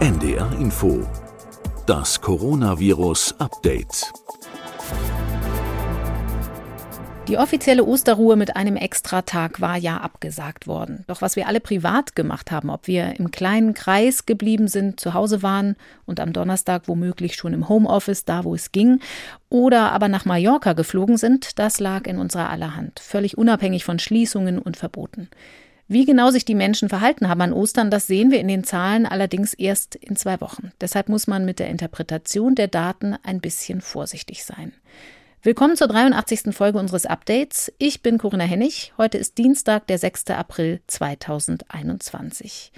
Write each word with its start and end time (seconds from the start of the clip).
NDR 0.00 0.50
Info. 0.58 1.06
Das 1.84 2.22
Coronavirus 2.22 3.34
Update. 3.38 4.10
Die 7.28 7.36
offizielle 7.36 7.84
Osterruhe 7.84 8.36
mit 8.36 8.56
einem 8.56 8.76
Extratag 8.76 9.60
war 9.60 9.76
ja 9.76 9.98
abgesagt 9.98 10.66
worden. 10.66 11.04
Doch 11.06 11.20
was 11.20 11.36
wir 11.36 11.46
alle 11.48 11.60
privat 11.60 12.16
gemacht 12.16 12.50
haben, 12.50 12.70
ob 12.70 12.86
wir 12.86 13.18
im 13.18 13.30
kleinen 13.30 13.74
Kreis 13.74 14.24
geblieben 14.24 14.68
sind, 14.68 14.98
zu 15.00 15.12
Hause 15.12 15.42
waren 15.42 15.76
und 16.06 16.18
am 16.18 16.32
Donnerstag 16.32 16.88
womöglich 16.88 17.34
schon 17.34 17.52
im 17.52 17.68
Homeoffice, 17.68 18.24
da 18.24 18.44
wo 18.44 18.54
es 18.54 18.72
ging, 18.72 19.00
oder 19.50 19.92
aber 19.92 20.08
nach 20.08 20.24
Mallorca 20.24 20.72
geflogen 20.72 21.18
sind, 21.18 21.58
das 21.58 21.78
lag 21.78 22.06
in 22.06 22.16
unserer 22.16 22.48
aller 22.48 22.74
Hand, 22.74 23.00
völlig 23.00 23.36
unabhängig 23.36 23.84
von 23.84 23.98
Schließungen 23.98 24.58
und 24.58 24.78
Verboten. 24.78 25.28
Wie 25.92 26.04
genau 26.04 26.30
sich 26.30 26.44
die 26.44 26.54
Menschen 26.54 26.88
verhalten 26.88 27.28
haben 27.28 27.40
an 27.40 27.52
Ostern, 27.52 27.90
das 27.90 28.06
sehen 28.06 28.30
wir 28.30 28.38
in 28.38 28.46
den 28.46 28.62
Zahlen 28.62 29.06
allerdings 29.06 29.54
erst 29.54 29.96
in 29.96 30.14
zwei 30.14 30.40
Wochen. 30.40 30.70
Deshalb 30.80 31.08
muss 31.08 31.26
man 31.26 31.44
mit 31.44 31.58
der 31.58 31.68
Interpretation 31.68 32.54
der 32.54 32.68
Daten 32.68 33.16
ein 33.24 33.40
bisschen 33.40 33.80
vorsichtig 33.80 34.44
sein. 34.44 34.72
Willkommen 35.42 35.74
zur 35.74 35.88
83. 35.88 36.54
Folge 36.54 36.78
unseres 36.78 37.06
Updates. 37.06 37.72
Ich 37.78 38.02
bin 38.02 38.18
Corinna 38.18 38.44
Hennig. 38.44 38.92
Heute 38.98 39.18
ist 39.18 39.36
Dienstag, 39.36 39.88
der 39.88 39.98
6. 39.98 40.30
April 40.30 40.80
2021. 40.86 42.70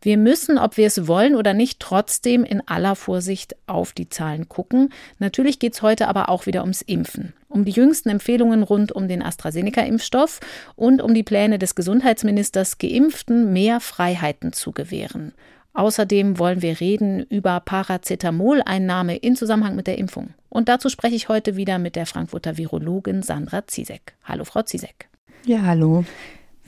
Wir 0.00 0.16
müssen, 0.16 0.58
ob 0.58 0.76
wir 0.76 0.86
es 0.86 1.08
wollen 1.08 1.34
oder 1.34 1.54
nicht, 1.54 1.80
trotzdem 1.80 2.44
in 2.44 2.66
aller 2.66 2.94
Vorsicht 2.94 3.56
auf 3.66 3.92
die 3.92 4.08
Zahlen 4.08 4.48
gucken. 4.48 4.92
Natürlich 5.18 5.58
geht 5.58 5.74
es 5.74 5.82
heute 5.82 6.08
aber 6.08 6.28
auch 6.28 6.46
wieder 6.46 6.60
ums 6.62 6.82
Impfen, 6.82 7.32
um 7.48 7.64
die 7.64 7.72
jüngsten 7.72 8.08
Empfehlungen 8.08 8.62
rund 8.62 8.92
um 8.92 9.08
den 9.08 9.22
AstraZeneca-Impfstoff 9.22 10.40
und 10.76 11.02
um 11.02 11.14
die 11.14 11.24
Pläne 11.24 11.58
des 11.58 11.74
Gesundheitsministers, 11.74 12.78
Geimpften 12.78 13.52
mehr 13.52 13.80
Freiheiten 13.80 14.52
zu 14.52 14.72
gewähren. 14.72 15.32
Außerdem 15.72 16.38
wollen 16.38 16.62
wir 16.62 16.80
reden 16.80 17.24
über 17.28 17.60
Paracetamol-Einnahme 17.60 19.16
in 19.16 19.36
Zusammenhang 19.36 19.76
mit 19.76 19.86
der 19.86 19.98
Impfung. 19.98 20.30
Und 20.48 20.68
dazu 20.68 20.88
spreche 20.88 21.14
ich 21.14 21.28
heute 21.28 21.56
wieder 21.56 21.78
mit 21.78 21.94
der 21.94 22.06
Frankfurter 22.06 22.56
Virologin 22.56 23.22
Sandra 23.22 23.66
Ziesek. 23.66 24.14
Hallo, 24.24 24.44
Frau 24.44 24.62
Ziesek. 24.62 25.08
Ja, 25.44 25.62
hallo. 25.62 26.04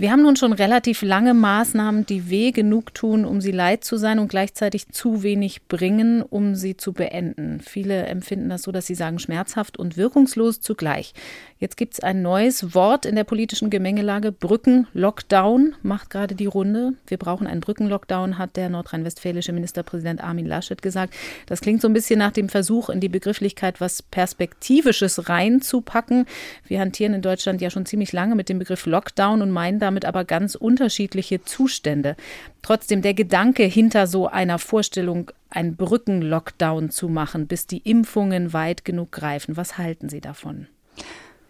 Wir 0.01 0.13
haben 0.13 0.23
nun 0.23 0.37
schon 0.37 0.55
relativ 0.55 1.03
lange 1.03 1.35
Maßnahmen, 1.35 2.07
die 2.07 2.31
weh 2.31 2.53
genug 2.53 2.95
tun, 2.95 3.27
um 3.27 3.43
sie 3.43 3.51
leid 3.51 3.85
zu 3.85 3.99
sein 3.99 4.19
und 4.19 4.29
gleichzeitig 4.29 4.89
zu 4.89 5.23
wenig 5.23 5.67
bringen, 5.69 6.23
um 6.23 6.55
sie 6.55 6.79
zu 6.79 6.95
beenden. 6.95 7.61
Viele 7.61 8.07
empfinden 8.07 8.49
das 8.49 8.63
so, 8.63 8.73
dass 8.73 8.87
sie 8.87 8.95
sagen 8.95 9.19
schmerzhaft 9.19 9.77
und 9.79 9.99
wirkungslos 9.99 10.63
zugleich. 10.63 11.13
Jetzt 11.59 11.77
gibt 11.77 11.93
es 11.93 12.01
ein 12.01 12.23
neues 12.23 12.75
Wort 12.75 13.05
in 13.05 13.15
der 13.15 13.25
politischen 13.25 13.69
Gemengelage. 13.69 14.33
Brückenlockdown 14.33 15.75
macht 15.83 16.09
gerade 16.09 16.35
die 16.35 16.47
Runde. 16.47 16.95
Wir 17.07 17.19
brauchen 17.19 17.47
einen 17.47 17.61
Brückenlockdown, 17.61 18.39
hat 18.39 18.57
der 18.57 18.71
nordrhein-westfälische 18.71 19.53
Ministerpräsident 19.53 20.25
Armin 20.25 20.47
Laschet 20.47 20.81
gesagt. 20.81 21.13
Das 21.45 21.61
klingt 21.61 21.83
so 21.83 21.89
ein 21.89 21.93
bisschen 21.93 22.19
nach 22.19 22.33
dem 22.33 22.49
Versuch, 22.49 22.89
in 22.89 23.01
die 23.01 23.11
Begrifflichkeit 23.11 23.83
was 23.83 24.01
Perspektivisches 24.01 25.29
reinzupacken. 25.29 26.25
Wir 26.67 26.81
hantieren 26.81 27.13
in 27.13 27.21
Deutschland 27.21 27.61
ja 27.61 27.69
schon 27.69 27.85
ziemlich 27.85 28.15
lange 28.15 28.35
mit 28.35 28.49
dem 28.49 28.59
Begriff 28.59 28.87
Lockdown 28.87 29.43
und 29.43 29.51
meinen 29.51 29.79
damit 29.91 30.05
aber 30.05 30.25
ganz 30.25 30.55
unterschiedliche 30.55 31.43
Zustände. 31.45 32.15
Trotzdem 32.63 33.03
der 33.03 33.13
Gedanke 33.13 33.65
hinter 33.65 34.07
so 34.07 34.29
einer 34.29 34.61
Vorstellung, 34.61 35.33
einen 35.51 35.75
Brückenlockdown 35.75 36.91
zu 36.91 37.09
machen, 37.09 37.49
bis 37.49 37.67
die 37.67 37.79
Impfungen 37.79 38.53
weit 38.53 38.85
genug 38.85 39.11
greifen. 39.11 39.57
Was 39.57 39.79
halten 39.79 40.09
Sie 40.09 40.21
davon? 40.21 40.69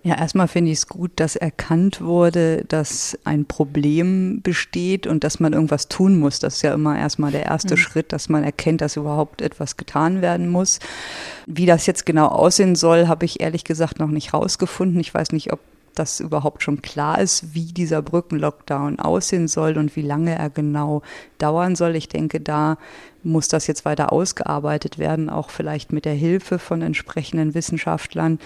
Ja, 0.02 0.16
erstmal 0.16 0.48
finde 0.48 0.70
ich 0.70 0.78
es 0.78 0.86
gut, 0.86 1.10
dass 1.16 1.36
erkannt 1.36 2.00
wurde, 2.00 2.64
dass 2.66 3.19
ein 3.24 3.44
Problem 3.44 4.41
besteht 4.41 5.06
und 5.06 5.22
dass 5.22 5.38
man 5.41 5.52
irgendwas 5.52 5.88
tun 5.88 6.19
muss. 6.19 6.38
Das 6.38 6.54
ist 6.54 6.62
ja 6.62 6.72
immer 6.72 6.98
erstmal 6.98 7.32
der 7.32 7.44
erste 7.44 7.75
mhm. 7.75 7.78
Schritt, 7.78 8.12
dass 8.14 8.30
man 8.30 8.42
erkennt, 8.42 8.80
dass 8.80 8.97
überhaupt 8.97 9.42
etwas 9.42 9.77
getan 9.77 10.22
werden 10.22 10.48
muss. 10.48 10.78
Wie 11.47 11.66
das 11.66 11.84
jetzt 11.84 12.06
genau 12.06 12.28
aussehen 12.28 12.77
soll, 12.77 13.08
habe 13.08 13.26
ich 13.26 13.41
ehrlich 13.41 13.65
gesagt 13.65 13.98
noch 13.98 14.09
nicht 14.09 14.32
rausgefunden. 14.32 14.98
Ich 14.98 15.12
weiß 15.12 15.32
nicht, 15.32 15.53
ob 15.53 15.60
das 15.95 16.21
überhaupt 16.21 16.62
schon 16.62 16.83
klar 16.83 17.21
ist, 17.21 17.55
wie 17.55 17.73
dieser 17.73 18.03
Brückenlockdown 18.03 18.99
aussehen 18.99 19.49
soll 19.49 19.77
und 19.78 19.97
wie 19.97 20.03
lange 20.03 20.34
er 20.37 20.51
genau 20.51 21.03
dauern 21.39 21.77
soll. 21.77 21.97
Ich 21.97 22.09
denke, 22.09 22.41
da 22.41 22.78
muss 23.23 23.49
das 23.49 23.67
jetzt 23.67 23.84
weiter 23.84 24.12
ausgearbeitet 24.12 24.99
werden, 24.99 25.28
auch 25.28 25.51
vielleicht 25.51 25.93
mit 25.93 26.05
der 26.05 26.15
Hilfe 26.15 26.59
von 26.59 26.83
entsprechenden 26.83 27.55
Wissenschaftlern. 27.55 28.39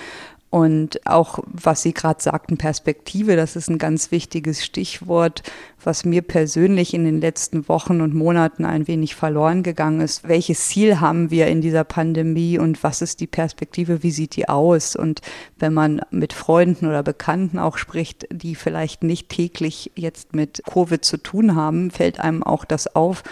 Und 0.55 1.05
auch, 1.05 1.41
was 1.49 1.83
Sie 1.83 1.93
gerade 1.93 2.23
sagten, 2.23 2.59
Perspektive, 2.59 3.35
das 3.35 3.57
ist 3.57 3.69
ein 3.69 3.79
ganz 3.79 4.13
wichtiges 4.13 4.65
Stichwort, 4.65 5.43
was 5.83 6.05
mir 6.05 6.23
persönlich 6.23 6.95
in 6.95 7.05
den 7.05 7.21
letzten 7.21 7.67
Wochen 7.69 8.01
und 8.01 8.15
Monaten 8.15 8.65
ein 8.65 8.87
wenig 8.87 9.17
verloren 9.17 9.65
gegangen 9.65 10.01
ist. 10.01 10.29
Welches 10.29 10.69
Ziel 10.69 11.01
haben 11.01 11.33
wir 11.33 11.49
in 11.49 11.61
dieser 11.61 11.83
Pandemie 11.83 12.57
und 12.57 12.85
was 12.85 13.03
ist 13.03 13.19
die 13.19 13.27
Perspektive, 13.27 14.05
wie 14.05 14.13
sieht 14.13 14.37
die 14.37 14.49
aus? 14.49 14.95
Und 14.95 15.23
wenn 15.59 15.75
man 15.75 16.03
mit 16.13 16.33
Freunden 16.33 16.87
oder 16.87 17.03
Bekannten 17.03 17.59
auch 17.59 17.77
spricht, 17.77 18.29
die 18.31 18.55
vielleicht 18.55 19.03
nicht 19.03 19.31
täglich 19.31 19.91
jetzt 19.97 20.37
mit 20.37 20.63
Covid 20.73 21.05
zu 21.05 21.17
tun 21.17 21.57
haben, 21.57 21.91
fällt 21.91 22.21
einem 22.21 22.45
auch 22.45 22.65
das 22.65 22.95
auf, 22.95 23.25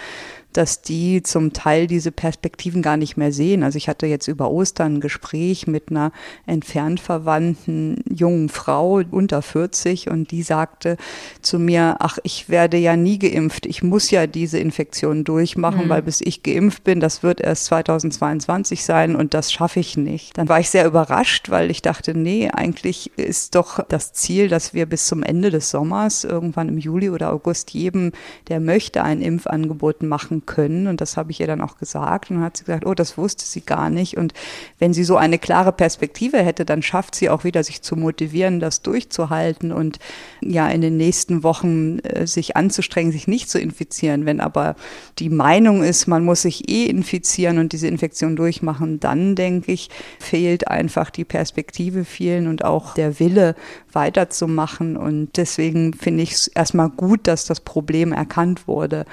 dass 0.57 0.81
die 0.81 1.23
zum 1.23 1.53
Teil 1.53 1.87
diese 1.87 2.11
Perspektiven 2.11 2.81
gar 2.81 2.97
nicht 2.97 3.17
mehr 3.17 3.31
sehen. 3.31 3.63
Also 3.63 3.77
ich 3.77 3.89
hatte 3.89 4.05
jetzt 4.05 4.27
über 4.27 4.51
Ostern 4.51 4.95
ein 4.95 5.01
Gespräch 5.01 5.67
mit 5.67 5.89
einer 5.89 6.11
entfernt 6.45 6.99
verwandten 6.99 8.03
jungen 8.09 8.49
Frau 8.49 9.01
unter 9.11 9.41
40 9.41 10.09
und 10.09 10.31
die 10.31 10.43
sagte 10.43 10.97
zu 11.41 11.59
mir, 11.59 11.97
ach, 11.99 12.17
ich 12.23 12.49
werde 12.49 12.77
ja 12.77 12.95
nie 12.95 13.19
geimpft. 13.19 13.65
Ich 13.65 13.83
muss 13.83 14.11
ja 14.11 14.27
diese 14.27 14.59
Infektion 14.59 15.23
durchmachen, 15.23 15.85
mhm. 15.85 15.89
weil 15.89 16.01
bis 16.01 16.21
ich 16.21 16.43
geimpft 16.43 16.83
bin, 16.83 16.99
das 16.99 17.23
wird 17.23 17.41
erst 17.41 17.65
2022 17.65 18.83
sein 18.83 19.15
und 19.15 19.33
das 19.33 19.51
schaffe 19.51 19.79
ich 19.79 19.97
nicht. 19.97 20.37
Dann 20.37 20.49
war 20.49 20.59
ich 20.59 20.69
sehr 20.69 20.85
überrascht, 20.85 21.49
weil 21.49 21.71
ich 21.71 21.81
dachte, 21.81 22.17
nee, 22.17 22.49
eigentlich 22.51 23.11
ist 23.17 23.55
doch 23.55 23.83
das 23.87 24.13
Ziel, 24.13 24.47
dass 24.47 24.73
wir 24.73 24.85
bis 24.85 25.05
zum 25.05 25.23
Ende 25.23 25.49
des 25.49 25.69
Sommers, 25.69 26.23
irgendwann 26.23 26.69
im 26.69 26.77
Juli 26.77 27.09
oder 27.09 27.31
August, 27.31 27.71
jedem, 27.71 28.11
der 28.47 28.59
möchte, 28.59 29.03
ein 29.03 29.21
Impfangebot 29.21 30.03
machen 30.03 30.42
können. 30.45 30.87
Und 30.87 31.01
das 31.01 31.17
habe 31.17 31.31
ich 31.31 31.39
ihr 31.39 31.47
dann 31.47 31.61
auch 31.61 31.77
gesagt. 31.77 32.29
Und 32.29 32.37
dann 32.37 32.45
hat 32.45 32.57
sie 32.57 32.65
gesagt, 32.65 32.85
oh, 32.85 32.93
das 32.93 33.17
wusste 33.17 33.45
sie 33.45 33.61
gar 33.61 33.89
nicht. 33.89 34.17
Und 34.17 34.33
wenn 34.79 34.93
sie 34.93 35.03
so 35.03 35.17
eine 35.17 35.39
klare 35.39 35.71
Perspektive 35.71 36.37
hätte, 36.37 36.65
dann 36.65 36.81
schafft 36.81 37.15
sie 37.15 37.29
auch 37.29 37.43
wieder, 37.43 37.63
sich 37.63 37.81
zu 37.81 37.95
motivieren, 37.95 38.59
das 38.59 38.81
durchzuhalten 38.81 39.71
und 39.71 39.99
ja, 40.41 40.67
in 40.69 40.81
den 40.81 40.97
nächsten 40.97 41.43
Wochen 41.43 41.99
äh, 41.99 42.27
sich 42.27 42.55
anzustrengen, 42.55 43.11
sich 43.11 43.27
nicht 43.27 43.49
zu 43.49 43.59
infizieren. 43.59 44.25
Wenn 44.25 44.39
aber 44.39 44.75
die 45.19 45.29
Meinung 45.29 45.83
ist, 45.83 46.07
man 46.07 46.23
muss 46.23 46.43
sich 46.43 46.69
eh 46.69 46.85
infizieren 46.85 47.57
und 47.57 47.73
diese 47.73 47.87
Infektion 47.87 48.35
durchmachen, 48.35 48.99
dann 48.99 49.35
denke 49.35 49.71
ich, 49.71 49.89
fehlt 50.19 50.67
einfach 50.67 51.09
die 51.09 51.25
Perspektive 51.25 52.05
vielen 52.05 52.47
und 52.47 52.63
auch 52.63 52.93
der 52.93 53.19
Wille, 53.19 53.55
weiterzumachen. 53.95 54.97
Und 54.97 55.37
deswegen 55.37 55.93
finde 55.93 56.23
ich 56.23 56.31
es 56.33 56.47
erstmal 56.47 56.89
gut, 56.89 57.27
dass 57.27 57.45
das 57.45 57.59
Problem 57.59 58.11
erkannt 58.11 58.67
wurde. 58.67 59.05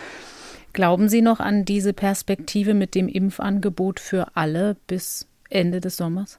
Glauben 0.72 1.08
Sie 1.08 1.22
noch 1.22 1.40
an 1.40 1.64
diese 1.64 1.92
Perspektive 1.92 2.74
mit 2.74 2.94
dem 2.94 3.08
Impfangebot 3.08 3.98
für 4.00 4.36
alle 4.36 4.76
bis 4.86 5.26
Ende 5.48 5.80
des 5.80 5.96
Sommers? 5.96 6.38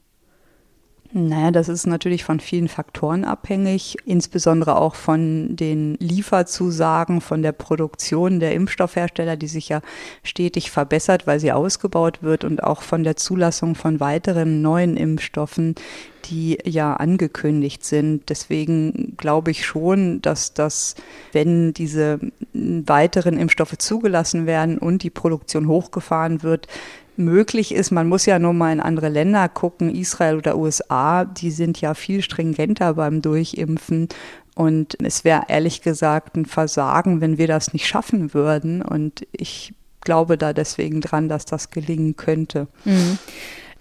Naja, 1.13 1.51
das 1.51 1.67
ist 1.67 1.87
natürlich 1.87 2.23
von 2.23 2.39
vielen 2.39 2.69
Faktoren 2.69 3.25
abhängig, 3.25 3.97
insbesondere 4.05 4.77
auch 4.77 4.95
von 4.95 5.57
den 5.57 5.95
Lieferzusagen, 5.99 7.19
von 7.19 7.41
der 7.41 7.51
Produktion 7.51 8.39
der 8.39 8.53
Impfstoffhersteller, 8.53 9.35
die 9.35 9.47
sich 9.47 9.67
ja 9.67 9.81
stetig 10.23 10.71
verbessert, 10.71 11.27
weil 11.27 11.41
sie 11.41 11.51
ausgebaut 11.51 12.23
wird 12.23 12.45
und 12.45 12.63
auch 12.63 12.81
von 12.81 13.03
der 13.03 13.17
Zulassung 13.17 13.75
von 13.75 13.99
weiteren 13.99 14.61
neuen 14.61 14.95
Impfstoffen, 14.95 15.75
die 16.25 16.57
ja 16.63 16.93
angekündigt 16.93 17.83
sind. 17.83 18.29
Deswegen 18.29 19.15
glaube 19.17 19.51
ich 19.51 19.65
schon, 19.65 20.21
dass 20.21 20.53
das, 20.53 20.95
wenn 21.33 21.73
diese 21.73 22.19
weiteren 22.53 23.37
Impfstoffe 23.37 23.77
zugelassen 23.77 24.45
werden 24.45 24.77
und 24.77 25.03
die 25.03 25.09
Produktion 25.09 25.67
hochgefahren 25.67 26.41
wird, 26.41 26.67
möglich 27.23 27.73
ist. 27.73 27.91
Man 27.91 28.07
muss 28.07 28.25
ja 28.25 28.39
nur 28.39 28.53
mal 28.53 28.73
in 28.73 28.79
andere 28.79 29.09
Länder 29.09 29.47
gucken, 29.49 29.93
Israel 29.93 30.37
oder 30.37 30.57
USA, 30.57 31.25
die 31.25 31.51
sind 31.51 31.79
ja 31.81 31.93
viel 31.93 32.21
stringenter 32.21 32.95
beim 32.95 33.21
Durchimpfen. 33.21 34.09
Und 34.55 35.01
es 35.01 35.23
wäre 35.23 35.43
ehrlich 35.47 35.81
gesagt 35.81 36.35
ein 36.35 36.45
Versagen, 36.45 37.21
wenn 37.21 37.37
wir 37.37 37.47
das 37.47 37.73
nicht 37.73 37.87
schaffen 37.87 38.33
würden. 38.33 38.81
Und 38.81 39.25
ich 39.31 39.73
glaube 40.01 40.37
da 40.37 40.53
deswegen 40.53 41.01
dran, 41.01 41.29
dass 41.29 41.45
das 41.45 41.69
gelingen 41.69 42.15
könnte. 42.15 42.67
Mhm. 42.85 43.17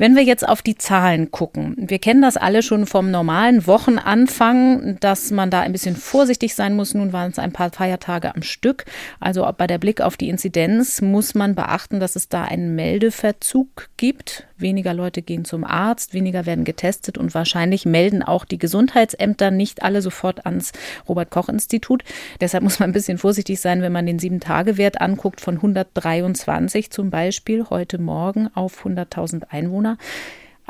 Wenn 0.00 0.16
wir 0.16 0.22
jetzt 0.22 0.48
auf 0.48 0.62
die 0.62 0.78
Zahlen 0.78 1.30
gucken, 1.30 1.74
wir 1.76 1.98
kennen 1.98 2.22
das 2.22 2.38
alle 2.38 2.62
schon 2.62 2.86
vom 2.86 3.10
normalen 3.10 3.66
Wochenanfang, 3.66 4.96
dass 4.98 5.30
man 5.30 5.50
da 5.50 5.60
ein 5.60 5.72
bisschen 5.72 5.94
vorsichtig 5.94 6.54
sein 6.54 6.74
muss. 6.74 6.94
Nun 6.94 7.12
waren 7.12 7.30
es 7.30 7.38
ein 7.38 7.52
paar 7.52 7.68
Feiertage 7.68 8.34
am 8.34 8.40
Stück. 8.40 8.86
Also 9.20 9.46
bei 9.58 9.66
der 9.66 9.76
Blick 9.76 10.00
auf 10.00 10.16
die 10.16 10.30
Inzidenz 10.30 11.02
muss 11.02 11.34
man 11.34 11.54
beachten, 11.54 12.00
dass 12.00 12.16
es 12.16 12.30
da 12.30 12.44
einen 12.44 12.74
Meldeverzug 12.74 13.90
gibt. 13.98 14.46
Weniger 14.60 14.94
Leute 14.94 15.22
gehen 15.22 15.44
zum 15.44 15.64
Arzt, 15.64 16.14
weniger 16.14 16.46
werden 16.46 16.64
getestet 16.64 17.18
und 17.18 17.34
wahrscheinlich 17.34 17.86
melden 17.86 18.22
auch 18.22 18.44
die 18.44 18.58
Gesundheitsämter 18.58 19.50
nicht 19.50 19.82
alle 19.82 20.02
sofort 20.02 20.46
ans 20.46 20.72
Robert 21.08 21.30
Koch 21.30 21.48
Institut. 21.48 22.04
Deshalb 22.40 22.62
muss 22.62 22.80
man 22.80 22.90
ein 22.90 22.94
bisschen 22.94 23.18
vorsichtig 23.18 23.60
sein, 23.60 23.82
wenn 23.82 23.92
man 23.92 24.06
den 24.06 24.18
Sieben-Tage-Wert 24.18 25.00
anguckt 25.00 25.40
von 25.40 25.56
123 25.56 26.90
zum 26.90 27.10
Beispiel 27.10 27.64
heute 27.70 27.98
Morgen 27.98 28.48
auf 28.54 28.84
100.000 28.84 29.44
Einwohner. 29.50 29.96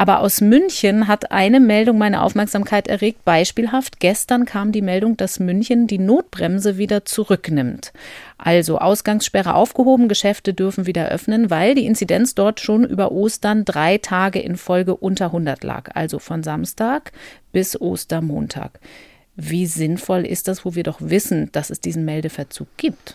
Aber 0.00 0.20
aus 0.20 0.41
München 0.41 1.08
hat 1.08 1.31
eine 1.31 1.61
Meldung 1.61 1.99
meine 1.99 2.23
Aufmerksamkeit 2.23 2.88
erregt. 2.88 3.23
Beispielhaft, 3.26 4.00
gestern 4.00 4.47
kam 4.47 4.73
die 4.73 4.81
Meldung, 4.81 5.19
dass 5.19 5.41
München 5.41 5.87
die 5.87 5.99
Notbremse 5.99 6.79
wieder 6.79 7.05
zurücknimmt. 7.05 7.93
Also 8.38 8.79
Ausgangssperre 8.79 9.52
aufgehoben, 9.55 10.08
Geschäfte 10.08 10.55
dürfen 10.55 10.87
wieder 10.87 11.11
öffnen, 11.11 11.50
weil 11.50 11.75
die 11.75 11.85
Inzidenz 11.85 12.35
dort 12.35 12.61
schon 12.61 12.85
über 12.85 13.12
Ostern 13.12 13.67
drei 13.67 13.99
Tage 13.99 14.38
in 14.38 14.56
Folge 14.56 14.97
unter 14.97 15.26
100 15.26 15.62
lag. 15.64 15.91
Also 15.94 16.19
von 16.19 16.43
Samstag 16.43 17.12
bis 17.53 17.79
Ostermontag. 17.79 18.81
Wie 19.37 19.67
sinnvoll 19.67 20.25
ist 20.25 20.49
das, 20.49 20.64
wo 20.64 20.75
wir 20.75 20.82
doch 20.82 21.03
wissen, 21.03 21.53
dass 21.53 21.69
es 21.69 21.82
diesen 21.82 22.06
Meldeverzug 22.06 22.69
gibt? 22.79 23.14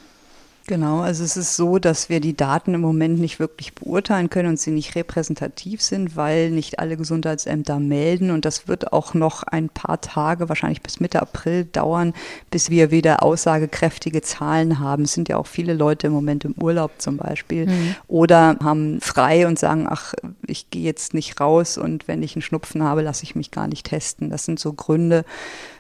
Genau, 0.68 1.02
also 1.02 1.24
es 1.24 1.38
ist 1.38 1.56
so, 1.56 1.78
dass 1.78 2.10
wir 2.10 2.20
die 2.20 2.36
Daten 2.36 2.74
im 2.74 2.82
Moment 2.82 3.20
nicht 3.20 3.40
wirklich 3.40 3.76
beurteilen 3.76 4.32
können 4.32 4.50
und 4.50 4.60
sie 4.60 4.72
nicht 4.72 4.96
repräsentativ 4.96 5.80
sind, 5.80 6.16
weil 6.16 6.50
nicht 6.50 6.80
alle 6.80 6.98
Gesundheitsämter 6.98 7.80
melden 7.80 8.32
und 8.32 8.46
das 8.46 8.68
wird 8.68 8.92
auch 8.92 9.14
noch 9.14 9.44
ein 9.44 9.70
paar 9.70 10.02
Tage, 10.02 10.50
wahrscheinlich 10.50 10.82
bis 10.82 11.00
Mitte 11.00 11.22
April 11.22 11.66
dauern, 11.66 12.16
bis 12.50 12.72
wir 12.72 12.90
wieder 12.90 13.22
aussagekräftige 13.22 14.24
Zahlen 14.24 14.80
haben. 14.80 15.04
Es 15.04 15.14
sind 15.14 15.30
ja 15.30 15.38
auch 15.38 15.46
viele 15.46 15.76
Leute 15.76 16.08
im 16.08 16.14
Moment 16.14 16.46
im 16.46 16.56
Urlaub 16.60 16.94
zum 16.98 17.18
Beispiel 17.18 17.68
mhm. 17.68 17.96
oder 18.08 18.58
haben 18.64 19.00
frei 19.02 19.46
und 19.46 19.60
sagen, 19.60 19.86
ach, 19.88 20.16
ich 20.48 20.72
gehe 20.72 20.84
jetzt 20.84 21.14
nicht 21.14 21.40
raus 21.40 21.78
und 21.78 22.08
wenn 22.08 22.24
ich 22.24 22.36
einen 22.36 22.42
Schnupfen 22.42 22.82
habe, 22.82 23.04
lasse 23.04 23.22
ich 23.22 23.36
mich 23.36 23.52
gar 23.52 23.68
nicht 23.68 23.86
testen. 23.86 24.32
Das 24.32 24.46
sind 24.46 24.60
so 24.60 24.74
Gründe, 24.74 25.26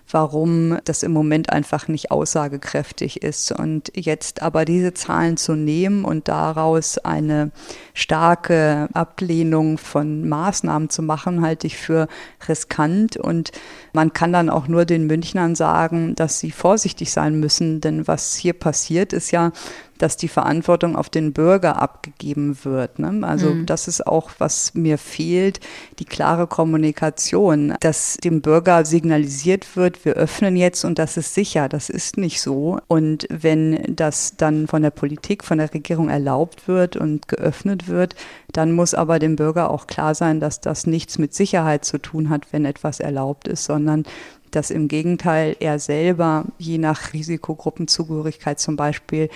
warum 0.10 0.78
das 0.86 1.04
im 1.04 1.12
Moment 1.12 1.50
einfach 1.50 1.88
nicht 1.88 2.12
aussagekräftig 2.12 3.24
ist. 3.24 3.52
Und 3.52 3.92
jetzt 3.96 4.42
aber 4.42 4.66
diese 4.66 4.94
Zahlen 4.94 5.38
zu 5.38 5.56
nehmen 5.56 6.06
und 6.06 6.28
daraus 6.28 6.98
eine 7.00 7.52
starke 7.94 8.88
Ablehnung 8.94 9.78
von 9.78 10.28
Maßnahmen 10.28 10.90
zu 10.90 11.02
machen, 11.02 11.42
halte 11.42 11.68
ich 11.68 11.78
für 11.78 12.08
riskant. 12.48 13.18
Und 13.18 13.52
man 13.94 14.14
kann 14.14 14.34
dann 14.34 14.50
auch 14.50 14.68
nur 14.68 14.86
den 14.86 15.08
Münchnern 15.08 15.56
sagen, 15.56 16.16
dass 16.16 16.40
sie 16.40 16.52
vorsichtig 16.52 17.12
sein 17.12 17.40
müssen, 17.40 17.82
denn 17.82 18.08
was 18.08 18.36
hier 18.36 18.54
passiert, 18.54 19.14
ist 19.14 19.32
ja, 19.32 19.52
dass 19.98 20.18
die 20.18 20.28
Verantwortung 20.28 20.96
auf 20.96 21.10
den 21.10 21.34
Bürger 21.34 21.82
abgegeben 21.82 22.58
wird. 22.64 23.00
Ne? 23.00 23.26
Also 23.26 23.52
mhm. 23.52 23.66
das 23.66 23.88
ist 23.88 24.06
auch, 24.06 24.32
was 24.38 24.74
mir 24.74 24.98
fehlt, 24.98 25.60
die 26.00 26.06
klare 26.06 26.48
Kommunikation, 26.48 27.76
dass 27.80 28.18
dem 28.18 28.42
Bürger 28.42 28.86
signalisiert 28.86 29.76
wird, 29.76 30.04
wir 30.06 30.14
öffnen 30.14 30.56
jetzt 30.56 30.84
und 30.84 31.00
das 31.00 31.18
ist 31.18 31.34
sicher. 31.34 31.70
Das 31.70 31.90
ist 31.90 32.18
nicht 32.18 32.42
so. 32.42 32.80
Und 32.88 33.28
wenn 33.30 33.96
das 33.96 34.36
dann 34.38 34.68
von 34.68 34.82
der 34.82 34.92
Politik, 34.92 35.44
von 35.44 35.58
der 35.58 35.74
Regierung 35.74 36.10
erlaubt 36.10 36.68
wird 36.68 36.96
und 36.96 37.28
geöffnet 37.28 37.88
wird, 37.88 38.16
dann 38.52 38.72
muss 38.72 38.94
aber 38.94 39.20
dem 39.20 39.36
Bürger 39.36 39.70
auch 39.70 39.88
klar 39.88 40.16
sein, 40.16 40.40
dass 40.40 40.62
das 40.62 40.88
nichts 40.88 41.18
mit 41.18 41.34
Sicherheit 41.34 41.86
zu 41.86 41.98
tun 41.98 42.30
hat, 42.30 42.52
wenn 42.52 42.66
etwas 42.66 43.00
erlaubt 43.00 43.48
ist, 43.48 43.66
sondern 43.66 44.04
dass 44.52 44.72
im 44.72 44.88
Gegenteil 44.88 45.56
er 45.60 45.80
selber 45.80 46.46
je 46.58 46.78
nach 46.78 47.14
Risikogruppenzugehörigkeit 47.14 48.60
zum 48.60 48.76
Beispiel 48.76 49.30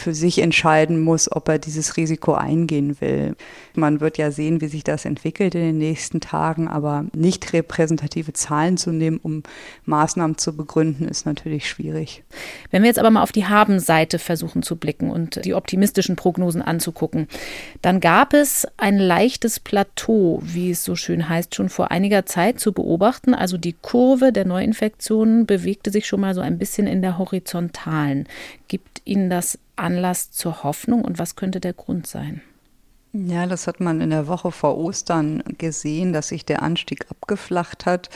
für 0.00 0.14
sich 0.14 0.38
entscheiden 0.38 1.00
muss, 1.00 1.30
ob 1.30 1.48
er 1.48 1.58
dieses 1.58 1.96
Risiko 1.96 2.34
eingehen 2.34 3.00
will. 3.00 3.36
Man 3.74 4.00
wird 4.00 4.18
ja 4.18 4.30
sehen, 4.30 4.60
wie 4.60 4.68
sich 4.68 4.84
das 4.84 5.04
entwickelt 5.04 5.54
in 5.54 5.60
den 5.60 5.78
nächsten 5.78 6.20
Tagen, 6.20 6.68
aber 6.68 7.04
nicht 7.14 7.52
repräsentative 7.52 8.32
Zahlen 8.32 8.76
zu 8.76 8.90
nehmen, 8.90 9.20
um 9.22 9.42
Maßnahmen 9.84 10.38
zu 10.38 10.56
begründen, 10.56 11.06
ist 11.06 11.26
natürlich 11.26 11.68
schwierig. 11.68 12.22
Wenn 12.70 12.82
wir 12.82 12.88
jetzt 12.88 12.98
aber 12.98 13.10
mal 13.10 13.22
auf 13.22 13.32
die 13.32 13.46
Haben-Seite 13.46 14.18
versuchen 14.18 14.62
zu 14.62 14.76
blicken 14.76 15.10
und 15.10 15.44
die 15.44 15.54
optimistischen 15.54 16.16
Prognosen 16.16 16.62
anzugucken, 16.62 17.28
dann 17.82 18.00
gab 18.00 18.34
es 18.34 18.66
ein 18.76 18.98
leichtes 18.98 19.60
Plateau, 19.60 20.40
wie 20.42 20.70
es 20.70 20.84
so 20.84 20.96
schön 20.96 21.28
heißt, 21.28 21.54
schon 21.54 21.68
vor 21.68 21.90
einiger 21.90 22.26
Zeit 22.26 22.60
zu 22.60 22.72
beobachten. 22.72 23.34
Also 23.34 23.56
die 23.56 23.74
Kurve 23.80 24.32
der 24.32 24.44
Neuinfektionen 24.46 25.46
bewegte 25.46 25.90
sich 25.90 26.06
schon 26.06 26.20
mal 26.20 26.34
so 26.34 26.40
ein 26.40 26.58
bisschen 26.58 26.86
in 26.86 27.02
der 27.02 27.18
horizontalen. 27.18 28.26
Gibt 28.68 29.02
Ihnen 29.04 29.30
das 29.30 29.58
Anlass 29.80 30.30
zur 30.30 30.62
Hoffnung 30.62 31.04
und 31.04 31.18
was 31.18 31.36
könnte 31.36 31.60
der 31.60 31.72
Grund 31.72 32.06
sein? 32.06 32.42
Ja, 33.12 33.46
das 33.46 33.66
hat 33.66 33.80
man 33.80 34.00
in 34.00 34.10
der 34.10 34.28
Woche 34.28 34.52
vor 34.52 34.78
Ostern 34.78 35.42
gesehen, 35.58 36.12
dass 36.12 36.28
sich 36.28 36.44
der 36.44 36.62
Anstieg 36.62 37.06
abgeflacht 37.10 37.84
hat. 37.84 38.08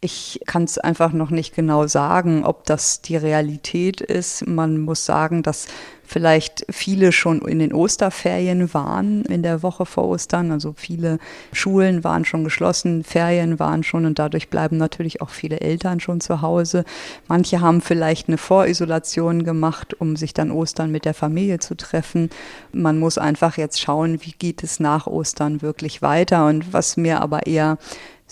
Ich 0.00 0.40
kann 0.46 0.64
es 0.64 0.78
einfach 0.78 1.12
noch 1.12 1.28
nicht 1.28 1.54
genau 1.54 1.86
sagen, 1.86 2.46
ob 2.46 2.64
das 2.64 3.02
die 3.02 3.16
Realität 3.16 4.00
ist. 4.00 4.46
Man 4.46 4.78
muss 4.78 5.04
sagen, 5.04 5.42
dass 5.42 5.66
vielleicht 6.10 6.66
viele 6.68 7.12
schon 7.12 7.40
in 7.42 7.60
den 7.60 7.72
Osterferien 7.72 8.74
waren 8.74 9.24
in 9.26 9.44
der 9.44 9.62
Woche 9.62 9.86
vor 9.86 10.08
Ostern. 10.08 10.50
Also 10.50 10.74
viele 10.76 11.20
Schulen 11.52 12.02
waren 12.02 12.24
schon 12.24 12.42
geschlossen, 12.42 13.04
Ferien 13.04 13.60
waren 13.60 13.84
schon 13.84 14.04
und 14.04 14.18
dadurch 14.18 14.48
bleiben 14.48 14.76
natürlich 14.76 15.22
auch 15.22 15.30
viele 15.30 15.60
Eltern 15.60 16.00
schon 16.00 16.20
zu 16.20 16.42
Hause. 16.42 16.84
Manche 17.28 17.60
haben 17.60 17.80
vielleicht 17.80 18.26
eine 18.26 18.38
Vorisolation 18.38 19.44
gemacht, 19.44 19.94
um 20.00 20.16
sich 20.16 20.34
dann 20.34 20.50
Ostern 20.50 20.90
mit 20.90 21.04
der 21.04 21.14
Familie 21.14 21.60
zu 21.60 21.76
treffen. 21.76 22.28
Man 22.72 22.98
muss 22.98 23.16
einfach 23.16 23.56
jetzt 23.56 23.80
schauen, 23.80 24.20
wie 24.22 24.32
geht 24.32 24.64
es 24.64 24.80
nach 24.80 25.06
Ostern 25.06 25.62
wirklich 25.62 26.02
weiter 26.02 26.46
und 26.46 26.72
was 26.72 26.96
mir 26.96 27.22
aber 27.22 27.46
eher 27.46 27.78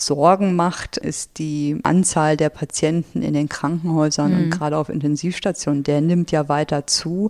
Sorgen 0.01 0.55
macht, 0.55 0.97
ist 0.97 1.37
die 1.37 1.77
Anzahl 1.83 2.37
der 2.37 2.49
Patienten 2.49 3.21
in 3.21 3.33
den 3.33 3.49
Krankenhäusern 3.49 4.33
mhm. 4.33 4.43
und 4.43 4.49
gerade 4.51 4.77
auf 4.77 4.89
Intensivstationen. 4.89 5.83
Der 5.83 6.01
nimmt 6.01 6.31
ja 6.31 6.49
weiter 6.49 6.87
zu 6.87 7.29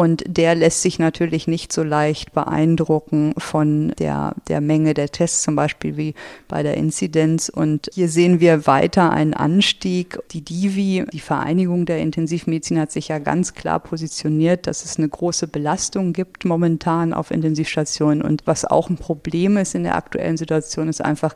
und 0.00 0.24
der 0.26 0.54
lässt 0.54 0.80
sich 0.80 0.98
natürlich 0.98 1.46
nicht 1.46 1.74
so 1.74 1.82
leicht 1.82 2.32
beeindrucken 2.32 3.34
von 3.36 3.92
der, 3.98 4.34
der 4.48 4.62
Menge 4.62 4.94
der 4.94 5.10
Tests, 5.10 5.42
zum 5.42 5.56
Beispiel 5.56 5.98
wie 5.98 6.14
bei 6.48 6.62
der 6.62 6.78
Inzidenz. 6.78 7.50
Und 7.50 7.90
hier 7.92 8.08
sehen 8.08 8.40
wir 8.40 8.66
weiter 8.66 9.10
einen 9.10 9.34
Anstieg. 9.34 10.18
Die 10.30 10.40
Divi, 10.40 11.04
die 11.12 11.20
Vereinigung 11.20 11.84
der 11.84 11.98
Intensivmedizin, 11.98 12.80
hat 12.80 12.92
sich 12.92 13.08
ja 13.08 13.18
ganz 13.18 13.52
klar 13.52 13.78
positioniert, 13.78 14.66
dass 14.66 14.86
es 14.86 14.96
eine 14.96 15.08
große 15.08 15.48
Belastung 15.48 16.14
gibt 16.14 16.46
momentan 16.46 17.12
auf 17.12 17.30
Intensivstationen. 17.30 18.22
Und 18.22 18.46
was 18.46 18.64
auch 18.64 18.88
ein 18.88 18.96
Problem 18.96 19.58
ist 19.58 19.74
in 19.74 19.82
der 19.82 19.96
aktuellen 19.96 20.38
Situation, 20.38 20.88
ist 20.88 21.04
einfach, 21.04 21.34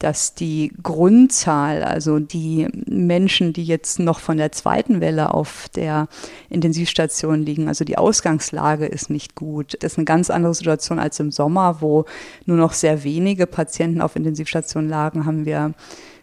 dass 0.00 0.34
die 0.34 0.72
Grundzahl, 0.82 1.84
also 1.84 2.18
die 2.18 2.66
Menschen, 2.86 3.52
die 3.52 3.64
jetzt 3.64 3.98
noch 4.00 4.18
von 4.18 4.38
der 4.38 4.50
zweiten 4.50 5.00
Welle 5.00 5.32
auf 5.34 5.68
der 5.74 6.08
Intensivstation 6.48 7.42
liegen, 7.42 7.68
also 7.68 7.84
die 7.84 7.98
Ausgangslage 7.98 8.86
ist 8.86 9.10
nicht 9.10 9.34
gut. 9.34 9.76
Das 9.80 9.92
ist 9.92 9.98
eine 9.98 10.06
ganz 10.06 10.30
andere 10.30 10.54
Situation 10.54 10.98
als 10.98 11.20
im 11.20 11.30
Sommer, 11.30 11.82
wo 11.82 12.06
nur 12.46 12.56
noch 12.56 12.72
sehr 12.72 13.04
wenige 13.04 13.46
Patienten 13.46 14.00
auf 14.00 14.16
Intensivstationen 14.16 14.88
lagen, 14.88 15.26
haben 15.26 15.44
wir 15.44 15.74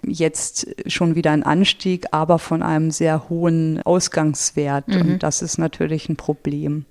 jetzt 0.04 0.68
schon 0.88 1.13
wieder 1.13 1.32
einen 1.32 1.44
Anstieg, 1.44 2.08
aber 2.12 2.40
von 2.40 2.63
einem 2.63 2.90
sehr 2.90 3.30
hohen 3.30 3.82
Ausgangswert. 3.84 4.88
Mhm. 4.88 5.01
Und 5.01 5.24
das 5.24 5.44
ist 5.44 5.60
natürlich 5.60 6.10
ein 6.10 6.16
Problem. 6.16 6.86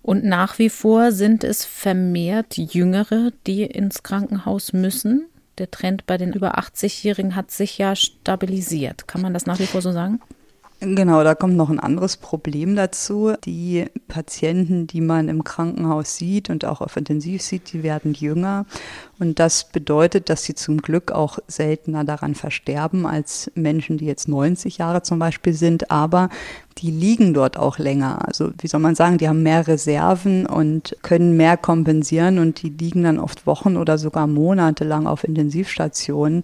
Und 0.00 0.24
nach 0.24 0.58
wie 0.58 0.70
vor 0.70 1.12
sind 1.12 1.44
es 1.44 1.64
vermehrt 1.64 2.56
Jüngere, 2.56 3.32
die 3.46 3.64
ins 3.64 4.02
Krankenhaus 4.02 4.72
müssen? 4.72 5.26
Der 5.58 5.70
Trend 5.70 6.06
bei 6.06 6.18
den 6.18 6.32
über 6.32 6.58
80-Jährigen 6.58 7.34
hat 7.34 7.50
sich 7.50 7.78
ja 7.78 7.96
stabilisiert. 7.96 9.08
Kann 9.08 9.22
man 9.22 9.34
das 9.34 9.46
nach 9.46 9.58
wie 9.58 9.66
vor 9.66 9.82
so 9.82 9.92
sagen? 9.92 10.20
Genau, 10.80 11.24
da 11.24 11.34
kommt 11.34 11.56
noch 11.56 11.70
ein 11.70 11.80
anderes 11.80 12.18
Problem 12.18 12.76
dazu. 12.76 13.32
Die 13.46 13.86
Patienten, 14.08 14.86
die 14.86 15.00
man 15.00 15.30
im 15.30 15.42
Krankenhaus 15.42 16.16
sieht 16.16 16.50
und 16.50 16.66
auch 16.66 16.82
auf 16.82 16.98
Intensiv 16.98 17.40
sieht, 17.40 17.72
die 17.72 17.82
werden 17.82 18.12
jünger. 18.12 18.66
Und 19.18 19.38
das 19.38 19.64
bedeutet, 19.64 20.28
dass 20.28 20.44
sie 20.44 20.54
zum 20.54 20.82
Glück 20.82 21.12
auch 21.12 21.38
seltener 21.48 22.04
daran 22.04 22.34
versterben 22.34 23.06
als 23.06 23.50
Menschen, 23.54 23.96
die 23.96 24.04
jetzt 24.04 24.28
90 24.28 24.76
Jahre 24.76 25.00
zum 25.00 25.18
Beispiel 25.18 25.54
sind. 25.54 25.90
Aber 25.90 26.28
die 26.76 26.90
liegen 26.90 27.32
dort 27.32 27.56
auch 27.56 27.78
länger. 27.78 28.26
Also 28.26 28.50
wie 28.58 28.68
soll 28.68 28.80
man 28.80 28.94
sagen, 28.94 29.16
die 29.16 29.28
haben 29.28 29.42
mehr 29.42 29.66
Reserven 29.66 30.44
und 30.44 30.94
können 31.00 31.38
mehr 31.38 31.56
kompensieren 31.56 32.38
und 32.38 32.60
die 32.60 32.68
liegen 32.68 33.04
dann 33.04 33.18
oft 33.18 33.46
Wochen 33.46 33.78
oder 33.78 33.96
sogar 33.96 34.26
Monate 34.26 34.84
lang 34.84 35.06
auf 35.06 35.24
Intensivstationen. 35.24 36.42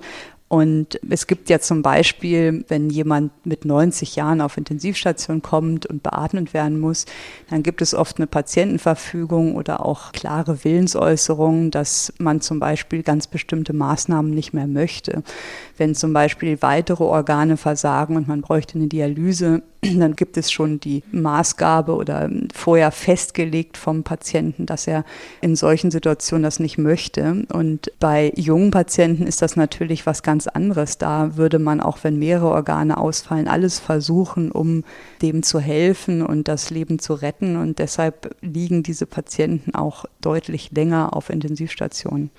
Und 0.53 1.01
es 1.09 1.27
gibt 1.27 1.49
ja 1.49 1.61
zum 1.61 1.81
Beispiel, 1.81 2.67
wenn 2.69 2.91
jemand 2.91 3.33
mit 3.47 3.65
90 3.65 4.17
Jahren 4.17 4.43
auf 4.43 4.59
Intensivstation 4.59 5.41
kommt 5.41 5.87
und 5.87 6.03
beatmet 6.03 6.53
werden 6.53 6.79
muss, 6.79 7.07
dann 7.49 7.63
gibt 7.63 7.81
es 7.81 7.95
oft 7.95 8.19
eine 8.19 8.27
Patientenverfügung 8.27 9.57
oder 9.57 9.83
auch 9.83 10.13
klare 10.13 10.63
Willensäußerungen, 10.63 11.71
dass 11.71 12.13
man 12.19 12.43
zum 12.43 12.61
Beispiel 12.61 13.03
ganz 13.03 13.29
bestimmte 13.29 13.73
Maßnahmen 13.73 14.31
nicht 14.31 14.53
mehr 14.53 14.67
möchte. 14.67 15.23
Wenn 15.79 15.95
zum 15.95 16.13
Beispiel 16.13 16.61
weitere 16.61 17.05
Organe 17.05 17.57
versagen 17.57 18.17
und 18.17 18.29
man 18.29 18.43
bräuchte 18.43 18.75
eine 18.75 18.89
Dialyse, 18.89 19.63
dann 19.99 20.15
gibt 20.15 20.37
es 20.37 20.53
schon 20.53 20.79
die 20.79 21.03
Maßgabe 21.11 21.95
oder 21.95 22.31
vorher 22.55 22.93
festgelegt 22.93 23.77
vom 23.77 24.05
Patienten, 24.05 24.65
dass 24.65 24.87
er 24.87 25.05
in 25.41 25.57
solchen 25.57 25.91
Situationen 25.91 26.45
das 26.45 26.61
nicht 26.61 26.79
möchte. 26.79 27.45
Und 27.53 27.91
bei 27.99 28.33
jungen 28.37 28.71
Patienten 28.71 29.27
ist 29.27 29.43
das 29.43 29.57
natürlich 29.57 30.07
was 30.07 30.23
ganz 30.23 30.47
anderes. 30.47 30.99
Da 30.99 31.37
würde 31.37 31.59
man 31.59 31.81
auch, 31.81 31.99
wenn 32.03 32.19
mehrere 32.19 32.51
Organe 32.51 32.97
ausfallen, 32.97 33.49
alles 33.49 33.81
versuchen, 33.81 34.53
um 34.53 34.85
dem 35.21 35.43
zu 35.43 35.59
helfen 35.59 36.25
und 36.25 36.47
das 36.47 36.71
Leben 36.71 37.01
zu 37.01 37.15
retten. 37.15 37.57
Und 37.57 37.81
deshalb 37.81 38.37
liegen 38.41 38.85
diese 38.85 39.07
Patienten 39.07 39.75
auch 39.75 40.05
deutlich 40.21 40.71
länger 40.71 41.17
auf 41.17 41.29
Intensivstationen. 41.29 42.31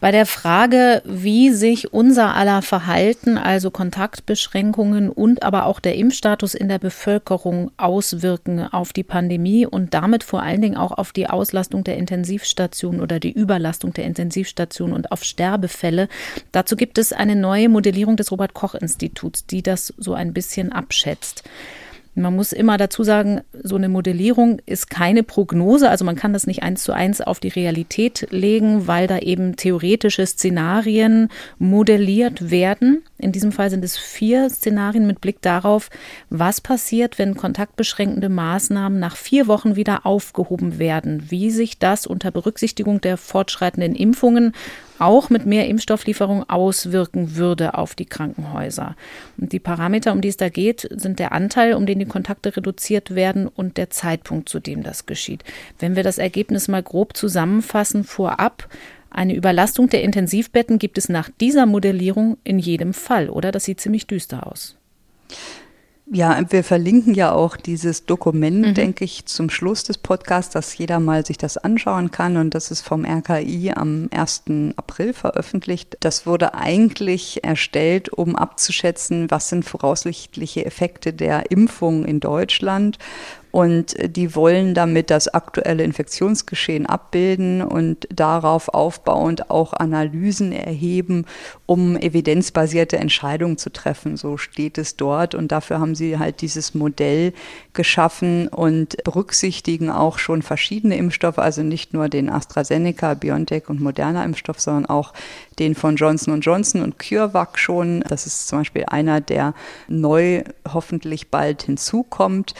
Bei 0.00 0.12
der 0.12 0.26
Frage, 0.26 1.02
wie 1.04 1.50
sich 1.50 1.92
unser 1.92 2.36
aller 2.36 2.62
Verhalten, 2.62 3.36
also 3.36 3.72
Kontaktbeschränkungen 3.72 5.10
und 5.10 5.42
aber 5.42 5.66
auch 5.66 5.80
der 5.80 5.96
Impfstatus 5.96 6.54
in 6.54 6.68
der 6.68 6.78
Bevölkerung 6.78 7.72
auswirken 7.78 8.60
auf 8.60 8.92
die 8.92 9.02
Pandemie 9.02 9.66
und 9.66 9.94
damit 9.94 10.22
vor 10.22 10.40
allen 10.40 10.62
Dingen 10.62 10.76
auch 10.76 10.92
auf 10.92 11.12
die 11.12 11.26
Auslastung 11.26 11.82
der 11.82 11.96
Intensivstation 11.96 13.00
oder 13.00 13.18
die 13.18 13.32
Überlastung 13.32 13.92
der 13.92 14.04
Intensivstation 14.04 14.92
und 14.92 15.10
auf 15.10 15.24
Sterbefälle. 15.24 16.08
Dazu 16.52 16.76
gibt 16.76 16.96
es 16.98 17.12
eine 17.12 17.34
neue 17.34 17.68
Modellierung 17.68 18.16
des 18.16 18.30
Robert 18.30 18.54
Koch 18.54 18.76
Instituts, 18.76 19.46
die 19.46 19.62
das 19.62 19.92
so 19.98 20.14
ein 20.14 20.32
bisschen 20.32 20.70
abschätzt. 20.70 21.42
Man 22.18 22.34
muss 22.34 22.52
immer 22.52 22.76
dazu 22.76 23.04
sagen, 23.04 23.40
so 23.62 23.76
eine 23.76 23.88
Modellierung 23.88 24.60
ist 24.66 24.90
keine 24.90 25.22
Prognose, 25.22 25.88
also 25.88 26.04
man 26.04 26.16
kann 26.16 26.32
das 26.32 26.46
nicht 26.46 26.62
eins 26.62 26.82
zu 26.82 26.92
eins 26.92 27.20
auf 27.20 27.40
die 27.40 27.48
Realität 27.48 28.26
legen, 28.30 28.86
weil 28.86 29.06
da 29.06 29.18
eben 29.18 29.56
theoretische 29.56 30.26
Szenarien 30.26 31.28
modelliert 31.58 32.50
werden. 32.50 33.02
In 33.18 33.32
diesem 33.32 33.52
Fall 33.52 33.70
sind 33.70 33.84
es 33.84 33.96
vier 33.96 34.50
Szenarien 34.50 35.06
mit 35.06 35.20
Blick 35.20 35.40
darauf, 35.42 35.90
was 36.28 36.60
passiert, 36.60 37.18
wenn 37.18 37.36
kontaktbeschränkende 37.36 38.28
Maßnahmen 38.28 38.98
nach 38.98 39.16
vier 39.16 39.46
Wochen 39.46 39.76
wieder 39.76 40.04
aufgehoben 40.04 40.78
werden, 40.78 41.30
wie 41.30 41.50
sich 41.50 41.78
das 41.78 42.06
unter 42.06 42.30
Berücksichtigung 42.30 43.00
der 43.00 43.16
fortschreitenden 43.16 43.94
Impfungen 43.94 44.52
auch 44.98 45.30
mit 45.30 45.46
mehr 45.46 45.68
Impfstofflieferung 45.68 46.48
auswirken 46.48 47.36
würde 47.36 47.74
auf 47.74 47.94
die 47.94 48.06
Krankenhäuser. 48.06 48.96
Und 49.36 49.52
die 49.52 49.58
Parameter, 49.58 50.12
um 50.12 50.20
die 50.20 50.28
es 50.28 50.36
da 50.36 50.48
geht, 50.48 50.88
sind 50.90 51.18
der 51.18 51.32
Anteil, 51.32 51.74
um 51.74 51.86
den 51.86 51.98
die 51.98 52.06
Kontakte 52.06 52.56
reduziert 52.56 53.14
werden 53.14 53.48
und 53.48 53.76
der 53.76 53.90
Zeitpunkt, 53.90 54.48
zu 54.48 54.60
dem 54.60 54.82
das 54.82 55.06
geschieht. 55.06 55.44
Wenn 55.78 55.96
wir 55.96 56.02
das 56.02 56.18
Ergebnis 56.18 56.68
mal 56.68 56.82
grob 56.82 57.16
zusammenfassen 57.16 58.04
vorab, 58.04 58.68
eine 59.10 59.34
Überlastung 59.34 59.88
der 59.88 60.02
Intensivbetten 60.02 60.78
gibt 60.78 60.98
es 60.98 61.08
nach 61.08 61.30
dieser 61.40 61.66
Modellierung 61.66 62.36
in 62.44 62.58
jedem 62.58 62.92
Fall, 62.92 63.30
oder? 63.30 63.52
Das 63.52 63.64
sieht 63.64 63.80
ziemlich 63.80 64.06
düster 64.06 64.46
aus. 64.46 64.76
Ja, 66.10 66.40
wir 66.48 66.64
verlinken 66.64 67.12
ja 67.12 67.32
auch 67.32 67.56
dieses 67.56 68.06
Dokument, 68.06 68.66
mhm. 68.68 68.74
denke 68.74 69.04
ich, 69.04 69.26
zum 69.26 69.50
Schluss 69.50 69.84
des 69.84 69.98
Podcasts, 69.98 70.52
dass 70.52 70.76
jeder 70.78 71.00
mal 71.00 71.26
sich 71.26 71.36
das 71.36 71.58
anschauen 71.58 72.10
kann. 72.10 72.38
Und 72.38 72.54
das 72.54 72.70
ist 72.70 72.80
vom 72.80 73.04
RKI 73.04 73.72
am 73.74 74.08
1. 74.10 74.44
April 74.76 75.12
veröffentlicht. 75.12 75.98
Das 76.00 76.26
wurde 76.26 76.54
eigentlich 76.54 77.44
erstellt, 77.44 78.10
um 78.10 78.36
abzuschätzen, 78.36 79.30
was 79.30 79.50
sind 79.50 79.64
voraussichtliche 79.64 80.64
Effekte 80.64 81.12
der 81.12 81.50
Impfung 81.50 82.06
in 82.06 82.20
Deutschland 82.20 82.98
und 83.58 83.96
die 84.16 84.36
wollen 84.36 84.72
damit 84.72 85.10
das 85.10 85.26
aktuelle 85.26 85.82
Infektionsgeschehen 85.82 86.86
abbilden 86.86 87.60
und 87.60 88.06
darauf 88.08 88.68
aufbauend 88.68 89.50
auch 89.50 89.72
Analysen 89.72 90.52
erheben, 90.52 91.26
um 91.66 91.96
evidenzbasierte 91.96 92.98
Entscheidungen 92.98 93.58
zu 93.58 93.70
treffen. 93.70 94.16
So 94.16 94.36
steht 94.36 94.78
es 94.78 94.94
dort. 94.94 95.34
Und 95.34 95.50
dafür 95.50 95.80
haben 95.80 95.96
sie 95.96 96.20
halt 96.20 96.40
dieses 96.40 96.76
Modell 96.76 97.32
geschaffen 97.72 98.46
und 98.46 99.02
berücksichtigen 99.02 99.90
auch 99.90 100.20
schon 100.20 100.42
verschiedene 100.42 100.96
Impfstoffe, 100.96 101.38
also 101.40 101.64
nicht 101.64 101.92
nur 101.92 102.08
den 102.08 102.30
AstraZeneca, 102.30 103.14
BioNTech 103.14 103.68
und 103.68 103.80
Moderna 103.80 104.24
Impfstoff, 104.24 104.60
sondern 104.60 104.86
auch 104.86 105.12
den 105.58 105.74
von 105.74 105.96
Johnson 105.96 106.40
Johnson 106.40 106.82
und 106.82 107.00
CureVac 107.00 107.58
schon. 107.58 108.04
Das 108.08 108.24
ist 108.24 108.46
zum 108.46 108.60
Beispiel 108.60 108.84
einer, 108.86 109.20
der 109.20 109.52
neu 109.88 110.44
hoffentlich 110.72 111.32
bald 111.32 111.64
hinzukommt 111.64 112.54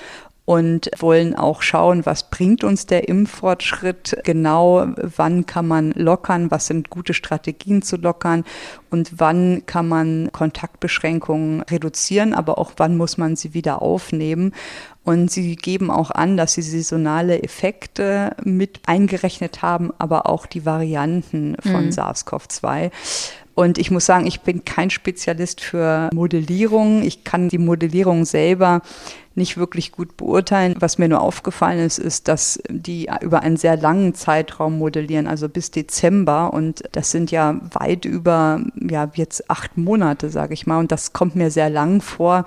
und 0.49 0.89
wollen 0.97 1.35
auch 1.35 1.61
schauen, 1.61 2.07
was 2.07 2.31
bringt 2.31 2.65
uns 2.65 2.87
der 2.87 3.07
Impffortschritt 3.07 4.17
genau, 4.25 4.87
wann 4.97 5.45
kann 5.45 5.69
man 5.69 5.93
lockern, 5.93 6.51
was 6.51 6.69
sind 6.69 6.89
gute 6.89 7.13
Strategien 7.13 7.83
zu 7.83 7.97
lockern 7.97 8.45
und 8.89 9.13
wann 9.19 9.65
kann 9.67 9.87
man 9.87 10.31
Kontaktbeschränkungen 10.33 11.61
reduzieren, 11.61 12.33
aber 12.33 12.57
auch 12.57 12.73
wann 12.79 12.97
muss 12.97 13.19
man 13.19 13.37
sie 13.37 13.53
wieder 13.53 13.83
aufnehmen. 13.83 14.55
Und 15.05 15.31
sie 15.31 15.55
geben 15.55 15.91
auch 15.91 16.11
an, 16.11 16.39
dass 16.39 16.55
sie 16.55 16.63
saisonale 16.63 17.43
Effekte 17.43 18.35
mit 18.43 18.81
eingerechnet 18.87 19.61
haben, 19.61 19.93
aber 19.99 20.31
auch 20.31 20.47
die 20.47 20.65
Varianten 20.65 21.57
von 21.61 21.87
mhm. 21.87 21.91
SARS-CoV-2. 21.91 22.91
Und 23.59 23.77
ich 23.77 23.91
muss 23.91 24.07
sagen, 24.07 24.25
ich 24.27 24.43
bin 24.43 24.65
kein 24.65 24.89
Spezialist 24.89 25.61
für 25.61 26.11
Modellierung. 26.15 27.03
Ich 27.03 27.25
kann 27.25 27.49
die 27.49 27.59
Modellierung 27.59 28.25
selber 28.25 28.83
nicht 29.39 29.57
wirklich 29.57 29.93
gut 29.93 30.17
beurteilen. 30.17 30.75
Was 30.79 30.99
mir 30.99 31.09
nur 31.09 31.21
aufgefallen 31.21 31.79
ist, 31.79 31.99
ist, 31.99 32.29
dass 32.29 32.61
die 32.69 33.09
über 33.23 33.41
einen 33.41 33.57
sehr 33.57 33.77
langen 33.77 34.15
Zeitraum 34.15 34.79
modellieren, 34.79 35.27
also 35.27 35.49
bis 35.49 35.71
Dezember. 35.71 36.53
Und 36.53 36.83
das 36.93 37.11
sind 37.11 37.31
ja 37.31 37.59
weit 37.73 38.05
über, 38.05 38.61
ja, 38.75 39.11
jetzt 39.15 39.51
acht 39.51 39.79
Monate, 39.79 40.29
sage 40.29 40.55
ich 40.55 40.67
mal. 40.67 40.79
Und 40.79 40.93
das 40.93 41.13
kommt 41.13 41.37
mir 41.37 41.51
sehr 41.51 41.71
lang 41.71 42.03
vor 42.03 42.45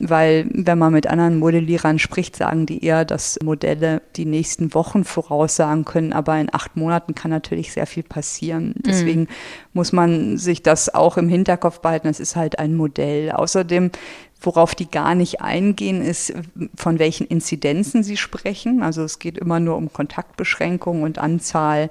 weil 0.00 0.46
wenn 0.52 0.78
man 0.78 0.92
mit 0.92 1.06
anderen 1.08 1.38
Modellierern 1.38 1.98
spricht, 1.98 2.36
sagen 2.36 2.66
die 2.66 2.84
eher, 2.84 3.04
dass 3.04 3.38
Modelle 3.42 4.00
die 4.16 4.26
nächsten 4.26 4.72
Wochen 4.74 5.02
voraussagen 5.04 5.84
können, 5.84 6.12
aber 6.12 6.38
in 6.38 6.52
acht 6.52 6.76
Monaten 6.76 7.14
kann 7.14 7.30
natürlich 7.30 7.72
sehr 7.72 7.86
viel 7.86 8.04
passieren. 8.04 8.68
Mhm. 8.68 8.82
Deswegen 8.86 9.20
mhm. 9.22 9.28
muss 9.72 9.92
man 9.92 10.38
sich 10.38 10.62
das 10.62 10.94
auch 10.94 11.16
im 11.16 11.28
Hinterkopf 11.28 11.80
behalten. 11.80 12.08
Es 12.08 12.20
ist 12.20 12.36
halt 12.36 12.58
ein 12.58 12.76
Modell. 12.76 13.32
Außerdem 13.32 13.90
Worauf 14.40 14.74
die 14.74 14.90
gar 14.90 15.14
nicht 15.14 15.40
eingehen, 15.40 16.00
ist, 16.02 16.32
von 16.76 16.98
welchen 16.98 17.26
Inzidenzen 17.26 18.02
sie 18.02 18.16
sprechen. 18.16 18.82
Also 18.82 19.02
es 19.02 19.18
geht 19.18 19.36
immer 19.36 19.58
nur 19.58 19.76
um 19.76 19.92
Kontaktbeschränkungen 19.92 21.02
und 21.02 21.18
Anzahl 21.18 21.90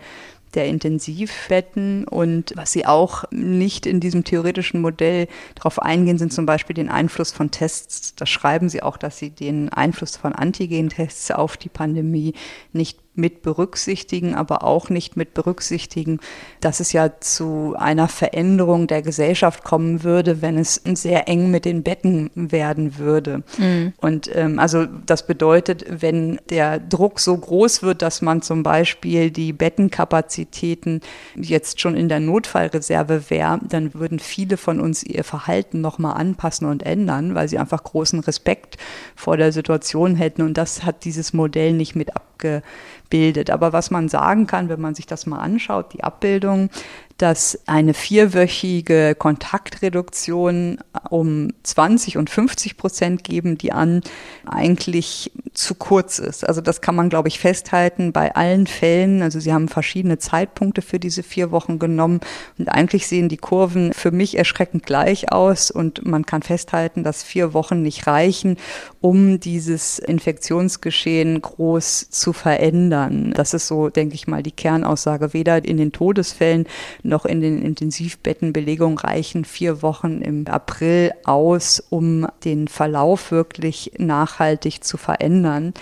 der 0.53 0.67
Intensivbetten. 0.67 2.05
Und 2.05 2.53
was 2.55 2.71
Sie 2.71 2.85
auch 2.85 3.25
nicht 3.31 3.85
in 3.85 3.99
diesem 3.99 4.23
theoretischen 4.23 4.81
Modell 4.81 5.27
darauf 5.55 5.79
eingehen, 5.81 6.17
sind 6.17 6.33
zum 6.33 6.45
Beispiel 6.45 6.73
den 6.73 6.89
Einfluss 6.89 7.31
von 7.31 7.51
Tests. 7.51 8.15
Da 8.15 8.25
schreiben 8.25 8.69
Sie 8.69 8.81
auch, 8.81 8.97
dass 8.97 9.17
Sie 9.17 9.29
den 9.29 9.69
Einfluss 9.69 10.17
von 10.17 10.33
Antigentests 10.33 11.31
auf 11.31 11.57
die 11.57 11.69
Pandemie 11.69 12.33
nicht 12.73 12.99
mit 13.17 13.41
berücksichtigen, 13.41 14.35
aber 14.35 14.63
auch 14.63 14.89
nicht 14.89 15.17
mit 15.17 15.33
berücksichtigen, 15.33 16.19
dass 16.61 16.79
es 16.79 16.93
ja 16.93 17.19
zu 17.19 17.75
einer 17.77 18.07
Veränderung 18.07 18.87
der 18.87 19.01
Gesellschaft 19.01 19.63
kommen 19.63 20.03
würde, 20.03 20.41
wenn 20.41 20.57
es 20.57 20.81
sehr 20.93 21.27
eng 21.27 21.51
mit 21.51 21.65
den 21.65 21.83
Betten 21.83 22.29
werden 22.35 22.97
würde. 22.97 23.43
Mhm. 23.57 23.93
Und 23.97 24.29
ähm, 24.35 24.59
also 24.59 24.85
das 24.85 25.25
bedeutet, 25.25 25.85
wenn 25.89 26.39
der 26.49 26.79
Druck 26.79 27.19
so 27.19 27.35
groß 27.35 27.83
wird, 27.83 28.01
dass 28.01 28.21
man 28.21 28.41
zum 28.41 28.63
Beispiel 28.63 29.31
die 29.31 29.53
Bettenkapazitäten 29.53 31.01
jetzt 31.35 31.81
schon 31.81 31.95
in 31.95 32.09
der 32.09 32.19
Notfallreserve 32.19 33.29
wäre, 33.29 33.59
dann 33.67 33.93
würden 33.93 34.19
viele 34.19 34.57
von 34.57 34.79
uns 34.79 35.03
ihr 35.03 35.23
Verhalten 35.23 35.81
nochmal 35.81 36.17
anpassen 36.17 36.67
und 36.67 36.83
ändern, 36.83 37.35
weil 37.35 37.47
sie 37.47 37.57
einfach 37.57 37.83
großen 37.83 38.19
Respekt 38.21 38.77
vor 39.15 39.37
der 39.37 39.51
Situation 39.51 40.15
hätten. 40.15 40.41
Und 40.41 40.57
das 40.57 40.83
hat 40.83 41.05
dieses 41.05 41.33
Modell 41.33 41.73
nicht 41.73 41.95
mit 41.95 42.15
abge 42.15 42.61
bildet. 43.09 43.49
Aber 43.49 43.73
was 43.73 43.91
man 43.91 44.09
sagen 44.09 44.47
kann, 44.47 44.69
wenn 44.69 44.81
man 44.81 44.95
sich 44.95 45.05
das 45.05 45.25
mal 45.25 45.39
anschaut, 45.39 45.93
die 45.93 46.03
Abbildung, 46.03 46.69
dass 47.17 47.59
eine 47.65 47.93
vierwöchige 47.93 49.15
Kontaktreduktion 49.15 50.79
um 51.09 51.51
20 51.63 52.17
und 52.17 52.29
50 52.29 52.77
Prozent 52.77 53.23
geben, 53.23 53.57
die 53.57 53.71
an 53.71 54.01
eigentlich 54.45 55.31
zu 55.53 55.73
kurz 55.73 56.19
ist. 56.19 56.47
Also 56.47 56.61
das 56.61 56.81
kann 56.81 56.95
man, 56.95 57.09
glaube 57.09 57.27
ich, 57.27 57.39
festhalten 57.39 58.11
bei 58.13 58.35
allen 58.35 58.67
Fällen. 58.67 59.23
Also 59.23 59.39
sie 59.39 59.51
haben 59.51 59.67
verschiedene 59.67 60.19
Zeitpunkte 60.19 60.83
für 60.83 60.99
diese 60.99 61.23
vier 61.23 61.49
Wochen 61.51 61.79
genommen 61.79 62.19
und 62.59 62.69
eigentlich 62.69 63.07
sehen 63.07 63.29
die 63.29 63.37
Kurven 63.37 63.93
für 63.93 64.11
mich 64.11 64.37
erschreckend 64.37 64.85
gleich 64.85 65.31
aus 65.31 65.71
und 65.71 66.05
man 66.05 66.25
kann 66.25 66.43
festhalten, 66.43 67.03
dass 67.03 67.23
vier 67.23 67.53
Wochen 67.53 67.81
nicht 67.81 68.05
reichen, 68.05 68.57
um 69.01 69.39
dieses 69.39 69.97
Infektionsgeschehen 69.97 71.41
groß 71.41 72.11
zu 72.11 72.33
verändern. 72.33 73.33
Das 73.35 73.55
ist 73.55 73.67
so, 73.67 73.89
denke 73.89 74.13
ich 74.13 74.27
mal, 74.27 74.43
die 74.43 74.51
Kernaussage. 74.51 75.33
Weder 75.33 75.65
in 75.65 75.77
den 75.77 75.91
Todesfällen 75.91 76.67
noch 77.07 77.25
in 77.25 77.41
den 77.41 77.61
Intensivbettenbelegungen 77.61 78.97
reichen 78.97 79.45
vier 79.45 79.81
Wochen 79.81 80.21
im 80.21 80.47
April 80.47 81.13
aus, 81.23 81.83
um 81.89 82.27
den 82.43 82.67
Verlauf 82.67 83.31
wirklich 83.31 83.93
nachhaltig 83.97 84.83
zu 84.83 84.97
verändern. 84.97 85.73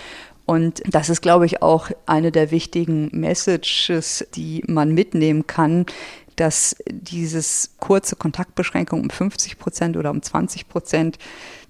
Und 0.46 0.84
das 0.88 1.10
ist, 1.10 1.22
glaube 1.22 1.46
ich, 1.48 1.62
auch 1.62 1.90
eine 2.06 2.32
der 2.32 2.52
wichtigen 2.52 3.10
Messages, 3.12 4.28
die 4.36 4.64
man 4.68 4.94
mitnehmen 4.94 5.48
kann, 5.48 5.86
dass 6.36 6.76
dieses 6.88 7.72
kurze 7.80 8.16
Kontaktbeschränkung 8.16 9.02
um 9.02 9.10
50 9.10 9.58
Prozent 9.58 9.98
oder 9.98 10.12
um 10.12 10.22
20 10.22 10.68
Prozent 10.68 11.18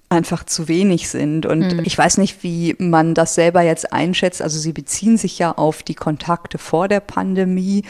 einfach 0.08 0.44
zu 0.44 0.68
wenig 0.68 1.08
sind. 1.08 1.46
Und 1.46 1.74
mhm. 1.74 1.82
ich 1.84 1.96
weiß 1.96 2.18
nicht, 2.18 2.42
wie 2.42 2.76
man 2.78 3.14
das 3.14 3.34
selber 3.34 3.62
jetzt 3.62 3.92
einschätzt. 3.92 4.42
Also 4.42 4.58
sie 4.58 4.72
beziehen 4.72 5.16
sich 5.16 5.38
ja 5.38 5.52
auf 5.52 5.82
die 5.82 5.94
Kontakte 5.94 6.58
vor 6.58 6.88
der 6.88 7.00
Pandemie 7.00 7.84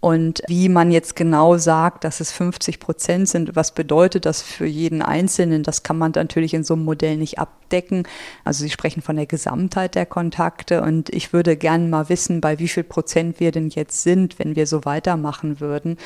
und 0.00 0.42
wie 0.48 0.70
man 0.70 0.90
jetzt 0.90 1.14
genau 1.14 1.58
sagt, 1.58 2.04
dass 2.04 2.20
es 2.20 2.32
50 2.32 2.80
Prozent 2.80 3.28
sind, 3.28 3.54
was 3.54 3.72
bedeutet 3.72 4.24
das 4.24 4.40
für 4.40 4.64
jeden 4.64 5.02
Einzelnen, 5.02 5.62
das 5.62 5.82
kann 5.82 5.98
man 5.98 6.12
natürlich 6.12 6.54
in 6.54 6.64
so 6.64 6.72
einem 6.72 6.86
Modell 6.86 7.18
nicht 7.18 7.38
abdecken. 7.38 8.04
Also 8.42 8.64
Sie 8.64 8.70
sprechen 8.70 9.02
von 9.02 9.16
der 9.16 9.26
Gesamtheit 9.26 9.94
der 9.94 10.06
Kontakte 10.06 10.80
und 10.80 11.10
ich 11.10 11.34
würde 11.34 11.54
gerne 11.56 11.86
mal 11.86 12.08
wissen, 12.08 12.40
bei 12.40 12.58
wie 12.58 12.68
viel 12.68 12.84
Prozent 12.84 13.40
wir 13.40 13.52
denn 13.52 13.68
jetzt 13.68 14.02
sind, 14.02 14.38
wenn 14.38 14.56
wir 14.56 14.66
so 14.66 14.86
weitermachen 14.86 15.60
würden. 15.60 15.98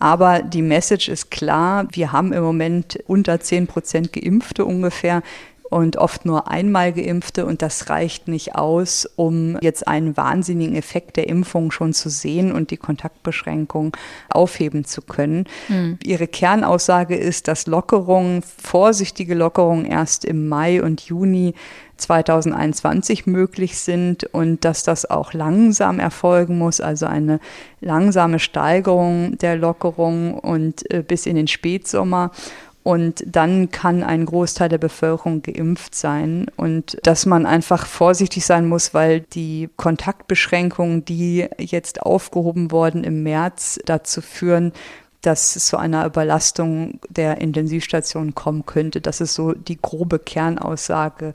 Aber 0.00 0.42
die 0.42 0.62
Message 0.62 1.08
ist 1.08 1.30
klar, 1.30 1.86
wir 1.92 2.10
haben 2.10 2.32
im 2.32 2.42
Moment 2.42 2.98
unter 3.06 3.38
10 3.38 3.68
Prozent 3.68 4.12
Geimpfte 4.12 4.64
ungefähr 4.64 5.22
und 5.70 5.96
oft 5.96 6.24
nur 6.24 6.48
einmal 6.48 6.92
geimpfte 6.92 7.46
und 7.46 7.62
das 7.62 7.90
reicht 7.90 8.28
nicht 8.28 8.54
aus, 8.54 9.08
um 9.16 9.58
jetzt 9.60 9.86
einen 9.88 10.16
wahnsinnigen 10.16 10.76
Effekt 10.76 11.16
der 11.16 11.28
Impfung 11.28 11.70
schon 11.70 11.92
zu 11.92 12.08
sehen 12.08 12.52
und 12.52 12.70
die 12.70 12.76
Kontaktbeschränkung 12.76 13.96
aufheben 14.28 14.84
zu 14.84 15.02
können. 15.02 15.44
Mhm. 15.68 15.98
Ihre 16.04 16.28
Kernaussage 16.28 17.16
ist, 17.16 17.48
dass 17.48 17.66
Lockerungen, 17.66 18.42
vorsichtige 18.42 19.34
Lockerungen 19.34 19.86
erst 19.86 20.24
im 20.24 20.48
Mai 20.48 20.82
und 20.82 21.00
Juni 21.02 21.54
2021 21.96 23.26
möglich 23.26 23.78
sind 23.78 24.24
und 24.24 24.64
dass 24.64 24.82
das 24.82 25.08
auch 25.08 25.32
langsam 25.32 25.98
erfolgen 25.98 26.58
muss, 26.58 26.80
also 26.80 27.06
eine 27.06 27.40
langsame 27.80 28.38
Steigerung 28.38 29.38
der 29.38 29.56
Lockerung 29.56 30.34
und 30.34 30.90
äh, 30.90 31.02
bis 31.02 31.26
in 31.26 31.36
den 31.36 31.48
Spätsommer. 31.48 32.32
Und 32.86 33.24
dann 33.26 33.72
kann 33.72 34.04
ein 34.04 34.26
Großteil 34.26 34.68
der 34.68 34.78
Bevölkerung 34.78 35.42
geimpft 35.42 35.96
sein. 35.96 36.46
Und 36.56 36.98
dass 37.02 37.26
man 37.26 37.44
einfach 37.44 37.84
vorsichtig 37.84 38.46
sein 38.46 38.68
muss, 38.68 38.94
weil 38.94 39.22
die 39.22 39.68
Kontaktbeschränkungen, 39.74 41.04
die 41.04 41.48
jetzt 41.58 42.02
aufgehoben 42.02 42.70
wurden 42.70 43.02
im 43.02 43.24
März, 43.24 43.80
dazu 43.86 44.20
führen, 44.20 44.72
dass 45.20 45.56
es 45.56 45.66
zu 45.66 45.78
einer 45.78 46.06
Überlastung 46.06 47.00
der 47.08 47.40
Intensivstation 47.40 48.36
kommen 48.36 48.64
könnte. 48.66 49.00
Das 49.00 49.20
ist 49.20 49.34
so 49.34 49.50
die 49.50 49.82
grobe 49.82 50.20
Kernaussage 50.20 51.34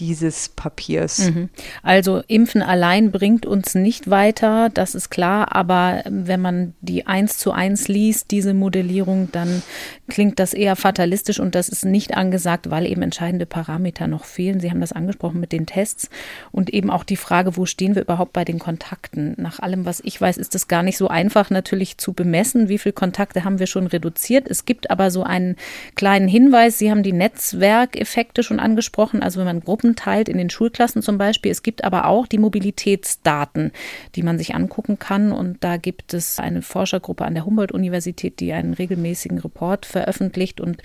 dieses 0.00 0.48
Papiers. 0.48 1.30
Mhm. 1.30 1.50
Also 1.82 2.22
Impfen 2.26 2.62
allein 2.62 3.10
bringt 3.10 3.46
uns 3.46 3.74
nicht 3.74 4.10
weiter, 4.10 4.70
das 4.72 4.94
ist 4.94 5.10
klar, 5.10 5.54
aber 5.54 6.02
wenn 6.08 6.40
man 6.40 6.74
die 6.80 7.06
eins 7.06 7.38
zu 7.38 7.52
eins 7.52 7.86
liest, 7.86 8.30
diese 8.30 8.54
Modellierung, 8.54 9.28
dann 9.30 9.62
klingt 10.08 10.38
das 10.38 10.54
eher 10.54 10.74
fatalistisch 10.74 11.38
und 11.38 11.54
das 11.54 11.68
ist 11.68 11.84
nicht 11.84 12.16
angesagt, 12.16 12.70
weil 12.70 12.86
eben 12.86 13.02
entscheidende 13.02 13.46
Parameter 13.46 14.06
noch 14.06 14.24
fehlen. 14.24 14.60
Sie 14.60 14.70
haben 14.70 14.80
das 14.80 14.92
angesprochen 14.92 15.38
mit 15.38 15.52
den 15.52 15.66
Tests 15.66 16.08
und 16.50 16.70
eben 16.70 16.90
auch 16.90 17.04
die 17.04 17.16
Frage, 17.16 17.56
wo 17.56 17.66
stehen 17.66 17.94
wir 17.94 18.02
überhaupt 18.02 18.32
bei 18.32 18.44
den 18.44 18.58
Kontakten? 18.58 19.34
Nach 19.36 19.60
allem, 19.60 19.84
was 19.84 20.00
ich 20.02 20.20
weiß, 20.20 20.38
ist 20.38 20.54
es 20.54 20.66
gar 20.66 20.82
nicht 20.82 20.96
so 20.96 21.08
einfach 21.08 21.50
natürlich 21.50 21.98
zu 21.98 22.14
bemessen, 22.14 22.68
wie 22.68 22.78
viele 22.78 22.94
Kontakte 22.94 23.44
haben 23.44 23.58
wir 23.58 23.66
schon 23.66 23.86
reduziert. 23.86 24.48
Es 24.48 24.64
gibt 24.64 24.90
aber 24.90 25.10
so 25.10 25.22
einen 25.22 25.56
kleinen 25.94 26.28
Hinweis, 26.28 26.78
Sie 26.78 26.90
haben 26.90 27.02
die 27.02 27.12
Netzwerkeffekte 27.12 28.42
schon 28.42 28.60
angesprochen, 28.60 29.22
also 29.22 29.38
wenn 29.38 29.46
man 29.46 29.60
Gruppen 29.60 29.89
Gruppen 29.90 29.96
teilt, 29.96 30.28
in 30.28 30.38
den 30.38 30.50
Schulklassen 30.50 31.02
zum 31.02 31.18
Beispiel. 31.18 31.50
Es 31.50 31.62
gibt 31.62 31.84
aber 31.84 32.06
auch 32.06 32.26
die 32.26 32.38
Mobilitätsdaten, 32.38 33.72
die 34.14 34.22
man 34.22 34.38
sich 34.38 34.54
angucken 34.54 34.98
kann. 34.98 35.32
Und 35.32 35.62
da 35.62 35.76
gibt 35.76 36.14
es 36.14 36.38
eine 36.38 36.62
Forschergruppe 36.62 37.24
an 37.24 37.34
der 37.34 37.44
Humboldt-Universität, 37.46 38.40
die 38.40 38.52
einen 38.52 38.74
regelmäßigen 38.74 39.38
Report 39.38 39.86
veröffentlicht. 39.86 40.60
Und 40.60 40.82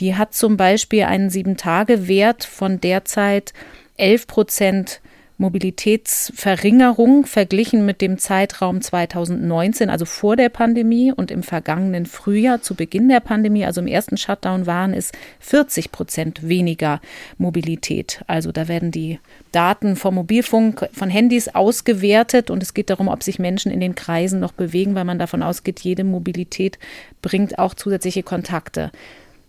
die 0.00 0.14
hat 0.14 0.34
zum 0.34 0.56
Beispiel 0.56 1.04
einen 1.04 1.30
Sieben-Tage-Wert 1.30 2.44
von 2.44 2.80
derzeit 2.80 3.52
11 3.96 4.26
Prozent 4.26 5.00
Mobilitätsverringerung 5.36 7.26
verglichen 7.26 7.84
mit 7.84 8.00
dem 8.00 8.18
Zeitraum 8.18 8.80
2019, 8.80 9.90
also 9.90 10.04
vor 10.04 10.36
der 10.36 10.48
Pandemie 10.48 11.10
und 11.10 11.32
im 11.32 11.42
vergangenen 11.42 12.06
Frühjahr 12.06 12.62
zu 12.62 12.76
Beginn 12.76 13.08
der 13.08 13.18
Pandemie, 13.18 13.64
also 13.64 13.80
im 13.80 13.88
ersten 13.88 14.16
Shutdown 14.16 14.66
waren 14.66 14.94
es 14.94 15.10
40 15.40 15.90
Prozent 15.90 16.48
weniger 16.48 17.00
Mobilität. 17.36 18.22
Also 18.28 18.52
da 18.52 18.68
werden 18.68 18.92
die 18.92 19.18
Daten 19.50 19.96
vom 19.96 20.14
Mobilfunk, 20.14 20.88
von 20.92 21.10
Handys 21.10 21.48
ausgewertet 21.48 22.48
und 22.48 22.62
es 22.62 22.72
geht 22.72 22.88
darum, 22.88 23.08
ob 23.08 23.24
sich 23.24 23.40
Menschen 23.40 23.72
in 23.72 23.80
den 23.80 23.96
Kreisen 23.96 24.38
noch 24.38 24.52
bewegen, 24.52 24.94
weil 24.94 25.04
man 25.04 25.18
davon 25.18 25.42
ausgeht, 25.42 25.80
jede 25.80 26.04
Mobilität 26.04 26.78
bringt 27.22 27.58
auch 27.58 27.74
zusätzliche 27.74 28.22
Kontakte. 28.22 28.92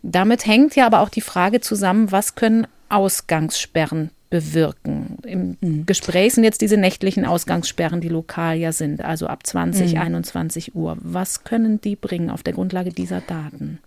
Damit 0.01 0.47
hängt 0.47 0.75
ja 0.75 0.87
aber 0.87 1.01
auch 1.01 1.09
die 1.09 1.21
Frage 1.21 1.61
zusammen, 1.61 2.11
was 2.11 2.33
können 2.33 2.65
Ausgangssperren 2.89 4.09
bewirken. 4.29 5.17
Im 5.23 5.57
mhm. 5.61 5.85
Gespräch 5.85 6.33
sind 6.33 6.43
jetzt 6.43 6.61
diese 6.61 6.77
nächtlichen 6.77 7.25
Ausgangssperren, 7.25 8.01
die 8.01 8.09
lokal 8.09 8.57
ja 8.57 8.71
sind, 8.71 9.03
also 9.03 9.27
ab 9.27 9.45
20, 9.45 9.93
mhm. 9.93 10.01
21 10.01 10.75
Uhr. 10.75 10.97
Was 11.01 11.43
können 11.43 11.79
die 11.81 11.95
bringen 11.95 12.29
auf 12.29 12.43
der 12.43 12.53
Grundlage 12.53 12.91
dieser 12.91 13.21
Daten? 13.21 13.79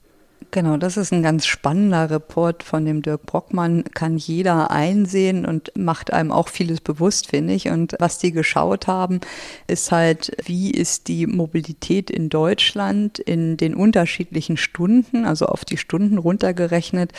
Genau, 0.50 0.78
das 0.78 0.96
ist 0.96 1.12
ein 1.12 1.22
ganz 1.22 1.46
spannender 1.46 2.10
Report 2.10 2.62
von 2.62 2.86
dem 2.86 3.02
Dirk 3.02 3.26
Brockmann, 3.26 3.84
kann 3.92 4.16
jeder 4.16 4.70
einsehen 4.70 5.44
und 5.44 5.70
macht 5.76 6.10
einem 6.10 6.32
auch 6.32 6.48
vieles 6.48 6.80
bewusst, 6.80 7.26
finde 7.26 7.52
ich. 7.52 7.68
Und 7.68 7.94
was 7.98 8.18
die 8.18 8.32
geschaut 8.32 8.86
haben, 8.86 9.20
ist 9.66 9.92
halt, 9.92 10.34
wie 10.46 10.70
ist 10.70 11.08
die 11.08 11.26
Mobilität 11.26 12.10
in 12.10 12.30
Deutschland 12.30 13.18
in 13.18 13.58
den 13.58 13.74
unterschiedlichen 13.74 14.56
Stunden, 14.56 15.26
also 15.26 15.44
auf 15.46 15.66
die 15.66 15.76
Stunden 15.76 16.16
runtergerechnet 16.16 17.12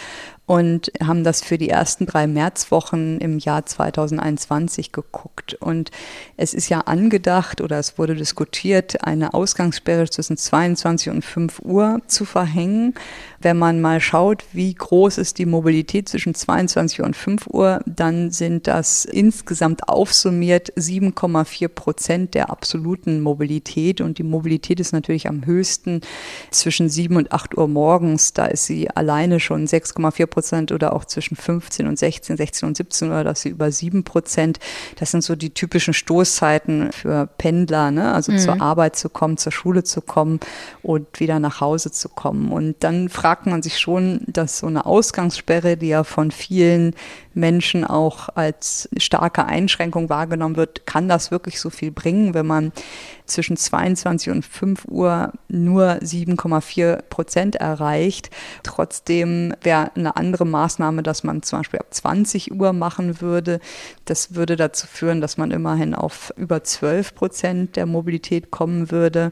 und 0.50 0.92
haben 1.00 1.24
das 1.24 1.44
für 1.44 1.60
die 1.60 1.70
ersten 1.70 2.08
drei 2.08 2.26
Märzwochen 2.26 3.20
im 3.20 3.38
Jahr 3.38 3.68
2021 3.68 4.92
geguckt. 4.92 5.54
Und 5.54 5.92
es 6.38 6.56
ist 6.56 6.70
ja 6.70 6.80
angedacht 6.80 7.62
oder 7.62 7.78
es 7.78 8.00
wurde 8.00 8.16
diskutiert, 8.16 9.06
eine 9.06 9.36
Ausgangssperre 9.36 10.10
zwischen 10.10 10.38
22 10.38 11.12
und 11.12 11.24
5 11.24 11.60
Uhr 11.60 12.02
zu 12.08 12.26
verhängen. 12.26 12.96
Wenn 13.40 13.60
man 13.60 13.80
mal 13.80 14.02
schaut, 14.02 14.44
wie 14.52 14.74
groß 14.74 15.20
ist 15.20 15.38
die 15.38 15.46
Mobilität 15.46 16.10
zwischen 16.10 16.34
22 16.34 17.02
und 17.02 17.16
5 17.16 17.46
Uhr, 17.46 17.82
dann 17.86 18.32
sind 18.32 18.66
das 18.66 19.06
insgesamt 19.06 19.88
aufsummiert 19.88 20.74
7,4 20.74 21.68
Prozent 21.68 22.34
der 22.34 22.50
absoluten 22.50 23.22
Mobilität. 23.22 24.02
Und 24.02 24.18
die 24.18 24.24
Mobilität 24.24 24.80
ist 24.80 24.94
natürlich 24.94 25.28
am 25.28 25.46
höchsten 25.46 26.02
zwischen 26.50 26.90
7 26.90 27.18
und 27.18 27.32
8 27.32 27.56
Uhr 27.56 27.68
morgens. 27.68 28.34
Da 28.34 28.48
ist 28.48 28.66
sie 28.66 28.90
alleine 28.90 29.40
schon 29.40 29.68
6,4 29.68 30.26
Prozent 30.26 30.39
oder 30.72 30.94
auch 30.94 31.06
zwischen 31.06 31.36
15 31.36 31.88
und 31.88 31.98
16, 31.98 32.38
16 32.38 32.68
und 32.68 32.78
17 32.78 33.12
Uhr, 33.12 33.24
dass 33.24 33.42
sie 33.42 33.50
über 33.50 33.72
7 33.72 34.04
Prozent. 34.04 34.60
Das 34.98 35.12
sind 35.12 35.24
so 35.24 35.36
die 35.36 35.54
typischen 35.54 35.94
Stoßzeiten 35.94 36.92
für 36.92 37.28
Pendler, 37.38 37.92
ne? 37.92 38.14
also 38.14 38.32
mhm. 38.32 38.40
zur 38.40 38.62
Arbeit 38.62 38.96
zu 38.96 39.10
kommen, 39.10 39.38
zur 39.38 39.52
Schule 39.52 39.84
zu 39.84 40.02
kommen 40.02 40.40
und 40.82 41.20
wieder 41.20 41.40
nach 41.40 41.62
Hause 41.62 41.92
zu 41.92 42.10
kommen. 42.10 42.52
Und 42.52 42.84
dann 42.84 43.10
fragt 43.10 43.46
man 43.46 43.62
sich 43.62 43.80
schon, 43.80 44.22
dass 44.28 44.60
so 44.60 44.68
eine 44.68 44.86
Ausgangssperre, 44.86 45.78
die 45.78 45.90
ja 45.90 46.04
von 46.04 46.32
vielen 46.32 46.96
Menschen 47.40 47.86
auch 47.86 48.30
als 48.36 48.90
starke 48.98 49.46
Einschränkung 49.46 50.10
wahrgenommen 50.10 50.56
wird, 50.56 50.86
kann 50.86 51.08
das 51.08 51.32
wirklich 51.32 51.60
so 51.60 51.70
viel 51.70 51.92
bringen, 51.92 52.34
wenn 52.34 52.46
man 52.46 52.72
zwischen 53.26 53.58
22 53.58 54.32
und 54.32 54.46
5 54.46 54.86
Uhr 54.86 55.32
nur 55.48 55.94
7,4 56.02 57.02
Prozent 57.04 57.56
erreicht. 57.56 58.30
Trotzdem 58.64 59.54
wäre 59.62 59.92
eine 59.96 60.18
andere 60.18 60.46
Maßnahme, 60.46 61.04
dass 61.04 61.24
man 61.24 61.42
zum 61.44 61.60
Beispiel 61.60 61.80
ab 61.80 61.88
20 61.92 62.52
Uhr 62.52 62.74
machen 62.74 63.22
würde. 63.22 63.60
Das 64.06 64.36
würde 64.36 64.56
dazu 64.56 64.88
führen, 64.88 65.22
dass 65.22 65.38
man 65.38 65.52
immerhin 65.52 65.96
auf 65.96 66.34
über 66.36 66.64
12 66.64 67.16
Prozent 67.16 67.76
der 67.76 67.86
Mobilität 67.86 68.52
kommen 68.52 68.92
würde. 68.92 69.32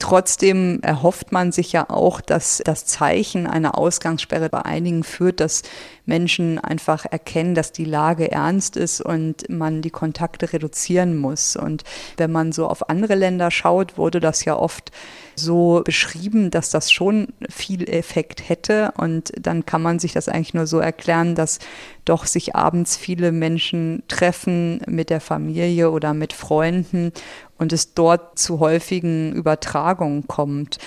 Trotzdem 0.00 0.80
erhofft 0.80 1.30
man 1.30 1.52
sich 1.52 1.72
ja 1.72 1.90
auch, 1.90 2.22
dass 2.22 2.62
das 2.64 2.86
Zeichen 2.86 3.46
einer 3.46 3.76
Ausgangssperre 3.76 4.48
bei 4.48 4.64
einigen 4.64 5.04
führt, 5.04 5.40
dass 5.40 5.62
Menschen 6.10 6.58
einfach 6.58 7.06
erkennen, 7.08 7.54
dass 7.54 7.70
die 7.70 7.84
Lage 7.84 8.32
ernst 8.32 8.76
ist 8.76 9.00
und 9.00 9.48
man 9.48 9.80
die 9.80 9.90
Kontakte 9.90 10.52
reduzieren 10.52 11.16
muss. 11.16 11.54
Und 11.54 11.84
wenn 12.16 12.32
man 12.32 12.50
so 12.50 12.66
auf 12.66 12.90
andere 12.90 13.14
Länder 13.14 13.52
schaut, 13.52 13.96
wurde 13.96 14.18
das 14.18 14.44
ja 14.44 14.56
oft 14.56 14.90
so 15.36 15.82
beschrieben, 15.84 16.50
dass 16.50 16.70
das 16.70 16.90
schon 16.90 17.28
viel 17.48 17.88
Effekt 17.88 18.48
hätte. 18.48 18.92
Und 18.96 19.32
dann 19.40 19.64
kann 19.64 19.82
man 19.82 20.00
sich 20.00 20.12
das 20.12 20.28
eigentlich 20.28 20.52
nur 20.52 20.66
so 20.66 20.80
erklären, 20.80 21.36
dass 21.36 21.60
doch 22.04 22.26
sich 22.26 22.56
abends 22.56 22.96
viele 22.96 23.30
Menschen 23.30 24.02
treffen 24.08 24.82
mit 24.88 25.10
der 25.10 25.20
Familie 25.20 25.92
oder 25.92 26.12
mit 26.12 26.32
Freunden 26.32 27.12
und 27.56 27.72
es 27.72 27.94
dort 27.94 28.38
zu 28.38 28.58
häufigen 28.58 29.32
Übertragungen 29.32 30.26
kommt. 30.26 30.78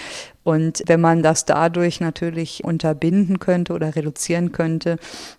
Und 0.44 0.84
wenn 0.88 1.00
man 1.00 1.24
das 1.24 1.46
dadurch 1.46 2.02
natürlich 2.02 2.64
unterbinden 2.64 3.40
könnte 3.40 3.74
oder 3.74 3.96
reduzieren 3.96 4.52
könnte, 4.52 4.98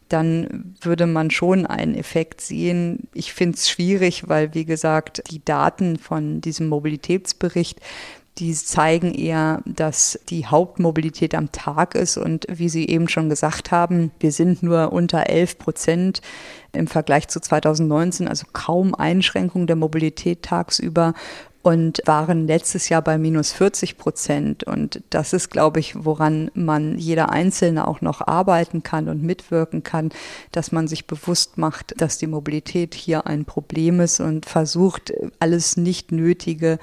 dann 0.09 0.75
würde 0.81 1.07
man 1.07 1.31
schon 1.31 1.67
einen 1.67 1.95
Effekt 1.95 2.41
sehen. 2.41 3.09
Ich 3.13 3.33
finde 3.35 3.57
es 3.57 3.69
schwierig, 3.69 4.29
weil, 4.29 4.55
wie 4.55 4.65
gesagt, 4.65 5.23
die 5.31 5.45
Daten 5.45 5.99
von 5.99 6.41
diesem 6.41 6.69
Mobilitätsbericht 6.69 7.81
die 8.39 8.53
zeigen 8.53 9.15
eher, 9.15 9.63
dass 9.65 10.19
die 10.29 10.47
Hauptmobilität 10.47 11.35
am 11.35 11.53
Tag 11.53 11.95
ist. 11.95 12.17
Und 12.17 12.47
wie 12.51 12.69
Sie 12.69 12.89
eben 12.89 13.09
schon 13.09 13.29
gesagt 13.29 13.71
haben, 13.71 14.11
wir 14.19 14.33
sind 14.33 14.63
nur 14.63 14.93
unter 14.93 15.29
11 15.29 15.59
Prozent 15.59 16.21
im 16.73 16.89
Vergleich 16.89 17.29
zu 17.29 17.39
2019, 17.39 18.27
also 18.27 18.47
kaum 18.53 18.95
Einschränkung 18.95 19.69
der 19.69 19.77
Mobilität 19.77 20.43
tagsüber 20.43 21.15
und 21.65 22.03
waren 22.05 22.47
letztes 22.47 22.91
Jahr 22.91 23.01
bei 23.01 23.17
minus 23.17 23.53
40 23.53 23.97
Prozent. 23.97 24.65
Und 24.65 25.03
das 25.09 25.33
ist, 25.33 25.51
glaube 25.51 25.81
ich, 25.81 26.05
woran 26.05 26.51
man 26.53 26.99
jeder 26.99 27.31
Einzelne 27.31 27.89
auch 27.89 28.03
noch 28.03 28.21
arbeiten 28.21 28.83
kann 28.83 29.09
und 29.09 29.23
mitwirken 29.23 29.83
kann, 29.83 30.11
dass 30.53 30.73
man 30.73 30.89
sich 30.89 31.07
bewusst 31.07 31.57
macht, 31.57 31.95
dass 31.97 32.19
die 32.19 32.27
Mobilität 32.27 32.95
hier 32.95 33.27
ein 33.27 33.47
Problem 33.47 34.01
ist 34.01 34.21
und 34.21 34.45
versucht, 34.45 35.15
alles 35.39 35.79
Nicht-Nötige 35.79 36.79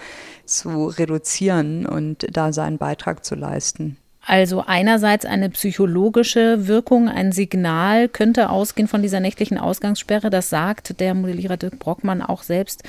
zu 0.46 0.88
reduzieren 0.88 1.86
und 1.86 2.26
da 2.36 2.52
seinen 2.52 2.80
Beitrag 2.80 3.24
zu 3.24 3.36
leisten. 3.36 3.98
Also 4.26 4.64
einerseits 4.66 5.26
eine 5.26 5.52
psychologische 5.52 6.68
Wirkung, 6.68 7.08
ein 7.08 7.32
Signal 7.32 8.10
könnte 8.10 8.50
ausgehen 8.50 8.88
von 8.88 9.04
dieser 9.04 9.20
nächtlichen 9.20 9.60
Ausgangssperre, 9.60 10.32
das 10.32 10.50
sagt 10.50 11.00
der 11.00 11.14
Modellierer 11.14 11.58
Dirk 11.58 11.78
Brockmann 11.78 12.24
auch 12.24 12.42
selbst, 12.42 12.84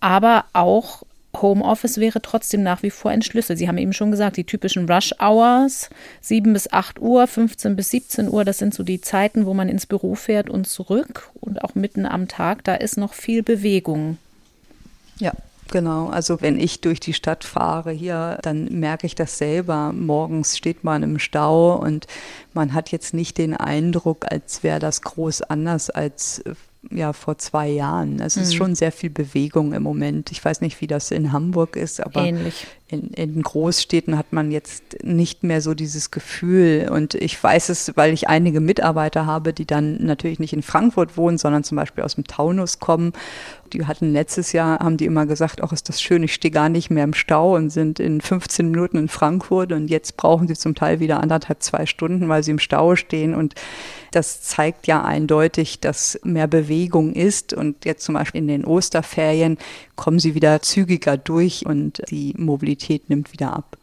aber 0.00 0.44
auch 0.52 1.04
Homeoffice 1.40 1.98
wäre 1.98 2.20
trotzdem 2.20 2.62
nach 2.62 2.82
wie 2.82 2.90
vor 2.90 3.10
ein 3.10 3.22
Schlüssel. 3.22 3.56
Sie 3.56 3.68
haben 3.68 3.78
eben 3.78 3.92
schon 3.92 4.10
gesagt, 4.10 4.36
die 4.36 4.44
typischen 4.44 4.90
Rush 4.90 5.14
Hours, 5.20 5.90
7 6.20 6.52
bis 6.52 6.72
8 6.72 7.00
Uhr, 7.00 7.26
15 7.26 7.76
bis 7.76 7.90
17 7.90 8.28
Uhr, 8.28 8.44
das 8.44 8.58
sind 8.58 8.74
so 8.74 8.82
die 8.82 9.00
Zeiten, 9.00 9.46
wo 9.46 9.54
man 9.54 9.68
ins 9.68 9.86
Büro 9.86 10.14
fährt 10.14 10.50
und 10.50 10.66
zurück. 10.66 11.30
Und 11.40 11.62
auch 11.62 11.74
mitten 11.74 12.06
am 12.06 12.28
Tag, 12.28 12.64
da 12.64 12.74
ist 12.74 12.96
noch 12.96 13.14
viel 13.14 13.42
Bewegung. 13.42 14.18
Ja, 15.18 15.32
Genau, 15.72 16.08
also 16.08 16.42
wenn 16.42 16.60
ich 16.60 16.82
durch 16.82 17.00
die 17.00 17.14
Stadt 17.14 17.44
fahre 17.44 17.92
hier, 17.92 18.38
dann 18.42 18.66
merke 18.78 19.06
ich 19.06 19.14
das 19.14 19.38
selber. 19.38 19.92
Morgens 19.94 20.58
steht 20.58 20.84
man 20.84 21.02
im 21.02 21.18
Stau 21.18 21.76
und 21.76 22.06
man 22.52 22.74
hat 22.74 22.92
jetzt 22.92 23.14
nicht 23.14 23.38
den 23.38 23.56
Eindruck, 23.56 24.26
als 24.30 24.62
wäre 24.62 24.80
das 24.80 25.00
groß 25.00 25.40
anders 25.40 25.88
als 25.88 26.42
ja 26.90 27.12
vor 27.12 27.38
zwei 27.38 27.68
Jahren. 27.68 28.20
Es 28.20 28.36
mhm. 28.36 28.42
ist 28.42 28.54
schon 28.54 28.74
sehr 28.74 28.92
viel 28.92 29.10
Bewegung 29.10 29.72
im 29.72 29.82
Moment. 29.82 30.32
Ich 30.32 30.44
weiß 30.44 30.60
nicht, 30.60 30.80
wie 30.80 30.86
das 30.86 31.10
in 31.10 31.32
Hamburg 31.32 31.76
ist, 31.76 32.00
aber 32.00 32.24
Ähnlich. 32.24 32.66
In, 32.92 33.08
in 33.14 33.42
Großstädten 33.42 34.18
hat 34.18 34.34
man 34.34 34.50
jetzt 34.50 35.02
nicht 35.02 35.44
mehr 35.44 35.62
so 35.62 35.72
dieses 35.72 36.10
Gefühl. 36.10 36.90
Und 36.92 37.14
ich 37.14 37.42
weiß 37.42 37.70
es, 37.70 37.96
weil 37.96 38.12
ich 38.12 38.28
einige 38.28 38.60
Mitarbeiter 38.60 39.24
habe, 39.24 39.54
die 39.54 39.64
dann 39.64 40.04
natürlich 40.04 40.38
nicht 40.38 40.52
in 40.52 40.62
Frankfurt 40.62 41.16
wohnen, 41.16 41.38
sondern 41.38 41.64
zum 41.64 41.76
Beispiel 41.76 42.04
aus 42.04 42.16
dem 42.16 42.24
Taunus 42.24 42.80
kommen. 42.80 43.14
Die 43.72 43.86
hatten 43.86 44.12
letztes 44.12 44.52
Jahr, 44.52 44.80
haben 44.80 44.98
die 44.98 45.06
immer 45.06 45.24
gesagt, 45.24 45.62
ach, 45.62 45.72
ist 45.72 45.88
das 45.88 46.02
schön, 46.02 46.22
ich 46.22 46.34
stehe 46.34 46.52
gar 46.52 46.68
nicht 46.68 46.90
mehr 46.90 47.04
im 47.04 47.14
Stau 47.14 47.56
und 47.56 47.70
sind 47.70 47.98
in 47.98 48.20
15 48.20 48.70
Minuten 48.70 48.98
in 48.98 49.08
Frankfurt. 49.08 49.72
Und 49.72 49.88
jetzt 49.88 50.18
brauchen 50.18 50.46
sie 50.46 50.54
zum 50.54 50.74
Teil 50.74 51.00
wieder 51.00 51.20
anderthalb, 51.20 51.62
zwei 51.62 51.86
Stunden, 51.86 52.28
weil 52.28 52.42
sie 52.42 52.50
im 52.50 52.58
Stau 52.58 52.94
stehen. 52.94 53.34
Und 53.34 53.54
das 54.10 54.42
zeigt 54.42 54.86
ja 54.86 55.02
eindeutig, 55.02 55.80
dass 55.80 56.20
mehr 56.24 56.46
Bewegung 56.46 57.14
ist. 57.14 57.54
Und 57.54 57.86
jetzt 57.86 58.04
zum 58.04 58.16
Beispiel 58.16 58.42
in 58.42 58.48
den 58.48 58.66
Osterferien 58.66 59.56
kommen 59.96 60.18
sie 60.18 60.34
wieder 60.34 60.62
zügiger 60.62 61.16
durch 61.16 61.66
und 61.66 62.02
die 62.10 62.34
Mobilität 62.36 63.08
nimmt 63.10 63.32
wieder 63.32 63.52
ab. 63.52 63.76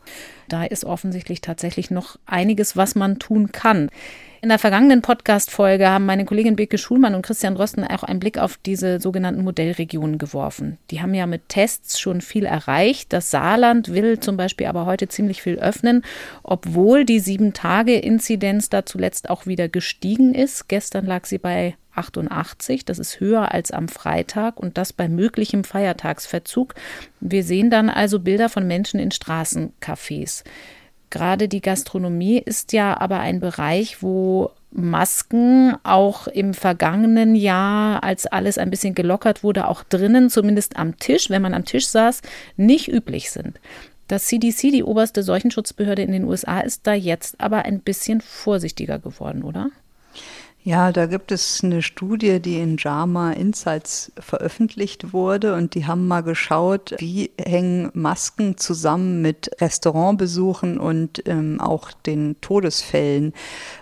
Da 0.47 0.63
ist 0.63 0.85
offensichtlich 0.85 1.41
tatsächlich 1.41 1.91
noch 1.91 2.17
einiges, 2.25 2.75
was 2.75 2.95
man 2.95 3.19
tun 3.19 3.51
kann. 3.51 3.89
In 4.41 4.47
der 4.47 4.57
vergangenen 4.57 5.01
Podcast-Folge 5.01 5.89
haben 5.89 6.05
meine 6.05 6.23
Kollegin 6.23 6.55
Beke 6.55 6.77
Schulmann 6.77 7.13
und 7.13 7.23
Christian 7.23 7.57
Rösten 7.57 7.83
auch 7.83 8.03
einen 8.03 8.21
Blick 8.21 8.37
auf 8.37 8.57
diese 8.65 9.01
sogenannten 9.01 9.43
Modellregionen 9.43 10.17
geworfen. 10.17 10.77
Die 10.91 11.01
haben 11.01 11.13
ja 11.13 11.25
mit 11.25 11.49
Tests 11.49 11.99
schon 11.99 12.21
viel 12.21 12.45
erreicht. 12.45 13.11
Das 13.11 13.31
Saarland 13.31 13.93
will 13.93 14.21
zum 14.21 14.37
Beispiel 14.37 14.67
aber 14.67 14.85
heute 14.85 15.09
ziemlich 15.09 15.41
viel 15.41 15.59
öffnen, 15.59 16.03
obwohl 16.41 17.03
die 17.03 17.19
Sieben-Tage-Inzidenz 17.19 18.69
da 18.69 18.85
zuletzt 18.85 19.29
auch 19.29 19.45
wieder 19.45 19.67
gestiegen 19.67 20.33
ist. 20.33 20.69
Gestern 20.69 21.05
lag 21.05 21.25
sie 21.25 21.37
bei 21.37 21.75
88. 21.95 22.85
Das 22.85 22.97
ist 22.97 23.19
höher 23.19 23.53
als 23.53 23.71
am 23.71 23.89
Freitag 23.89 24.57
und 24.57 24.77
das 24.77 24.93
bei 24.93 25.09
möglichem 25.09 25.65
Feiertagsverzug. 25.65 26.75
Wir 27.19 27.43
sehen 27.43 27.69
dann 27.69 27.89
also 27.89 28.19
Bilder 28.19 28.47
von 28.47 28.65
Menschen 28.65 29.01
in 29.01 29.11
Straßencafés. 29.11 30.45
Gerade 31.09 31.47
die 31.47 31.61
Gastronomie 31.61 32.37
ist 32.37 32.73
ja 32.73 32.99
aber 32.99 33.19
ein 33.19 33.39
Bereich, 33.39 34.03
wo 34.03 34.51
Masken 34.71 35.75
auch 35.83 36.27
im 36.27 36.53
vergangenen 36.53 37.35
Jahr, 37.35 38.03
als 38.03 38.27
alles 38.27 38.57
ein 38.57 38.69
bisschen 38.69 38.93
gelockert 38.93 39.43
wurde, 39.43 39.67
auch 39.67 39.83
drinnen, 39.83 40.29
zumindest 40.29 40.77
am 40.77 40.97
Tisch, 40.97 41.29
wenn 41.29 41.41
man 41.41 41.55
am 41.55 41.65
Tisch 41.65 41.87
saß, 41.87 42.21
nicht 42.55 42.87
üblich 42.87 43.31
sind. 43.31 43.59
Das 44.07 44.25
CDC, 44.25 44.71
die 44.71 44.83
oberste 44.83 45.23
Seuchenschutzbehörde 45.23 46.01
in 46.01 46.11
den 46.11 46.23
USA, 46.25 46.59
ist 46.61 46.85
da 46.85 46.93
jetzt 46.93 47.39
aber 47.41 47.65
ein 47.65 47.79
bisschen 47.79 48.21
vorsichtiger 48.21 48.99
geworden, 48.99 49.43
oder? 49.43 49.69
Ja, 50.61 50.91
da 50.91 51.05
gibt 51.05 51.31
es 51.31 51.63
eine 51.63 51.81
Studie, 51.81 52.41
die 52.41 52.59
in 52.59 52.75
JAMA 52.77 53.31
Insights 53.31 54.11
veröffentlicht 54.19 55.13
wurde 55.13 55.55
und 55.55 55.73
die 55.73 55.87
haben 55.87 56.05
mal 56.05 56.21
geschaut, 56.21 56.95
wie 56.97 57.31
hängen 57.41 57.89
Masken 57.93 58.57
zusammen 58.57 59.21
mit 59.21 59.49
Restaurantbesuchen 59.61 60.77
und 60.77 61.23
ähm, 61.27 61.61
auch 61.61 61.93
den 61.93 62.35
Todesfällen 62.41 63.33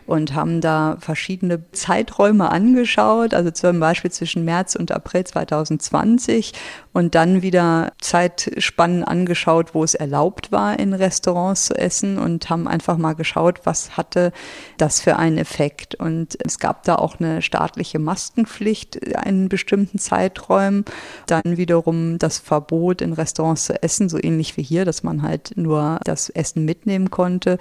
und 0.07 0.33
haben 0.33 0.61
da 0.61 0.97
verschiedene 0.99 1.69
Zeiträume 1.71 2.49
angeschaut, 2.49 3.33
also 3.33 3.51
zum 3.51 3.79
Beispiel 3.79 4.09
zwischen 4.11 4.45
März 4.45 4.75
und 4.75 4.91
April 4.91 5.25
2020 5.25 6.53
und 6.93 7.13
dann 7.13 7.43
wieder 7.43 7.91
Zeitspannen 8.01 9.03
angeschaut, 9.03 9.75
wo 9.75 9.83
es 9.83 9.93
erlaubt 9.93 10.51
war, 10.51 10.79
in 10.79 10.93
Restaurants 10.93 11.65
zu 11.65 11.75
essen 11.75 12.17
und 12.17 12.49
haben 12.49 12.67
einfach 12.67 12.97
mal 12.97 13.13
geschaut, 13.13 13.61
was 13.65 13.97
hatte 13.97 14.31
das 14.77 15.01
für 15.01 15.17
einen 15.17 15.37
Effekt. 15.37 15.93
Und 15.93 16.37
es 16.43 16.57
gab 16.57 16.83
da 16.83 16.95
auch 16.95 17.19
eine 17.19 17.43
staatliche 17.43 17.99
Maskenpflicht 17.99 18.95
in 18.95 19.47
bestimmten 19.47 19.99
Zeiträumen, 19.99 20.85
dann 21.27 21.57
wiederum 21.57 22.17
das 22.17 22.39
Verbot, 22.39 23.03
in 23.03 23.13
Restaurants 23.13 23.65
zu 23.65 23.83
essen, 23.83 24.09
so 24.09 24.17
ähnlich 24.19 24.57
wie 24.57 24.63
hier, 24.63 24.83
dass 24.83 25.03
man 25.03 25.21
halt 25.21 25.51
nur 25.55 25.99
das 26.03 26.29
Essen 26.29 26.65
mitnehmen 26.65 27.11
konnte 27.11 27.59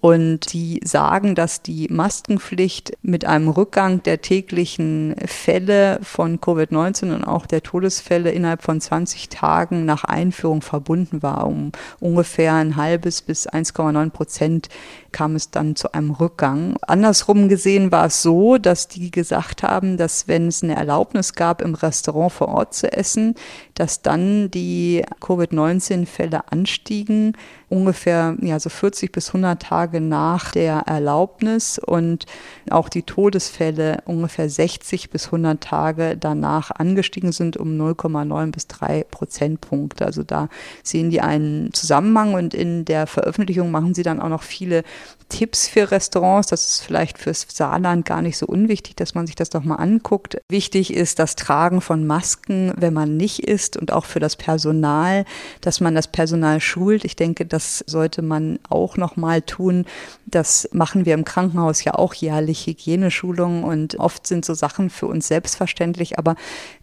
und 0.00 0.52
die 0.52 0.80
sagen, 0.82 1.34
dass 1.34 1.60
die 1.60 1.88
Maskenpflicht 1.90 2.96
mit 3.02 3.26
einem 3.26 3.48
Rückgang 3.48 4.02
der 4.02 4.22
täglichen 4.22 5.14
Fälle 5.26 6.00
von 6.02 6.40
Covid-19 6.40 7.14
und 7.14 7.24
auch 7.24 7.46
der 7.46 7.62
Todesfälle 7.62 8.30
innerhalb 8.30 8.62
von 8.62 8.80
20 8.80 9.28
Tagen 9.28 9.84
nach 9.84 10.04
Einführung 10.04 10.62
verbunden 10.62 11.22
war. 11.22 11.46
Um 11.46 11.72
ungefähr 12.00 12.54
ein 12.54 12.76
halbes 12.76 13.20
bis 13.20 13.48
1,9 13.48 14.10
Prozent 14.10 14.68
kam 15.12 15.36
es 15.36 15.50
dann 15.50 15.76
zu 15.76 15.92
einem 15.92 16.10
Rückgang. 16.10 16.76
Andersrum 16.82 17.48
gesehen 17.48 17.92
war 17.92 18.06
es 18.06 18.22
so, 18.22 18.58
dass 18.58 18.88
die 18.88 19.10
gesagt 19.10 19.62
haben, 19.62 19.96
dass 19.96 20.28
wenn 20.28 20.48
es 20.48 20.62
eine 20.62 20.76
Erlaubnis 20.76 21.34
gab, 21.34 21.62
im 21.62 21.74
Restaurant 21.74 22.32
vor 22.32 22.48
Ort 22.48 22.74
zu 22.74 22.92
essen, 22.92 23.34
dass 23.74 24.02
dann 24.02 24.50
die 24.50 25.04
Covid-19-Fälle 25.20 26.50
anstiegen 26.52 27.34
ungefähr 27.70 28.36
ja, 28.42 28.58
so 28.58 28.68
40 28.68 29.12
bis 29.12 29.28
100 29.28 29.62
Tage 29.62 30.00
nach 30.00 30.50
der 30.50 30.80
Erlaubnis 30.86 31.78
und 31.78 32.26
auch 32.68 32.88
die 32.88 33.04
Todesfälle 33.04 34.02
ungefähr 34.06 34.50
60 34.50 35.08
bis 35.08 35.26
100 35.26 35.60
Tage 35.62 36.16
danach 36.18 36.72
angestiegen 36.72 37.32
sind 37.32 37.56
um 37.56 37.80
0,9 37.80 38.50
bis 38.50 38.66
3 38.66 39.04
Prozentpunkte. 39.04 40.04
Also 40.04 40.24
da 40.24 40.48
sehen 40.82 41.10
die 41.10 41.20
einen 41.20 41.72
Zusammenhang 41.72 42.34
und 42.34 42.54
in 42.54 42.84
der 42.84 43.06
Veröffentlichung 43.06 43.70
machen 43.70 43.94
sie 43.94 44.02
dann 44.02 44.20
auch 44.20 44.28
noch 44.28 44.42
viele 44.42 44.82
Tipps 45.30 45.68
für 45.68 45.90
Restaurants. 45.90 46.48
Das 46.48 46.66
ist 46.66 46.82
vielleicht 46.82 47.16
fürs 47.16 47.46
Saarland 47.48 48.04
gar 48.04 48.20
nicht 48.20 48.36
so 48.36 48.46
unwichtig, 48.46 48.96
dass 48.96 49.14
man 49.14 49.26
sich 49.26 49.36
das 49.36 49.48
doch 49.48 49.62
mal 49.62 49.76
anguckt. 49.76 50.36
Wichtig 50.48 50.92
ist 50.92 51.18
das 51.18 51.36
Tragen 51.36 51.80
von 51.80 52.06
Masken, 52.06 52.74
wenn 52.76 52.92
man 52.92 53.16
nicht 53.16 53.40
isst 53.40 53.76
und 53.76 53.92
auch 53.92 54.04
für 54.04 54.20
das 54.20 54.36
Personal, 54.36 55.24
dass 55.62 55.80
man 55.80 55.94
das 55.94 56.08
Personal 56.08 56.60
schult. 56.60 57.04
Ich 57.04 57.16
denke, 57.16 57.46
das 57.46 57.82
sollte 57.86 58.20
man 58.20 58.58
auch 58.68 58.96
noch 58.96 59.16
mal 59.16 59.40
tun. 59.40 59.86
Das 60.26 60.68
machen 60.72 61.06
wir 61.06 61.14
im 61.14 61.24
Krankenhaus 61.24 61.84
ja 61.84 61.94
auch 61.94 62.12
jährlich 62.12 62.66
Hygieneschulungen 62.66 63.64
und 63.64 63.98
oft 63.98 64.26
sind 64.26 64.44
so 64.44 64.54
Sachen 64.54 64.90
für 64.90 65.06
uns 65.06 65.28
selbstverständlich, 65.28 66.18
aber 66.18 66.34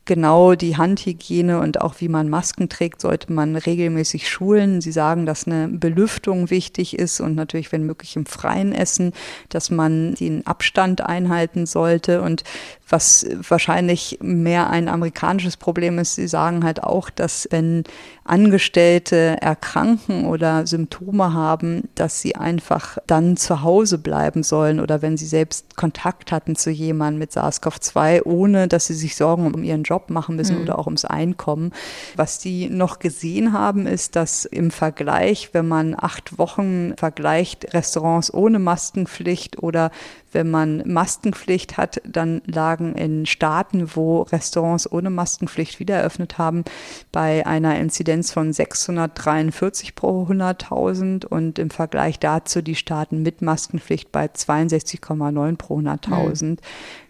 genau 0.07 0.55
die 0.55 0.77
Handhygiene 0.77 1.59
und 1.59 1.79
auch 1.81 1.95
wie 1.99 2.07
man 2.07 2.29
Masken 2.29 2.69
trägt, 2.69 3.01
sollte 3.01 3.31
man 3.31 3.55
regelmäßig 3.55 4.27
schulen. 4.27 4.81
Sie 4.81 4.91
sagen, 4.91 5.27
dass 5.27 5.45
eine 5.45 5.67
Belüftung 5.67 6.49
wichtig 6.49 6.97
ist 6.97 7.19
und 7.19 7.35
natürlich, 7.35 7.71
wenn 7.71 7.85
möglich, 7.85 8.15
im 8.15 8.25
Freien 8.25 8.71
essen, 8.71 9.13
dass 9.49 9.69
man 9.69 10.15
den 10.15 10.47
Abstand 10.47 11.01
einhalten 11.01 11.67
sollte 11.67 12.21
und 12.23 12.43
was 12.89 13.27
wahrscheinlich 13.47 14.17
mehr 14.21 14.69
ein 14.69 14.87
amerikanisches 14.87 15.57
Problem 15.57 15.99
ist. 15.99 16.15
Sie 16.15 16.27
sagen 16.27 16.63
halt 16.63 16.83
auch, 16.83 17.09
dass 17.09 17.47
wenn 17.51 17.83
Angestellte 18.27 19.37
erkranken 19.41 20.25
oder 20.25 20.67
Symptome 20.67 21.33
haben, 21.33 21.89
dass 21.95 22.21
sie 22.21 22.35
einfach 22.35 22.97
dann 23.07 23.37
zu 23.37 23.61
Hause 23.63 23.97
bleiben 23.97 24.43
sollen 24.43 24.79
oder 24.79 25.01
wenn 25.01 25.17
sie 25.17 25.25
selbst 25.25 25.75
Kontakt 25.75 26.31
hatten 26.31 26.55
zu 26.55 26.69
jemandem 26.69 27.19
mit 27.19 27.31
SARS-CoV-2, 27.31 28.23
ohne 28.23 28.67
dass 28.67 28.87
sie 28.87 28.93
sich 28.93 29.15
Sorgen 29.15 29.53
um 29.53 29.63
ihren 29.63 29.83
Job 29.83 30.09
machen 30.09 30.35
müssen 30.35 30.57
mhm. 30.57 30.63
oder 30.63 30.79
auch 30.79 30.87
ums 30.87 31.05
Einkommen. 31.05 31.71
Was 32.15 32.39
die 32.39 32.69
noch 32.69 32.99
gesehen 32.99 33.53
haben, 33.53 33.87
ist, 33.87 34.15
dass 34.15 34.45
im 34.45 34.71
Vergleich, 34.71 35.49
wenn 35.53 35.67
man 35.67 35.95
acht 35.97 36.37
Wochen 36.37 36.93
vergleicht, 36.97 37.73
Restaurants 37.73 38.33
ohne 38.33 38.59
Maskenpflicht 38.59 39.61
oder 39.63 39.91
wenn 40.37 40.51
man 40.51 40.83
Maskenpflicht 40.85 41.77
hat, 41.77 41.99
dann 42.05 42.43
lagen 42.45 42.93
in 42.93 43.25
Staaten, 43.25 43.95
wo 43.95 44.21
Restaurants 44.21 44.89
ohne 44.91 45.09
Maskenpflicht 45.09 45.79
wieder 45.79 45.95
eröffnet 45.95 46.37
haben, 46.37 46.63
bei 47.11 47.43
einer 47.47 47.79
Inzidenz 47.79 48.31
von 48.31 48.53
643 48.53 49.95
pro 49.95 50.27
100.000 50.29 51.25
und 51.25 51.57
im 51.57 51.71
Vergleich 51.71 52.19
dazu 52.19 52.61
die 52.61 52.75
Staaten 52.75 53.23
mit 53.23 53.41
Maskenpflicht 53.41 54.11
bei 54.11 54.27
62,9 54.27 55.55
pro 55.57 55.79
100.000. 55.79 56.45
Mhm. 56.45 56.57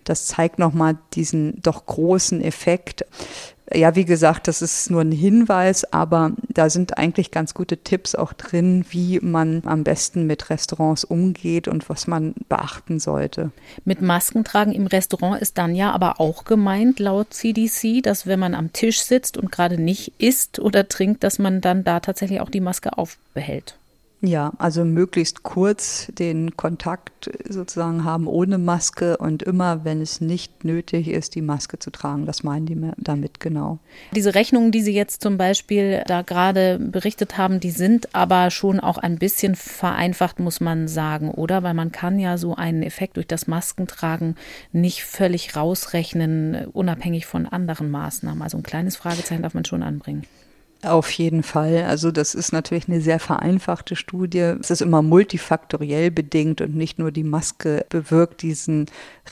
Das 0.05 0.27
zeigt 0.27 0.57
nochmal 0.57 0.97
diesen 1.13 1.61
doch 1.61 1.85
großen 1.85 2.41
Effekt. 2.41 3.03
Ja, 3.73 3.95
wie 3.95 4.06
gesagt, 4.06 4.47
das 4.47 4.62
ist 4.62 4.89
nur 4.89 5.01
ein 5.01 5.12
Hinweis, 5.12 5.91
aber 5.91 6.32
da 6.47 6.69
sind 6.69 6.97
eigentlich 6.97 7.32
ganz 7.32 7.53
gute 7.53 7.77
Tipps 7.77 8.15
auch 8.15 8.32
drin, 8.32 8.86
wie 8.91 9.19
man 9.19 9.62
am 9.65 9.84
besten 9.84 10.25
mit 10.25 10.49
Restaurants 10.49 11.03
umgeht 11.03 11.67
und 11.67 11.89
was 11.89 12.08
man 12.08 12.34
beachten 12.47 12.99
sollte. 12.99 13.51
Mit 13.84 14.01
Maskentragen 14.01 14.73
im 14.73 14.88
Restaurant 14.88 15.41
ist 15.41 15.58
dann 15.58 15.75
ja 15.75 15.91
aber 15.91 16.21
auch 16.21 16.45
gemeint, 16.45 16.99
laut 16.99 17.34
CDC, 17.34 18.01
dass 18.01 18.25
wenn 18.25 18.39
man 18.39 18.56
am 18.56 18.71
Tisch 18.71 19.01
sitzt 19.01 19.38
und 19.38 19.51
gerade 19.51 19.82
nicht 19.82 20.13
isst 20.17 20.60
oder 20.60 20.88
trinkt, 20.88 21.23
dass 21.23 21.38
man 21.38 21.60
dann 21.60 21.84
da 21.84 21.99
tatsächlich 21.99 22.39
auch 22.39 22.49
die 22.49 22.62
Maske 22.62 22.97
aufbehält. 22.97 23.75
Ja, 24.21 24.51
also 24.58 24.84
möglichst 24.84 25.43
kurz 25.43 26.08
den 26.17 26.58
Kontakt 26.58 27.30
sozusagen 27.47 28.03
haben 28.03 28.25
ohne 28.25 28.58
Maske 28.58 29.17
und 29.17 29.43
immer, 29.43 29.86
wenn 29.86 30.01
es 30.01 30.21
nicht 30.21 30.63
nötig 30.63 31.08
ist, 31.08 31.36
die 31.36 31.43
Maske 31.43 31.77
zu 31.77 31.91
tragen. 31.91 32.25
Das 32.25 32.41
meinen 32.41 32.65
die 32.65 32.91
damit 32.97 33.39
genau. 33.39 33.77
Diese 34.15 34.34
Rechnungen, 34.34 34.71
die 34.71 34.82
Sie 34.82 34.93
jetzt 34.93 35.21
zum 35.21 35.38
Beispiel 35.38 36.01
da 36.08 36.23
gerade 36.23 36.80
berichtet 36.80 37.38
haben, 37.38 37.60
die 37.60 37.69
sind 37.69 38.15
aber 38.15 38.49
schon 38.49 38.80
auch 38.80 38.97
ein 38.97 39.19
bisschen 39.19 39.56
vereinfacht, 39.56 40.39
muss 40.39 40.62
man 40.62 40.88
sagen, 40.88 41.30
oder? 41.30 41.62
Weil 41.62 41.75
man 41.75 41.91
kann 41.91 42.17
ja 42.17 42.39
so 42.39 42.56
einen 42.56 42.82
Effekt 42.82 43.17
durch 43.17 43.27
das 43.27 43.45
Maskentragen 43.45 44.36
nicht 44.71 45.03
völlig 45.03 45.56
rausrechnen, 45.56 46.65
unabhängig 46.73 47.27
von 47.27 47.45
anderen 47.45 47.91
Maßnahmen. 47.91 48.41
Also 48.41 48.58
ein 48.58 48.63
kleines 48.63 48.95
Fragezeichen 48.95 49.43
darf 49.43 49.53
man 49.53 49.65
schon 49.65 49.84
anbringen. 49.84 50.23
Auf 50.83 51.09
jeden 51.09 51.41
Fall. 51.41 51.85
Also 51.85 52.11
das 52.11 52.35
ist 52.35 52.53
natürlich 52.53 52.87
eine 52.87 53.01
sehr 53.01 53.19
vereinfachte 53.19 53.95
Studie. 53.95 54.53
Es 54.61 54.69
ist 54.69 54.81
immer 54.81 55.01
multifaktoriell 55.01 56.11
bedingt 56.11 56.61
und 56.61 56.75
nicht 56.75 56.99
nur 56.99 57.11
die 57.11 57.23
Maske 57.23 57.83
bewirkt 57.89 58.43
diesen 58.43 58.85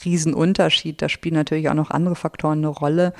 Riesenunterschied. 0.04 1.00
Da 1.00 1.08
spielen 1.08 1.36
natürlich 1.36 1.68
auch 1.68 1.74
noch 1.74 1.92
andere 1.92 2.16
Faktoren 2.16 2.58
eine 2.58 2.66
Rolle. 2.66 3.12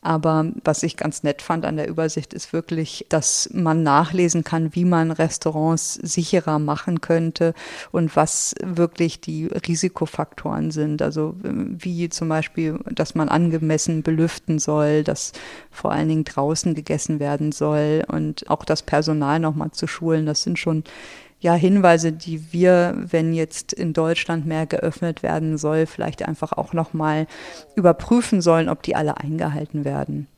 Aber 0.00 0.46
was 0.64 0.82
ich 0.84 0.96
ganz 0.96 1.22
nett 1.22 1.42
fand 1.42 1.66
an 1.66 1.76
der 1.76 1.88
Übersicht 1.88 2.32
ist 2.32 2.54
wirklich, 2.54 3.04
dass 3.10 3.50
man 3.52 3.82
nachlesen 3.82 4.42
kann, 4.42 4.74
wie 4.74 4.86
man 4.86 5.10
Restaurants 5.10 5.94
sicherer 6.02 6.58
machen 6.58 7.02
könnte 7.02 7.52
und 7.92 8.16
was 8.16 8.54
wirklich 8.64 9.20
die 9.20 9.48
Risikofaktoren 9.48 10.70
sind. 10.70 11.02
Also 11.02 11.34
wie 11.42 12.08
zum 12.08 12.30
Beispiel, 12.30 12.78
dass 12.90 13.14
man 13.14 13.28
angemessen 13.28 14.02
belüften 14.02 14.58
soll, 14.58 15.04
dass 15.04 15.32
vor 15.70 15.92
allen 15.92 16.08
Dingen 16.08 16.24
draußen 16.24 16.74
gegessen 16.74 17.20
werden 17.20 17.52
soll 17.52 17.65
soll 17.66 18.04
und 18.06 18.48
auch 18.48 18.64
das 18.64 18.82
Personal 18.82 19.40
nochmal 19.40 19.72
zu 19.72 19.86
schulen. 19.88 20.24
Das 20.24 20.42
sind 20.42 20.58
schon 20.58 20.84
ja 21.40 21.54
Hinweise, 21.54 22.12
die 22.12 22.52
wir, 22.52 22.94
wenn 22.96 23.34
jetzt 23.34 23.72
in 23.72 23.92
Deutschland 23.92 24.46
mehr 24.46 24.66
geöffnet 24.66 25.22
werden 25.22 25.58
soll, 25.58 25.86
vielleicht 25.86 26.26
einfach 26.26 26.52
auch 26.52 26.72
nochmal 26.72 27.26
überprüfen 27.74 28.40
sollen, 28.40 28.68
ob 28.68 28.82
die 28.82 28.94
alle 28.94 29.18
eingehalten 29.18 29.84
werden. 29.84 30.28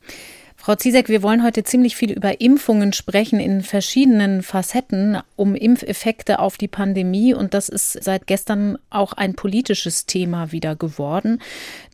Frau 0.61 0.75
Ziesek, 0.75 1.07
wir 1.07 1.23
wollen 1.23 1.41
heute 1.41 1.63
ziemlich 1.63 1.95
viel 1.95 2.11
über 2.11 2.41
Impfungen 2.41 2.91
sprechen 2.91 3.39
in 3.39 3.61
verschiedenen 3.61 4.43
Facetten, 4.43 5.17
um 5.37 5.55
Impfeffekte 5.55 6.39
auf 6.39 6.57
die 6.57 6.67
Pandemie. 6.67 7.33
Und 7.33 7.53
das 7.53 7.69
ist 7.69 8.03
seit 8.03 8.27
gestern 8.27 8.77
auch 8.89 9.13
ein 9.13 9.35
politisches 9.35 10.05
Thema 10.05 10.51
wieder 10.51 10.75
geworden. 10.75 11.41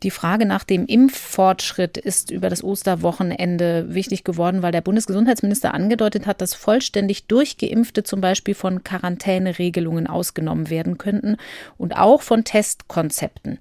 Die 0.02 0.10
Frage 0.10 0.48
nach 0.48 0.64
dem 0.64 0.88
Impffortschritt 0.88 1.98
ist 1.98 2.32
über 2.32 2.50
das 2.50 2.64
Osterwochenende 2.64 3.94
wichtig 3.94 4.24
geworden, 4.24 4.64
weil 4.64 4.72
der 4.72 4.82
Bundesgesundheitsminister 4.82 5.76
angedeutet 5.76 6.26
hat, 6.26 6.42
dass 6.42 6.56
vollständig 6.56 7.28
Durchgeimpfte 7.28 8.04
zum 8.04 8.20
Beispiel 8.20 8.56
von 8.56 8.84
Quarantäneregelungen 8.84 10.08
ausgenommen 10.08 10.72
werden 10.72 10.98
könnten 10.98 11.38
und 11.78 11.96
auch 11.96 12.24
von 12.24 12.44
Testkonzepten. 12.44 13.60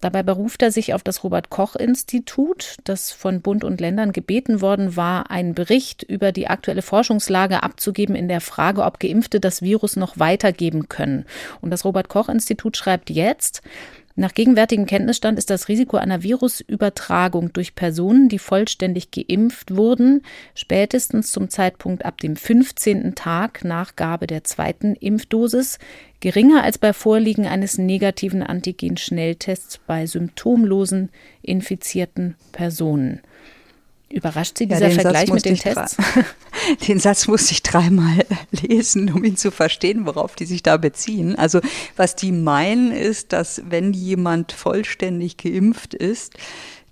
Dabei 0.00 0.22
beruft 0.22 0.62
er 0.62 0.70
sich 0.70 0.94
auf 0.94 1.02
das 1.02 1.24
Robert 1.24 1.50
Koch 1.50 1.74
Institut, 1.74 2.76
das 2.84 3.10
von 3.10 3.40
Bund 3.40 3.64
und 3.64 3.80
Ländern 3.80 4.12
gebeten 4.12 4.60
worden 4.60 4.94
war, 4.96 5.30
einen 5.30 5.54
Bericht 5.54 6.04
über 6.04 6.30
die 6.30 6.46
aktuelle 6.46 6.82
Forschungslage 6.82 7.62
abzugeben 7.62 8.14
in 8.14 8.28
der 8.28 8.40
Frage, 8.40 8.84
ob 8.84 9.00
Geimpfte 9.00 9.40
das 9.40 9.60
Virus 9.60 9.96
noch 9.96 10.18
weitergeben 10.18 10.88
können. 10.88 11.26
Und 11.60 11.70
das 11.70 11.84
Robert 11.84 12.08
Koch 12.08 12.28
Institut 12.28 12.76
schreibt 12.76 13.10
jetzt, 13.10 13.62
nach 14.18 14.34
gegenwärtigem 14.34 14.84
Kenntnisstand 14.84 15.38
ist 15.38 15.48
das 15.48 15.68
Risiko 15.68 15.96
einer 15.96 16.24
Virusübertragung 16.24 17.52
durch 17.52 17.76
Personen, 17.76 18.28
die 18.28 18.40
vollständig 18.40 19.12
geimpft 19.12 19.76
wurden, 19.76 20.22
spätestens 20.56 21.30
zum 21.30 21.50
Zeitpunkt 21.50 22.04
ab 22.04 22.18
dem 22.18 22.34
15. 22.34 23.14
Tag 23.14 23.64
nach 23.64 23.94
Gabe 23.94 24.26
der 24.26 24.42
zweiten 24.42 24.96
Impfdosis 24.96 25.78
geringer 26.18 26.64
als 26.64 26.78
bei 26.78 26.92
Vorliegen 26.92 27.46
eines 27.46 27.78
negativen 27.78 28.42
Antigen-Schnelltests 28.42 29.78
bei 29.86 30.04
symptomlosen 30.04 31.10
infizierten 31.40 32.34
Personen. 32.50 33.20
Überrascht 34.10 34.56
Sie 34.56 34.66
dieser 34.66 34.88
ja, 34.88 34.94
Vergleich 34.94 35.30
mit 35.30 35.44
den 35.44 35.56
Tests? 35.56 35.96
Den 36.88 36.98
Satz 36.98 37.28
musste 37.28 37.52
ich 37.52 37.62
dreimal 37.62 38.24
lesen, 38.50 39.12
um 39.12 39.22
ihn 39.22 39.36
zu 39.36 39.50
verstehen, 39.50 40.06
worauf 40.06 40.34
die 40.34 40.46
sich 40.46 40.62
da 40.62 40.76
beziehen. 40.76 41.36
Also 41.36 41.60
was 41.96 42.16
die 42.16 42.32
meinen 42.32 42.90
ist, 42.90 43.32
dass 43.32 43.62
wenn 43.68 43.92
jemand 43.92 44.52
vollständig 44.52 45.36
geimpft 45.36 45.94
ist, 45.94 46.34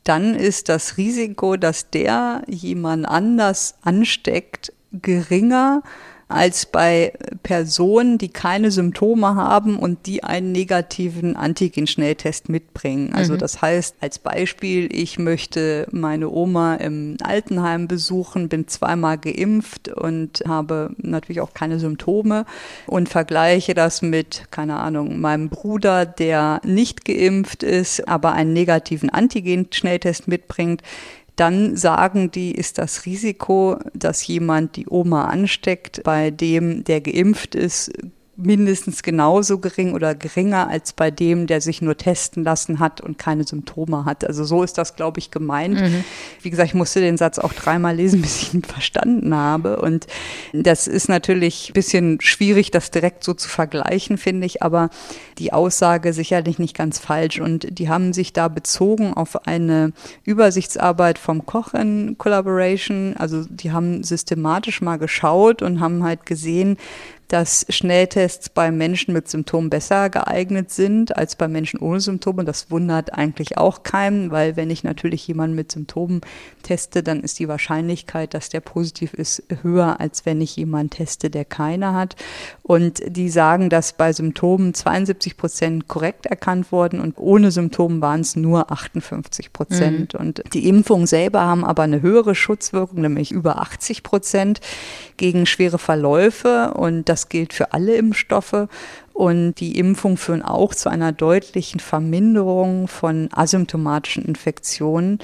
dann 0.04 0.34
ist 0.34 0.68
das 0.68 0.98
Risiko, 0.98 1.56
dass 1.56 1.90
der 1.90 2.42
jemand 2.46 3.08
anders 3.08 3.76
ansteckt, 3.82 4.72
geringer 4.92 5.82
als 6.28 6.66
bei 6.66 7.12
Personen, 7.44 8.18
die 8.18 8.28
keine 8.28 8.72
Symptome 8.72 9.36
haben 9.36 9.78
und 9.78 10.06
die 10.06 10.24
einen 10.24 10.50
negativen 10.50 11.36
Antigen-Schnelltest 11.36 12.48
mitbringen. 12.48 13.12
Also 13.14 13.34
mhm. 13.34 13.38
das 13.38 13.62
heißt, 13.62 13.96
als 14.00 14.18
Beispiel, 14.18 14.88
ich 14.92 15.20
möchte 15.20 15.86
meine 15.92 16.28
Oma 16.28 16.74
im 16.76 17.16
Altenheim 17.22 17.86
besuchen, 17.86 18.48
bin 18.48 18.66
zweimal 18.66 19.18
geimpft 19.18 19.88
und 19.88 20.42
habe 20.48 20.90
natürlich 20.98 21.40
auch 21.40 21.54
keine 21.54 21.78
Symptome 21.78 22.44
und 22.88 23.08
vergleiche 23.08 23.74
das 23.74 24.02
mit, 24.02 24.46
keine 24.50 24.78
Ahnung, 24.78 25.20
meinem 25.20 25.48
Bruder, 25.48 26.06
der 26.06 26.60
nicht 26.64 27.04
geimpft 27.04 27.62
ist, 27.62 28.08
aber 28.08 28.32
einen 28.32 28.52
negativen 28.52 29.10
Antigen-Schnelltest 29.10 30.26
mitbringt 30.26 30.82
dann 31.36 31.76
sagen 31.76 32.30
die, 32.30 32.52
ist 32.52 32.78
das 32.78 33.06
Risiko, 33.06 33.78
dass 33.94 34.26
jemand 34.26 34.76
die 34.76 34.86
Oma 34.88 35.26
ansteckt, 35.26 36.02
bei 36.02 36.30
dem 36.30 36.84
der 36.84 37.00
geimpft 37.00 37.54
ist, 37.54 37.92
mindestens 38.36 39.02
genauso 39.02 39.58
gering 39.58 39.94
oder 39.94 40.14
geringer 40.14 40.68
als 40.68 40.92
bei 40.92 41.10
dem, 41.10 41.46
der 41.46 41.60
sich 41.60 41.80
nur 41.80 41.96
testen 41.96 42.44
lassen 42.44 42.78
hat 42.80 43.00
und 43.00 43.18
keine 43.18 43.44
Symptome 43.44 44.04
hat. 44.04 44.24
Also 44.24 44.44
so 44.44 44.62
ist 44.62 44.76
das, 44.76 44.94
glaube 44.94 45.18
ich, 45.18 45.30
gemeint. 45.30 45.80
Mhm. 45.80 46.04
Wie 46.42 46.50
gesagt, 46.50 46.68
ich 46.68 46.74
musste 46.74 47.00
den 47.00 47.16
Satz 47.16 47.38
auch 47.38 47.54
dreimal 47.54 47.96
lesen, 47.96 48.20
bis 48.26 48.42
ich 48.42 48.54
ihn 48.54 48.62
verstanden 48.62 49.34
habe. 49.34 49.80
Und 49.80 50.06
das 50.52 50.86
ist 50.86 51.08
natürlich 51.08 51.70
ein 51.70 51.72
bisschen 51.72 52.20
schwierig, 52.20 52.70
das 52.70 52.90
direkt 52.90 53.24
so 53.24 53.32
zu 53.32 53.48
vergleichen, 53.48 54.18
finde 54.18 54.46
ich, 54.46 54.62
aber 54.62 54.90
die 55.38 55.52
Aussage 55.52 56.12
sicherlich 56.12 56.58
nicht 56.58 56.76
ganz 56.76 56.98
falsch. 56.98 57.40
Und 57.40 57.78
die 57.78 57.88
haben 57.88 58.12
sich 58.12 58.34
da 58.34 58.48
bezogen 58.48 59.14
auf 59.14 59.46
eine 59.46 59.92
Übersichtsarbeit 60.24 61.18
vom 61.18 61.46
Koch 61.46 61.72
in 61.72 62.16
Collaboration. 62.18 63.14
Also 63.16 63.44
die 63.48 63.72
haben 63.72 64.02
systematisch 64.02 64.82
mal 64.82 64.98
geschaut 64.98 65.62
und 65.62 65.80
haben 65.80 66.04
halt 66.04 66.26
gesehen, 66.26 66.76
dass 67.28 67.66
Schnelltests 67.68 68.48
bei 68.48 68.70
Menschen 68.70 69.12
mit 69.12 69.28
Symptomen 69.28 69.70
besser 69.70 70.10
geeignet 70.10 70.70
sind 70.70 71.16
als 71.16 71.36
bei 71.36 71.48
Menschen 71.48 71.80
ohne 71.80 72.00
Symptome. 72.00 72.44
Das 72.44 72.70
wundert 72.70 73.14
eigentlich 73.14 73.58
auch 73.58 73.82
keinen, 73.82 74.30
weil 74.30 74.56
wenn 74.56 74.70
ich 74.70 74.84
natürlich 74.84 75.26
jemanden 75.26 75.56
mit 75.56 75.72
Symptomen 75.72 76.20
teste, 76.62 77.02
dann 77.02 77.20
ist 77.20 77.38
die 77.38 77.48
Wahrscheinlichkeit, 77.48 78.34
dass 78.34 78.48
der 78.48 78.60
positiv 78.60 79.14
ist, 79.14 79.42
höher, 79.62 80.00
als 80.00 80.26
wenn 80.26 80.40
ich 80.40 80.56
jemanden 80.56 80.90
teste, 80.90 81.30
der 81.30 81.44
keine 81.44 81.92
hat. 81.94 82.16
Und 82.68 83.00
die 83.06 83.28
sagen, 83.28 83.70
dass 83.70 83.92
bei 83.92 84.12
Symptomen 84.12 84.74
72 84.74 85.36
Prozent 85.36 85.86
korrekt 85.86 86.26
erkannt 86.26 86.72
wurden 86.72 86.98
und 86.98 87.16
ohne 87.16 87.52
Symptomen 87.52 88.00
waren 88.00 88.22
es 88.22 88.34
nur 88.34 88.72
58 88.72 89.52
Prozent. 89.52 90.14
Mhm. 90.14 90.20
Und 90.20 90.42
die 90.52 90.68
Impfungen 90.68 91.06
selber 91.06 91.42
haben 91.42 91.64
aber 91.64 91.84
eine 91.84 92.02
höhere 92.02 92.34
Schutzwirkung, 92.34 93.02
nämlich 93.02 93.30
über 93.30 93.60
80 93.60 94.02
Prozent 94.02 94.60
gegen 95.16 95.46
schwere 95.46 95.78
Verläufe. 95.78 96.74
Und 96.74 97.08
das 97.08 97.28
gilt 97.28 97.52
für 97.52 97.72
alle 97.72 97.94
Impfstoffe. 97.94 98.66
Und 99.12 99.54
die 99.60 99.78
Impfungen 99.78 100.16
führen 100.16 100.42
auch 100.42 100.74
zu 100.74 100.90
einer 100.90 101.12
deutlichen 101.12 101.78
Verminderung 101.78 102.88
von 102.88 103.28
asymptomatischen 103.32 104.24
Infektionen. 104.24 105.20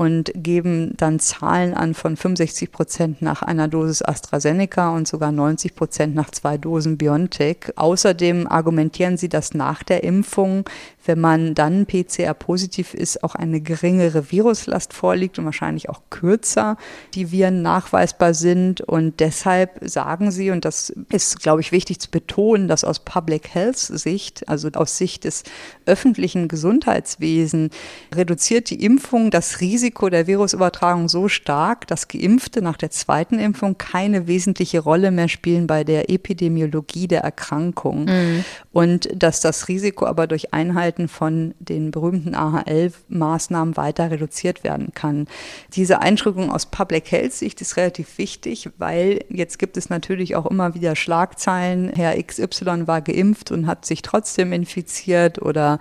Und 0.00 0.32
geben 0.34 0.94
dann 0.96 1.20
Zahlen 1.20 1.74
an 1.74 1.92
von 1.92 2.16
65 2.16 2.72
Prozent 2.72 3.20
nach 3.20 3.42
einer 3.42 3.68
Dosis 3.68 4.00
AstraZeneca 4.00 4.96
und 4.96 5.06
sogar 5.06 5.30
90 5.30 5.74
Prozent 5.74 6.14
nach 6.14 6.30
zwei 6.30 6.56
Dosen 6.56 6.96
BioNTech. 6.96 7.74
Außerdem 7.76 8.46
argumentieren 8.46 9.18
sie, 9.18 9.28
dass 9.28 9.52
nach 9.52 9.82
der 9.82 10.02
Impfung 10.02 10.64
wenn 11.10 11.20
man 11.20 11.54
dann 11.54 11.86
PCR-positiv 11.86 12.94
ist, 12.94 13.24
auch 13.24 13.34
eine 13.34 13.60
geringere 13.60 14.30
Viruslast 14.30 14.92
vorliegt 14.92 15.40
und 15.40 15.44
wahrscheinlich 15.44 15.88
auch 15.88 16.02
kürzer 16.08 16.76
die 17.14 17.32
Viren 17.32 17.62
nachweisbar 17.62 18.32
sind. 18.32 18.80
Und 18.82 19.18
deshalb 19.18 19.80
sagen 19.82 20.30
sie, 20.30 20.50
und 20.50 20.64
das 20.64 20.90
ist, 21.10 21.40
glaube 21.40 21.62
ich, 21.62 21.72
wichtig 21.72 21.98
zu 21.98 22.10
betonen, 22.12 22.68
dass 22.68 22.84
aus 22.84 23.00
Public 23.00 23.54
Health 23.54 23.78
Sicht, 23.78 24.48
also 24.48 24.68
aus 24.74 24.98
Sicht 24.98 25.24
des 25.24 25.42
öffentlichen 25.84 26.46
Gesundheitswesens, 26.46 27.74
reduziert 28.14 28.70
die 28.70 28.84
Impfung 28.84 29.32
das 29.32 29.60
Risiko 29.60 29.89
der 29.90 30.26
Virusübertragung 30.26 31.08
so 31.08 31.28
stark, 31.28 31.86
dass 31.86 32.08
Geimpfte 32.08 32.62
nach 32.62 32.76
der 32.76 32.90
zweiten 32.90 33.38
Impfung 33.38 33.78
keine 33.78 34.26
wesentliche 34.26 34.80
Rolle 34.80 35.10
mehr 35.10 35.28
spielen 35.28 35.66
bei 35.66 35.84
der 35.84 36.10
Epidemiologie 36.10 37.08
der 37.08 37.22
Erkrankung. 37.22 38.04
Mhm. 38.04 38.44
Und 38.72 39.08
dass 39.14 39.40
das 39.40 39.68
Risiko 39.68 40.06
aber 40.06 40.26
durch 40.26 40.52
Einhalten 40.52 41.08
von 41.08 41.54
den 41.58 41.90
berühmten 41.90 42.34
AHL-Maßnahmen 42.34 43.76
weiter 43.76 44.10
reduziert 44.10 44.64
werden 44.64 44.92
kann. 44.94 45.26
Diese 45.74 46.00
Einschränkung 46.00 46.50
aus 46.50 46.66
Public 46.66 47.10
Health 47.10 47.32
Sicht 47.32 47.60
ist 47.60 47.76
relativ 47.76 48.18
wichtig, 48.18 48.70
weil 48.78 49.24
jetzt 49.28 49.58
gibt 49.58 49.76
es 49.76 49.90
natürlich 49.90 50.36
auch 50.36 50.46
immer 50.46 50.74
wieder 50.74 50.96
Schlagzeilen. 50.96 51.92
Herr 51.94 52.20
XY 52.22 52.86
war 52.86 53.00
geimpft 53.00 53.50
und 53.50 53.66
hat 53.66 53.84
sich 53.84 54.02
trotzdem 54.02 54.52
infiziert 54.52 55.40
oder 55.40 55.78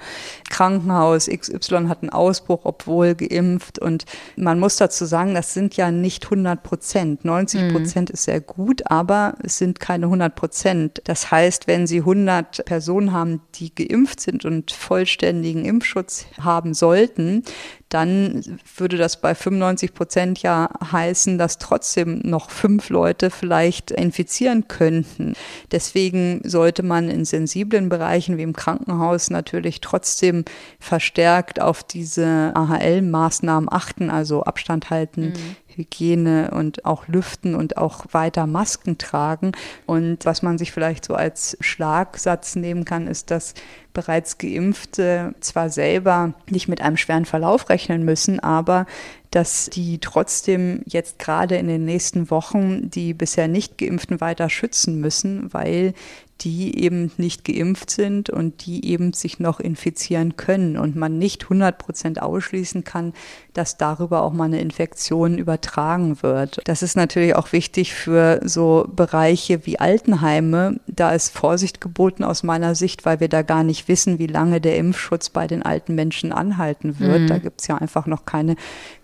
Krankenhaus 0.50 1.28
XY 1.28 1.88
hat 1.88 2.02
einen 2.02 2.10
Ausbruch, 2.10 2.62
obwohl 2.64 3.16
geimpft. 3.16 3.80
Und 3.80 3.99
man 4.36 4.60
muss 4.60 4.78
dazu 4.78 5.06
sagen, 5.06 5.34
das 5.34 5.54
sind 5.54 5.76
ja 5.76 5.90
nicht 5.92 6.26
100 6.26 6.62
Prozent. 6.62 7.26
90 7.26 7.72
Prozent 7.72 8.10
mhm. 8.10 8.14
ist 8.14 8.24
sehr 8.24 8.42
gut, 8.42 8.90
aber 8.90 9.36
es 9.44 9.58
sind 9.58 9.80
keine 9.80 10.06
100 10.06 10.36
Prozent. 10.36 11.02
Das 11.06 11.32
heißt, 11.32 11.68
wenn 11.68 11.88
Sie 11.88 12.00
100 12.00 12.66
Personen 12.66 13.12
haben, 13.12 13.42
die 13.56 13.74
geimpft 13.74 14.20
sind 14.20 14.46
und 14.46 14.72
voll 14.72 15.00
vollständigen 15.00 15.64
Impfschutz 15.64 16.26
haben 16.42 16.74
sollten, 16.74 17.44
dann 17.90 18.60
würde 18.78 18.98
das 18.98 19.20
bei 19.20 19.34
95 19.34 19.94
Prozent 19.96 20.42
ja 20.44 20.70
heißen, 20.92 21.40
dass 21.40 21.58
trotzdem 21.58 22.20
noch 22.24 22.52
fünf 22.52 22.90
Leute 22.90 23.32
vielleicht 23.32 23.90
infizieren 23.90 24.68
könnten. 24.68 25.34
Deswegen 25.72 26.42
sollte 26.44 26.84
man 26.84 27.10
in 27.10 27.26
sensiblen 27.26 27.90
Bereichen 27.90 28.38
wie 28.38 28.44
im 28.44 28.54
Krankenhaus 28.54 29.32
natürlich 29.32 29.82
trotzdem 29.82 30.46
verstärkt 30.80 31.60
auf 31.60 31.84
diese 31.84 32.52
AHL-Maßnahmen 32.54 33.70
achten, 33.72 34.12
also 34.12 34.44
Abstand 34.44 34.92
halten, 34.92 35.30
mhm. 35.30 35.56
Hygiene 35.76 36.52
und 36.52 36.86
auch 36.86 37.08
Lüften 37.08 37.56
und 37.56 37.78
auch 37.78 38.06
weiter 38.12 38.46
Masken 38.46 38.98
tragen. 38.98 39.54
Und 39.86 40.26
was 40.26 40.44
man 40.44 40.58
sich 40.58 40.72
vielleicht 40.72 41.06
so 41.06 41.16
als 41.16 41.58
Schlagsatz 41.62 42.56
nehmen 42.56 42.86
kann, 42.86 43.08
ist, 43.08 43.32
dass 43.32 43.54
bereits 44.00 44.38
Geimpfte 44.38 45.36
zwar 45.42 45.70
selber 45.70 46.34
nicht 46.50 46.70
mit 46.70 46.80
einem 46.80 46.96
schweren 46.96 47.26
Verlauf 47.26 47.70
rechnen 47.70 48.06
müssen, 48.06 48.40
aber 48.40 48.86
dass 49.30 49.70
die 49.70 50.00
trotzdem 50.00 50.82
jetzt 50.86 51.20
gerade 51.20 51.58
in 51.58 51.68
den 51.68 51.84
nächsten 51.84 52.30
Wochen 52.32 52.90
die 52.90 53.14
bisher 53.14 53.50
nicht 53.50 53.78
geimpften 53.78 54.22
weiter 54.22 54.50
schützen 54.50 55.02
müssen, 55.02 55.54
weil 55.54 55.94
die 56.42 56.82
eben 56.84 57.12
nicht 57.18 57.44
geimpft 57.46 57.90
sind 57.90 58.30
und 58.30 58.66
die 58.66 58.86
eben 58.86 59.14
sich 59.14 59.40
noch 59.40 59.60
infizieren 59.60 60.38
können 60.38 60.78
und 60.78 60.96
man 60.96 61.18
nicht 61.18 61.44
100 61.44 61.78
Prozent 61.78 62.22
ausschließen 62.22 62.84
kann, 62.84 63.14
dass 63.54 63.78
darüber 63.78 64.24
auch 64.24 64.32
mal 64.32 64.46
eine 64.46 64.62
Infektion 64.62 65.38
übertragen 65.38 66.22
wird. 66.24 66.62
Das 66.66 66.82
ist 66.82 66.96
natürlich 66.96 67.36
auch 67.36 67.52
wichtig 67.52 67.94
für 67.94 68.40
so 68.44 68.88
Bereiche 68.96 69.66
wie 69.66 69.80
Altenheime. 69.80 70.80
Da 70.88 71.12
ist 71.12 71.30
Vorsicht 71.36 71.82
geboten 71.82 72.24
aus 72.24 72.44
meiner 72.44 72.76
Sicht, 72.76 73.06
weil 73.06 73.20
wir 73.20 73.30
da 73.30 73.42
gar 73.42 73.64
nicht 73.64 73.88
wissen, 73.88 74.20
wie 74.20 74.28
lange 74.28 74.62
der 74.62 74.78
Impfschutz 74.78 75.30
bei 75.30 75.48
den 75.48 75.64
alten 75.64 75.96
Menschen 75.96 76.32
anhalten 76.32 77.00
wird. 77.00 77.22
Mhm. 77.22 77.28
Da 77.28 77.38
gibt 77.38 77.62
es 77.62 77.68
ja 77.68 77.78
einfach 77.78 78.06
noch 78.06 78.26
keine 78.26 78.56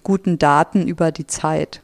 guten 0.03 0.37
Daten 0.37 0.87
über 0.87 1.11
die 1.11 1.27
Zeit. 1.27 1.81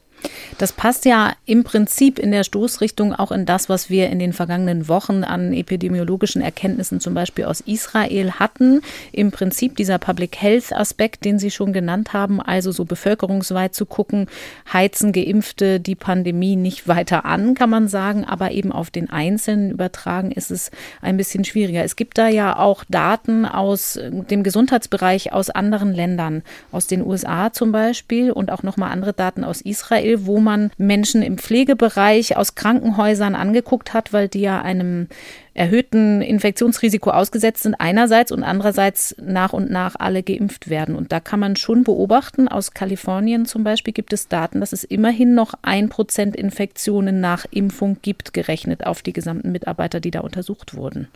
Das 0.58 0.74
passt 0.74 1.06
ja 1.06 1.34
im 1.46 1.64
Prinzip 1.64 2.20
in 2.20 2.32
der 2.32 2.44
Stoßrichtung 2.44 3.14
auch 3.14 3.32
in 3.32 3.46
das, 3.46 3.68
was 3.68 3.90
wir 3.90 4.10
in 4.10 4.20
den 4.20 4.34
vergangenen 4.34 4.88
Wochen 4.88 5.24
an 5.24 5.54
epidemiologischen 5.54 6.42
Erkenntnissen 6.42 7.00
zum 7.00 7.14
Beispiel 7.14 7.46
aus 7.46 7.62
Israel 7.62 8.34
hatten. 8.34 8.82
Im 9.12 9.32
Prinzip 9.32 9.76
dieser 9.76 9.98
Public 9.98 10.40
Health 10.40 10.72
Aspekt, 10.72 11.26
den 11.26 11.40
Sie 11.40 11.50
schon 11.50 11.74
genannt 11.74 12.14
haben, 12.14 12.42
also 12.42 12.72
so 12.72 12.86
bevölkerungsweit 12.86 13.74
zu 13.74 13.86
gucken, 13.86 14.28
heizen 14.72 15.14
Geimpfte 15.14 15.80
die 15.80 15.96
Pandemie 15.96 16.56
nicht 16.56 16.88
weiter 16.88 17.26
an, 17.26 17.56
kann 17.56 17.70
man 17.70 17.88
sagen, 17.88 18.26
aber 18.26 18.52
eben 18.52 18.72
auf 18.72 18.92
den 18.92 19.10
Einzelnen 19.10 19.72
übertragen 19.72 20.32
ist 20.32 20.52
es 20.52 20.70
ein 21.02 21.18
bisschen 21.18 21.44
schwieriger. 21.44 21.84
Es 21.84 21.96
gibt 21.96 22.18
da 22.18 22.28
ja 22.28 22.58
auch 22.58 22.84
Daten 22.88 23.46
aus 23.46 24.00
dem 24.00 24.44
Gesundheitsbereich 24.44 25.34
aus 25.34 25.50
anderen 25.50 25.94
Ländern, 25.94 26.44
aus 26.72 26.88
den 26.88 27.06
USA 27.06 27.52
zum 27.52 27.72
Beispiel 27.72 28.32
und 28.32 28.52
auch 28.52 28.64
nochmal 28.64 28.92
andere 28.92 29.14
Daten 29.14 29.44
aus 29.44 29.62
Israel 29.62 30.11
Beispiel, 30.12 30.26
wo 30.26 30.40
man 30.40 30.72
Menschen 30.78 31.22
im 31.22 31.38
Pflegebereich 31.38 32.38
aus 32.38 32.56
Krankenhäusern 32.56 33.36
angeguckt 33.36 33.94
hat, 33.94 34.14
weil 34.14 34.28
die 34.28 34.42
ja 34.42 34.62
einem 34.62 35.08
erhöhten 35.54 36.22
Infektionsrisiko 36.22 37.10
ausgesetzt 37.10 37.64
sind 37.64 37.76
einerseits 37.76 38.32
und 38.32 38.44
andererseits 38.44 39.16
nach 39.22 39.54
und 39.54 39.70
nach 39.70 39.96
alle 40.00 40.24
geimpft 40.24 40.70
werden. 40.70 40.96
Und 40.96 41.12
da 41.12 41.20
kann 41.20 41.40
man 41.40 41.56
schon 41.56 41.84
beobachten, 41.84 42.48
aus 42.48 42.74
Kalifornien 42.74 43.46
zum 43.46 43.64
Beispiel 43.64 43.94
gibt 43.94 44.14
es 44.14 44.28
Daten, 44.28 44.62
dass 44.62 44.72
es 44.72 44.84
immerhin 44.84 45.36
noch 45.36 45.54
ein 45.62 45.90
Prozent 45.90 46.36
Infektionen 46.36 47.20
nach 47.20 47.46
Impfung 47.52 47.98
gibt, 48.02 48.34
gerechnet 48.34 48.86
auf 48.86 49.02
die 49.02 49.14
gesamten 49.14 49.52
Mitarbeiter, 49.52 50.00
die 50.00 50.12
da 50.12 50.22
untersucht 50.22 50.76
wurden. 50.76 51.08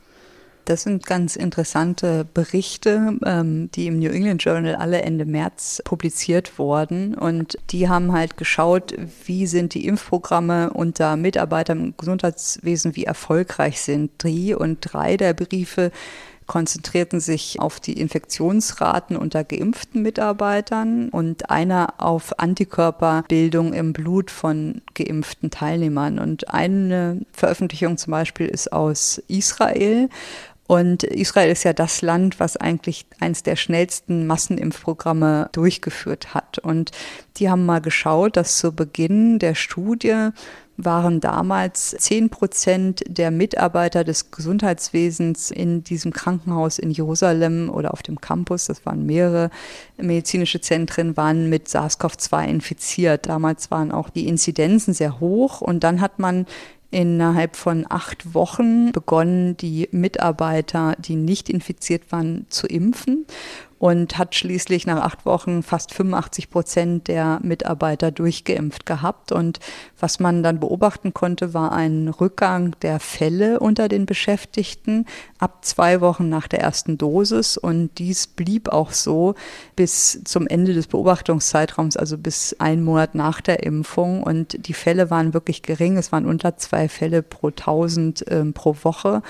Das 0.65 0.82
sind 0.82 1.06
ganz 1.06 1.36
interessante 1.36 2.25
Berichte, 2.25 3.19
ähm, 3.23 3.69
die 3.75 3.86
im 3.86 3.99
New 3.99 4.10
England 4.10 4.43
Journal 4.43 4.75
alle 4.75 5.04
Ende 5.04 5.25
März 5.25 5.80
publiziert 5.86 6.58
wurden. 6.58 7.13
Und 7.13 7.60
die 7.69 7.88
haben 7.88 8.12
halt 8.12 8.36
geschaut, 8.36 8.95
wie 9.25 9.45
sind 9.45 9.75
die 9.75 9.86
Impfprogramme 9.86 10.71
unter 10.71 11.17
Mitarbeitern 11.17 11.80
im 11.80 11.97
Gesundheitswesen, 11.97 12.95
wie 12.95 13.04
erfolgreich 13.04 13.80
sind 13.80 14.23
die. 14.23 14.56
Und 14.56 14.80
drei 14.82 15.17
der 15.17 15.36
Briefe 15.36 15.91
konzentrierten 16.47 17.19
sich 17.19 17.60
auf 17.60 17.80
die 17.80 17.99
Infektionsraten 17.99 19.17
unter 19.17 19.43
geimpften 19.43 20.01
Mitarbeitern 20.01 21.10
und 21.10 21.49
einer 21.49 21.95
auf 21.97 22.39
Antikörperbildung 22.39 23.73
im 23.73 23.93
Blut 23.93 24.32
von 24.32 24.82
geimpften 24.93 25.51
Teilnehmern. 25.51 26.19
Und 26.19 26.49
eine 26.49 27.21
Veröffentlichung 27.32 27.97
zum 27.97 28.12
Beispiel 28.12 28.47
ist 28.47 28.73
aus 28.73 29.21
Israel 29.28 30.10
und 30.67 31.04
Israel 31.04 31.51
ist 31.51 31.63
ja 31.63 31.73
das 31.73 32.01
Land, 32.01 32.39
was 32.39 32.58
eigentlich 32.58 33.06
eines 33.19 33.43
der 33.43 33.56
schnellsten 33.56 34.25
Massenimpfprogramme 34.25 35.49
durchgeführt 35.51 36.34
hat. 36.34 36.58
Und 36.58 36.91
die 37.38 37.49
haben 37.49 37.65
mal 37.65 37.82
geschaut, 37.82 38.36
dass 38.36 38.58
zu 38.58 38.71
Beginn 38.71 39.38
der 39.38 39.54
Studie 39.54 40.30
waren 40.78 41.21
damals 41.21 41.95
zehn 41.99 42.30
Prozent 42.30 43.01
der 43.08 43.32
Mitarbeiter 43.32 44.04
des 44.04 44.32
Gesundheitswesens 44.32 45.51
in 45.51 45.84
diesem 45.84 46.12
Krankenhaus 46.12 46.80
in 46.80 46.91
Jerusalem 46.91 47.69
oder 47.69 47.93
auf 47.93 48.04
dem 48.04 48.19
Campus, 48.19 48.65
das 48.65 48.86
waren 48.86 49.06
mehrere 49.06 49.51
medizinische 49.97 50.60
Zentren, 50.60 51.15
waren 51.15 51.49
mit 51.49 51.69
SARS-CoV-2 51.69 52.47
infiziert. 52.47 53.28
Damals 53.28 53.71
waren 53.71 53.91
auch 53.91 54.10
die 54.10 54.28
Inzidenzen 54.28 54.93
sehr 54.93 55.19
hoch 55.19 55.62
und 55.62 55.84
dann 55.84 56.01
hat 56.01 56.19
man 56.19 56.45
innerhalb 56.95 57.58
von 57.58 57.86
acht 57.89 58.34
Wochen 58.34 58.93
begonnen, 58.93 59.58
die 59.58 59.89
Mitarbeiter, 59.91 60.95
die 60.97 61.17
nicht 61.17 61.49
infiziert 61.49 62.10
waren, 62.13 62.45
zu 62.49 62.67
impfen 62.67 63.25
und 63.77 64.17
hat 64.17 64.35
schließlich 64.35 64.88
nach 64.88 65.01
acht 65.01 65.25
Wochen 65.25 65.61
fast 65.61 65.93
85 65.93 66.49
Prozent 66.49 67.07
der 67.07 67.39
Mitarbeiter 67.43 68.11
durchgeimpft 68.11 68.85
gehabt. 68.85 69.31
Und 69.31 69.59
was 69.99 70.19
man 70.19 70.43
dann 70.43 70.59
beobachten 70.59 71.13
konnte, 71.13 71.53
war 71.53 71.73
ein 71.73 72.07
Rückgang 72.07 72.75
der 72.81 72.99
Fälle 72.99 73.59
unter 73.59 73.89
den 73.89 74.05
Beschäftigten 74.05 75.05
ab 75.39 75.65
zwei 75.65 75.99
Wochen 75.99 76.29
nach 76.29 76.47
der 76.47 76.61
ersten 76.61 76.97
Dosis. 76.97 77.57
Und 77.57 77.91
dies 77.97 78.27
blieb 78.27 78.69
auch 78.69 78.91
so 78.91 79.35
bis 79.75 80.23
zum 80.23 80.47
Ende 80.47 80.73
des 80.73 80.88
Beobachtungszeitraums, 80.88 81.97
also 81.97 82.17
bis 82.17 82.55
einen 82.59 82.83
Monat 82.83 83.13
nach 83.13 83.41
der 83.41 83.63
Impfung. 83.63 84.23
Und 84.23 84.67
die 84.67 84.73
Fälle 84.73 85.09
waren 85.09 85.33
wirklich 85.33 85.63
gering. 85.63 85.97
Es 85.97 86.13
waren 86.13 86.25
unter 86.25 86.57
zwei 86.57 86.88
Fälle 86.88 87.21
pro 87.21 87.51
tausend 87.51 88.25
äh, 88.29 88.45
pro 88.45 88.75
Woche. 88.83 89.21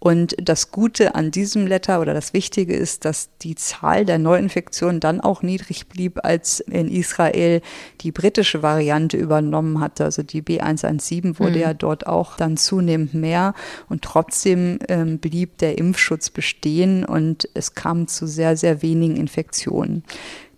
Und 0.00 0.36
das 0.40 0.70
Gute 0.70 1.16
an 1.16 1.32
diesem 1.32 1.66
Letter 1.66 2.00
oder 2.00 2.14
das 2.14 2.32
Wichtige 2.32 2.74
ist, 2.74 3.04
dass 3.04 3.30
die 3.42 3.56
Zahl 3.56 4.04
der 4.04 4.18
Neuinfektionen 4.18 5.00
dann 5.00 5.20
auch 5.20 5.42
niedrig 5.42 5.88
blieb, 5.88 6.20
als 6.22 6.60
in 6.60 6.88
Israel 6.88 7.62
die 8.00 8.12
britische 8.12 8.62
Variante 8.62 9.16
übernommen 9.16 9.80
hatte. 9.80 10.04
Also 10.04 10.22
die 10.22 10.42
B117 10.42 11.40
wurde 11.40 11.56
mhm. 11.56 11.60
ja 11.60 11.74
dort 11.74 12.06
auch 12.06 12.36
dann 12.36 12.56
zunehmend 12.56 13.14
mehr 13.14 13.54
und 13.88 14.02
trotzdem 14.02 14.78
ähm, 14.88 15.18
blieb 15.18 15.58
der 15.58 15.78
Impfschutz 15.78 16.30
bestehen 16.30 17.04
und 17.04 17.48
es 17.54 17.74
kam 17.74 18.06
zu 18.06 18.28
sehr, 18.28 18.56
sehr 18.56 18.82
wenigen 18.82 19.16
Infektionen. 19.16 20.04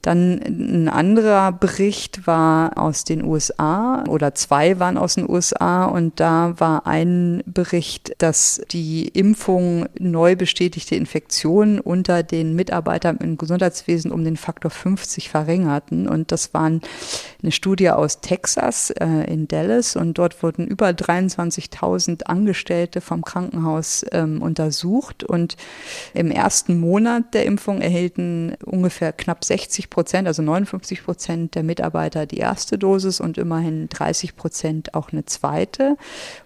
Dann 0.03 0.40
ein 0.40 0.88
anderer 0.88 1.53
Bericht 1.53 2.26
war 2.26 2.78
aus 2.78 3.05
den 3.05 3.22
USA 3.22 4.05
oder 4.09 4.34
zwei 4.34 4.78
waren 4.78 4.96
aus 4.96 5.16
den 5.16 5.28
USA 5.28 5.84
und 5.84 6.20
da 6.20 6.55
war 6.59 6.86
ein 6.86 7.42
Bericht, 7.44 8.14
dass 8.18 8.62
die 8.70 9.09
Impfung 9.09 9.86
neu 9.98 10.36
bestätigte 10.36 10.94
Infektionen 10.94 11.80
unter 11.80 12.22
den 12.22 12.57
Mitarbeitern 12.57 13.18
im 13.18 13.36
Gesundheitswesen 13.36 14.11
um 14.11 14.24
den 14.24 14.38
Faktor 14.38 14.70
50 14.70 15.28
verringerten. 15.28 16.09
Und 16.09 16.32
das 16.32 16.55
waren 16.55 16.80
eine 17.42 17.53
Studie 17.53 17.90
aus 17.90 18.20
Texas 18.20 18.90
äh, 18.90 19.30
in 19.30 19.48
Dallas. 19.48 19.96
Und 19.96 20.16
dort 20.16 20.42
wurden 20.42 20.66
über 20.66 20.88
23.000 20.88 22.24
Angestellte 22.24 23.01
vom 23.03 23.22
Krankenhaus 23.22 24.05
ähm, 24.12 24.40
untersucht. 24.40 25.24
Und 25.24 25.57
im 26.14 26.30
ersten 26.30 26.80
Monat 26.80 27.34
der 27.34 27.44
Impfung 27.44 27.82
erhielten 27.82 28.57
ungefähr 28.64 29.12
knapp 29.12 29.44
60 29.44 29.89
Prozent, 29.91 30.28
also 30.28 30.43
59 30.43 31.05
Prozent 31.05 31.55
der 31.55 31.62
Mitarbeiter 31.62 32.26
die 32.26 32.38
erste 32.38 32.78
Dosis 32.78 33.20
und 33.20 33.38
immerhin 33.38 33.88
30 33.88 34.36
Prozent 34.36 34.95
auch 34.95 35.12
eine 35.12 35.24
zweite. 35.24 35.97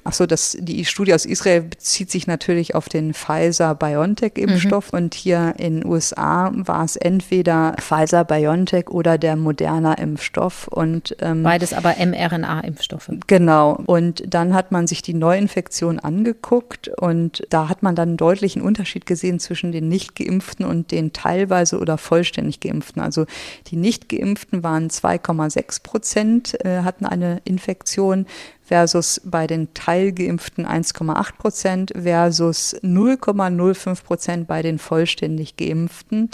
Achso, 0.03 0.27
das, 0.27 0.57
die 0.59 0.85
Studie 0.85 1.15
aus 1.15 1.27
Israel 1.27 1.63
bezieht 1.63 2.11
sich 2.11 2.27
natürlich 2.27 2.75
auf 2.75 2.89
den 2.89 3.15
Pfizer-BioNTech-Impfstoff 3.15 4.93
mhm. 4.93 4.99
und 4.99 5.15
hier 5.15 5.55
in 5.59 5.81
den 5.81 5.87
USA 5.87 6.51
war 6.55 6.85
es 6.85 6.97
entweder 6.97 7.77
Pfizer-BioNTech 7.79 8.89
oder 8.89 9.19
der 9.19 9.37
Moderna-Impfstoff. 9.37 10.69
Und, 10.69 11.17
ähm, 11.21 11.43
Beides 11.43 11.73
aber 11.73 11.95
mRNA-Impfstoffe. 11.99 13.11
Genau. 13.27 13.81
Und 13.87 14.23
dann 14.27 14.55
hat 14.55 14.73
man 14.73 14.87
sich 14.87 15.03
die 15.03 15.15
Neuinfektion 15.15 15.99
angeguckt 15.99 16.89
und 16.89 17.45
da 17.51 17.69
hat 17.69 17.83
man 17.83 17.95
dann 17.95 18.09
einen 18.11 18.17
deutlichen 18.17 18.63
Unterschied 18.63 19.07
gesehen 19.07 19.39
zwischen 19.39 19.73
den 19.73 19.89
nicht 19.89 20.17
geimpften 20.17 20.65
und 20.65 20.91
den 20.91 21.13
teilweise 21.13 21.79
oder 21.79 21.99
vollständig 21.99 22.61
geimpften. 22.61 23.03
Also 23.03 23.27
die 23.69 23.77
nicht 23.77 24.09
geimpften 24.09 24.63
waren 24.63 24.89
2,6 24.89 25.83
Prozent, 25.83 26.65
äh, 26.65 26.83
hatten 26.83 27.07
eine 27.07 27.41
Infektion, 27.45 28.27
versus 28.65 29.21
bei 29.25 29.47
den 29.47 29.73
Teilgeimpften 29.75 30.67
1,8 30.67 31.37
Prozent 31.37 31.93
versus 32.01 32.75
0,05 32.83 34.03
Prozent 34.03 34.47
bei 34.47 34.63
den 34.63 34.79
vollständig 34.79 35.57
Geimpften. 35.57 36.31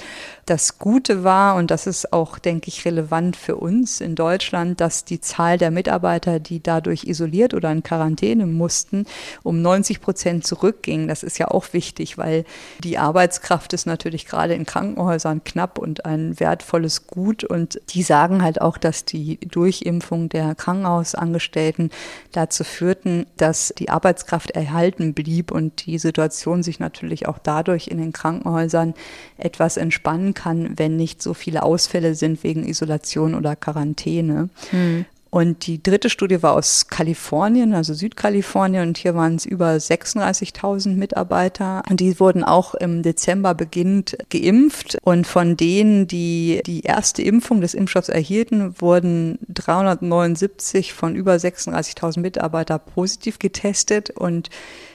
Das 0.47 0.79
Gute 0.79 1.25
war, 1.25 1.57
und 1.57 1.71
das 1.71 1.87
ist 1.87 2.13
auch, 2.13 2.39
denke 2.39 2.69
ich, 2.69 2.85
relevant 2.85 3.37
für 3.37 3.57
uns 3.57 4.01
in 4.01 4.15
Deutschland, 4.15 4.81
dass 4.81 5.05
die 5.05 5.21
Zahl 5.21 5.59
der 5.59 5.71
Mitarbeiter, 5.71 6.41
die 6.41 6.63
dadurch 6.63 7.05
isoliert 7.05 7.55
oder 7.55 7.71
in 7.73 7.83
Quarantäne 7.83 8.47
mussten, 8.47 9.07
um 9.43 9.61
90 9.63 10.01
Prozent 10.01 10.47
zurückging. 10.47 11.09
Das 11.09 11.23
ist 11.23 11.39
ja 11.39 11.49
auch 11.49 11.73
wichtig, 11.73 12.19
weil 12.19 12.45
die 12.83 12.99
Arbeitskraft 12.99 13.73
ist 13.73 13.87
natürlich 13.87 14.27
gerade 14.27 14.55
in 14.55 14.67
Krankenhäusern 14.67 15.43
knapp 15.45 15.79
und 15.79 16.05
ein 16.05 16.39
wertvolles 16.39 17.07
Gut. 17.07 17.45
Und 17.45 17.81
die 17.91 18.03
sagen 18.03 18.43
halt 18.43 18.61
auch, 18.61 18.79
dass 18.79 19.05
die 19.05 19.39
Durchimpfung 19.41 20.29
der 20.29 20.55
Krankenhausangestellten 20.55 21.91
dazu 22.33 22.65
führten, 22.65 23.27
dass 23.37 23.73
die 23.79 23.91
Arbeitskraft 23.91 24.53
erhalten 24.53 25.15
blieb 25.15 25.51
und 25.51 25.87
die 25.87 25.99
Situation 25.99 26.63
sich 26.63 26.79
natürlich 26.79 27.27
auch 27.27 27.39
dadurch 27.39 27.89
in 27.89 27.99
den 27.99 28.13
Krankenhäusern 28.13 28.95
etwas 29.37 29.77
entspannen 29.77 30.35
kann, 30.35 30.79
wenn 30.79 30.97
nicht 30.97 31.23
so 31.23 31.35
viele 31.35 31.63
Ausfälle 31.63 32.15
sind 32.15 32.43
wegen 32.45 32.67
Isolation 32.67 33.35
oder 33.35 33.57
Quarantäne. 33.57 34.49
Hm. 34.71 35.07
Und 35.31 35.69
die 35.69 35.81
dritte 35.81 36.11
Studie 36.11 36.43
war 36.43 36.55
aus 36.55 36.89
Kalifornien, 36.89 37.73
also 37.73 37.95
Südkalifornien, 37.95 38.89
und 38.89 38.99
hier 38.99 39.15
waren 39.15 39.37
es 39.37 39.47
über 39.47 39.71
36.000 39.71 40.97
Mitarbeiter. 40.97 41.83
Und 41.89 42.01
die 42.01 42.19
wurden 42.19 42.43
auch 42.43 42.75
im 42.75 43.03
Dezember 43.03 43.55
beginnend 43.55 44.19
geimpft. 44.31 44.99
Und 45.03 45.29
von 45.29 45.57
denen, 45.57 46.09
die 46.09 46.63
die 46.67 46.81
erste 46.81 47.23
Impfung 47.23 47.61
des 47.61 47.75
Impfstoffs 47.75 48.09
erhielten, 48.09 48.75
wurden 48.81 49.39
379 49.49 50.93
von 50.93 51.15
über 51.15 51.35
36.000 51.35 52.19
Mitarbeiter 52.19 52.81
positiv 52.81 53.39
getestet. 53.39 54.11
Und 54.11 54.51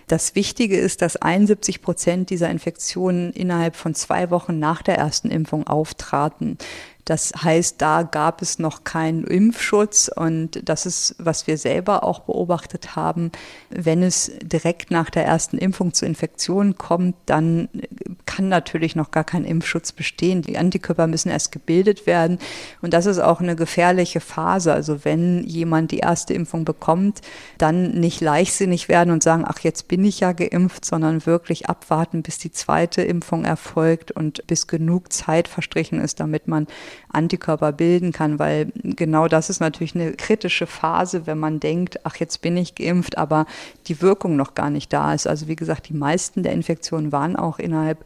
das 0.08 0.36
Wichtige 0.36 0.78
ist, 0.78 1.02
dass 1.02 1.16
71 1.16 1.82
Prozent 1.82 2.30
dieser 2.30 2.50
Infektionen 2.50 3.32
innerhalb 3.32 3.76
von 3.76 3.96
zwei 3.96 4.30
Wochen 4.30 4.60
nach 4.60 4.82
der 4.82 4.98
ersten 4.98 5.32
Impfung 5.32 5.66
auftraten. 5.66 6.58
Das 7.06 7.34
heißt, 7.40 7.82
da 7.82 8.02
gab 8.02 8.42
es 8.42 8.58
noch 8.58 8.84
keinen 8.84 9.26
Impfschutz 9.26 10.10
und 10.14 10.68
das 10.68 10.88
ist, 10.88 11.16
was 11.20 11.46
wir 11.46 11.60
selber 11.60 12.04
auch 12.04 12.22
beobachtet 12.22 12.96
haben. 12.96 13.32
Wenn 13.70 14.02
es 14.02 14.32
direkt 14.42 14.90
nach 14.90 15.12
der 15.12 15.24
ersten 15.24 15.60
Impfung 15.60 15.94
zu 15.94 16.08
Infektionen 16.08 16.80
kommt, 16.80 17.16
dann 17.28 17.70
kann 18.26 18.50
natürlich 18.50 18.96
noch 18.96 19.12
gar 19.12 19.24
kein 19.24 19.46
Impfschutz 19.46 19.92
bestehen. 19.92 20.42
Die 20.42 20.58
Antikörper 20.58 21.06
müssen 21.06 21.30
erst 21.30 21.52
gebildet 21.52 22.08
werden 22.08 22.40
und 22.82 22.94
das 22.96 23.06
ist 23.06 23.20
auch 23.20 23.40
eine 23.40 23.56
gefährliche 23.56 24.20
Phase. 24.20 24.74
Also 24.74 25.06
wenn 25.06 25.44
jemand 25.44 25.92
die 25.92 26.00
erste 26.00 26.34
Impfung 26.34 26.66
bekommt, 26.66 27.22
dann 27.60 27.92
nicht 27.92 28.20
leichtsinnig 28.20 28.90
werden 28.90 29.12
und 29.12 29.22
sagen, 29.22 29.46
ach, 29.48 29.60
jetzt 29.60 29.88
bin 29.88 30.04
ich 30.04 30.22
ja 30.22 30.32
geimpft, 30.32 30.86
sondern 30.86 31.28
wirklich 31.28 31.70
abwarten, 31.70 32.24
bis 32.24 32.40
die 32.40 32.52
zweite 32.52 33.04
Impfung 33.04 33.46
erfolgt 33.46 34.12
und 34.12 34.46
bis 34.48 34.66
genug 34.66 35.14
Zeit 35.14 35.48
verstrichen 35.48 36.02
ist, 36.02 36.20
damit 36.20 36.48
man 36.48 36.66
Antikörper 37.10 37.72
bilden 37.72 38.12
kann, 38.12 38.40
weil 38.40 38.72
genau 38.84 39.28
das 39.28 39.50
ist 39.50 39.60
natürlich 39.60 39.96
eine 39.96 40.14
kritische 40.14 40.68
Phase, 40.68 41.28
wenn 41.28 41.38
man 41.38 41.60
denkt, 41.60 42.00
ach, 42.04 42.16
jetzt 42.18 42.42
bin 42.42 42.58
ich 42.58 42.76
geimpft, 42.76 43.18
aber 43.18 43.46
die 43.88 44.02
Wirkung 44.02 44.36
noch 44.36 44.54
gar 44.54 44.70
nicht 44.70 44.92
da 44.92 45.14
ist. 45.14 45.28
Also 45.28 45.48
wie 45.48 45.56
gesagt, 45.56 45.90
die 45.90 45.94
meisten 45.94 46.44
der 46.44 46.54
Infektionen 46.54 47.12
waren 47.12 47.36
auch 47.36 47.60
innerhalb 47.60 48.06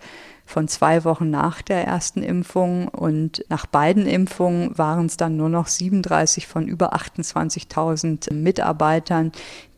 von 0.49 0.67
zwei 0.67 1.03
Wochen 1.03 1.29
nach 1.29 1.61
der 1.61 1.85
ersten 1.85 2.23
Impfung 2.23 2.87
und 2.87 3.45
nach 3.49 3.67
beiden 3.67 4.07
Impfungen 4.07 4.75
waren 4.75 5.05
es 5.05 5.15
dann 5.15 5.37
nur 5.37 5.49
noch 5.49 5.67
37 5.67 6.47
von 6.47 6.67
über 6.67 6.95
28.000 6.95 8.33
Mitarbeitern, 8.33 9.31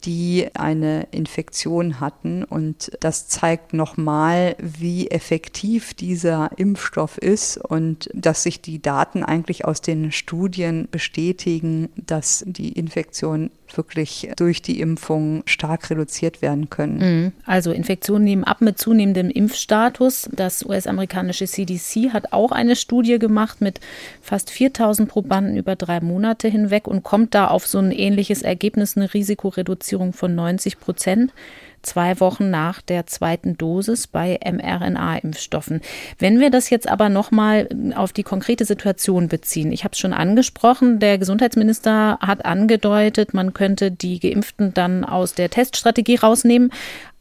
die 0.05 0.49
eine 0.53 1.07
Infektion 1.11 1.99
hatten. 1.99 2.43
Und 2.43 2.91
das 2.99 3.27
zeigt 3.27 3.73
nochmal, 3.73 4.55
wie 4.59 5.09
effektiv 5.09 5.93
dieser 5.93 6.49
Impfstoff 6.57 7.17
ist 7.17 7.57
und 7.57 8.09
dass 8.13 8.43
sich 8.43 8.61
die 8.61 8.81
Daten 8.81 9.23
eigentlich 9.23 9.65
aus 9.65 9.81
den 9.81 10.11
Studien 10.11 10.87
bestätigen, 10.89 11.89
dass 11.95 12.43
die 12.47 12.71
Infektion 12.73 13.51
wirklich 13.77 14.29
durch 14.35 14.61
die 14.61 14.81
Impfung 14.81 15.43
stark 15.45 15.89
reduziert 15.89 16.41
werden 16.41 16.69
können. 16.69 16.97
Mhm. 16.97 17.31
Also 17.45 17.71
Infektionen 17.71 18.25
nehmen 18.25 18.43
ab 18.43 18.59
mit 18.59 18.77
zunehmendem 18.77 19.29
Impfstatus. 19.29 20.29
Das 20.33 20.65
US-amerikanische 20.65 21.45
CDC 21.45 22.11
hat 22.11 22.33
auch 22.33 22.51
eine 22.51 22.75
Studie 22.75 23.17
gemacht 23.17 23.61
mit 23.61 23.79
fast 24.21 24.49
4000 24.49 25.07
Probanden 25.07 25.55
über 25.55 25.77
drei 25.77 26.01
Monate 26.01 26.49
hinweg 26.49 26.85
und 26.87 27.03
kommt 27.03 27.33
da 27.33 27.47
auf 27.47 27.65
so 27.65 27.77
ein 27.77 27.91
ähnliches 27.91 28.41
Ergebnis, 28.41 28.97
eine 28.97 29.13
Risikoreduzierung 29.13 29.90
Reduzierung 29.91 30.13
von 30.13 30.33
90 30.35 30.79
Prozent 30.79 31.33
zwei 31.81 32.19
Wochen 32.19 32.49
nach 32.49 32.81
der 32.81 33.07
zweiten 33.07 33.57
Dosis 33.57 34.07
bei 34.07 34.39
mRNA-Impfstoffen. 34.43 35.81
Wenn 36.19 36.39
wir 36.39 36.51
das 36.51 36.69
jetzt 36.69 36.87
aber 36.87 37.09
nochmal 37.09 37.67
auf 37.95 38.13
die 38.13 38.23
konkrete 38.23 38.65
Situation 38.65 39.27
beziehen, 39.27 39.71
ich 39.71 39.83
habe 39.83 39.93
es 39.93 39.99
schon 39.99 40.13
angesprochen, 40.13 40.99
der 40.99 41.17
Gesundheitsminister 41.17 42.19
hat 42.21 42.45
angedeutet, 42.45 43.33
man 43.33 43.53
könnte 43.53 43.91
die 43.91 44.19
Geimpften 44.19 44.73
dann 44.73 45.03
aus 45.03 45.33
der 45.33 45.49
Teststrategie 45.49 46.17
rausnehmen, 46.17 46.71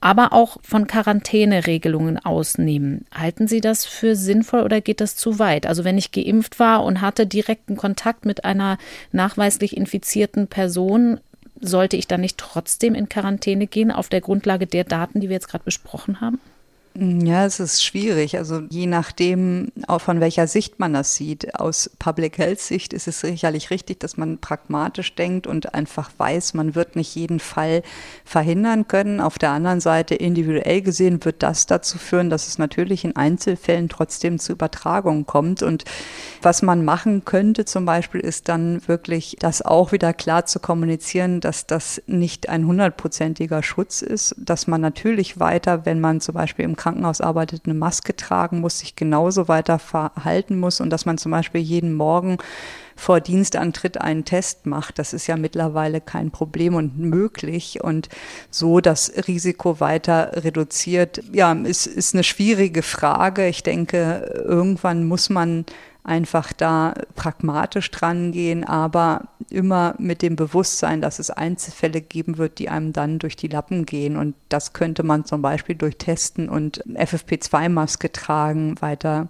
aber 0.02 0.32
auch 0.32 0.58
von 0.62 0.86
Quarantäneregelungen 0.86 2.18
ausnehmen. 2.18 3.04
Halten 3.14 3.48
Sie 3.48 3.60
das 3.60 3.84
für 3.84 4.16
sinnvoll 4.16 4.62
oder 4.62 4.80
geht 4.80 5.00
das 5.00 5.16
zu 5.16 5.38
weit? 5.38 5.66
Also 5.66 5.84
wenn 5.84 5.98
ich 5.98 6.12
geimpft 6.12 6.58
war 6.58 6.84
und 6.84 7.00
hatte 7.00 7.26
direkten 7.26 7.76
Kontakt 7.76 8.24
mit 8.24 8.44
einer 8.44 8.78
nachweislich 9.12 9.76
infizierten 9.76 10.46
Person, 10.48 11.20
sollte 11.60 11.96
ich 11.96 12.06
dann 12.06 12.20
nicht 12.20 12.38
trotzdem 12.38 12.94
in 12.94 13.08
Quarantäne 13.08 13.66
gehen 13.66 13.90
auf 13.90 14.08
der 14.08 14.20
Grundlage 14.20 14.66
der 14.66 14.84
Daten, 14.84 15.20
die 15.20 15.28
wir 15.28 15.34
jetzt 15.34 15.48
gerade 15.48 15.64
besprochen 15.64 16.20
haben? 16.20 16.40
Ja, 16.98 17.46
es 17.46 17.60
ist 17.60 17.84
schwierig. 17.84 18.36
Also 18.36 18.62
je 18.68 18.86
nachdem, 18.86 19.70
auch 19.86 20.00
von 20.00 20.20
welcher 20.20 20.48
Sicht 20.48 20.80
man 20.80 20.92
das 20.92 21.14
sieht. 21.14 21.54
Aus 21.54 21.88
Public 22.00 22.36
Health 22.36 22.58
Sicht 22.58 22.92
ist 22.92 23.06
es 23.06 23.20
sicherlich 23.20 23.70
richtig, 23.70 24.00
dass 24.00 24.16
man 24.16 24.38
pragmatisch 24.38 25.14
denkt 25.14 25.46
und 25.46 25.72
einfach 25.72 26.10
weiß, 26.18 26.54
man 26.54 26.74
wird 26.74 26.96
nicht 26.96 27.14
jeden 27.14 27.38
Fall 27.38 27.82
verhindern 28.24 28.88
können. 28.88 29.20
Auf 29.20 29.38
der 29.38 29.50
anderen 29.50 29.80
Seite 29.80 30.16
individuell 30.16 30.82
gesehen 30.82 31.24
wird 31.24 31.44
das 31.44 31.66
dazu 31.66 31.96
führen, 31.96 32.28
dass 32.28 32.48
es 32.48 32.58
natürlich 32.58 33.04
in 33.04 33.14
Einzelfällen 33.14 33.88
trotzdem 33.88 34.40
zu 34.40 34.52
Übertragungen 34.52 35.26
kommt. 35.26 35.62
Und 35.62 35.84
was 36.42 36.60
man 36.60 36.84
machen 36.84 37.24
könnte 37.24 37.66
zum 37.66 37.84
Beispiel 37.84 38.20
ist 38.20 38.48
dann 38.48 38.86
wirklich 38.88 39.36
das 39.38 39.62
auch 39.62 39.92
wieder 39.92 40.12
klar 40.12 40.44
zu 40.46 40.58
kommunizieren, 40.58 41.40
dass 41.40 41.68
das 41.68 42.02
nicht 42.08 42.48
ein 42.48 42.66
hundertprozentiger 42.66 43.62
Schutz 43.62 44.02
ist, 44.02 44.34
dass 44.38 44.66
man 44.66 44.80
natürlich 44.80 45.38
weiter, 45.38 45.86
wenn 45.86 46.00
man 46.00 46.20
zum 46.20 46.34
Beispiel 46.34 46.64
im 46.64 46.79
Krankenhaus 46.80 47.20
arbeitet, 47.20 47.62
eine 47.66 47.74
Maske 47.74 48.16
tragen 48.16 48.60
muss, 48.60 48.78
sich 48.78 48.96
genauso 48.96 49.48
weiter 49.48 49.78
verhalten 49.78 50.58
muss 50.58 50.80
und 50.80 50.88
dass 50.90 51.04
man 51.04 51.18
zum 51.18 51.30
Beispiel 51.30 51.60
jeden 51.60 51.92
Morgen 51.92 52.38
vor 52.96 53.20
Dienstantritt 53.20 54.00
einen 54.00 54.24
Test 54.24 54.64
macht. 54.66 54.98
Das 54.98 55.12
ist 55.12 55.26
ja 55.26 55.36
mittlerweile 55.36 56.00
kein 56.00 56.30
Problem 56.30 56.74
und 56.74 56.98
möglich 56.98 57.82
und 57.82 58.08
so 58.50 58.80
das 58.80 59.12
Risiko 59.28 59.80
weiter 59.80 60.44
reduziert. 60.44 61.22
Ja, 61.32 61.52
ist, 61.52 61.86
ist 61.86 62.14
eine 62.14 62.24
schwierige 62.24 62.82
Frage. 62.82 63.46
Ich 63.46 63.62
denke, 63.62 64.42
irgendwann 64.46 65.06
muss 65.06 65.28
man 65.28 65.66
einfach 66.04 66.52
da 66.52 66.94
pragmatisch 67.14 67.90
dran 67.90 68.32
gehen, 68.32 68.64
aber 68.64 69.28
immer 69.50 69.94
mit 69.98 70.22
dem 70.22 70.36
Bewusstsein, 70.36 71.00
dass 71.00 71.18
es 71.18 71.30
Einzelfälle 71.30 72.00
geben 72.00 72.38
wird, 72.38 72.58
die 72.58 72.68
einem 72.68 72.92
dann 72.92 73.18
durch 73.18 73.36
die 73.36 73.48
Lappen 73.48 73.84
gehen. 73.86 74.16
Und 74.16 74.34
das 74.48 74.72
könnte 74.72 75.02
man 75.02 75.24
zum 75.24 75.42
Beispiel 75.42 75.74
durch 75.74 75.96
Testen 75.96 76.48
und 76.48 76.84
FFP2-Maske 76.86 78.12
tragen 78.12 78.80
weiter 78.80 79.28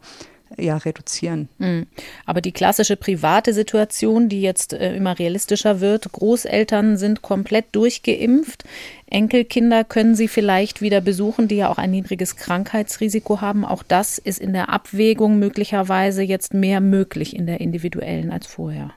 ja, 0.59 0.77
reduzieren. 0.77 1.49
Mhm. 1.59 1.87
Aber 2.27 2.41
die 2.41 2.53
klassische 2.53 2.97
private 2.97 3.55
Situation, 3.55 4.29
die 4.29 4.43
jetzt 4.43 4.73
äh, 4.73 4.95
immer 4.95 5.19
realistischer 5.19 5.81
wird, 5.81 6.11
Großeltern 6.13 6.97
sind 6.97 7.23
komplett 7.23 7.67
durchgeimpft, 7.73 8.65
Enkelkinder 9.11 9.83
können 9.83 10.15
sie 10.15 10.29
vielleicht 10.29 10.83
wieder 10.83 11.01
besuchen, 11.01 11.49
die 11.49 11.57
ja 11.57 11.69
auch 11.69 11.79
ein 11.79 11.91
niedriges 11.91 12.37
Krankheitsrisiko 12.37 13.41
haben. 13.41 13.65
Auch 13.65 13.83
das 13.83 14.19
ist 14.19 14.39
in 14.39 14.53
der 14.53 14.69
Abwägung 14.69 15.39
möglicherweise 15.39 16.23
jetzt 16.23 16.55
mehr 16.55 16.81
möglich 16.81 17.35
in 17.35 17.47
der 17.47 17.61
individuellen 17.61 18.31
als 18.31 18.47
vorher. 18.47 18.93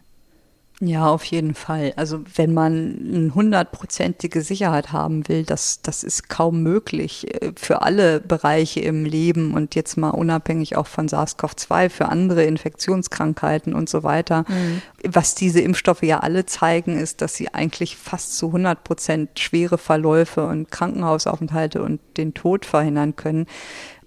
Ja, 0.85 1.07
auf 1.07 1.23
jeden 1.23 1.53
Fall. 1.53 1.93
Also 1.95 2.23
wenn 2.35 2.53
man 2.53 2.99
eine 3.07 3.33
hundertprozentige 3.33 4.41
Sicherheit 4.41 4.91
haben 4.91 5.29
will, 5.29 5.45
das, 5.45 5.81
das 5.81 6.03
ist 6.03 6.27
kaum 6.27 6.61
möglich 6.61 7.41
äh, 7.41 7.53
für 7.55 7.83
alle 7.83 8.19
Bereiche 8.19 8.81
im 8.81 9.05
Leben 9.05 9.53
und 9.53 9.75
jetzt 9.75 9.95
mal 9.95 10.09
unabhängig 10.09 10.75
auch 10.75 10.87
von 10.87 11.07
SARS-CoV-2, 11.07 11.89
für 11.89 12.09
andere 12.09 12.43
Infektionskrankheiten 12.43 13.73
und 13.73 13.87
so 13.87 14.03
weiter. 14.03 14.43
Mhm. 14.49 14.81
Was 15.05 15.35
diese 15.35 15.61
Impfstoffe 15.61 16.03
ja 16.03 16.19
alle 16.19 16.45
zeigen, 16.45 16.99
ist, 16.99 17.21
dass 17.21 17.35
sie 17.35 17.53
eigentlich 17.53 17.95
fast 17.95 18.37
zu 18.37 18.47
100 18.47 18.83
Prozent 18.83 19.39
schwere 19.39 19.77
Verläufe 19.77 20.45
und 20.45 20.69
Krankenhausaufenthalte 20.69 21.81
und 21.81 22.01
den 22.17 22.33
Tod 22.33 22.65
verhindern 22.65 23.15
können. 23.15 23.45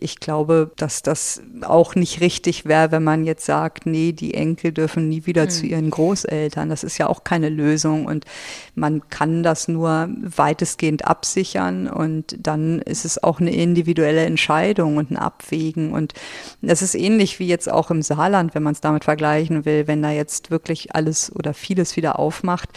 Ich 0.00 0.20
glaube, 0.20 0.70
dass 0.76 1.02
das 1.02 1.42
auch 1.62 1.94
nicht 1.94 2.20
richtig 2.20 2.64
wäre, 2.64 2.90
wenn 2.90 3.04
man 3.04 3.24
jetzt 3.24 3.44
sagt, 3.44 3.86
nee, 3.86 4.12
die 4.12 4.34
Enkel 4.34 4.72
dürfen 4.72 5.08
nie 5.08 5.26
wieder 5.26 5.44
mhm. 5.44 5.50
zu 5.50 5.66
ihren 5.66 5.90
Großeltern. 5.90 6.68
Das 6.68 6.84
ist 6.84 6.98
ja 6.98 7.06
auch 7.06 7.24
keine 7.24 7.48
Lösung 7.48 8.06
und 8.06 8.24
man 8.74 9.08
kann 9.08 9.42
das 9.42 9.68
nur 9.68 10.08
weitestgehend 10.22 11.06
absichern 11.06 11.88
und 11.88 12.36
dann 12.38 12.80
ist 12.80 13.04
es 13.04 13.22
auch 13.22 13.40
eine 13.40 13.54
individuelle 13.54 14.24
Entscheidung 14.24 14.96
und 14.96 15.10
ein 15.10 15.16
Abwägen 15.16 15.92
und 15.92 16.14
das 16.62 16.82
ist 16.82 16.94
ähnlich 16.94 17.38
wie 17.38 17.46
jetzt 17.46 17.70
auch 17.70 17.90
im 17.90 18.02
Saarland, 18.02 18.54
wenn 18.54 18.62
man 18.62 18.72
es 18.72 18.80
damit 18.80 19.04
vergleichen 19.04 19.64
will, 19.64 19.86
wenn 19.86 20.02
da 20.02 20.10
jetzt 20.10 20.50
wirklich 20.50 20.94
alles 20.94 21.34
oder 21.34 21.54
vieles 21.54 21.96
wieder 21.96 22.18
aufmacht, 22.18 22.70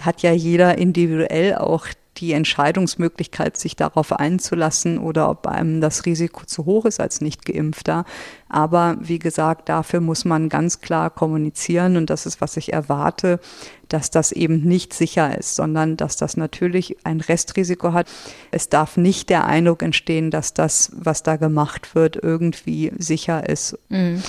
hat 0.00 0.22
ja 0.22 0.32
jeder 0.32 0.78
individuell 0.78 1.56
auch 1.56 1.86
die 2.18 2.32
Entscheidungsmöglichkeit, 2.32 3.56
sich 3.56 3.74
darauf 3.74 4.12
einzulassen 4.12 4.98
oder 4.98 5.30
ob 5.30 5.46
einem 5.46 5.80
das 5.80 6.04
Risiko 6.04 6.44
zu 6.44 6.66
hoch 6.66 6.84
ist 6.84 7.00
als 7.00 7.20
Nicht-Geimpfter. 7.20 8.04
Aber 8.48 8.96
wie 9.00 9.18
gesagt, 9.18 9.68
dafür 9.68 10.00
muss 10.00 10.24
man 10.24 10.48
ganz 10.48 10.80
klar 10.80 11.08
kommunizieren 11.08 11.96
und 11.96 12.10
das 12.10 12.26
ist, 12.26 12.40
was 12.40 12.56
ich 12.56 12.72
erwarte, 12.72 13.40
dass 13.88 14.10
das 14.10 14.32
eben 14.32 14.62
nicht 14.62 14.92
sicher 14.92 15.38
ist, 15.38 15.56
sondern 15.56 15.96
dass 15.96 16.16
das 16.16 16.36
natürlich 16.36 16.96
ein 17.04 17.20
Restrisiko 17.20 17.92
hat. 17.92 18.08
Es 18.50 18.68
darf 18.68 18.96
nicht 18.96 19.30
der 19.30 19.46
Eindruck 19.46 19.82
entstehen, 19.82 20.30
dass 20.30 20.52
das, 20.54 20.92
was 20.94 21.22
da 21.22 21.36
gemacht 21.36 21.94
wird, 21.94 22.16
irgendwie 22.16 22.92
sicher 22.98 23.48
ist. 23.48 23.78
Mhm. 23.88 24.22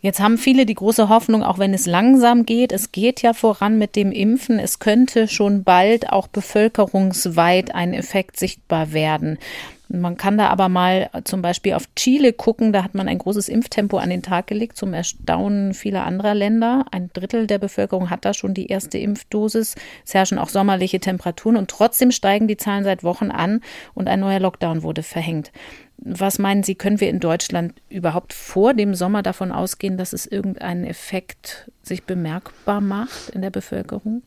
Jetzt 0.00 0.20
haben 0.20 0.38
viele 0.38 0.66
die 0.66 0.74
große 0.74 1.08
Hoffnung, 1.08 1.42
auch 1.42 1.58
wenn 1.58 1.74
es 1.74 1.86
langsam 1.86 2.44
geht, 2.44 2.70
es 2.70 2.92
geht 2.92 3.22
ja 3.22 3.32
voran 3.32 3.78
mit 3.78 3.96
dem 3.96 4.12
Impfen, 4.12 4.58
es 4.58 4.78
könnte 4.78 5.26
schon 5.26 5.64
bald 5.64 6.10
auch 6.10 6.28
bevölkerungsweit 6.28 7.74
ein 7.74 7.94
Effekt 7.94 8.38
sichtbar 8.38 8.92
werden. 8.92 9.38
Man 9.88 10.16
kann 10.16 10.36
da 10.36 10.48
aber 10.48 10.68
mal 10.68 11.10
zum 11.24 11.42
Beispiel 11.42 11.74
auf 11.74 11.84
Chile 11.94 12.32
gucken. 12.32 12.72
Da 12.72 12.82
hat 12.82 12.94
man 12.96 13.06
ein 13.06 13.18
großes 13.18 13.48
Impftempo 13.48 13.98
an 13.98 14.10
den 14.10 14.22
Tag 14.22 14.48
gelegt, 14.48 14.76
zum 14.76 14.92
Erstaunen 14.92 15.74
vieler 15.74 16.04
anderer 16.04 16.34
Länder. 16.34 16.86
Ein 16.90 17.10
Drittel 17.12 17.46
der 17.46 17.58
Bevölkerung 17.58 18.10
hat 18.10 18.24
da 18.24 18.34
schon 18.34 18.52
die 18.52 18.66
erste 18.66 18.98
Impfdosis. 18.98 19.76
Es 20.04 20.14
herrschen 20.14 20.38
auch 20.38 20.48
sommerliche 20.48 20.98
Temperaturen 20.98 21.56
und 21.56 21.70
trotzdem 21.70 22.10
steigen 22.10 22.48
die 22.48 22.56
Zahlen 22.56 22.82
seit 22.82 23.04
Wochen 23.04 23.30
an 23.30 23.60
und 23.94 24.08
ein 24.08 24.20
neuer 24.20 24.40
Lockdown 24.40 24.82
wurde 24.82 25.04
verhängt. 25.04 25.52
Was 25.98 26.38
meinen 26.38 26.62
Sie, 26.62 26.74
können 26.74 27.00
wir 27.00 27.08
in 27.08 27.20
Deutschland 27.20 27.74
überhaupt 27.88 28.32
vor 28.32 28.74
dem 28.74 28.94
Sommer 28.94 29.22
davon 29.22 29.50
ausgehen, 29.50 29.96
dass 29.96 30.12
es 30.12 30.26
irgendeinen 30.26 30.84
Effekt 30.84 31.70
sich 31.82 32.04
bemerkbar 32.04 32.80
macht 32.80 33.30
in 33.30 33.42
der 33.42 33.50
Bevölkerung? 33.50 34.22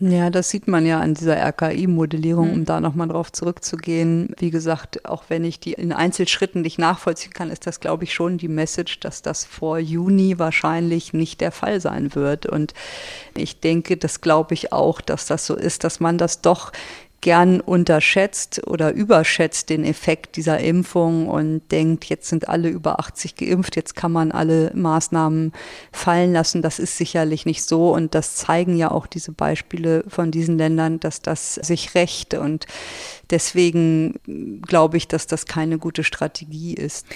Ja, 0.00 0.30
das 0.30 0.50
sieht 0.50 0.68
man 0.68 0.86
ja 0.86 1.00
an 1.00 1.14
dieser 1.14 1.36
RKI-Modellierung, 1.36 2.52
um 2.52 2.58
mhm. 2.60 2.64
da 2.66 2.80
nochmal 2.80 3.08
drauf 3.08 3.32
zurückzugehen. 3.32 4.32
Wie 4.38 4.50
gesagt, 4.50 5.04
auch 5.06 5.24
wenn 5.28 5.44
ich 5.44 5.58
die 5.58 5.72
in 5.72 5.92
Einzelschritten 5.92 6.62
nicht 6.62 6.78
nachvollziehen 6.78 7.32
kann, 7.32 7.50
ist 7.50 7.66
das, 7.66 7.80
glaube 7.80 8.04
ich, 8.04 8.14
schon 8.14 8.38
die 8.38 8.48
Message, 8.48 9.00
dass 9.00 9.22
das 9.22 9.44
vor 9.44 9.78
Juni 9.78 10.38
wahrscheinlich 10.38 11.14
nicht 11.14 11.40
der 11.40 11.50
Fall 11.50 11.80
sein 11.80 12.14
wird. 12.14 12.46
Und 12.46 12.74
ich 13.36 13.60
denke, 13.60 13.96
das 13.96 14.20
glaube 14.20 14.54
ich 14.54 14.72
auch, 14.72 15.00
dass 15.00 15.26
das 15.26 15.46
so 15.46 15.56
ist, 15.56 15.82
dass 15.82 15.98
man 15.98 16.16
das 16.16 16.42
doch 16.42 16.70
gern 17.20 17.60
unterschätzt 17.60 18.66
oder 18.66 18.92
überschätzt 18.92 19.70
den 19.70 19.84
Effekt 19.84 20.36
dieser 20.36 20.60
Impfung 20.60 21.28
und 21.28 21.62
denkt, 21.72 22.04
jetzt 22.04 22.28
sind 22.28 22.48
alle 22.48 22.68
über 22.68 23.00
80 23.00 23.34
geimpft, 23.34 23.74
jetzt 23.74 23.96
kann 23.96 24.12
man 24.12 24.30
alle 24.30 24.70
Maßnahmen 24.74 25.52
fallen 25.90 26.32
lassen. 26.32 26.62
Das 26.62 26.78
ist 26.78 26.96
sicherlich 26.96 27.44
nicht 27.44 27.64
so 27.64 27.92
und 27.92 28.14
das 28.14 28.36
zeigen 28.36 28.76
ja 28.76 28.90
auch 28.90 29.06
diese 29.06 29.32
Beispiele 29.32 30.04
von 30.06 30.30
diesen 30.30 30.58
Ländern, 30.58 31.00
dass 31.00 31.20
das 31.20 31.54
sich 31.54 31.94
rächt 31.94 32.34
und 32.34 32.66
deswegen 33.30 34.60
glaube 34.62 34.96
ich, 34.96 35.08
dass 35.08 35.26
das 35.26 35.46
keine 35.46 35.78
gute 35.78 36.04
Strategie 36.04 36.74
ist. 36.74 37.06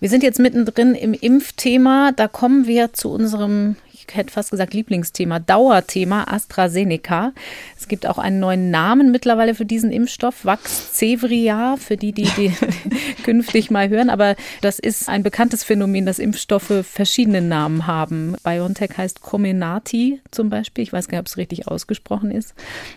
Wir 0.00 0.08
sind 0.08 0.22
jetzt 0.22 0.38
mittendrin 0.38 0.94
im 0.94 1.12
Impfthema. 1.12 2.12
Da 2.14 2.28
kommen 2.28 2.68
wir 2.68 2.92
zu 2.92 3.10
unserem 3.10 3.74
hätte 4.14 4.32
fast 4.32 4.50
gesagt 4.50 4.74
Lieblingsthema, 4.74 5.38
Dauerthema 5.38 6.24
AstraZeneca. 6.24 7.32
Es 7.76 7.88
gibt 7.88 8.06
auch 8.06 8.18
einen 8.18 8.40
neuen 8.40 8.70
Namen 8.70 9.10
mittlerweile 9.10 9.54
für 9.54 9.64
diesen 9.64 9.92
Impfstoff, 9.92 10.44
Vaxzevria, 10.44 11.76
für 11.76 11.96
die, 11.96 12.12
die, 12.12 12.28
die 12.36 12.52
künftig 13.24 13.70
mal 13.70 13.88
hören. 13.88 14.10
Aber 14.10 14.36
das 14.60 14.78
ist 14.78 15.08
ein 15.08 15.22
bekanntes 15.22 15.64
Phänomen, 15.64 16.06
dass 16.06 16.18
Impfstoffe 16.18 16.84
verschiedene 16.84 17.40
Namen 17.40 17.86
haben. 17.86 18.36
BioNTech 18.42 18.96
heißt 18.96 19.20
Comenati 19.22 20.20
zum 20.30 20.50
Beispiel. 20.50 20.82
Ich 20.82 20.92
weiß 20.92 21.08
gar 21.08 21.18
nicht, 21.18 21.22
ob 21.22 21.26
es 21.26 21.36
richtig 21.36 21.68
ausgesprochen 21.68 22.30
ist. 22.30 22.54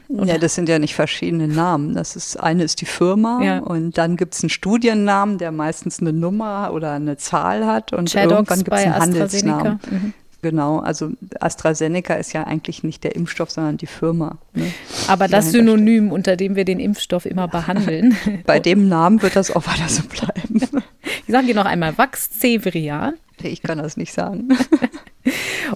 Und 0.08 0.28
ja, 0.28 0.38
das 0.38 0.56
sind 0.56 0.70
ja 0.70 0.80
nicht 0.80 0.96
verschiedene 0.96 1.48
Namen. 1.48 1.94
Das 1.94 2.16
ist, 2.16 2.38
eine 2.38 2.64
ist 2.64 2.82
die 2.82 2.86
Firma 2.86 3.42
ja. 3.44 3.60
und 3.60 3.98
dann 3.98 4.18
gibt 4.18 4.34
es 4.34 4.44
einen 4.44 4.50
Studiennamen, 4.50 5.38
der 5.38 5.52
meistens 5.52 6.00
eine 6.00 6.14
Nummer 6.14 6.72
oder 6.74 6.92
eine 6.92 7.18
Zahl 7.18 7.66
hat 7.66 7.94
und 7.94 8.12
Chadox 8.12 8.32
irgendwann 8.32 8.58
gibt 8.60 8.78
es 8.78 8.84
einen 8.84 8.96
Handelsnamen. 8.96 9.80
Mhm. 9.90 10.14
Genau, 10.42 10.80
also 10.80 11.12
AstraZeneca 11.40 12.16
ist 12.16 12.34
ja 12.34 12.46
eigentlich 12.46 12.84
nicht 12.84 13.04
der 13.04 13.16
Impfstoff, 13.16 13.52
sondern 13.52 13.78
die 13.78 13.86
Firma. 13.86 14.38
Ne, 14.54 14.74
Aber 15.08 15.28
das 15.28 15.52
Synonym, 15.52 16.12
unter 16.12 16.36
dem 16.36 16.56
wir 16.56 16.66
den 16.66 16.80
Impfstoff 16.80 17.26
immer 17.26 17.48
behandeln. 17.48 18.16
Bei 18.46 18.60
dem 18.60 18.90
Namen 18.90 19.22
wird 19.22 19.36
das 19.36 19.56
auch 19.56 19.68
weiter 19.68 19.88
so 19.88 20.04
bleiben. 20.04 20.84
Ich 21.28 21.34
sage 21.34 21.48
Ihnen 21.48 21.56
noch 21.56 21.66
einmal 21.66 21.98
Vaxzevria. 21.98 23.14
Ich 23.42 23.62
kann 23.62 23.78
das 23.78 23.96
nicht 23.96 24.12
sagen. 24.12 24.50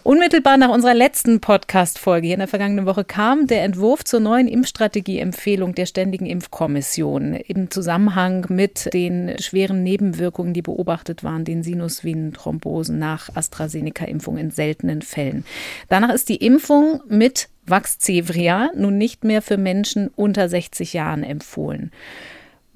Unmittelbar 0.03 0.57
nach 0.57 0.69
unserer 0.69 0.93
letzten 0.93 1.39
Podcast-Folge 1.39 2.31
in 2.31 2.39
der 2.39 2.47
vergangenen 2.47 2.85
Woche 2.85 3.03
kam 3.03 3.47
der 3.47 3.63
Entwurf 3.63 4.03
zur 4.03 4.19
neuen 4.19 4.47
Impfstrategie-Empfehlung 4.47 5.75
der 5.75 5.85
Ständigen 5.85 6.25
Impfkommission 6.25 7.33
im 7.33 7.69
Zusammenhang 7.69 8.45
mit 8.49 8.93
den 8.93 9.37
schweren 9.39 9.83
Nebenwirkungen, 9.83 10.53
die 10.53 10.61
beobachtet 10.61 11.23
waren, 11.23 11.45
den 11.45 11.63
Sinusvenenthrombosen 11.63 12.97
nach 12.97 13.29
AstraZeneca-Impfung 13.35 14.37
in 14.37 14.51
seltenen 14.51 15.01
Fällen. 15.01 15.45
Danach 15.89 16.13
ist 16.13 16.29
die 16.29 16.37
Impfung 16.37 17.01
mit 17.07 17.49
Vaxzevria 17.67 18.71
nun 18.75 18.97
nicht 18.97 19.23
mehr 19.23 19.41
für 19.41 19.57
Menschen 19.57 20.09
unter 20.15 20.49
60 20.49 20.93
Jahren 20.93 21.23
empfohlen. 21.23 21.91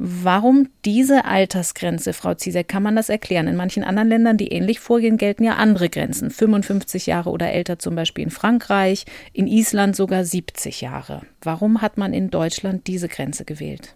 Warum 0.01 0.69
diese 0.85 1.25
Altersgrenze, 1.25 2.13
Frau 2.13 2.33
Zieser? 2.33 2.63
Kann 2.63 2.81
man 2.81 2.95
das 2.95 3.09
erklären? 3.09 3.49
In 3.49 3.57
manchen 3.57 3.83
anderen 3.83 4.07
Ländern, 4.07 4.37
die 4.37 4.47
ähnlich 4.47 4.79
vorgehen, 4.79 5.17
gelten 5.17 5.43
ja 5.43 5.55
andere 5.55 5.89
Grenzen. 5.89 6.31
55 6.31 7.05
Jahre 7.05 7.29
oder 7.31 7.51
älter 7.51 7.79
zum 7.79 7.95
Beispiel 7.95 8.23
in 8.23 8.29
Frankreich, 8.31 9.05
in 9.33 9.45
Island 9.45 9.97
sogar 9.97 10.23
70 10.23 10.79
Jahre. 10.79 11.23
Warum 11.41 11.81
hat 11.81 11.97
man 11.97 12.13
in 12.13 12.29
Deutschland 12.29 12.87
diese 12.87 13.09
Grenze 13.09 13.43
gewählt? 13.43 13.93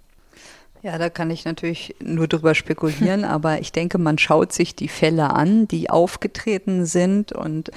Ja, 0.81 0.97
da 0.97 1.09
kann 1.09 1.31
ich 1.31 1.45
natürlich 1.45 1.95
nur 2.03 2.27
drüber 2.27 2.53
spekulieren, 2.53 3.23
aber 3.23 3.61
ich 3.61 3.71
denke, 3.71 3.97
man 3.97 4.17
schaut 4.17 4.51
sich 4.51 4.75
die 4.75 4.89
Fälle 4.89 5.29
an, 5.29 5.69
die 5.69 5.89
aufgetreten 5.89 6.85
sind 6.85 7.31
und 7.31 7.71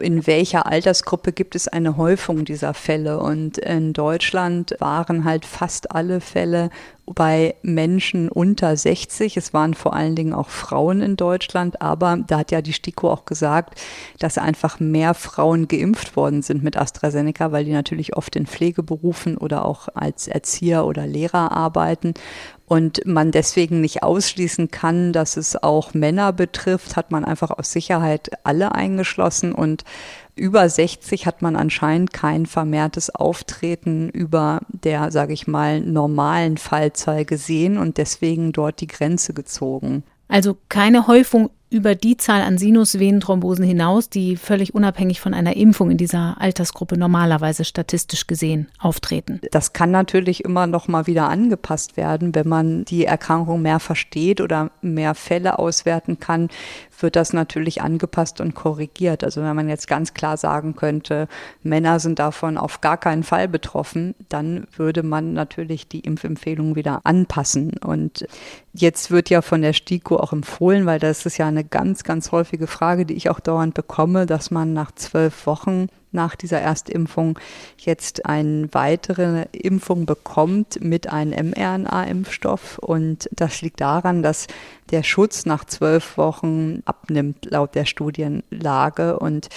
in 0.00 0.26
welcher 0.26 0.66
Altersgruppe 0.66 1.32
gibt 1.32 1.54
es 1.54 1.68
eine 1.68 1.96
Häufung 1.96 2.44
dieser 2.44 2.74
Fälle. 2.74 3.20
Und 3.20 3.58
in 3.58 3.92
Deutschland 3.92 4.76
waren 4.78 5.24
halt 5.24 5.44
fast 5.44 5.92
alle 5.92 6.20
Fälle 6.20 6.70
bei 7.06 7.54
Menschen 7.62 8.28
unter 8.28 8.76
60. 8.76 9.36
Es 9.36 9.54
waren 9.54 9.74
vor 9.74 9.94
allen 9.94 10.16
Dingen 10.16 10.32
auch 10.32 10.48
Frauen 10.48 11.00
in 11.00 11.16
Deutschland, 11.16 11.80
aber 11.80 12.18
da 12.26 12.38
hat 12.38 12.50
ja 12.50 12.62
die 12.62 12.72
STIKO 12.72 13.10
auch 13.10 13.24
gesagt, 13.24 13.80
dass 14.18 14.38
einfach 14.38 14.80
mehr 14.80 15.14
Frauen 15.14 15.68
geimpft 15.68 16.16
worden 16.16 16.42
sind 16.42 16.64
mit 16.64 16.76
AstraZeneca, 16.76 17.52
weil 17.52 17.64
die 17.64 17.72
natürlich 17.72 18.16
oft 18.16 18.34
in 18.34 18.46
Pflegeberufen 18.46 19.36
oder 19.36 19.64
auch 19.64 19.88
als 19.94 20.26
Erzieher 20.26 20.84
oder 20.84 21.06
Lehrer 21.06 21.52
arbeiten 21.52 22.14
und 22.66 23.06
man 23.06 23.30
deswegen 23.30 23.80
nicht 23.80 24.02
ausschließen 24.02 24.70
kann, 24.70 25.12
dass 25.12 25.36
es 25.36 25.62
auch 25.62 25.94
Männer 25.94 26.32
betrifft, 26.32 26.96
hat 26.96 27.10
man 27.10 27.24
einfach 27.24 27.50
aus 27.50 27.70
Sicherheit 27.70 28.30
alle 28.44 28.74
eingeschlossen 28.74 29.52
und 29.52 29.84
über 30.34 30.68
60 30.68 31.26
hat 31.26 31.40
man 31.40 31.56
anscheinend 31.56 32.12
kein 32.12 32.44
vermehrtes 32.44 33.14
Auftreten 33.14 34.10
über 34.10 34.60
der, 34.68 35.10
sage 35.10 35.32
ich 35.32 35.46
mal, 35.46 35.80
normalen 35.80 36.58
Fallzahl 36.58 37.24
gesehen 37.24 37.78
und 37.78 37.96
deswegen 37.96 38.52
dort 38.52 38.80
die 38.80 38.86
Grenze 38.86 39.32
gezogen. 39.32 40.02
Also 40.28 40.56
keine 40.68 41.06
Häufung 41.06 41.50
über 41.68 41.94
die 41.94 42.16
Zahl 42.16 42.42
an 42.42 42.58
Sinusvenenthrombosen 42.58 43.64
hinaus, 43.64 44.08
die 44.08 44.36
völlig 44.36 44.74
unabhängig 44.74 45.20
von 45.20 45.34
einer 45.34 45.56
Impfung 45.56 45.90
in 45.90 45.96
dieser 45.96 46.40
Altersgruppe 46.40 46.96
normalerweise 46.96 47.64
statistisch 47.64 48.26
gesehen 48.26 48.68
auftreten. 48.78 49.40
Das 49.50 49.72
kann 49.72 49.90
natürlich 49.90 50.44
immer 50.44 50.66
noch 50.66 50.86
mal 50.86 51.06
wieder 51.06 51.28
angepasst 51.28 51.96
werden, 51.96 52.34
wenn 52.34 52.48
man 52.48 52.84
die 52.84 53.04
Erkrankung 53.04 53.62
mehr 53.62 53.80
versteht 53.80 54.40
oder 54.40 54.70
mehr 54.80 55.14
Fälle 55.14 55.58
auswerten 55.58 56.20
kann, 56.20 56.48
wird 57.02 57.16
das 57.16 57.32
natürlich 57.32 57.82
angepasst 57.82 58.40
und 58.40 58.54
korrigiert. 58.54 59.24
Also 59.24 59.42
wenn 59.42 59.56
man 59.56 59.68
jetzt 59.68 59.88
ganz 59.88 60.14
klar 60.14 60.36
sagen 60.36 60.76
könnte, 60.76 61.28
Männer 61.62 62.00
sind 62.00 62.18
davon 62.18 62.56
auf 62.56 62.80
gar 62.80 62.96
keinen 62.96 63.22
Fall 63.22 63.48
betroffen, 63.48 64.14
dann 64.28 64.66
würde 64.76 65.02
man 65.02 65.32
natürlich 65.32 65.88
die 65.88 66.00
Impfempfehlung 66.00 66.76
wieder 66.76 67.00
anpassen. 67.04 67.76
Und 67.78 68.26
jetzt 68.72 69.10
wird 69.10 69.30
ja 69.30 69.42
von 69.42 69.62
der 69.62 69.72
STIKO 69.72 70.16
auch 70.16 70.32
empfohlen, 70.32 70.86
weil 70.86 70.98
das 70.98 71.26
ist 71.26 71.38
ja 71.38 71.50
eine 71.56 71.64
ganz, 71.64 72.04
ganz 72.04 72.32
häufige 72.32 72.66
Frage, 72.66 73.06
die 73.06 73.14
ich 73.14 73.30
auch 73.30 73.40
dauernd 73.40 73.74
bekomme, 73.74 74.26
dass 74.26 74.50
man 74.50 74.72
nach 74.72 74.92
zwölf 74.92 75.46
Wochen 75.46 75.88
nach 76.12 76.34
dieser 76.34 76.60
Erstimpfung 76.60 77.38
jetzt 77.78 78.26
eine 78.26 78.68
weitere 78.72 79.46
Impfung 79.52 80.06
bekommt 80.06 80.82
mit 80.82 81.12
einem 81.12 81.50
mRNA-Impfstoff. 81.50 82.78
Und 82.78 83.28
das 83.32 83.62
liegt 83.62 83.80
daran, 83.80 84.22
dass 84.22 84.46
der 84.90 85.02
Schutz 85.02 85.46
nach 85.46 85.64
zwölf 85.64 86.16
Wochen 86.16 86.82
abnimmt, 86.84 87.44
laut 87.44 87.74
der 87.74 87.84
Studienlage. 87.84 89.18
Und 89.18 89.48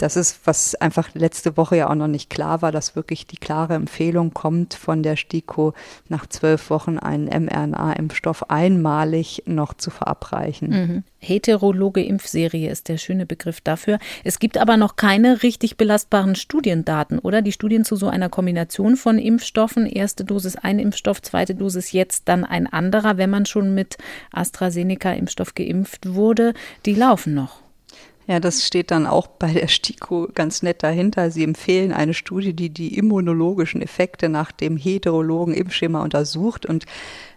das 0.00 0.16
ist, 0.16 0.40
was 0.46 0.74
einfach 0.76 1.14
letzte 1.14 1.58
Woche 1.58 1.76
ja 1.76 1.90
auch 1.90 1.94
noch 1.94 2.08
nicht 2.08 2.30
klar 2.30 2.62
war, 2.62 2.72
dass 2.72 2.96
wirklich 2.96 3.26
die 3.26 3.36
klare 3.36 3.74
Empfehlung 3.74 4.32
kommt 4.32 4.72
von 4.72 5.02
der 5.02 5.16
STIKO, 5.16 5.74
nach 6.08 6.26
zwölf 6.26 6.70
Wochen 6.70 6.98
einen 6.98 7.26
mRNA-Impfstoff 7.26 8.48
einmalig 8.48 9.42
noch 9.44 9.74
zu 9.74 9.90
verabreichen. 9.90 10.68
Mhm. 10.70 11.04
Heterologe 11.18 12.02
Impfserie 12.02 12.70
ist 12.70 12.88
der 12.88 12.96
schöne 12.96 13.26
Begriff 13.26 13.60
dafür. 13.60 13.98
Es 14.24 14.38
gibt 14.38 14.56
aber 14.56 14.78
noch 14.78 14.96
keine 14.96 15.42
richtig 15.42 15.76
belastbaren 15.76 16.34
Studiendaten, 16.34 17.18
oder? 17.18 17.42
Die 17.42 17.52
Studien 17.52 17.84
zu 17.84 17.94
so 17.94 18.08
einer 18.08 18.30
Kombination 18.30 18.96
von 18.96 19.18
Impfstoffen, 19.18 19.84
erste 19.84 20.24
Dosis 20.24 20.56
ein 20.56 20.78
Impfstoff, 20.78 21.20
zweite 21.20 21.54
Dosis 21.54 21.92
jetzt 21.92 22.28
dann 22.28 22.46
ein 22.46 22.66
anderer, 22.66 23.18
wenn 23.18 23.28
man 23.28 23.44
schon 23.44 23.74
mit 23.74 23.98
AstraZeneca-Impfstoff 24.32 25.54
geimpft 25.54 26.14
wurde, 26.14 26.54
die 26.86 26.94
laufen 26.94 27.34
noch. 27.34 27.60
Ja, 28.30 28.38
das 28.38 28.64
steht 28.64 28.92
dann 28.92 29.08
auch 29.08 29.26
bei 29.26 29.52
der 29.52 29.66
STIKO 29.66 30.28
ganz 30.32 30.62
nett 30.62 30.84
dahinter. 30.84 31.32
Sie 31.32 31.42
empfehlen 31.42 31.90
eine 31.90 32.14
Studie, 32.14 32.52
die 32.52 32.70
die 32.70 32.96
immunologischen 32.96 33.82
Effekte 33.82 34.28
nach 34.28 34.52
dem 34.52 34.76
heterologen 34.76 35.52
Impfschema 35.52 36.00
untersucht 36.00 36.64
und 36.64 36.86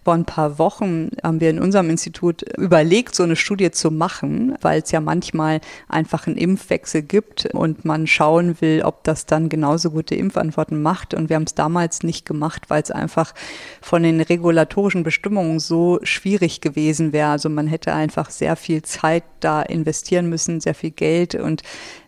vor 0.04 0.14
ein 0.14 0.26
paar 0.26 0.58
Wochen 0.58 1.10
haben 1.22 1.40
wir 1.40 1.48
in 1.48 1.58
unserem 1.58 1.88
Institut 1.88 2.42
überlegt, 2.58 3.14
so 3.14 3.22
eine 3.22 3.36
Studie 3.36 3.70
zu 3.70 3.90
machen, 3.90 4.54
weil 4.60 4.82
es 4.82 4.90
ja 4.90 5.00
manchmal 5.00 5.62
einfach 5.88 6.26
einen 6.26 6.36
Impfwechsel 6.36 7.00
gibt 7.00 7.46
und 7.54 7.86
man 7.86 8.06
schauen 8.06 8.60
will, 8.60 8.82
ob 8.84 9.02
das 9.04 9.24
dann 9.24 9.48
genauso 9.48 9.90
gute 9.90 10.14
Impfantworten 10.14 10.82
macht. 10.82 11.14
Und 11.14 11.30
wir 11.30 11.36
haben 11.36 11.44
es 11.44 11.54
damals 11.54 12.02
nicht 12.02 12.26
gemacht, 12.26 12.64
weil 12.68 12.82
es 12.82 12.90
einfach 12.90 13.32
von 13.80 14.02
den 14.02 14.20
regulatorischen 14.20 15.04
Bestimmungen 15.04 15.58
so 15.58 15.98
schwierig 16.02 16.60
gewesen 16.60 17.14
wäre. 17.14 17.30
Also 17.30 17.48
man 17.48 17.66
hätte 17.66 17.94
einfach 17.94 18.28
sehr 18.28 18.56
viel 18.56 18.82
Zeit 18.82 19.24
da 19.40 19.62
investieren 19.62 20.28
müssen, 20.28 20.60
sehr 20.60 20.74
viel 20.74 20.90
Geld 20.90 21.34
und 21.34 21.62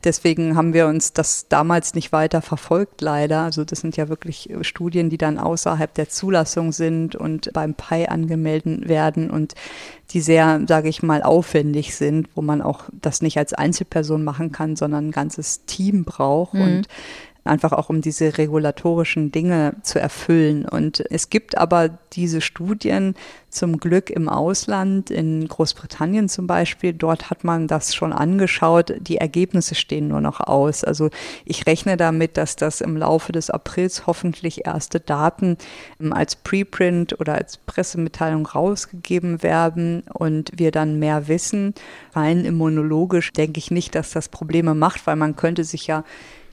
deswegen 0.05 0.57
haben 0.57 0.73
wir 0.73 0.87
uns 0.87 1.13
das 1.13 1.49
damals 1.49 1.95
nicht 1.95 2.13
weiter 2.13 2.43
verfolgt, 2.43 3.01
leider. 3.01 3.41
Also 3.41 3.65
das 3.65 3.81
sind 3.81 3.97
ja 3.97 4.09
wirklich 4.09 4.51
Studien, 4.63 5.11
die 5.11 5.19
dann 5.19 5.39
außerhalb 5.39 5.93
der 5.95 6.09
Zulassung 6.09 6.73
sind 6.73 7.17
und 7.17 7.53
beim 7.53 7.75
PI 7.89 8.07
angemeldet 8.07 8.89
werden 8.89 9.31
und 9.31 9.55
die 10.11 10.21
sehr, 10.21 10.61
sage 10.69 10.89
ich 10.89 11.03
mal, 11.03 11.23
aufwendig 11.23 11.97
sind, 11.97 12.29
wo 12.35 12.43
man 12.43 12.63
auch 12.63 12.85
das 12.93 13.23
nicht 13.23 13.39
als 13.39 13.53
Einzelperson 13.53 14.23
machen 14.23 14.53
kann, 14.53 14.77
sondern 14.77 15.09
ein 15.09 15.13
ganzes 15.13 15.65
Team 15.65 16.05
braucht. 16.05 16.55
Mhm. 16.55 16.63
Und 16.63 16.89
einfach 17.47 17.73
auch 17.73 17.89
um 17.89 18.01
diese 18.01 18.39
regulatorischen 18.39 19.33
Dinge 19.33 19.77
zu 19.83 19.99
erfüllen. 19.99 20.67
Und 20.67 21.05
es 21.11 21.31
gibt 21.31 21.57
aber 21.57 21.89
diese 22.13 22.41
Studien 22.41 23.15
zum 23.57 23.79
Glück 23.79 24.11
im 24.11 24.29
Ausland, 24.29 25.11
in 25.11 25.49
Großbritannien 25.49 26.29
zum 26.29 26.47
Beispiel. 26.47 26.93
Dort 26.93 27.31
hat 27.31 27.43
man 27.43 27.67
das 27.67 27.95
schon 27.95 28.13
angeschaut. 28.13 28.95
Die 29.01 29.17
Ergebnisse 29.17 29.75
stehen 29.75 30.09
nur 30.09 30.21
noch 30.21 30.41
aus. 30.41 30.85
Also 30.85 31.09
ich 31.45 31.67
rechne 31.67 31.97
damit, 31.97 32.37
dass 32.37 32.57
das 32.57 32.81
im 32.81 32.97
Laufe 32.97 33.33
des 33.33 33.51
Aprils 33.51 34.07
hoffentlich 34.07 34.67
erste 34.67 35.01
Daten 35.01 35.57
ähm, 36.01 36.13
als 36.13 36.37
Preprint 36.37 37.19
oder 37.19 37.35
als 37.35 37.57
Pressemitteilung 37.57 38.47
rausgegeben 38.47 39.43
werden 39.43 40.03
und 40.13 40.53
wir 40.57 40.71
dann 40.71 40.99
mehr 40.99 41.29
wissen. 41.29 41.75
Rein 42.15 42.45
immunologisch 42.45 43.33
denke 43.33 43.59
ich 43.59 43.71
nicht, 43.71 43.95
dass 43.95 44.11
das 44.11 44.29
Probleme 44.29 44.75
macht, 44.75 45.07
weil 45.07 45.17
man 45.17 45.37
könnte 45.37 45.65
sich 45.65 45.87
ja 45.87 46.05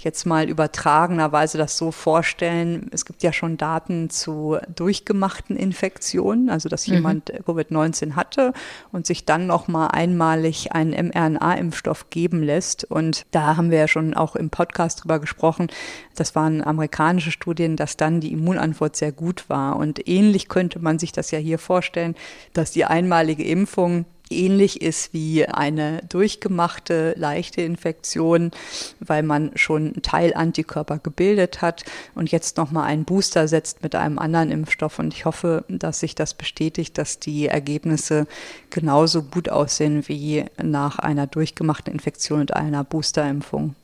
jetzt 0.03 0.25
mal 0.25 0.49
übertragenerweise 0.49 1.57
das 1.57 1.77
so 1.77 1.91
vorstellen, 1.91 2.89
es 2.91 3.05
gibt 3.05 3.23
ja 3.23 3.33
schon 3.33 3.57
Daten 3.57 4.09
zu 4.09 4.57
durchgemachten 4.75 5.55
Infektionen, 5.55 6.49
also 6.49 6.69
dass 6.69 6.87
mhm. 6.87 6.93
jemand 6.93 7.33
Covid-19 7.33 8.15
hatte 8.15 8.53
und 8.91 9.05
sich 9.05 9.25
dann 9.25 9.47
noch 9.47 9.67
mal 9.67 9.87
einmalig 9.87 10.71
einen 10.71 11.09
mRNA-Impfstoff 11.09 12.09
geben 12.09 12.43
lässt. 12.43 12.83
Und 12.85 13.25
da 13.31 13.57
haben 13.57 13.71
wir 13.71 13.79
ja 13.79 13.87
schon 13.87 14.13
auch 14.13 14.35
im 14.35 14.49
Podcast 14.49 15.03
drüber 15.03 15.19
gesprochen. 15.19 15.67
Das 16.15 16.35
waren 16.35 16.63
amerikanische 16.63 17.31
Studien, 17.31 17.75
dass 17.75 17.97
dann 17.97 18.19
die 18.19 18.31
Immunantwort 18.31 18.95
sehr 18.95 19.11
gut 19.11 19.49
war. 19.49 19.77
Und 19.77 20.07
ähnlich 20.07 20.49
könnte 20.49 20.79
man 20.79 20.99
sich 20.99 21.11
das 21.11 21.31
ja 21.31 21.39
hier 21.39 21.59
vorstellen, 21.59 22.15
dass 22.53 22.71
die 22.71 22.85
einmalige 22.85 23.43
Impfung 23.43 24.05
ähnlich 24.33 24.81
ist 24.81 25.13
wie 25.13 25.45
eine 25.45 26.01
durchgemachte 26.09 27.13
leichte 27.17 27.61
Infektion, 27.61 28.51
weil 28.99 29.23
man 29.23 29.51
schon 29.55 30.01
Teilantikörper 30.01 30.99
gebildet 30.99 31.61
hat 31.61 31.85
und 32.15 32.31
jetzt 32.31 32.57
nochmal 32.57 32.85
einen 32.85 33.05
Booster 33.05 33.47
setzt 33.47 33.83
mit 33.83 33.95
einem 33.95 34.19
anderen 34.19 34.51
Impfstoff. 34.51 34.99
Und 34.99 35.13
ich 35.13 35.25
hoffe, 35.25 35.63
dass 35.69 35.99
sich 35.99 36.15
das 36.15 36.33
bestätigt, 36.33 36.97
dass 36.97 37.19
die 37.19 37.47
Ergebnisse 37.47 38.27
genauso 38.69 39.23
gut 39.23 39.49
aussehen 39.49 40.07
wie 40.07 40.45
nach 40.61 40.99
einer 40.99 41.27
durchgemachten 41.27 41.93
Infektion 41.93 42.41
und 42.41 42.55
einer 42.55 42.83
Boosterimpfung 42.83 43.75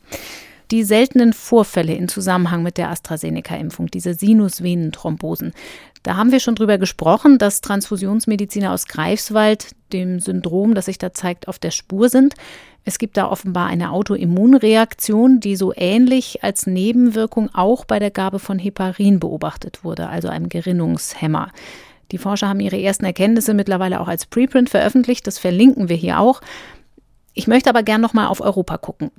die 0.71 0.83
seltenen 0.83 1.33
Vorfälle 1.33 1.93
in 1.93 2.07
Zusammenhang 2.07 2.63
mit 2.63 2.77
der 2.77 2.89
AstraZeneca-Impfung, 2.89 3.87
diese 3.87 4.13
Sinusvenenthrombosen. 4.13 5.53
Da 6.03 6.15
haben 6.15 6.31
wir 6.31 6.39
schon 6.39 6.55
drüber 6.55 6.77
gesprochen, 6.77 7.37
dass 7.37 7.61
Transfusionsmediziner 7.61 8.71
aus 8.71 8.87
Greifswald 8.87 9.75
dem 9.91 10.19
Syndrom, 10.19 10.75
das 10.75 10.85
sich 10.85 10.97
da 10.97 11.13
zeigt, 11.13 11.47
auf 11.47 11.59
der 11.59 11.71
Spur 11.71 12.09
sind. 12.09 12.35
Es 12.85 12.99
gibt 12.99 13.17
da 13.17 13.29
offenbar 13.29 13.67
eine 13.67 13.91
Autoimmunreaktion, 13.91 15.39
die 15.39 15.55
so 15.55 15.73
ähnlich 15.75 16.43
als 16.43 16.67
Nebenwirkung 16.67 17.49
auch 17.53 17.85
bei 17.85 17.99
der 17.99 18.11
Gabe 18.11 18.39
von 18.39 18.59
Heparin 18.59 19.19
beobachtet 19.19 19.83
wurde, 19.83 20.07
also 20.07 20.29
einem 20.29 20.49
Gerinnungshemmer. 20.49 21.51
Die 22.11 22.17
Forscher 22.17 22.47
haben 22.47 22.59
ihre 22.59 22.81
ersten 22.81 23.05
Erkenntnisse 23.05 23.53
mittlerweile 23.53 23.99
auch 23.99 24.07
als 24.07 24.25
Preprint 24.25 24.69
veröffentlicht, 24.69 25.27
das 25.27 25.37
verlinken 25.37 25.89
wir 25.89 25.95
hier 25.95 26.19
auch. 26.19 26.41
Ich 27.39 27.47
möchte 27.47 27.69
aber 27.69 27.83
gern 27.83 28.01
noch 28.01 28.11
mal 28.11 28.27
auf 28.27 28.41
Europa 28.41 28.77
gucken. 28.77 29.11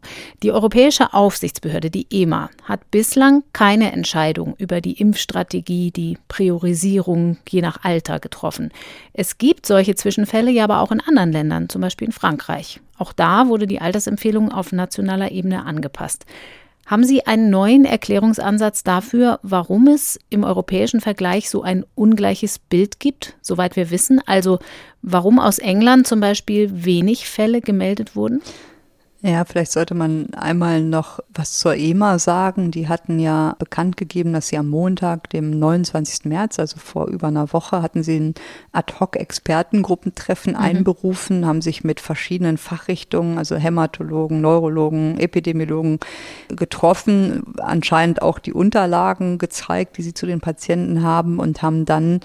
Die 0.43 0.53
Europäische 0.53 1.15
Aufsichtsbehörde, 1.15 1.89
die 1.89 2.07
EMA, 2.11 2.51
hat 2.65 2.91
bislang 2.91 3.45
keine 3.55 3.93
Entscheidung 3.93 4.57
über 4.59 4.83
die 4.83 5.01
Impfstrategie, 5.01 5.91
die 5.91 6.19
Priorisierung 6.29 7.39
je 7.49 7.63
nach 7.63 7.83
Alter 7.83 8.21
getroffen. 8.21 8.73
Es 9.15 9.39
gibt 9.39 9.65
solche 9.65 9.95
Zwischenfälle 9.95 10.51
ja 10.51 10.65
aber 10.65 10.83
auch 10.83 10.93
in 10.93 11.01
anderen 11.01 11.33
Ländern, 11.33 11.71
zum 11.71 11.81
Beispiel 11.81 12.09
in 12.09 12.13
Frankreich. 12.13 12.83
Auch 12.99 13.15
da 13.15 13.49
wurde 13.49 13.67
die 13.67 13.81
Altersempfehlung 13.81 14.53
auf 14.53 14.71
nationaler 14.71 15.31
Ebene 15.31 15.65
angepasst. 15.65 16.27
Haben 16.91 17.05
Sie 17.05 17.25
einen 17.25 17.51
neuen 17.51 17.85
Erklärungsansatz 17.85 18.83
dafür, 18.83 19.39
warum 19.45 19.87
es 19.87 20.19
im 20.29 20.43
europäischen 20.43 21.01
Vergleich 21.01 21.49
so 21.49 21.63
ein 21.63 21.87
ungleiches 21.95 22.59
Bild 22.59 22.99
gibt, 22.99 23.37
soweit 23.43 23.77
wir 23.77 23.93
wissen? 23.93 24.21
Also 24.27 24.59
warum 25.01 25.39
aus 25.39 25.61
England 25.61 26.09
zum 26.09 26.19
Beispiel 26.19 26.85
wenig 26.85 27.29
Fälle 27.29 27.61
gemeldet 27.61 28.17
wurden? 28.17 28.43
Ja, 29.23 29.45
vielleicht 29.45 29.73
sollte 29.73 29.95
man 29.95 30.33
einmal 30.33 30.81
noch 30.81 31.21
was 31.35 31.59
zur 31.59 31.75
EMA 31.75 32.19
sagen. 32.19 32.71
Die 32.71 32.89
hatten 32.89 33.19
ja 33.19 33.55
bekannt 33.59 33.99
gegeben, 33.99 34.33
dass 34.33 34.49
sie 34.49 34.57
am 34.57 34.69
Montag, 34.69 35.29
dem 35.29 35.51
29. 35.51 36.25
März, 36.25 36.59
also 36.59 36.79
vor 36.79 37.09
über 37.09 37.29
einer 37.29 37.53
Woche, 37.53 37.83
hatten 37.83 38.03
sie 38.03 38.19
ein 38.19 38.35
Ad-Hoc-Expertengruppentreffen 38.73 40.55
mhm. 40.55 40.59
einberufen, 40.59 41.45
haben 41.45 41.61
sich 41.61 41.85
mit 41.85 42.01
verschiedenen 42.01 42.57
Fachrichtungen, 42.57 43.37
also 43.37 43.57
Hämatologen, 43.57 44.41
Neurologen, 44.41 45.21
Epidemiologen 45.21 45.99
getroffen, 46.49 47.43
anscheinend 47.59 48.23
auch 48.23 48.39
die 48.39 48.55
Unterlagen 48.55 49.37
gezeigt, 49.37 49.99
die 49.99 50.03
sie 50.03 50.15
zu 50.15 50.25
den 50.25 50.41
Patienten 50.41 51.03
haben 51.03 51.41
und 51.41 51.61
haben 51.61 51.85
dann 51.85 52.21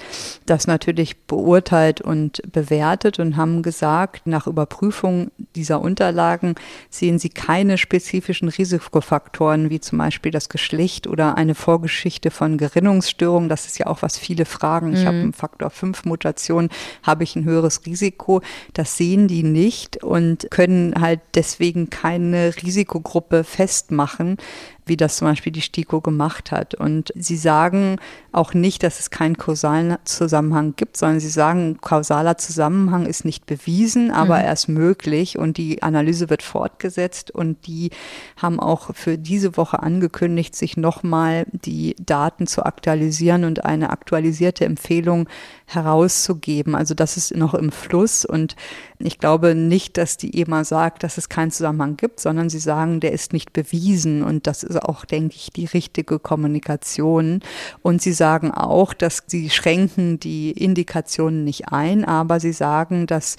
das 0.45 0.65
natürlich 0.65 1.23
beurteilt 1.23 1.99
und 1.99 2.41
bewertet 2.53 3.19
und 3.19 3.35
haben 3.35 3.63
gesagt, 3.63 4.27
nach 4.27 4.47
Überprüfung 4.47 5.31
dieser 5.57 5.81
Unterlagen, 5.81 6.55
sehen 6.97 7.19
sie 7.19 7.29
keine 7.29 7.77
spezifischen 7.77 8.49
Risikofaktoren, 8.49 9.69
wie 9.69 9.79
zum 9.79 9.97
Beispiel 9.97 10.31
das 10.31 10.49
Geschlecht 10.49 11.07
oder 11.07 11.37
eine 11.37 11.55
Vorgeschichte 11.55 12.31
von 12.31 12.57
Gerinnungsstörungen. 12.57 13.49
Das 13.49 13.65
ist 13.65 13.77
ja 13.77 13.87
auch, 13.87 14.01
was 14.01 14.17
viele 14.17 14.45
fragen. 14.45 14.93
Ich 14.93 15.01
mhm. 15.01 15.05
habe 15.05 15.17
einen 15.17 15.33
Faktor 15.33 15.69
5 15.69 16.05
Mutation, 16.05 16.69
habe 17.03 17.23
ich 17.23 17.35
ein 17.35 17.45
höheres 17.45 17.85
Risiko? 17.85 18.41
Das 18.73 18.97
sehen 18.97 19.27
die 19.27 19.43
nicht 19.43 20.03
und 20.03 20.47
können 20.51 20.95
halt 20.99 21.21
deswegen 21.35 21.89
keine 21.89 22.53
Risikogruppe 22.61 23.43
festmachen 23.43 24.37
wie 24.85 24.97
das 24.97 25.17
zum 25.17 25.27
Beispiel 25.27 25.51
die 25.51 25.61
STIKO 25.61 26.01
gemacht 26.01 26.51
hat. 26.51 26.75
Und 26.75 27.11
sie 27.15 27.37
sagen 27.37 27.97
auch 28.31 28.53
nicht, 28.53 28.83
dass 28.83 28.99
es 28.99 29.09
keinen 29.09 29.37
kausalen 29.37 29.97
Zusammenhang 30.03 30.75
gibt, 30.75 30.97
sondern 30.97 31.19
sie 31.19 31.29
sagen, 31.29 31.79
kausaler 31.81 32.37
Zusammenhang 32.37 33.05
ist 33.05 33.25
nicht 33.25 33.45
bewiesen, 33.45 34.11
aber 34.11 34.37
mhm. 34.37 34.45
er 34.45 34.53
ist 34.53 34.67
möglich 34.67 35.37
und 35.37 35.57
die 35.57 35.81
Analyse 35.81 36.29
wird 36.29 36.43
fortgesetzt 36.43 37.31
und 37.31 37.65
die 37.67 37.91
haben 38.37 38.59
auch 38.59 38.93
für 38.93 39.17
diese 39.17 39.57
Woche 39.57 39.81
angekündigt, 39.81 40.55
sich 40.55 40.77
nochmal 40.77 41.45
die 41.51 41.95
Daten 41.99 42.47
zu 42.47 42.65
aktualisieren 42.65 43.43
und 43.45 43.65
eine 43.65 43.89
aktualisierte 43.89 44.65
Empfehlung 44.65 45.27
herauszugeben. 45.65 46.75
Also 46.75 46.93
das 46.93 47.17
ist 47.17 47.35
noch 47.35 47.53
im 47.53 47.71
Fluss 47.71 48.25
und 48.25 48.55
ich 48.99 49.19
glaube 49.19 49.55
nicht, 49.55 49.97
dass 49.97 50.17
die 50.17 50.39
EMA 50.41 50.63
sagt, 50.63 51.03
dass 51.03 51.17
es 51.17 51.27
keinen 51.27 51.51
Zusammenhang 51.51 51.97
gibt, 51.97 52.19
sondern 52.19 52.49
sie 52.49 52.59
sagen, 52.59 53.01
der 53.01 53.11
ist 53.11 53.33
nicht 53.33 53.51
bewiesen 53.51 54.23
und 54.23 54.47
das 54.47 54.63
ist 54.63 54.81
auch, 54.81 55.03
denke 55.03 55.35
ich, 55.35 55.51
die 55.51 55.65
richtige 55.65 56.17
Kommunikation. 56.17 57.41
Und 57.81 58.01
sie 58.01 58.13
sagen 58.13 58.51
auch, 58.51 58.93
dass 58.93 59.23
sie 59.27 59.49
schränken 59.49 60.19
die 60.19 60.51
Indikationen 60.51 61.43
nicht 61.43 61.69
ein, 61.69 62.05
aber 62.05 62.39
sie 62.39 62.53
sagen, 62.53 63.05
dass 63.05 63.35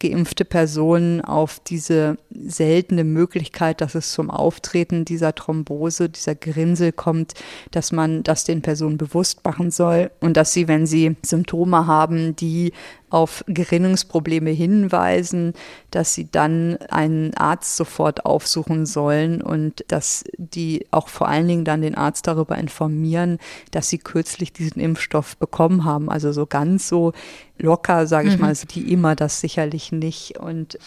geimpfte 0.00 0.44
Personen 0.44 1.20
auf 1.20 1.60
diese 1.60 2.16
seltene 2.30 3.04
Möglichkeit, 3.04 3.80
dass 3.80 3.94
es 3.94 4.12
zum 4.12 4.30
Auftreten 4.30 5.04
dieser 5.04 5.34
Thrombose, 5.34 6.08
dieser 6.08 6.34
Gerinnsel 6.34 6.90
kommt, 6.90 7.34
dass 7.70 7.92
man 7.92 8.22
das 8.22 8.44
den 8.44 8.62
Personen 8.62 8.96
bewusst 8.96 9.44
machen 9.44 9.70
soll 9.70 10.10
und 10.20 10.36
dass 10.36 10.52
sie, 10.52 10.66
wenn 10.66 10.86
sie 10.86 11.16
Symptome 11.22 11.86
haben, 11.86 12.34
die 12.34 12.72
auf 13.10 13.44
Gerinnungsprobleme 13.48 14.50
hinweisen, 14.50 15.52
dass 15.90 16.14
sie 16.14 16.30
dann 16.30 16.76
einen 16.88 17.34
Arzt 17.34 17.76
sofort 17.76 18.24
aufsuchen 18.24 18.86
sollen 18.86 19.42
und 19.42 19.84
dass 19.88 20.24
die 20.38 20.86
auch 20.92 21.08
vor 21.08 21.28
allen 21.28 21.48
Dingen 21.48 21.64
dann 21.64 21.82
den 21.82 21.96
Arzt 21.96 22.28
darüber 22.28 22.56
informieren, 22.56 23.38
dass 23.72 23.88
sie 23.88 23.98
kürzlich 23.98 24.52
diesen 24.52 24.80
Impfstoff 24.80 25.36
bekommen 25.36 25.84
haben. 25.84 26.08
Also 26.08 26.32
so 26.32 26.46
ganz 26.46 26.88
so 26.88 27.12
locker, 27.60 28.06
sage 28.06 28.28
ich 28.28 28.36
mhm. 28.36 28.42
mal, 28.42 28.52
ist 28.52 28.74
die 28.74 28.92
immer 28.92 29.14
das 29.14 29.40
sicherlich 29.40 29.92
nicht. 29.92 30.38
Und 30.38 30.78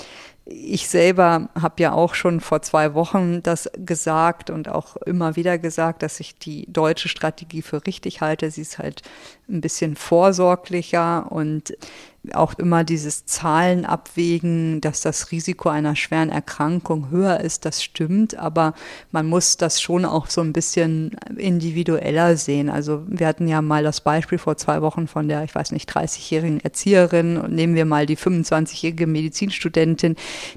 ich 0.46 0.90
selber 0.90 1.50
habe 1.60 1.82
ja 1.82 1.94
auch 1.94 2.16
schon 2.16 2.42
vor 2.42 2.62
zwei 2.62 2.94
Wochen 2.94 3.42
das 3.44 3.70
gesagt 3.78 4.50
und 4.50 4.68
auch 4.68 4.98
immer 4.98 5.36
wieder 5.38 5.58
gesagt, 5.58 6.04
dass 6.04 6.20
ich 6.20 6.38
die 6.38 6.66
deutsche 6.72 7.08
Strategie 7.08 7.62
für 7.62 7.86
richtig 7.86 8.20
halte. 8.20 8.52
Sie 8.52 8.62
ist 8.62 8.78
halt 8.78 9.04
ein 9.48 9.62
bisschen 9.62 9.96
vorsorglicher 9.96 11.32
und 11.32 11.78
auch 12.32 12.54
immer 12.54 12.84
dieses 12.86 13.26
Zahlen 13.26 13.86
abwägen, 13.86 14.80
dass 14.80 15.02
das 15.02 15.32
Risiko 15.32 15.68
einer 15.70 15.96
schweren 15.96 16.30
Erkrankung 16.30 17.10
höher 17.10 17.42
ist, 17.42 17.66
das 17.66 17.84
stimmt, 17.84 18.38
aber 18.38 18.74
man 19.12 19.28
muss 19.28 19.58
das 19.58 19.82
schon 19.82 20.06
auch 20.06 20.28
so 20.28 20.40
ein 20.40 20.54
bisschen 20.54 21.18
individueller 21.38 22.38
sehen. 22.38 22.70
Also 22.70 23.04
wir 23.08 23.28
hatten 23.28 23.48
ja 23.48 23.62
mal 23.62 23.84
das 23.84 24.02
Beispiel 24.02 24.38
vor 24.38 24.56
zwei 24.56 24.82
Wochen 24.82 25.08
von 25.08 25.28
der, 25.28 25.44
ich 25.44 25.54
weiß 25.54 25.74
nicht, 25.74 25.90
30-jährigen 25.92 26.62
Erzieherin 26.62 27.38
und 27.38 27.54
nehmen 27.54 27.76
wir 27.76 27.86
mal 27.86 28.06
die 28.06 28.18
25-jährige 28.18 29.06
Medizinstudentin, 29.08 30.16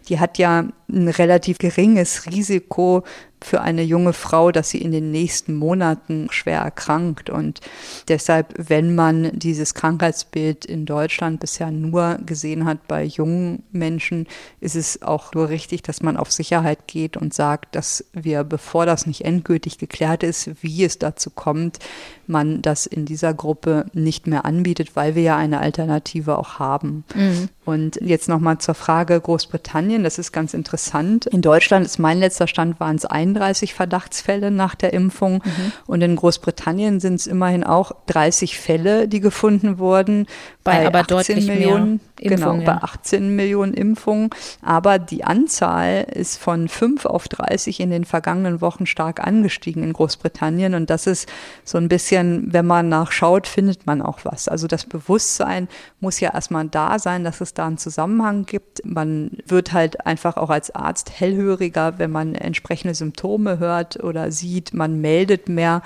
die 0.09 0.21
hat 0.21 0.39
ja 0.39 0.69
ein 0.89 1.09
relativ 1.09 1.59
geringes 1.59 2.27
Risiko 2.27 3.03
für 3.47 3.61
eine 3.61 3.85
junge 3.85 4.13
Frau, 4.13 4.51
dass 4.51 4.71
sie 4.71 4.83
in 4.83 4.91
den 4.91 5.13
nächsten 5.13 5.55
Monaten 5.55 6.27
schwer 6.31 6.63
erkrankt. 6.63 7.31
Und 7.31 7.61
deshalb, 8.09 8.53
wenn 8.57 8.97
man 8.97 9.31
dieses 9.39 9.73
Krankheitsbild 9.75 10.65
in 10.65 10.85
Deutschland 10.85 11.39
bisher 11.39 11.71
nur 11.71 12.19
gesehen 12.27 12.65
hat 12.65 12.89
bei 12.89 13.05
jungen 13.05 13.63
Menschen, 13.71 14.27
ist 14.61 14.75
es 14.75 15.01
auch 15.03 15.33
nur 15.33 15.49
richtig, 15.49 15.83
dass 15.83 16.03
man 16.03 16.17
auf 16.17 16.33
Sicherheit 16.33 16.89
geht 16.89 17.17
und 17.17 17.35
sagt, 17.35 17.77
dass 17.77 18.05
wir, 18.13 18.43
bevor 18.43 18.85
das 18.85 19.07
nicht 19.07 19.25
endgültig 19.25 19.79
geklärt 19.79 20.25
ist, 20.25 20.51
wie 20.63 20.83
es 20.83 20.99
dazu 20.99 21.31
kommt, 21.31 21.79
man 22.27 22.63
das 22.63 22.87
in 22.87 23.05
dieser 23.05 23.33
Gruppe 23.33 23.87
nicht 23.93 24.27
mehr 24.27 24.45
anbietet, 24.45 24.97
weil 24.97 25.15
wir 25.15 25.23
ja 25.23 25.37
eine 25.37 25.61
Alternative 25.61 26.37
auch 26.37 26.59
haben. 26.59 27.05
Mhm. 27.15 27.49
Und 27.65 28.01
jetzt 28.01 28.29
nochmal 28.29 28.59
zur 28.59 28.75
Frage 28.75 29.21
Großbritannien. 29.21 30.03
Das 30.03 30.19
ist 30.19 30.33
ganz 30.33 30.53
interessant. 30.55 31.27
In 31.27 31.43
Deutschland 31.43 31.87
ist 31.87 31.99
mein 31.99 32.19
letzter 32.19 32.49
Stand, 32.49 32.81
waren 32.81 32.97
es 32.97 33.05
31 33.05 33.36
Verdachtsfälle 33.75 34.51
nach 34.51 34.75
der 34.75 34.93
Impfung. 34.93 35.43
Mhm. 35.45 35.73
Und 35.87 36.03
in 36.03 36.17
Großbritannien 36.17 37.01
sind 37.01 37.15
es 37.17 37.27
immerhin 37.27 37.65
auch 37.65 37.93
30 38.07 38.59
Fälle, 38.59 39.09
die 39.09 39.21
gefunden 39.21 39.79
wurden. 39.79 40.27
Bei, 40.65 40.79
bei 40.79 40.87
aber 40.87 41.03
deutlich 41.03 41.47
Millionen, 41.47 41.91
mehr 41.91 42.01
Impfungen. 42.21 42.61
Genau, 42.61 42.73
bei 42.73 42.83
18 42.83 43.35
Millionen 43.35 43.75
Impfungen. 43.75 44.31
Aber 44.63 44.99
die 44.99 45.25
Anzahl 45.25 46.07
ist 46.13 46.39
von 46.39 46.69
5 46.69 47.07
auf 47.07 47.29
30 47.29 47.81
in 47.81 47.91
den 47.91 48.05
vergangenen 48.05 48.61
Wochen 48.61 48.87
stark 48.87 49.27
angestiegen 49.27 49.83
in 49.83 49.93
Großbritannien. 49.93 50.75
Und 50.75 50.91
das 50.91 51.07
ist 51.07 51.29
so 51.65 51.79
ein 51.79 51.89
bisschen, 51.89 52.53
wenn 52.53 52.67
man 52.67 52.89
nachschaut, 52.89 53.47
findet 53.47 53.87
man 53.87 54.03
auch 54.03 54.21
was. 54.25 54.49
Also 54.49 54.67
das 54.67 54.85
Bewusstsein 54.85 55.69
muss 56.01 56.21
ja 56.21 56.33
erstmal 56.35 56.67
da 56.69 56.99
sein, 56.99 57.25
dass 57.25 57.41
es 57.41 57.55
da 57.55 57.67
einen 57.67 57.79
Zusammenhang 57.79 58.47
gibt. 58.47 58.85
Man 58.85 59.39
wird 59.47 59.73
halt 59.73 60.07
einfach 60.07 60.37
auch 60.37 60.51
als 60.51 60.75
Arzt 60.75 61.11
hellhöriger, 61.19 61.99
wenn 61.99 62.11
man 62.11 62.35
entsprechende 62.35 62.95
Symptome 62.95 63.59
hört 63.59 64.03
oder 64.03 64.31
sieht. 64.31 64.75
Man 64.75 65.01
meldet 65.01 65.49
mehr 65.49 65.83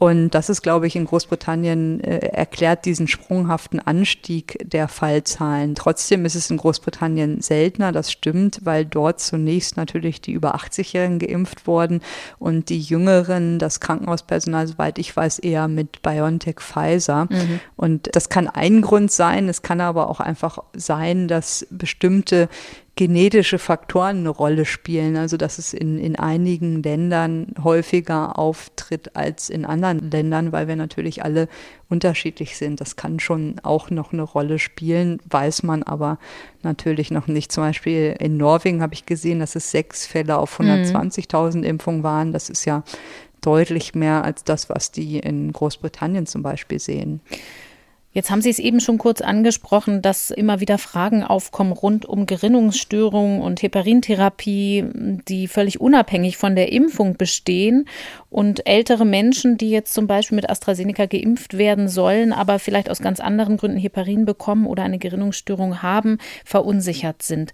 und 0.00 0.30
das 0.30 0.48
ist, 0.48 0.62
glaube 0.62 0.86
ich, 0.86 0.96
in 0.96 1.04
Großbritannien 1.04 2.02
äh, 2.02 2.20
erklärt 2.28 2.86
diesen 2.86 3.06
sprunghaften 3.06 3.80
Anstieg 3.80 4.56
der 4.64 4.88
Fallzahlen. 4.88 5.74
Trotzdem 5.74 6.24
ist 6.24 6.34
es 6.34 6.50
in 6.50 6.56
Großbritannien 6.56 7.42
seltener, 7.42 7.92
das 7.92 8.10
stimmt, 8.10 8.60
weil 8.64 8.86
dort 8.86 9.20
zunächst 9.20 9.76
natürlich 9.76 10.22
die 10.22 10.32
über 10.32 10.54
80-Jährigen 10.56 11.18
geimpft 11.18 11.66
wurden 11.66 12.00
und 12.38 12.70
die 12.70 12.80
Jüngeren, 12.80 13.58
das 13.58 13.80
Krankenhauspersonal, 13.80 14.68
soweit 14.68 14.98
ich 14.98 15.14
weiß, 15.14 15.38
eher 15.40 15.68
mit 15.68 16.00
BioNTech 16.00 16.60
Pfizer. 16.60 17.26
Mhm. 17.26 17.60
Und 17.76 18.08
das 18.16 18.30
kann 18.30 18.48
ein 18.48 18.80
Grund 18.80 19.12
sein. 19.12 19.50
Es 19.50 19.60
kann 19.60 19.82
aber 19.82 20.08
auch 20.08 20.20
einfach 20.20 20.60
sein, 20.72 21.28
dass 21.28 21.66
bestimmte 21.68 22.48
genetische 22.96 23.58
Faktoren 23.58 24.18
eine 24.18 24.28
Rolle 24.28 24.66
spielen, 24.66 25.16
also 25.16 25.36
dass 25.36 25.58
es 25.58 25.72
in, 25.72 25.98
in 25.98 26.16
einigen 26.16 26.82
Ländern 26.82 27.54
häufiger 27.62 28.38
auftritt 28.38 29.16
als 29.16 29.48
in 29.48 29.64
anderen 29.64 30.10
Ländern, 30.10 30.52
weil 30.52 30.68
wir 30.68 30.76
natürlich 30.76 31.24
alle 31.24 31.48
unterschiedlich 31.88 32.56
sind. 32.58 32.80
Das 32.80 32.96
kann 32.96 33.18
schon 33.18 33.56
auch 33.62 33.90
noch 33.90 34.12
eine 34.12 34.22
Rolle 34.22 34.58
spielen, 34.58 35.18
weiß 35.30 35.62
man 35.62 35.82
aber 35.82 36.18
natürlich 36.62 37.10
noch 37.10 37.26
nicht. 37.26 37.52
Zum 37.52 37.64
Beispiel 37.64 38.14
in 38.18 38.36
Norwegen 38.36 38.82
habe 38.82 38.94
ich 38.94 39.06
gesehen, 39.06 39.40
dass 39.40 39.56
es 39.56 39.70
sechs 39.70 40.06
Fälle 40.06 40.36
auf 40.36 40.60
120.000 40.60 41.58
mhm. 41.58 41.64
Impfungen 41.64 42.02
waren. 42.02 42.32
Das 42.32 42.50
ist 42.50 42.64
ja 42.66 42.82
deutlich 43.40 43.94
mehr 43.94 44.24
als 44.24 44.44
das, 44.44 44.68
was 44.68 44.92
die 44.92 45.18
in 45.18 45.52
Großbritannien 45.52 46.26
zum 46.26 46.42
Beispiel 46.42 46.78
sehen. 46.78 47.20
Jetzt 48.12 48.30
haben 48.30 48.42
Sie 48.42 48.50
es 48.50 48.58
eben 48.58 48.80
schon 48.80 48.98
kurz 48.98 49.20
angesprochen, 49.20 50.02
dass 50.02 50.32
immer 50.32 50.58
wieder 50.58 50.78
Fragen 50.78 51.22
aufkommen 51.22 51.70
rund 51.70 52.06
um 52.06 52.26
Gerinnungsstörungen 52.26 53.40
und 53.40 53.62
Heparintherapie, 53.62 54.84
die 55.28 55.46
völlig 55.46 55.80
unabhängig 55.80 56.36
von 56.36 56.56
der 56.56 56.72
Impfung 56.72 57.16
bestehen. 57.16 57.86
Und 58.28 58.66
ältere 58.66 59.04
Menschen, 59.04 59.58
die 59.58 59.70
jetzt 59.70 59.94
zum 59.94 60.08
Beispiel 60.08 60.34
mit 60.34 60.50
AstraZeneca 60.50 61.06
geimpft 61.06 61.56
werden 61.56 61.88
sollen, 61.88 62.32
aber 62.32 62.58
vielleicht 62.58 62.90
aus 62.90 62.98
ganz 62.98 63.20
anderen 63.20 63.56
Gründen 63.56 63.78
Heparin 63.78 64.24
bekommen 64.24 64.66
oder 64.66 64.82
eine 64.82 64.98
Gerinnungsstörung 64.98 65.80
haben, 65.80 66.18
verunsichert 66.44 67.22
sind. 67.22 67.52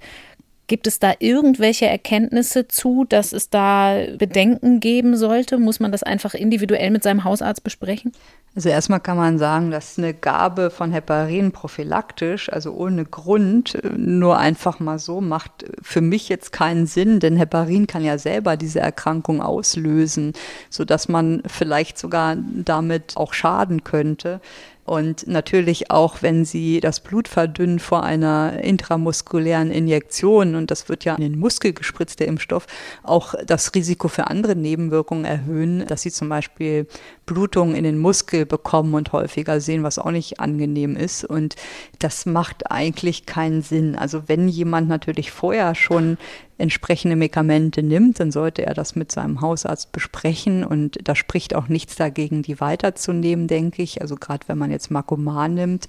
Gibt 0.68 0.88
es 0.88 0.98
da 0.98 1.14
irgendwelche 1.20 1.86
Erkenntnisse 1.86 2.66
zu, 2.66 3.04
dass 3.08 3.32
es 3.32 3.50
da 3.50 4.04
Bedenken 4.18 4.80
geben 4.80 5.16
sollte? 5.16 5.58
Muss 5.58 5.78
man 5.78 5.92
das 5.92 6.02
einfach 6.02 6.34
individuell 6.34 6.90
mit 6.90 7.04
seinem 7.04 7.22
Hausarzt 7.22 7.62
besprechen? 7.62 8.12
Also 8.56 8.70
erstmal 8.70 9.00
kann 9.00 9.18
man 9.18 9.38
sagen, 9.38 9.70
dass 9.70 9.98
eine 9.98 10.14
Gabe 10.14 10.70
von 10.70 10.90
Heparin 10.90 11.52
prophylaktisch, 11.52 12.50
also 12.50 12.72
ohne 12.72 13.04
Grund, 13.04 13.78
nur 13.96 14.38
einfach 14.38 14.80
mal 14.80 14.98
so 14.98 15.20
macht 15.20 15.66
für 15.82 16.00
mich 16.00 16.28
jetzt 16.30 16.52
keinen 16.52 16.86
Sinn, 16.86 17.20
denn 17.20 17.36
Heparin 17.36 17.86
kann 17.86 18.02
ja 18.02 18.16
selber 18.16 18.56
diese 18.56 18.80
Erkrankung 18.80 19.42
auslösen, 19.42 20.32
sodass 20.70 21.06
man 21.06 21.42
vielleicht 21.46 21.98
sogar 21.98 22.36
damit 22.36 23.16
auch 23.16 23.34
schaden 23.34 23.84
könnte. 23.84 24.40
Und 24.86 25.26
natürlich 25.26 25.90
auch, 25.90 26.22
wenn 26.22 26.44
sie 26.44 26.80
das 26.80 27.00
Blut 27.00 27.26
verdünnen 27.26 27.80
vor 27.80 28.04
einer 28.04 28.62
intramuskulären 28.62 29.70
Injektion, 29.70 30.54
und 30.54 30.70
das 30.70 30.88
wird 30.88 31.04
ja 31.04 31.16
in 31.16 31.22
den 31.22 31.38
Muskel 31.38 31.72
gespritzt, 31.72 32.20
der 32.20 32.28
Impfstoff, 32.28 32.66
auch 33.02 33.34
das 33.44 33.74
Risiko 33.74 34.06
für 34.08 34.28
andere 34.28 34.54
Nebenwirkungen 34.54 35.24
erhöhen, 35.24 35.84
dass 35.86 36.02
sie 36.02 36.12
zum 36.12 36.28
Beispiel 36.28 36.86
Blutungen 37.26 37.74
in 37.74 37.82
den 37.82 37.98
Muskel 37.98 38.46
bekommen 38.46 38.94
und 38.94 39.12
häufiger 39.12 39.60
sehen, 39.60 39.82
was 39.82 39.98
auch 39.98 40.12
nicht 40.12 40.38
angenehm 40.38 40.96
ist. 40.96 41.24
Und 41.24 41.56
das 41.98 42.24
macht 42.24 42.70
eigentlich 42.70 43.26
keinen 43.26 43.62
Sinn. 43.62 43.96
Also 43.96 44.22
wenn 44.28 44.48
jemand 44.48 44.88
natürlich 44.88 45.32
vorher 45.32 45.74
schon 45.74 46.16
entsprechende 46.58 47.16
Medikamente 47.16 47.82
nimmt, 47.82 48.18
dann 48.18 48.30
sollte 48.32 48.64
er 48.64 48.72
das 48.72 48.96
mit 48.96 49.12
seinem 49.12 49.40
Hausarzt 49.40 49.92
besprechen 49.92 50.64
und 50.64 50.98
da 51.04 51.14
spricht 51.14 51.54
auch 51.54 51.68
nichts 51.68 51.96
dagegen, 51.96 52.42
die 52.42 52.60
weiterzunehmen, 52.60 53.46
denke 53.46 53.82
ich. 53.82 54.00
Also 54.00 54.16
gerade 54.16 54.48
wenn 54.48 54.56
man 54.56 54.70
jetzt 54.70 54.90
Makoman 54.90 55.54
nimmt, 55.54 55.88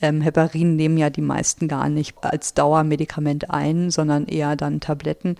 ähm, 0.00 0.20
Heparin 0.20 0.76
nehmen 0.76 0.98
ja 0.98 1.10
die 1.10 1.20
meisten 1.20 1.68
gar 1.68 1.88
nicht 1.88 2.16
als 2.22 2.54
Dauermedikament 2.54 3.50
ein, 3.50 3.90
sondern 3.90 4.26
eher 4.26 4.56
dann 4.56 4.80
Tabletten. 4.80 5.36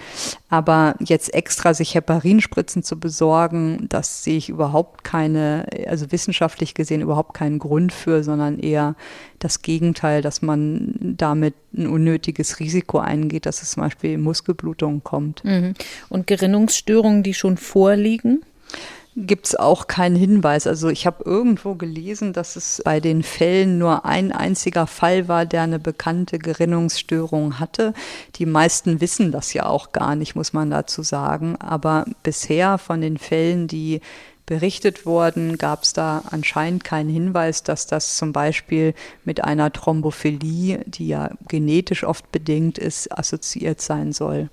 Aber 0.49 0.95
jetzt 1.01 1.35
extra 1.35 1.75
sich 1.75 1.95
Heparinspritzen 1.95 2.83
zu 2.83 2.99
besorgen, 2.99 3.87
das 3.89 4.23
sehe 4.23 4.37
ich 4.37 4.49
überhaupt 4.49 5.05
keine, 5.05 5.67
also 5.87 6.11
wissenschaftlich 6.13 6.75
gesehen 6.75 7.01
überhaupt 7.01 7.35
keinen 7.35 7.59
Grund 7.59 7.93
für, 7.93 8.23
sondern 8.23 8.59
eher 8.59 8.95
das 9.39 9.63
Gegenteil, 9.63 10.23
dass 10.23 10.43
man 10.43 10.95
damit 11.01 11.55
ein 11.77 11.87
unnötiges 11.87 12.61
Risiko 12.61 12.99
eingeht, 12.99 13.47
dass 13.47 13.63
es 13.63 13.73
zum 13.73 13.83
Beispiel 13.83 14.19
Muskelblutungen 14.19 15.03
kommt. 15.05 15.45
Mhm. 15.45 15.75
Und 16.09 16.27
Gerinnungsstörungen, 16.27 17.23
die 17.23 17.35
schon 17.35 17.57
vorliegen? 17.57 18.43
gibt 19.27 19.47
es 19.47 19.57
auch 19.57 19.87
keinen 19.89 20.17
Hinweis. 20.17 20.67
Also 20.67 20.89
ich 20.89 21.07
habe 21.07 21.25
irgendwo 21.25 21.75
gelesen, 21.75 22.33
dass 22.33 22.57
es 22.57 22.81
bei 22.85 23.01
den 23.01 23.23
Fällen 23.23 23.79
nur 23.79 24.05
ein 24.05 24.33
einziger 24.33 24.87
Fall 24.87 25.29
war, 25.29 25.45
der 25.45 25.63
eine 25.63 25.79
bekannte 25.79 26.39
Gerinnungsstörung 26.39 27.59
hatte. 27.59 27.95
Die 28.37 28.47
meisten 28.47 29.01
wissen 29.01 29.33
das 29.33 29.53
ja 29.53 29.67
auch 29.67 29.93
gar 29.93 30.15
nicht, 30.15 30.37
muss 30.37 30.53
man 30.53 30.71
dazu 30.71 31.03
sagen. 31.03 31.57
Aber 31.57 32.05
bisher 32.23 32.79
von 32.79 33.01
den 33.01 33.19
Fällen, 33.19 33.67
die 33.67 34.01
berichtet 34.49 35.05
wurden, 35.05 35.59
gab 35.59 35.83
es 35.83 35.93
da 35.93 36.25
anscheinend 36.31 36.83
keinen 36.83 37.11
Hinweis, 37.11 37.63
dass 37.63 37.87
das 37.87 38.17
zum 38.17 38.33
Beispiel 38.33 38.95
mit 39.25 39.45
einer 39.45 39.71
Thrombophilie, 39.73 40.85
die 40.87 41.09
ja 41.09 41.31
genetisch 41.49 42.03
oft 42.03 42.33
bedingt 42.33 42.79
ist, 42.79 43.13
assoziiert 43.13 43.83
sein 43.83 44.13
soll. 44.13 44.49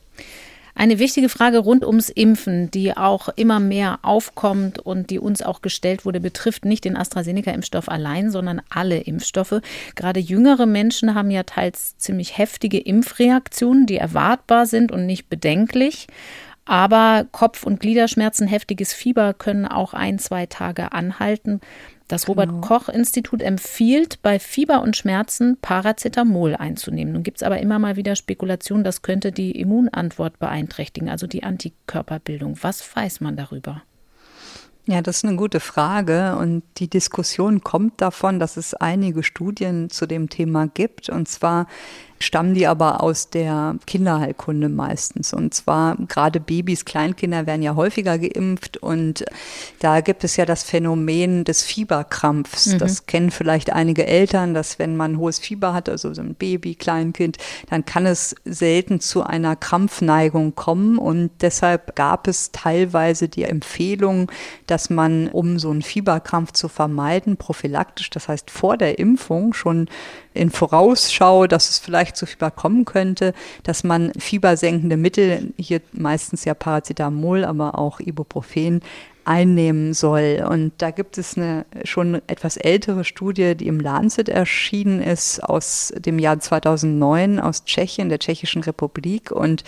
Eine 0.78 1.00
wichtige 1.00 1.30
Frage 1.30 1.60
rund 1.60 1.86
ums 1.86 2.10
Impfen, 2.10 2.70
die 2.70 2.98
auch 2.98 3.30
immer 3.38 3.62
mehr 3.62 4.00
aufkommt 4.02 4.80
und 4.80 5.10
die 5.10 5.20
uns 5.20 5.42
auch 5.42 5.62
gestellt 5.62 6.04
wurde, 6.04 6.20
betrifft 6.20 6.66
nicht 6.66 6.84
den 6.84 6.98
AstraZeneca-Impfstoff 6.98 7.88
allein, 7.88 8.30
sondern 8.30 8.62
alle 8.70 8.98
Impfstoffe. 8.98 9.62
Gerade 9.96 10.20
jüngere 10.20 10.66
Menschen 10.66 11.16
haben 11.16 11.32
ja 11.32 11.44
teils 11.44 11.98
ziemlich 11.98 12.38
heftige 12.38 12.78
Impfreaktionen, 12.78 13.86
die 13.86 13.96
erwartbar 13.96 14.66
sind 14.66 14.92
und 14.92 15.06
nicht 15.06 15.30
bedenklich. 15.30 16.08
Aber 16.66 17.28
Kopf- 17.32 17.64
und 17.64 17.80
Gliederschmerzen, 17.80 18.48
heftiges 18.48 18.92
Fieber 18.94 19.34
können 19.34 19.66
auch 19.68 19.94
ein, 19.94 20.18
zwei 20.18 20.48
Tage 20.48 20.92
anhalten. 20.92 21.62
Das 22.08 22.28
Robert 22.28 22.50
genau. 22.50 22.62
Koch 22.62 22.90
Institut 22.90 23.42
empfiehlt, 23.42 24.22
bei 24.22 24.38
Fieber 24.40 24.82
und 24.82 24.96
Schmerzen 24.96 25.58
Paracetamol 25.62 26.56
einzunehmen. 26.56 27.14
Nun 27.14 27.24
gibt 27.24 27.38
es 27.38 27.44
aber 27.44 27.60
immer 27.60 27.80
mal 27.80 27.96
wieder 27.96 28.16
Spekulationen, 28.16 28.84
das 28.84 29.02
könnte 29.02 29.32
die 29.32 29.60
Immunantwort 29.60 30.38
beeinträchtigen, 30.38 31.10
also 31.10 31.26
die 31.26 31.44
Antikörperbildung. 31.44 32.58
Was 32.62 32.96
weiß 32.96 33.22
man 33.22 33.36
darüber? 33.36 33.82
Ja, 34.88 35.02
das 35.02 35.18
ist 35.18 35.26
eine 35.26 35.36
gute 35.36 35.60
Frage. 35.60 36.36
Und 36.38 36.62
die 36.78 36.88
Diskussion 36.88 37.62
kommt 37.62 38.02
davon, 38.02 38.40
dass 38.40 38.56
es 38.56 38.76
einige 38.76 39.24
Studien 39.24 39.90
zu 39.90 40.06
dem 40.06 40.30
Thema 40.30 40.68
gibt. 40.68 41.10
Und 41.10 41.28
zwar 41.28 41.68
stammen 42.20 42.54
die 42.54 42.68
aber 42.68 43.04
aus 43.04 43.30
der 43.30 43.76
Kinderheilkunde 43.86 44.70
meistens. 44.70 45.34
Und 45.34 45.54
zwar 45.54 45.98
gerade 46.08 46.40
Babys, 46.40 46.86
Kleinkinder 46.86 47.46
werden 47.46 47.62
ja 47.62 47.76
häufiger 47.76 48.18
geimpft 48.18 48.78
und 48.78 49.26
da 49.80 50.02
gibt 50.02 50.24
es 50.24 50.38
ja 50.38 50.46
das 50.46 50.64
Phänomen 50.64 51.44
des 51.44 51.64
Fieberkrampfs. 51.64 52.68
Mhm. 52.68 52.78
Das 52.80 53.06
kennen 53.06 53.32
vielleicht 53.32 53.72
einige 53.72 54.06
Eltern, 54.08 54.54
dass 54.54 54.80
wenn 54.80 54.96
man 54.96 55.18
hohes 55.18 55.40
Fieber 55.40 55.74
hat, 55.74 55.90
also 55.90 56.14
so 56.14 56.22
ein 56.22 56.36
Baby, 56.36 56.76
Kleinkind, 56.76 57.38
dann 57.70 57.86
kann 57.86 58.06
es 58.06 58.36
selten 58.46 59.00
zu 59.00 59.24
einer 59.24 59.56
Krampfneigung 59.56 60.56
kommen 60.56 60.98
und 60.98 61.32
deshalb 61.42 61.96
gab 61.96 62.28
es 62.28 62.52
teilweise 62.52 63.28
die 63.28 63.44
Empfehlung, 63.44 64.32
dass 64.68 64.90
man, 64.90 65.28
um 65.28 65.60
so 65.60 65.70
einen 65.70 65.82
Fieberkrampf 65.82 66.54
zu 66.54 66.70
vermeiden, 66.70 67.38
prophylaktisch, 67.38 68.10
das 68.10 68.28
heißt 68.28 68.50
vor 68.50 68.78
der 68.78 69.00
Impfung 69.00 69.54
schon 69.54 69.88
in 70.36 70.52
Vorausschau, 70.52 71.48
dass 71.48 71.70
es 71.70 71.80
vielleicht 71.80 72.18
zu 72.18 72.26
Fieber 72.26 72.52
kommen 72.52 72.86
könnte, 72.86 73.34
dass 73.64 73.84
man 73.84 74.12
fiebersenkende 74.18 74.98
Mittel, 74.98 75.54
hier 75.58 75.82
meistens 75.94 76.46
ja 76.46 76.54
Paracetamol, 76.54 77.46
aber 77.46 77.78
auch 77.80 78.00
Ibuprofen, 78.00 78.82
einnehmen 79.26 79.94
soll. 79.94 80.46
Und 80.48 80.74
da 80.78 80.92
gibt 80.92 81.18
es 81.18 81.36
eine 81.36 81.66
schon 81.84 82.22
etwas 82.28 82.58
ältere 82.58 83.04
Studie, 83.04 83.56
die 83.56 83.68
im 83.68 83.80
Lancet 83.80 84.30
erschienen 84.30 85.02
ist 85.02 85.44
aus 85.44 85.92
dem 85.98 86.20
Jahr 86.20 86.40
2009 86.40 87.40
aus 87.40 87.66
Tschechien, 87.66 88.10
der 88.10 88.20
Tschechischen 88.20 88.64
Republik. 88.64 89.32
Und 89.32 89.64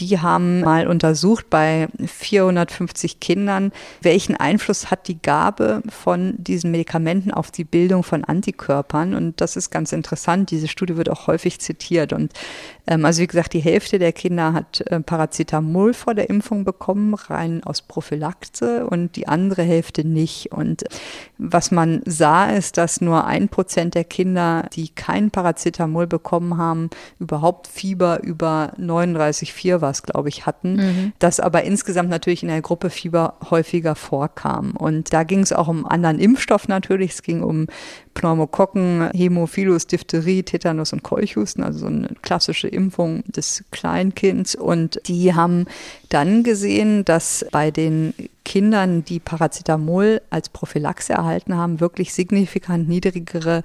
die 0.00 0.20
haben 0.20 0.60
mal 0.60 0.86
untersucht 0.86 1.50
bei 1.50 1.88
450 2.04 3.20
Kindern, 3.20 3.72
welchen 4.00 4.36
Einfluss 4.36 4.90
hat 4.90 5.08
die 5.08 5.20
Gabe 5.20 5.82
von 5.88 6.34
diesen 6.38 6.70
Medikamenten 6.70 7.30
auf 7.30 7.50
die 7.50 7.64
Bildung 7.64 8.02
von 8.02 8.24
Antikörpern. 8.24 9.14
Und 9.14 9.40
das 9.40 9.56
ist 9.56 9.70
ganz 9.70 9.92
interessant. 9.92 10.50
Diese 10.50 10.68
Studie 10.68 10.96
wird 10.96 11.10
auch 11.10 11.26
häufig 11.26 11.60
zitiert. 11.60 12.12
Und 12.12 12.32
ähm, 12.86 13.04
also 13.04 13.22
wie 13.22 13.26
gesagt, 13.26 13.52
die 13.52 13.60
Hälfte 13.60 13.98
der 13.98 14.12
Kinder 14.12 14.52
hat 14.52 14.82
äh, 14.86 15.00
Paracetamol 15.00 15.94
vor 15.94 16.14
der 16.14 16.30
Impfung 16.30 16.64
bekommen, 16.64 17.14
rein 17.14 17.62
aus 17.64 17.82
Prophylaxe 17.82 18.86
und 18.86 19.16
die 19.16 19.28
andere 19.28 19.62
Hälfte 19.62 20.06
nicht. 20.06 20.52
Und 20.52 20.84
was 21.38 21.70
man 21.70 22.02
sah, 22.06 22.50
ist, 22.50 22.76
dass 22.76 23.00
nur 23.00 23.26
ein 23.26 23.48
Prozent 23.48 23.94
der 23.94 24.04
Kinder, 24.04 24.68
die 24.72 24.88
kein 24.88 25.30
Paracetamol 25.30 26.06
bekommen 26.06 26.56
haben, 26.56 26.90
überhaupt 27.18 27.66
Fieber 27.66 28.22
über 28.22 28.72
39,4 28.78 29.80
war 29.80 29.87
es, 29.90 30.02
glaube 30.02 30.28
ich, 30.28 30.46
hatten. 30.46 30.76
Mhm. 30.76 31.12
Das 31.18 31.40
aber 31.40 31.64
insgesamt 31.64 32.10
natürlich 32.10 32.42
in 32.42 32.48
der 32.48 32.62
Gruppe 32.62 32.90
Fieber 32.90 33.34
häufiger 33.50 33.94
vorkam. 33.94 34.72
Und 34.72 35.12
da 35.12 35.24
ging 35.24 35.40
es 35.40 35.52
auch 35.52 35.68
um 35.68 35.86
anderen 35.86 36.18
Impfstoff 36.18 36.68
natürlich. 36.68 37.12
Es 37.12 37.22
ging 37.22 37.42
um 37.42 37.66
Pneumokokken, 38.18 39.10
Hämophilus, 39.14 39.86
Diphtherie, 39.86 40.42
Tetanus 40.42 40.92
und 40.92 41.04
Keuchhusten, 41.04 41.62
also 41.62 41.78
so 41.78 41.86
eine 41.86 42.08
klassische 42.20 42.66
Impfung 42.66 43.22
des 43.28 43.64
Kleinkinds. 43.70 44.56
Und 44.56 45.00
die 45.06 45.34
haben 45.34 45.66
dann 46.08 46.42
gesehen, 46.42 47.04
dass 47.04 47.46
bei 47.52 47.70
den 47.70 48.12
Kindern, 48.48 49.04
die 49.04 49.20
Paracetamol 49.20 50.22
als 50.30 50.48
Prophylaxe 50.48 51.12
erhalten 51.12 51.54
haben, 51.54 51.80
wirklich 51.80 52.14
signifikant 52.14 52.88
niedrigere 52.88 53.62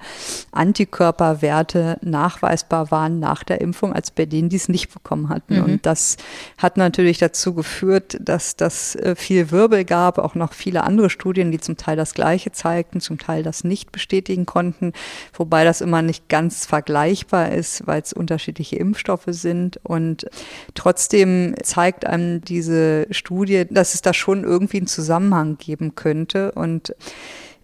Antikörperwerte 0.52 1.96
nachweisbar 2.02 2.90
waren 2.90 3.18
nach 3.18 3.44
der 3.44 3.62
Impfung, 3.62 3.94
als 3.94 4.10
bei 4.10 4.26
denen, 4.26 4.50
die 4.50 4.56
es 4.56 4.68
nicht 4.68 4.92
bekommen 4.92 5.30
hatten. 5.30 5.56
Mhm. 5.56 5.64
Und 5.64 5.86
das 5.86 6.18
hat 6.58 6.76
natürlich 6.76 7.16
dazu 7.16 7.54
geführt, 7.54 8.18
dass 8.20 8.56
das 8.56 8.94
äh, 8.96 9.16
viel 9.16 9.50
Wirbel 9.50 9.86
gab, 9.86 10.18
auch 10.18 10.34
noch 10.34 10.52
viele 10.52 10.84
andere 10.84 11.08
Studien, 11.08 11.50
die 11.50 11.60
zum 11.60 11.78
Teil 11.78 11.96
das 11.96 12.12
Gleiche 12.12 12.52
zeigten, 12.52 13.00
zum 13.00 13.18
Teil 13.18 13.42
das 13.42 13.64
nicht 13.64 13.90
bestätigen 13.90 14.43
konnten, 14.46 14.92
wobei 15.32 15.64
das 15.64 15.80
immer 15.80 16.02
nicht 16.02 16.28
ganz 16.28 16.66
vergleichbar 16.66 17.52
ist, 17.52 17.86
weil 17.86 18.02
es 18.02 18.12
unterschiedliche 18.12 18.76
Impfstoffe 18.76 19.28
sind. 19.28 19.80
Und 19.82 20.26
trotzdem 20.74 21.54
zeigt 21.62 22.06
einem 22.06 22.40
diese 22.40 23.06
Studie, 23.10 23.64
dass 23.68 23.94
es 23.94 24.02
da 24.02 24.14
schon 24.14 24.44
irgendwie 24.44 24.78
einen 24.78 24.86
Zusammenhang 24.86 25.58
geben 25.58 25.94
könnte. 25.94 26.52
Und 26.52 26.94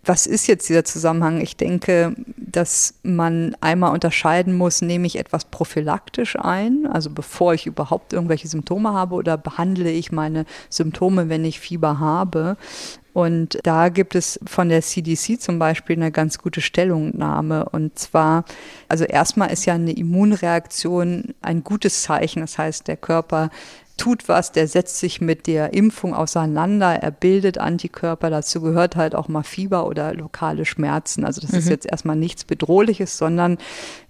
Was 0.03 0.27
ist 0.27 0.47
jetzt 0.47 0.69
dieser 0.69 0.85
Zusammenhang? 0.85 1.41
Ich 1.43 1.57
denke, 1.57 2.15
dass 2.37 2.95
man 3.03 3.55
einmal 3.61 3.93
unterscheiden 3.93 4.55
muss, 4.55 4.81
nehme 4.81 5.07
ich 5.07 5.19
etwas 5.19 5.45
prophylaktisch 5.45 6.37
ein, 6.37 6.87
also 6.87 7.11
bevor 7.11 7.53
ich 7.53 7.67
überhaupt 7.67 8.15
irgendwelche 8.15 8.49
Symptome 8.49 8.93
habe 8.95 9.15
oder 9.15 9.37
behandle 9.37 9.91
ich 9.91 10.11
meine 10.11 10.47
Symptome, 10.71 11.29
wenn 11.29 11.45
ich 11.45 11.61
Fieber 11.61 11.99
habe. 12.01 12.57
Und 13.13 13.59
da 13.65 13.89
gibt 13.89 14.15
es 14.15 14.39
von 14.47 14.69
der 14.69 14.83
CDC 14.83 15.41
zum 15.41 15.59
Beispiel 15.59 15.97
eine 15.97 16.13
ganz 16.13 16.39
gute 16.39 16.61
Stellungnahme. 16.61 17.69
Und 17.69 17.99
zwar, 17.99 18.45
also 18.89 19.05
erstmal 19.05 19.53
ist 19.53 19.67
ja 19.67 19.75
eine 19.75 19.93
Immunreaktion 19.93 21.35
ein 21.43 21.65
gutes 21.65 22.03
Zeichen. 22.03 22.41
Das 22.41 22.57
heißt, 22.57 22.87
der 22.87 22.97
Körper 22.97 23.51
tut 24.01 24.29
was, 24.29 24.51
der 24.51 24.67
setzt 24.67 24.99
sich 24.99 25.21
mit 25.21 25.47
der 25.47 25.75
Impfung 25.75 26.15
auseinander, 26.15 26.95
er 26.95 27.11
bildet 27.11 27.59
Antikörper, 27.59 28.31
dazu 28.31 28.63
gehört 28.63 28.97
halt 28.97 29.15
auch 29.15 29.29
mal 29.29 29.43
Fieber 29.43 29.87
oder 29.87 30.15
lokale 30.15 30.65
Schmerzen. 30.65 31.23
Also 31.23 31.43
das 31.43 31.53
mhm. 31.53 31.59
ist 31.59 31.69
jetzt 31.69 31.87
erstmal 31.87 32.17
nichts 32.17 32.45
Bedrohliches, 32.45 33.19
sondern 33.19 33.59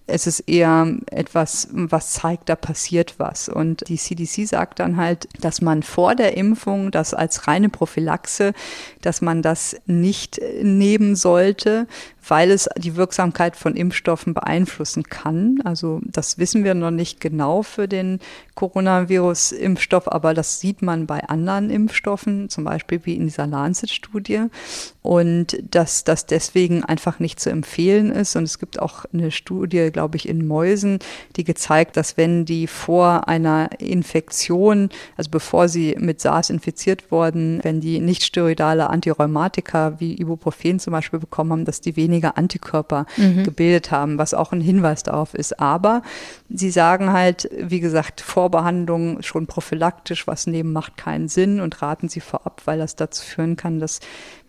es 0.07 0.27
ist 0.27 0.41
eher 0.41 0.97
etwas, 1.11 1.69
was 1.73 2.13
zeigt, 2.13 2.49
da 2.49 2.57
passiert 2.57 3.15
was. 3.19 3.49
Und 3.49 3.89
die 3.89 3.97
CDC 3.97 4.47
sagt 4.47 4.81
dann 4.81 4.97
halt, 4.97 5.29
dass 5.41 5.61
man 5.61 5.83
vor 5.83 6.15
der 6.15 6.37
Impfung 6.37 6.91
das 6.91 7.15
als 7.15 7.47
reine 7.47 7.69
Prophylaxe, 7.69 8.53
dass 9.03 9.23
man 9.23 9.43
das 9.43 9.77
nicht 9.87 10.41
nehmen 10.63 11.17
sollte, 11.17 11.87
weil 12.27 12.51
es 12.51 12.69
die 12.77 12.97
Wirksamkeit 12.97 13.57
von 13.57 13.77
Impfstoffen 13.77 14.35
beeinflussen 14.35 15.05
kann. 15.05 15.61
Also 15.65 16.01
das 16.05 16.39
wissen 16.39 16.65
wir 16.65 16.75
noch 16.75 16.91
nicht 16.91 17.21
genau 17.21 17.63
für 17.63 17.89
den 17.89 18.21
Coronavirus-Impfstoff, 18.55 20.11
aber 20.11 20.35
das 20.35 20.61
sieht 20.61 20.83
man 20.83 21.07
bei 21.07 21.25
anderen 21.25 21.71
Impfstoffen, 21.71 22.49
zum 22.49 22.65
Beispiel 22.65 23.01
wie 23.05 23.17
in 23.17 23.25
dieser 23.25 23.47
Lancet-Studie. 23.47 24.47
Und 25.03 25.63
dass 25.71 26.05
das 26.05 26.27
deswegen 26.27 26.85
einfach 26.85 27.21
nicht 27.21 27.41
zu 27.41 27.49
empfehlen 27.49 28.11
ist. 28.11 28.37
Und 28.37 28.43
es 28.43 28.59
gibt 28.59 28.81
auch 28.81 29.07
eine 29.15 29.31
Studie, 29.31 29.91
glaube 29.91 30.19
ich, 30.19 30.29
in 30.29 30.47
Mäusen, 30.47 30.99
die 31.37 31.45
gezeigt, 31.45 31.97
dass 31.97 32.19
wenn 32.19 32.45
die 32.45 32.67
vor 32.67 33.27
einer 33.27 33.71
Infektion, 33.81 34.91
also 35.17 35.31
bevor 35.31 35.69
sie 35.69 35.97
mit 35.99 36.21
SARS 36.21 36.51
infiziert 36.51 37.11
wurden, 37.11 37.61
wenn 37.63 37.81
die 37.81 37.99
nicht 37.99 38.25
steroidale 38.25 38.91
Antirheumatika 38.91 39.99
wie 40.01 40.21
Ibuprofen 40.21 40.79
zum 40.79 40.93
Beispiel 40.93 41.19
bekommen 41.19 41.53
haben, 41.53 41.65
dass 41.65 41.81
die 41.81 41.97
weniger 41.97 42.37
Antikörper 42.37 43.07
mhm. 43.17 43.45
gebildet 43.45 43.91
haben, 43.91 44.19
was 44.19 44.35
auch 44.35 44.53
ein 44.53 44.61
Hinweis 44.61 45.03
darauf 45.03 45.33
ist. 45.33 45.59
Aber 45.61 46.03
sie 46.51 46.71
sagen 46.71 47.11
halt, 47.11 47.49
wie 47.59 47.81
gesagt, 47.81 48.21
Vorbehandlung 48.21 49.23
schon 49.23 49.47
prophylaktisch, 49.47 50.27
was 50.27 50.47
nehmen 50.47 50.75
macht 50.75 50.99
keinen 50.99 51.29
Sinn 51.29 51.61
und 51.61 51.81
raten 51.81 52.11
sie 52.11 52.21
vorab, 52.21 52.61
weil 52.67 52.79
das 52.79 52.97
dazu 52.97 53.25
führen 53.25 53.57
kann, 53.57 53.81
dass 53.81 54.01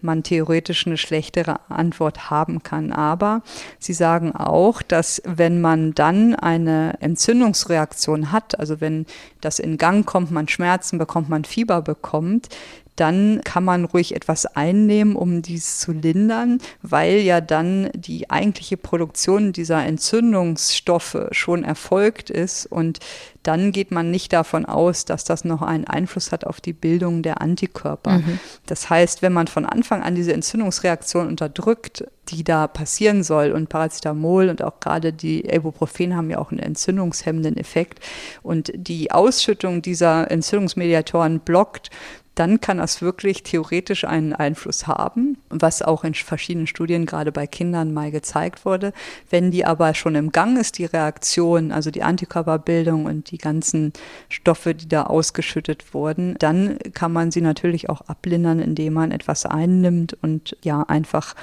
man 0.02 0.24
theoretisch 0.24 0.41
eine 0.86 0.98
schlechtere 0.98 1.60
Antwort 1.70 2.30
haben 2.30 2.64
kann. 2.64 2.92
Aber 2.92 3.42
sie 3.80 3.94
sagen 3.94 4.36
auch, 4.36 4.82
dass 4.82 5.22
wenn 5.26 5.62
man 5.62 5.94
dann 5.94 6.36
eine 6.36 6.96
Entzündungsreaktion 7.00 8.32
hat, 8.32 8.60
also 8.60 8.82
wenn 8.82 9.06
das 9.42 9.60
in 9.60 9.78
Gang 9.78 10.06
kommt, 10.06 10.32
man 10.32 10.48
Schmerzen 10.48 10.98
bekommt, 10.98 11.30
man 11.30 11.46
Fieber 11.46 11.82
bekommt, 11.82 12.50
dann 12.96 13.42
kann 13.44 13.64
man 13.64 13.86
ruhig 13.86 14.16
etwas 14.16 14.46
einnehmen, 14.46 15.16
um 15.16 15.42
dies 15.42 15.80
zu 15.80 15.92
lindern, 15.92 16.60
weil 16.82 17.18
ja 17.18 17.42
dann 17.42 17.90
die 17.94 18.30
eigentliche 18.30 18.78
Produktion 18.78 19.54
dieser 19.54 19.84
Entzündungsstoffe 19.86 21.28
schon 21.32 21.64
erfolgt 21.64 22.30
ist 22.30 22.66
und 22.66 23.00
dann 23.44 23.72
geht 23.72 23.90
man 23.92 24.12
nicht 24.12 24.34
davon 24.34 24.66
aus, 24.66 25.06
dass 25.06 25.24
das 25.24 25.46
noch 25.46 25.64
einen 25.64 25.86
Einfluss 25.86 26.32
hat 26.32 26.46
auf 26.46 26.62
die 26.62 26.74
Bildung 26.74 27.24
der 27.24 27.42
Antikörper. 27.42 28.20
Mhm. 28.20 28.40
Das 28.68 28.90
heißt, 28.90 29.24
wenn 29.24 29.34
man 29.34 29.48
von 29.48 29.66
Anfang 29.66 30.04
an 30.04 30.14
diese 30.14 30.34
Entzündungsreaktion 30.34 31.28
unterdrückt, 31.28 32.06
die 32.30 32.44
da 32.44 32.68
passieren 32.68 33.24
soll 33.24 33.52
und 33.52 33.68
Paracetamol 33.68 34.50
und 34.50 34.62
auch 34.62 34.80
gerade 34.80 35.12
die 35.12 35.44
Ibuprofen 35.44 36.16
haben 36.16 36.30
ja 36.30 36.38
auch 36.38 36.52
einen 36.52 36.60
entzündungshemmenden 36.60 37.58
Effekt 37.58 38.00
und 38.44 38.72
die 38.76 39.12
Ausschüttung 39.12 39.82
dieser 39.82 40.30
Entzündungsmediatoren 40.30 41.40
blockt, 41.40 41.90
dann 42.36 42.62
kann 42.62 42.78
das 42.78 43.02
wirklich 43.02 43.44
theoretisch 43.44 44.06
einen 44.06 44.34
Einfluss 44.34 44.88
haben, 44.88 45.38
was 45.50 45.82
auch 45.82 46.04
in 46.04 46.14
verschiedenen 46.14 46.68
Studien 46.68 47.06
gerade 47.06 47.32
bei 47.32 47.46
Kindern 47.46 47.94
mal 47.94 48.10
gezeigt 48.10 48.66
wurde. 48.66 48.94
Wenn 49.30 49.52
die 49.52 49.66
aber 49.66 49.94
schon 49.94 50.16
im 50.16 50.32
Gang 50.32 50.58
ist, 50.58 50.78
die 50.78 50.86
Reaktion, 50.86 51.72
also 51.72 51.92
die 51.92 52.04
Antikörperbildung 52.04 53.06
und 53.06 53.32
die 53.32 53.38
ganzen 53.38 53.92
Stoffe, 54.30 54.74
die 54.74 54.88
da 54.88 55.04
ausgeschüttet 55.04 55.94
wurden, 55.94 56.36
dann 56.40 56.78
kann 56.94 57.12
man 57.12 57.32
sie 57.32 57.42
natürlich 57.42 57.90
auch 57.90 58.02
ablindern, 58.02 58.60
indem 58.60 58.94
man 58.94 59.12
etwas 59.12 59.46
einnimmt 59.46 60.18
und 60.22 60.56
ja 60.64 60.84
einfach 60.84 61.36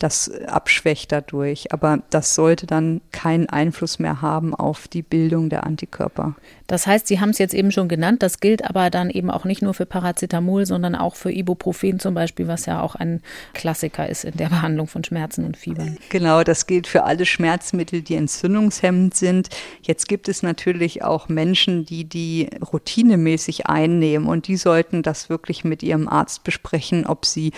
das 0.00 0.30
abschwächt 0.46 1.12
dadurch. 1.12 1.72
Aber 1.72 2.02
das 2.10 2.34
sollte 2.34 2.66
dann 2.66 3.00
keinen 3.12 3.48
Einfluss 3.48 3.98
mehr 3.98 4.20
haben 4.22 4.54
auf 4.54 4.88
die 4.88 5.02
Bildung 5.02 5.50
der 5.50 5.64
Antikörper. 5.64 6.34
Das 6.66 6.86
heißt, 6.86 7.06
Sie 7.06 7.20
haben 7.20 7.30
es 7.30 7.38
jetzt 7.38 7.54
eben 7.54 7.70
schon 7.70 7.88
genannt, 7.88 8.22
das 8.22 8.40
gilt 8.40 8.64
aber 8.64 8.90
dann 8.90 9.10
eben 9.10 9.30
auch 9.30 9.44
nicht 9.44 9.60
nur 9.60 9.74
für 9.74 9.86
Paracetamol, 9.86 10.66
sondern 10.66 10.94
auch 10.94 11.16
für 11.16 11.30
Ibuprofen 11.30 11.98
zum 11.98 12.14
Beispiel, 12.14 12.48
was 12.48 12.66
ja 12.66 12.80
auch 12.80 12.94
ein 12.94 13.20
Klassiker 13.54 14.08
ist 14.08 14.24
in 14.24 14.36
der 14.36 14.48
Behandlung 14.48 14.86
von 14.86 15.04
Schmerzen 15.04 15.44
und 15.44 15.56
Fiebern. 15.56 15.98
Genau, 16.08 16.42
das 16.44 16.66
gilt 16.66 16.86
für 16.86 17.04
alle 17.04 17.26
Schmerzmittel, 17.26 18.02
die 18.02 18.14
entzündungshemmend 18.14 19.14
sind. 19.14 19.48
Jetzt 19.82 20.08
gibt 20.08 20.28
es 20.28 20.42
natürlich 20.42 21.02
auch 21.02 21.28
Menschen, 21.28 21.84
die 21.84 22.04
die 22.04 22.48
routinemäßig 22.72 23.66
einnehmen 23.66 24.28
und 24.28 24.48
die 24.48 24.56
sollten 24.56 25.02
das 25.02 25.28
wirklich 25.28 25.64
mit 25.64 25.82
ihrem 25.82 26.08
Arzt 26.08 26.44
besprechen, 26.44 27.04
ob 27.04 27.26
sie 27.26 27.52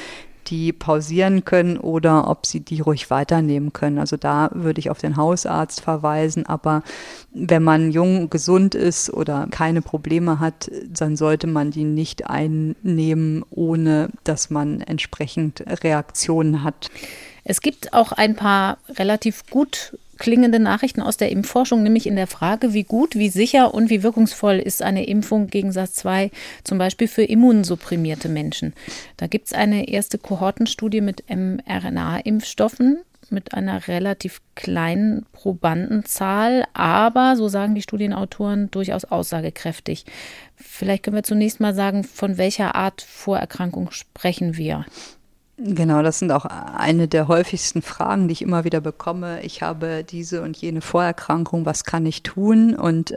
die 0.53 0.75
pausieren 0.75 1.47
können 1.47 1.79
oder 1.79 2.29
ob 2.29 2.45
sie 2.45 2.61
die 2.61 2.83
ruhig 2.83 3.09
weiternehmen 3.09 3.73
können. 3.73 3.99
Also 3.99 4.19
da 4.19 4.51
würde 4.53 4.81
ich 4.81 4.91
auf 4.91 4.99
den 4.99 5.17
Hausarzt 5.17 5.81
verweisen. 5.81 6.45
Aber 6.45 6.83
wenn 7.33 7.63
man 7.63 7.91
jung, 7.91 8.29
gesund 8.29 8.75
ist 8.75 9.11
oder 9.11 9.49
keine 9.51 9.81
Probleme 9.81 10.41
hat, 10.41 10.71
dann 10.87 11.17
sollte 11.17 11.47
man 11.47 11.71
die 11.71 11.85
nicht 11.85 12.29
einnehmen, 12.29 13.47
ohne 13.51 14.11
dass 14.25 14.51
man 14.51 14.83
entsprechend 14.83 15.65
Reaktionen 15.83 16.63
hat. 16.63 16.91
Es 17.45 17.63
gibt 17.63 17.95
auch 17.95 18.13
ein 18.13 18.37
paar 18.37 18.77
relativ 18.99 19.47
gut 19.49 19.97
klingende 20.19 20.59
Nachrichten 20.59 21.03
aus 21.03 21.17
der 21.17 21.31
Impfforschung, 21.31 21.83
nämlich 21.83 22.07
in 22.07 22.17
der 22.17 22.27
Frage, 22.27 22.73
wie 22.73 22.85
gut, 22.85 23.17
wie 23.17 23.29
sicher 23.29 23.75
und 23.75 23.91
wie 23.91 24.03
wirkungsvoll 24.03 24.59
ist 24.59 24.83
eine 24.83 25.07
Impfung 25.07 25.49
gegen 25.49 25.73
SARS-2 25.73 26.31
zum 26.65 26.79
Beispiel 26.79 27.09
für 27.09 27.25
immunsupprimierte 27.25 28.29
Menschen. 28.29 28.75
Da 29.17 29.27
gibt 29.27 29.47
es 29.47 29.53
eine 29.53 29.89
erste 29.89 30.19
Kohortenstudie 30.19 31.01
mit 31.01 31.25
mRNA-Impfstoffen 31.29 32.99
mit 33.33 33.55
einer 33.55 33.89
relativ 33.89 34.41
kleinen 34.55 35.27
Probandenzahl, 35.33 36.67
aber, 36.75 37.37
so 37.37 37.49
sagen 37.49 37.75
die 37.75 37.83
Studienautoren, 37.83 38.71
durchaus 38.71 39.05
aussagekräftig. 39.05 40.05
Vielleicht 40.55 41.03
können 41.03 41.17
wir 41.17 41.23
zunächst 41.23 41.59
mal 41.59 41.75
sagen, 41.75 42.05
von 42.05 42.37
welcher 42.37 42.75
Art 42.75 43.03
Vorerkrankung 43.03 43.91
sprechen 43.91 44.57
wir? 44.57 44.85
Genau, 45.65 46.03
das 46.03 46.19
sind 46.19 46.33
auch 46.33 46.45
eine 46.45 47.07
der 47.07 47.29
häufigsten 47.29 47.83
Fragen, 47.83 48.27
die 48.27 48.33
ich 48.33 48.43
immer 48.43 48.65
wieder 48.65 48.81
bekomme. 48.81 49.43
Ich 49.43 49.63
habe 49.63 50.03
diese 50.03 50.43
und 50.43 50.57
jene 50.57 50.81
Vorerkrankung, 50.81 51.65
was 51.67 51.85
kann 51.85 52.05
ich 52.05 52.25
tun? 52.25 52.75
Und 52.75 53.15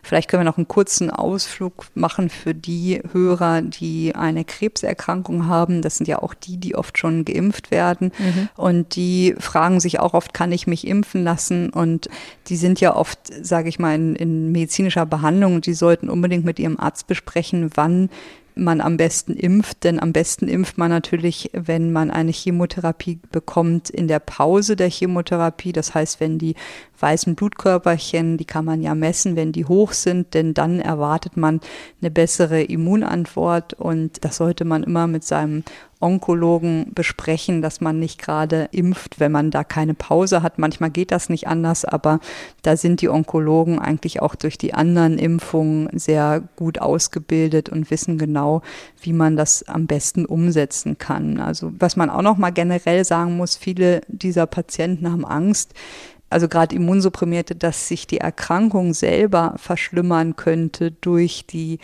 vielleicht 0.00 0.30
können 0.30 0.42
wir 0.42 0.48
noch 0.48 0.56
einen 0.56 0.68
kurzen 0.68 1.10
Ausflug 1.10 1.86
machen 1.94 2.30
für 2.30 2.54
die 2.54 3.02
Hörer, 3.12 3.62
die 3.62 4.14
eine 4.14 4.44
Krebserkrankung 4.44 5.46
haben. 5.46 5.82
Das 5.82 5.96
sind 5.96 6.06
ja 6.06 6.22
auch 6.22 6.34
die, 6.34 6.58
die 6.58 6.76
oft 6.76 6.96
schon 6.96 7.24
geimpft 7.24 7.72
werden. 7.72 8.12
Mhm. 8.18 8.48
Und 8.56 8.94
die 8.94 9.34
fragen 9.40 9.80
sich 9.80 9.98
auch 9.98 10.14
oft, 10.14 10.32
kann 10.32 10.52
ich 10.52 10.68
mich 10.68 10.86
impfen 10.86 11.24
lassen? 11.24 11.70
Und 11.70 12.08
die 12.46 12.56
sind 12.56 12.80
ja 12.80 12.94
oft, 12.94 13.18
sage 13.44 13.68
ich 13.68 13.80
mal, 13.80 13.96
in, 13.96 14.14
in 14.14 14.52
medizinischer 14.52 15.06
Behandlung 15.06 15.56
und 15.56 15.66
die 15.66 15.74
sollten 15.74 16.08
unbedingt 16.08 16.44
mit 16.44 16.60
ihrem 16.60 16.78
Arzt 16.78 17.08
besprechen, 17.08 17.70
wann 17.74 18.10
man 18.54 18.80
am 18.80 18.96
besten 18.96 19.34
impft, 19.34 19.84
denn 19.84 20.00
am 20.00 20.12
besten 20.12 20.48
impft 20.48 20.78
man 20.78 20.90
natürlich, 20.90 21.50
wenn 21.52 21.92
man 21.92 22.10
eine 22.10 22.32
Chemotherapie 22.32 23.18
bekommt 23.30 23.90
in 23.90 24.08
der 24.08 24.18
Pause 24.18 24.76
der 24.76 24.90
Chemotherapie. 24.90 25.72
Das 25.72 25.94
heißt, 25.94 26.20
wenn 26.20 26.38
die 26.38 26.54
weißen 26.98 27.34
Blutkörperchen, 27.34 28.36
die 28.36 28.44
kann 28.44 28.64
man 28.64 28.82
ja 28.82 28.94
messen, 28.94 29.36
wenn 29.36 29.52
die 29.52 29.64
hoch 29.64 29.92
sind, 29.92 30.34
denn 30.34 30.54
dann 30.54 30.80
erwartet 30.80 31.36
man 31.36 31.60
eine 32.00 32.10
bessere 32.10 32.62
Immunantwort 32.62 33.74
und 33.74 34.24
das 34.24 34.36
sollte 34.36 34.64
man 34.64 34.82
immer 34.82 35.06
mit 35.06 35.24
seinem 35.24 35.64
Onkologen 36.00 36.92
besprechen, 36.94 37.62
dass 37.62 37.80
man 37.80 37.98
nicht 37.98 38.20
gerade 38.20 38.68
impft, 38.72 39.20
wenn 39.20 39.32
man 39.32 39.50
da 39.50 39.64
keine 39.64 39.94
Pause 39.94 40.42
hat. 40.42 40.58
Manchmal 40.58 40.90
geht 40.90 41.10
das 41.10 41.28
nicht 41.28 41.46
anders, 41.46 41.84
aber 41.84 42.20
da 42.62 42.76
sind 42.76 43.02
die 43.02 43.10
Onkologen 43.10 43.78
eigentlich 43.78 44.22
auch 44.22 44.34
durch 44.34 44.56
die 44.56 44.72
anderen 44.74 45.18
Impfungen 45.18 45.88
sehr 45.98 46.42
gut 46.56 46.80
ausgebildet 46.80 47.68
und 47.68 47.90
wissen 47.90 48.16
genau, 48.16 48.62
wie 49.02 49.12
man 49.12 49.36
das 49.36 49.62
am 49.68 49.86
besten 49.86 50.24
umsetzen 50.24 50.96
kann. 50.96 51.38
Also 51.38 51.72
was 51.78 51.96
man 51.96 52.08
auch 52.08 52.22
noch 52.22 52.38
mal 52.38 52.50
generell 52.50 53.04
sagen 53.04 53.36
muss, 53.36 53.56
viele 53.56 54.00
dieser 54.08 54.46
Patienten 54.46 55.10
haben 55.10 55.26
Angst, 55.26 55.74
also 56.30 56.46
gerade 56.46 56.76
Immunsupprimierte, 56.76 57.56
dass 57.56 57.88
sich 57.88 58.06
die 58.06 58.18
Erkrankung 58.18 58.94
selber 58.94 59.54
verschlimmern 59.56 60.36
könnte 60.36 60.92
durch 60.92 61.44
die 61.46 61.80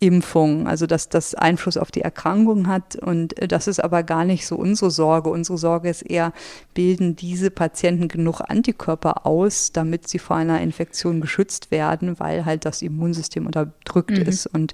Impfung, 0.00 0.66
also 0.66 0.86
dass 0.86 1.10
das 1.10 1.34
Einfluss 1.34 1.76
auf 1.76 1.90
die 1.90 2.00
Erkrankung 2.00 2.68
hat. 2.68 2.96
Und 2.96 3.34
das 3.52 3.68
ist 3.68 3.84
aber 3.84 4.02
gar 4.02 4.24
nicht 4.24 4.46
so 4.46 4.56
unsere 4.56 4.90
Sorge. 4.90 5.28
Unsere 5.28 5.58
Sorge 5.58 5.90
ist 5.90 6.00
eher, 6.02 6.32
bilden 6.72 7.16
diese 7.16 7.50
Patienten 7.50 8.08
genug 8.08 8.40
Antikörper 8.40 9.26
aus, 9.26 9.72
damit 9.72 10.08
sie 10.08 10.18
vor 10.18 10.36
einer 10.36 10.62
Infektion 10.62 11.20
geschützt 11.20 11.70
werden, 11.70 12.18
weil 12.18 12.46
halt 12.46 12.64
das 12.64 12.80
Immunsystem 12.80 13.44
unterdrückt 13.44 14.12
mhm. 14.12 14.22
ist. 14.22 14.46
Und 14.46 14.72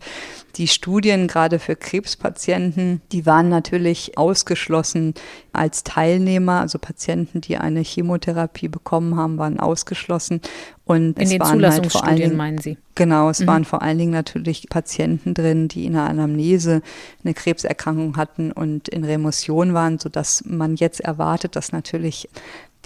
die 0.54 0.68
Studien 0.68 1.26
gerade 1.26 1.58
für 1.58 1.74
Krebspatienten, 1.74 3.02
die 3.10 3.26
waren 3.26 3.48
natürlich 3.48 4.16
ausgeschlossen 4.16 5.14
als 5.52 5.82
Teilnehmer, 5.82 6.60
also 6.60 6.78
Patienten, 6.78 7.40
die 7.40 7.56
eine 7.56 7.80
Chemotherapie 7.80 8.68
bekommen 8.68 9.16
haben, 9.16 9.38
waren 9.38 9.58
ausgeschlossen. 9.58 10.40
Und 10.88 11.18
in 11.18 11.28
den 11.28 11.40
waren 11.40 11.54
Zulassungsstudien 11.54 12.08
halt 12.08 12.20
vor 12.20 12.28
allen 12.28 12.36
meinen 12.36 12.58
Sie? 12.58 12.78
Genau, 12.94 13.28
es 13.28 13.40
mhm. 13.40 13.46
waren 13.48 13.64
vor 13.64 13.82
allen 13.82 13.98
Dingen 13.98 14.12
natürlich 14.12 14.68
Patienten 14.70 15.34
drin, 15.34 15.66
die 15.66 15.84
in 15.84 15.94
der 15.94 16.04
Anamnese 16.04 16.80
eine 17.24 17.34
Krebserkrankung 17.34 18.16
hatten 18.16 18.52
und 18.52 18.88
in 18.88 19.02
Remission 19.02 19.74
waren, 19.74 19.98
sodass 19.98 20.44
man 20.46 20.76
jetzt 20.76 21.00
erwartet, 21.00 21.56
dass 21.56 21.72
natürlich 21.72 22.28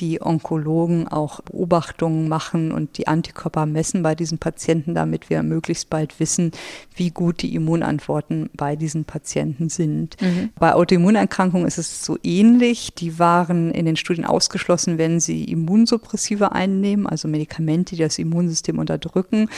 die 0.00 0.20
Onkologen 0.22 1.06
auch 1.08 1.40
Beobachtungen 1.42 2.28
machen 2.28 2.72
und 2.72 2.96
die 2.98 3.06
Antikörper 3.06 3.66
messen 3.66 4.02
bei 4.02 4.14
diesen 4.14 4.38
Patienten, 4.38 4.94
damit 4.94 5.30
wir 5.30 5.42
möglichst 5.42 5.90
bald 5.90 6.18
wissen, 6.18 6.52
wie 6.94 7.10
gut 7.10 7.42
die 7.42 7.54
Immunantworten 7.54 8.50
bei 8.54 8.76
diesen 8.76 9.04
Patienten 9.04 9.68
sind. 9.68 10.16
Mhm. 10.20 10.50
Bei 10.58 10.74
Autoimmunerkrankungen 10.74 11.66
ist 11.66 11.78
es 11.78 12.04
so 12.04 12.18
ähnlich. 12.22 12.94
Die 12.94 13.18
waren 13.18 13.70
in 13.70 13.84
den 13.84 13.96
Studien 13.96 14.24
ausgeschlossen, 14.24 14.98
wenn 14.98 15.20
sie 15.20 15.44
Immunsuppressive 15.44 16.52
einnehmen, 16.52 17.06
also 17.06 17.28
Medikamente, 17.28 17.96
die 17.96 18.02
das 18.02 18.18
Immunsystem 18.18 18.78
unterdrücken. 18.78 19.48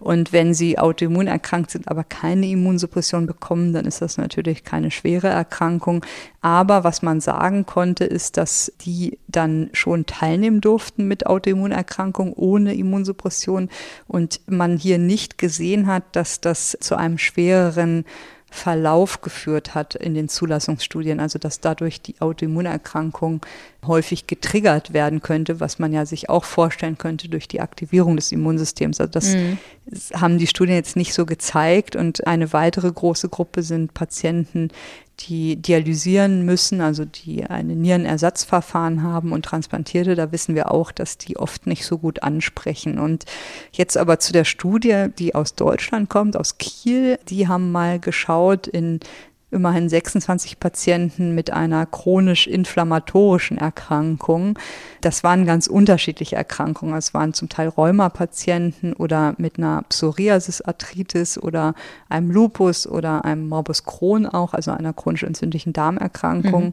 Und 0.00 0.32
wenn 0.32 0.54
sie 0.54 0.78
autoimmun 0.78 1.28
erkrankt 1.28 1.70
sind, 1.70 1.88
aber 1.88 2.04
keine 2.04 2.48
Immunsuppression 2.48 3.26
bekommen, 3.26 3.72
dann 3.72 3.84
ist 3.84 4.02
das 4.02 4.18
natürlich 4.18 4.64
keine 4.64 4.90
schwere 4.90 5.28
Erkrankung. 5.28 6.04
Aber 6.42 6.82
was 6.82 7.02
man 7.02 7.20
sagen 7.20 7.66
konnte, 7.66 8.04
ist, 8.04 8.36
dass 8.36 8.72
die 8.80 9.18
dann 9.28 9.70
schon 9.72 10.06
teilnehmen 10.06 10.60
durften 10.60 11.06
mit 11.06 11.26
Autoimmunerkrankung 11.26 12.32
ohne 12.34 12.74
Immunsuppression 12.74 13.70
und 14.08 14.40
man 14.46 14.76
hier 14.76 14.98
nicht 14.98 15.38
gesehen 15.38 15.86
hat, 15.86 16.02
dass 16.12 16.40
das 16.40 16.76
zu 16.80 16.96
einem 16.96 17.18
schwereren 17.18 18.04
Verlauf 18.52 19.22
geführt 19.22 19.74
hat 19.74 19.94
in 19.94 20.12
den 20.12 20.28
Zulassungsstudien, 20.28 21.20
also 21.20 21.38
dass 21.38 21.60
dadurch 21.60 22.02
die 22.02 22.20
Autoimmunerkrankung 22.20 23.40
häufig 23.86 24.26
getriggert 24.26 24.92
werden 24.92 25.22
könnte, 25.22 25.58
was 25.58 25.78
man 25.78 25.90
ja 25.94 26.04
sich 26.04 26.28
auch 26.28 26.44
vorstellen 26.44 26.98
könnte 26.98 27.30
durch 27.30 27.48
die 27.48 27.62
Aktivierung 27.62 28.14
des 28.14 28.30
Immunsystems. 28.30 29.00
Also 29.00 29.10
das 29.10 29.34
mhm. 29.34 29.58
haben 30.12 30.36
die 30.36 30.46
Studien 30.46 30.76
jetzt 30.76 30.96
nicht 30.96 31.14
so 31.14 31.24
gezeigt 31.24 31.96
und 31.96 32.26
eine 32.26 32.52
weitere 32.52 32.92
große 32.92 33.30
Gruppe 33.30 33.62
sind 33.62 33.94
Patienten, 33.94 34.68
die 35.20 35.56
dialysieren 35.56 36.44
müssen, 36.44 36.80
also 36.80 37.04
die 37.04 37.44
ein 37.44 37.66
Nierenersatzverfahren 37.66 39.02
haben 39.02 39.32
und 39.32 39.44
Transplantierte, 39.44 40.14
da 40.14 40.32
wissen 40.32 40.54
wir 40.54 40.72
auch, 40.72 40.90
dass 40.90 41.18
die 41.18 41.36
oft 41.36 41.66
nicht 41.66 41.84
so 41.84 41.98
gut 41.98 42.22
ansprechen. 42.22 42.98
Und 42.98 43.24
jetzt 43.72 43.96
aber 43.96 44.18
zu 44.18 44.32
der 44.32 44.44
Studie, 44.44 45.06
die 45.18 45.34
aus 45.34 45.54
Deutschland 45.54 46.08
kommt, 46.08 46.36
aus 46.36 46.58
Kiel, 46.58 47.18
die 47.28 47.48
haben 47.48 47.70
mal 47.72 48.00
geschaut 48.00 48.66
in 48.66 49.00
immerhin 49.52 49.88
26 49.88 50.58
Patienten 50.58 51.34
mit 51.34 51.52
einer 51.52 51.86
chronisch 51.86 52.46
inflammatorischen 52.46 53.58
Erkrankung. 53.58 54.58
Das 55.00 55.22
waren 55.22 55.44
ganz 55.46 55.66
unterschiedliche 55.66 56.36
Erkrankungen. 56.36 56.96
Es 56.96 57.14
waren 57.14 57.34
zum 57.34 57.48
Teil 57.48 57.68
Rheumapatienten 57.68 58.94
oder 58.94 59.34
mit 59.38 59.58
einer 59.58 59.82
Psoriasis-Arthritis 59.88 61.38
oder 61.38 61.74
einem 62.08 62.30
Lupus 62.30 62.86
oder 62.86 63.24
einem 63.24 63.48
Morbus 63.48 63.84
Crohn 63.84 64.26
auch, 64.26 64.54
also 64.54 64.72
einer 64.72 64.92
chronisch 64.92 65.22
entzündlichen 65.22 65.72
Darmerkrankung. 65.72 66.66
Mhm. 66.66 66.72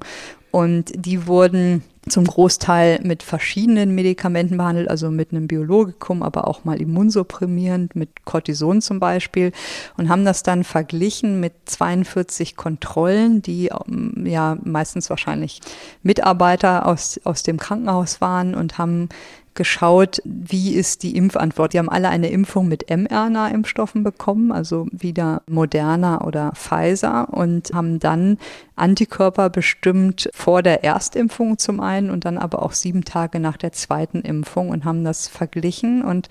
Und 0.52 0.91
die 0.95 1.28
wurden 1.28 1.84
zum 2.08 2.26
Großteil 2.26 3.02
mit 3.04 3.24
verschiedenen 3.24 3.93
Medikamenten 3.93 4.58
behandelt, 4.58 4.89
also 4.89 5.12
mit 5.12 5.32
einem 5.32 5.47
Biologikum, 5.47 6.24
aber 6.24 6.47
auch 6.47 6.64
mal 6.64 6.82
immunsupprimierend, 6.82 7.95
mit 7.95 8.26
Cortison 8.26 8.82
zum 8.82 9.00
Beispiel, 9.00 9.52
und 9.97 10.10
haben 10.10 10.26
das 10.26 10.43
dann 10.43 10.64
verglichen 10.64 11.39
mit 11.39 11.54
42 11.66 12.56
Kontrollen, 12.56 13.41
die 13.41 13.68
ähm, 13.68 14.26
ja 14.26 14.58
meistens 14.64 15.10
wahrscheinlich 15.10 15.62
Mitarbeiter 16.02 16.88
aus, 16.88 17.20
aus 17.24 17.43
dem 17.43 17.58
Krankenhaus 17.58 18.22
waren 18.22 18.56
und 18.56 18.78
haben 18.78 19.10
geschaut, 19.54 20.22
wie 20.24 20.74
ist 20.74 21.04
die 21.04 21.16
Impfantwort. 21.16 21.74
Die 21.74 21.80
haben 21.80 21.89
alle 21.89 22.10
eine 22.10 22.30
Impfung 22.30 22.68
mit 22.68 22.89
mRNA-Impfstoffen 22.89 24.04
bekommen, 24.04 24.52
also 24.52 24.88
wieder 24.91 25.41
Moderna 25.47 26.22
oder 26.26 26.54
Pfizer 26.56 27.28
und 27.32 27.72
haben 27.74 28.00
dann 28.00 28.38
Antikörper 28.76 29.50
bestimmt 29.50 30.30
vor 30.34 30.64
der 30.64 30.84
Erstimpfung 30.84 31.58
zum 31.58 31.80
einen 31.80 32.10
und 32.10 32.26
dann 32.26 32.38
aber 32.38 32.64
auch 32.64 32.72
sieben 32.72 33.04
Tage 33.04 33.39
nach 33.39 33.58
der 33.58 33.74
zweiten 33.74 34.22
Impfung 34.22 34.70
und 34.70 34.86
haben 34.86 35.04
das 35.04 35.28
verglichen 35.28 36.04
und 36.04 36.30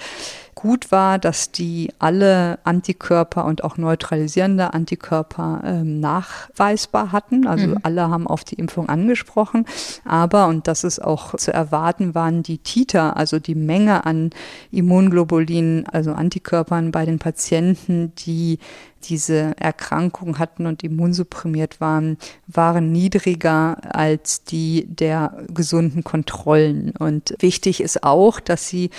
gut 0.59 0.91
war, 0.91 1.21
dass 1.21 1.53
die 1.53 1.93
alle 2.01 2.59
Antikörper 2.65 3.45
und 3.45 3.63
auch 3.63 3.77
neutralisierende 3.77 4.75
Antikörper 4.75 5.61
ähm, 5.65 6.01
nachweisbar 6.01 7.13
hatten. 7.13 7.47
Also 7.47 7.69
mhm. 7.69 7.79
alle 7.85 8.11
haben 8.11 8.27
auf 8.27 8.43
die 8.43 8.57
Impfung 8.57 8.89
angesprochen. 8.89 9.67
Aber, 10.05 10.49
und 10.49 10.67
das 10.67 10.83
ist 10.83 10.99
auch 10.99 11.37
zu 11.37 11.55
erwarten, 11.55 12.17
waren 12.17 12.43
die 12.43 12.59
Titer, 12.59 13.17
also 13.17 13.39
die 13.39 13.55
Menge 13.55 14.05
an 14.05 14.31
Immunglobulinen, 14.73 15.87
also 15.87 16.13
Antikörpern 16.13 16.91
bei 16.91 17.07
den 17.07 17.21
Patienten, 17.21 18.13
die 18.27 18.59
diese 19.05 19.55
Erkrankung 19.59 20.39
hatten 20.39 20.67
und 20.67 20.83
immunsupprimiert 20.83 21.81
waren, 21.81 22.19
waren 22.47 22.93
niedriger 22.93 23.79
als 23.95 24.45
die 24.45 24.87
der 24.87 25.45
gesunden 25.53 26.05
Kontrollen. 26.05 26.93
Und 26.99 27.35
wichtig 27.39 27.81
ist 27.81 28.03
auch, 28.03 28.41
dass 28.41 28.69
sie 28.69 28.91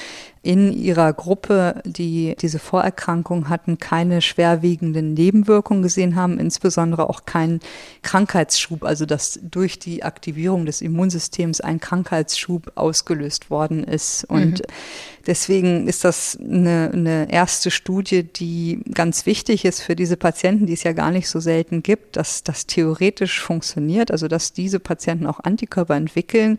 in 0.42 0.72
ihrer 0.72 1.12
Gruppe, 1.12 1.82
die 1.86 2.36
diese 2.40 2.60
Vorerkrankung 2.60 3.50
hatten, 3.50 3.78
keine 3.78 4.22
schwerwiegenden 4.22 5.14
Nebenwirkungen 5.14 5.84
gesehen 5.84 6.16
haben, 6.16 6.40
insbesondere 6.40 7.10
auch 7.10 7.26
keinen 7.26 7.60
Krankheitsschub, 8.04 8.84
also 8.84 9.06
dass 9.06 9.40
durch 9.44 9.80
die 9.80 10.04
Aktivierung 10.04 10.66
des 10.66 10.82
Immunsystems 10.82 11.60
ein 11.60 11.82
Krankheitsschub 11.82 12.72
ausgelöst 12.76 13.50
worden 13.50 13.84
ist. 13.84 14.24
Und 14.30 14.60
mhm. 14.60 14.74
Deswegen 15.28 15.88
ist 15.88 16.04
das 16.04 16.38
eine, 16.42 16.92
eine 16.94 17.32
erste 17.32 17.72
Studie, 17.72 18.24
die 18.24 18.82
ganz 18.94 19.26
wichtig 19.26 19.66
ist 19.66 19.82
für 19.82 19.96
diese 19.96 20.18
Patienten, 20.18 20.66
die 20.66 20.74
es 20.74 20.84
ja 20.84 20.94
gar 20.94 21.12
nicht 21.12 21.30
so 21.30 21.40
selten 21.40 21.84
gibt, 21.84 22.16
dass 22.16 22.44
das 22.44 22.66
theoretisch 22.66 23.40
funktioniert, 23.40 24.12
also 24.12 24.28
dass 24.28 24.54
diese 24.54 24.80
Patienten 24.80 25.28
auch 25.28 25.40
Antikörper 25.42 25.96
entwickeln, 25.96 26.58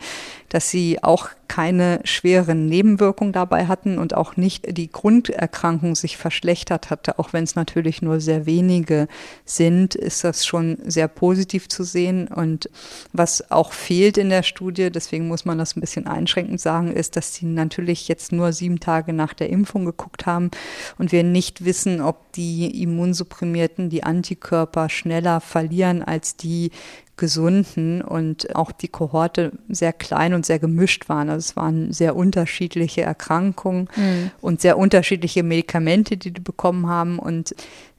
dass 0.49 0.71
sie 0.71 1.03
auch 1.03 1.31
keine 1.51 1.99
schweren 2.05 2.67
Nebenwirkungen 2.67 3.33
dabei 3.33 3.67
hatten 3.67 3.99
und 3.99 4.15
auch 4.15 4.37
nicht 4.37 4.79
die 4.79 4.89
Grunderkrankung 4.89 5.97
sich 5.97 6.17
verschlechtert 6.17 6.91
hatte, 6.91 7.19
auch 7.19 7.33
wenn 7.33 7.43
es 7.43 7.57
natürlich 7.57 8.03
nur 8.03 8.21
sehr 8.21 8.47
wenige 8.47 9.09
sind, 9.45 9.97
ist 9.97 10.23
das 10.23 10.47
schon 10.47 10.79
sehr 10.85 11.09
positiv 11.09 11.69
zu 11.69 11.83
sehen. 11.83 12.29
Und 12.29 12.71
was 13.13 13.51
auch 13.51 13.73
fehlt 13.73 14.17
in 14.17 14.31
der 14.31 14.45
Studie, 14.45 14.93
deswegen 14.93 15.27
muss 15.27 15.45
man 15.45 15.59
das 15.59 15.75
ein 15.75 15.81
bisschen 15.81 16.07
einschränkend 16.07 16.61
sagen, 16.61 16.93
ist, 16.93 17.17
dass 17.17 17.35
sie 17.35 17.47
natürlich 17.47 18.07
jetzt 18.07 18.31
nur 18.31 18.53
sieben 18.53 18.79
Tage 18.79 19.13
nach 19.13 19.35
der 19.35 19.51
Impfung 19.51 19.85
geguckt 19.85 20.27
haben 20.27 20.53
und 20.99 21.11
wir 21.11 21.25
nicht 21.25 21.65
wissen, 21.65 22.01
ob 22.01 22.31
die 22.35 22.81
Immunsupprimierten 22.81 23.91
die 23.91 24.05
Antikörper 24.05 24.89
schneller 24.89 25.41
verlieren 25.41 26.05
als 26.05 26.37
die 26.37 26.71
Gesunden 27.21 28.03
und 28.03 28.57
auch 28.57 28.73
die 28.73 28.89
Kohorte 28.89 29.53
sehr 29.69 29.93
klein 29.93 30.35
und 30.35 30.45
sehr 30.45 30.59
gemischt 30.59 31.09
waren. 31.09 31.29
Also 31.29 31.51
es 31.51 31.57
waren 31.57 31.93
sehr 31.93 32.17
unterschiedliche 32.17 33.03
Erkrankungen 33.03 33.89
mhm. 33.95 34.31
und 34.41 34.61
sehr 34.61 34.79
unterschiedliche 34.79 35.45
Medikamente, 35.45 36.17
die 36.17 36.33
die 36.33 36.41
bekommen 36.41 36.89
haben 36.89 37.21
und 37.21 37.55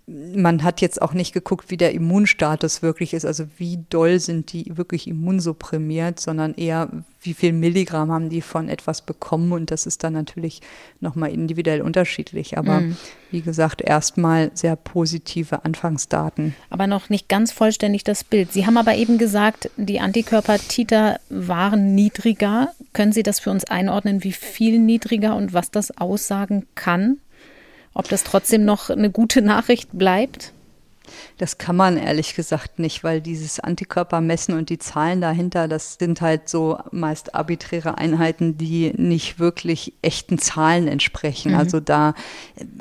man 0.08 0.64
hat 0.64 0.82
jetzt 0.82 1.02
auch 1.02 1.14
nicht 1.14 1.34
geguckt, 1.34 1.70
wie 1.70 1.78
der 1.78 1.94
Immunstatus 1.94 2.82
wirklich 2.82 3.14
ist, 3.14 3.26
also 3.26 3.46
wie 3.58 3.80
doll 3.90 4.20
sind 4.20 4.52
die 4.52 4.76
wirklich 4.76 5.08
immunsupprimiert, 5.08 6.20
sondern 6.20 6.54
eher, 6.56 6.90
wie 7.22 7.34
viel 7.34 7.54
Milligramm 7.54 8.12
haben 8.12 8.30
die 8.30 8.42
von 8.42 8.68
etwas 8.68 9.04
bekommen 9.04 9.52
und 9.52 9.72
das 9.72 9.86
ist 9.86 10.04
dann 10.04 10.14
natürlich 10.14 10.62
nochmal 11.00 11.32
individuell 11.32 11.82
unterschiedlich. 11.82 12.58
Aber 12.58 12.82
mhm. 12.82 12.98
wie 13.30 13.42
gesagt, 13.42 13.82
erstmal 13.82 14.52
sehr 14.54 14.76
positive 14.76 15.64
Anfangsdaten. 15.64 16.56
Aber 16.70 16.88
noch 16.88 17.10
nicht 17.10 17.30
ganz 17.30 17.52
vollständig 17.52 18.04
das 18.04 18.24
Bild. 18.24 18.52
Sie 18.52 18.66
haben 18.66 18.78
aber 18.78 18.96
eben 18.96 19.18
gesagt, 19.18 19.70
die 19.78 20.00
Antikörpertiter 20.00 21.20
waren 21.30 21.94
niedriger. 21.94 22.74
Können 22.94 23.14
Sie 23.14 23.24
das 23.24 23.40
für 23.40 23.52
uns 23.52 23.66
einordnen, 23.66 24.24
wie 24.24 24.34
viel 24.34 24.80
niedriger 24.80 25.36
und 25.36 25.54
was 25.54 25.72
das 25.72 25.96
aussagen 25.98 26.66
kann? 26.76 27.18
Ob 27.94 28.08
das 28.10 28.24
trotzdem 28.24 28.66
noch 28.66 28.90
eine 28.90 29.10
gute 29.10 29.42
Nachricht 29.42 29.90
bleibt? 29.94 30.54
Das 31.38 31.58
kann 31.58 31.76
man 31.76 31.98
ehrlich 31.98 32.36
gesagt 32.36 32.80
nicht, 32.80 33.04
weil 33.04 33.22
dieses 33.22 33.60
Antikörpermessen 33.60 34.58
und 34.58 34.70
die 34.70 34.78
Zahlen 34.78 35.22
dahinter, 35.22 35.68
das 35.68 35.98
sind 36.00 36.22
halt 36.22 36.50
so 36.50 36.80
meist 36.92 37.36
arbiträre 37.36 37.98
Einheiten, 37.98 38.58
die 38.58 38.94
nicht 38.96 39.40
wirklich 39.40 39.94
echten 40.02 40.38
Zahlen 40.38 40.88
entsprechen. 40.88 41.54
Mhm. 41.54 41.58
Also 41.58 41.80
da 41.80 42.14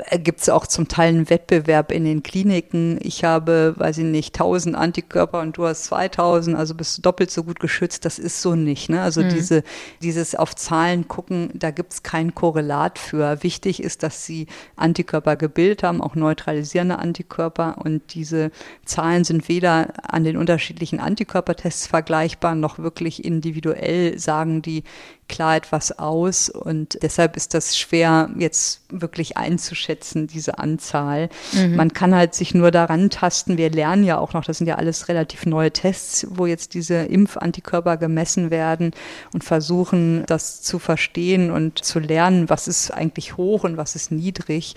äh, 0.06 0.18
gibt 0.18 0.40
es 0.40 0.48
auch 0.48 0.66
zum 0.66 0.88
Teil 0.88 1.08
einen 1.08 1.30
Wettbewerb 1.30 1.92
in 1.92 2.04
den 2.04 2.22
Kliniken. 2.22 2.98
Ich 3.02 3.24
habe, 3.24 3.74
weiß 3.76 3.98
ich 3.98 4.04
nicht, 4.04 4.34
1000 4.34 4.76
Antikörper 4.76 5.40
und 5.40 5.56
du 5.56 5.66
hast 5.66 5.84
2000, 5.84 6.56
also 6.56 6.74
bist 6.74 6.98
du 6.98 7.02
doppelt 7.02 7.30
so 7.30 7.44
gut 7.44 7.60
geschützt. 7.60 8.04
Das 8.04 8.18
ist 8.18 8.42
so 8.42 8.54
nicht. 8.54 8.88
Ne? 8.90 9.00
Also 9.00 9.22
mhm. 9.22 9.30
diese, 9.30 9.62
dieses 10.02 10.34
auf 10.34 10.54
Zahlen 10.56 11.08
gucken, 11.08 11.50
da 11.54 11.70
gibt 11.70 11.92
es 11.92 12.02
kein 12.02 12.34
Korrelat 12.34 12.98
für. 12.98 13.42
Wichtig 13.42 13.82
ist, 13.82 14.02
dass 14.02 14.24
sie 14.26 14.46
Antikörper 14.76 15.36
gebildet 15.36 15.82
haben, 15.82 16.00
auch 16.00 16.14
neutralisierende 16.14 16.98
Antikörper 16.98 17.78
und 17.78 18.14
diese 18.20 18.50
Zahlen 18.84 19.24
sind 19.24 19.48
weder 19.48 19.94
an 20.02 20.24
den 20.24 20.36
unterschiedlichen 20.36 21.00
Antikörpertests 21.00 21.86
vergleichbar, 21.86 22.54
noch 22.54 22.78
wirklich 22.78 23.24
individuell 23.24 24.18
sagen 24.18 24.60
die 24.60 24.84
klar 25.30 25.56
etwas 25.56 25.98
aus. 25.98 26.50
Und 26.50 26.98
deshalb 27.02 27.36
ist 27.36 27.54
das 27.54 27.78
schwer 27.78 28.28
jetzt 28.36 28.82
wirklich 28.90 29.38
einzuschätzen, 29.38 30.26
diese 30.26 30.58
Anzahl. 30.58 31.30
Mhm. 31.52 31.76
Man 31.76 31.92
kann 31.94 32.14
halt 32.14 32.34
sich 32.34 32.52
nur 32.52 32.70
daran 32.70 33.08
tasten. 33.08 33.56
Wir 33.56 33.70
lernen 33.70 34.04
ja 34.04 34.18
auch 34.18 34.34
noch, 34.34 34.44
das 34.44 34.58
sind 34.58 34.66
ja 34.66 34.74
alles 34.74 35.08
relativ 35.08 35.46
neue 35.46 35.70
Tests, 35.70 36.26
wo 36.28 36.46
jetzt 36.46 36.74
diese 36.74 36.96
Impfantikörper 36.96 37.96
gemessen 37.96 38.50
werden 38.50 38.90
und 39.32 39.44
versuchen, 39.44 40.24
das 40.26 40.60
zu 40.60 40.78
verstehen 40.78 41.50
und 41.50 41.82
zu 41.82 42.00
lernen, 42.00 42.50
was 42.50 42.68
ist 42.68 42.90
eigentlich 42.90 43.36
hoch 43.36 43.64
und 43.64 43.76
was 43.76 43.94
ist 43.94 44.10
niedrig. 44.10 44.74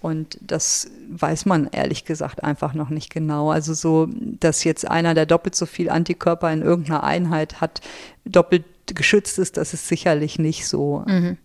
Und 0.00 0.38
das 0.40 0.90
weiß 1.10 1.46
man 1.46 1.68
ehrlich 1.72 2.04
gesagt 2.04 2.42
einfach 2.42 2.74
noch 2.74 2.88
nicht 2.88 3.12
genau. 3.12 3.50
Also 3.50 3.74
so, 3.74 4.08
dass 4.10 4.64
jetzt 4.64 4.90
einer, 4.90 5.14
der 5.14 5.26
doppelt 5.26 5.54
so 5.54 5.66
viel 5.66 5.90
Antikörper 5.90 6.52
in 6.52 6.62
irgendeiner 6.62 7.04
Einheit 7.04 7.60
hat, 7.60 7.80
doppelt 8.24 8.64
geschützt 8.86 9.38
ist, 9.38 9.56
das 9.56 9.74
ist 9.74 9.88
sicherlich 9.88 10.38
nicht 10.38 10.66
so. 10.66 11.04
Mhm. 11.06 11.36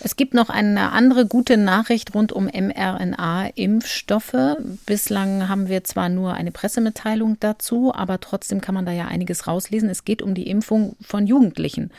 Es 0.00 0.16
gibt 0.16 0.34
noch 0.34 0.50
eine 0.50 0.92
andere 0.92 1.26
gute 1.26 1.56
Nachricht 1.56 2.14
rund 2.14 2.30
um 2.30 2.44
mRNA-Impfstoffe. 2.44 4.58
Bislang 4.84 5.48
haben 5.48 5.68
wir 5.68 5.82
zwar 5.84 6.10
nur 6.10 6.34
eine 6.34 6.52
Pressemitteilung 6.52 7.38
dazu, 7.40 7.94
aber 7.94 8.20
trotzdem 8.20 8.60
kann 8.60 8.74
man 8.74 8.84
da 8.84 8.92
ja 8.92 9.06
einiges 9.06 9.46
rauslesen. 9.46 9.88
Es 9.88 10.04
geht 10.04 10.20
um 10.20 10.34
die 10.34 10.50
Impfung 10.50 10.94
von 11.00 11.26
Jugendlichen. 11.26 11.90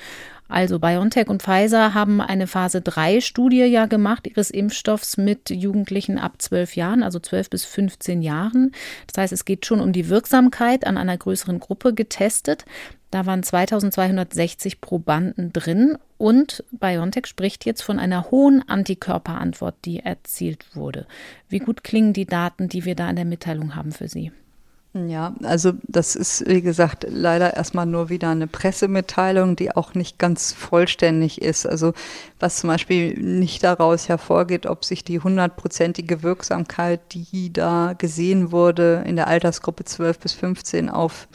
Also 0.48 0.80
BioNTech 0.80 1.28
und 1.28 1.42
Pfizer 1.42 1.94
haben 1.94 2.22
eine 2.22 2.46
Phase 2.46 2.82
3 2.82 3.22
Studie 3.22 3.64
ja 3.66 3.88
gemacht 3.88 4.28
ihres 4.28 4.52
Impfstoffs 4.52 5.18
mit 5.18 5.50
Jugendlichen 5.50 6.20
ab 6.20 6.42
12 6.42 6.76
Jahren, 6.76 7.04
also 7.04 7.20
12 7.20 7.50
bis 7.50 7.66
15 7.66 8.22
Jahren. 8.22 8.72
Das 9.08 9.22
heißt, 9.22 9.34
es 9.34 9.46
geht 9.46 9.66
schon 9.66 9.82
um 9.82 9.92
die 9.92 10.10
Wirksamkeit 10.10 10.86
an 10.86 10.98
einer 10.98 11.18
größeren 11.18 11.60
Gruppe 11.60 11.94
getestet. 11.94 12.66
Da 13.10 13.26
waren 13.26 13.44
2260 13.44 14.82
Probanden 14.82 15.52
drin 15.52 15.98
und 16.18 16.64
BioNTech 16.72 17.26
spricht 17.26 17.66
jetzt 17.66 17.82
von 17.82 17.98
einer 17.98 18.30
hohen 18.30 18.68
Antikörperantwort, 18.68 19.76
die 19.86 20.00
erzielt 20.00 20.76
wurde. 20.76 21.08
Wie 21.50 21.60
gut 21.60 21.84
klingen 21.84 22.14
die 22.14 22.26
Daten, 22.26 22.70
die 22.70 22.86
wir 22.86 22.96
da 22.96 23.10
in 23.10 23.16
der 23.16 23.26
Mitteilung 23.26 23.76
haben 23.76 23.92
für 23.92 24.08
Sie? 24.08 24.32
Ja, 24.98 25.36
also 25.44 25.74
das 25.90 26.16
ist, 26.16 26.48
wie 26.48 26.62
gesagt, 26.62 27.06
leider 27.10 27.58
erstmal 27.58 27.86
nur 27.86 28.08
wieder 28.08 28.30
eine 28.30 28.48
Pressemitteilung, 28.48 29.58
die 29.58 29.76
auch 29.76 29.94
nicht 29.94 30.18
ganz 30.20 30.54
vollständig 30.54 31.42
ist. 31.42 31.66
Also 31.66 31.92
was 32.40 32.60
zum 32.62 32.70
Beispiel 32.70 33.14
nicht 33.20 33.62
daraus 33.66 34.08
hervorgeht, 34.08 34.66
ob 34.66 34.86
sich 34.86 35.04
die 35.04 35.20
hundertprozentige 35.20 36.24
Wirksamkeit, 36.24 37.02
die 37.12 37.52
da 37.52 37.92
gesehen 37.98 38.54
wurde 38.54 39.04
in 39.06 39.18
der 39.18 39.28
Altersgruppe 39.28 39.84
12 39.84 40.20
bis 40.20 40.32
15 40.32 40.90
auf 40.90 41.28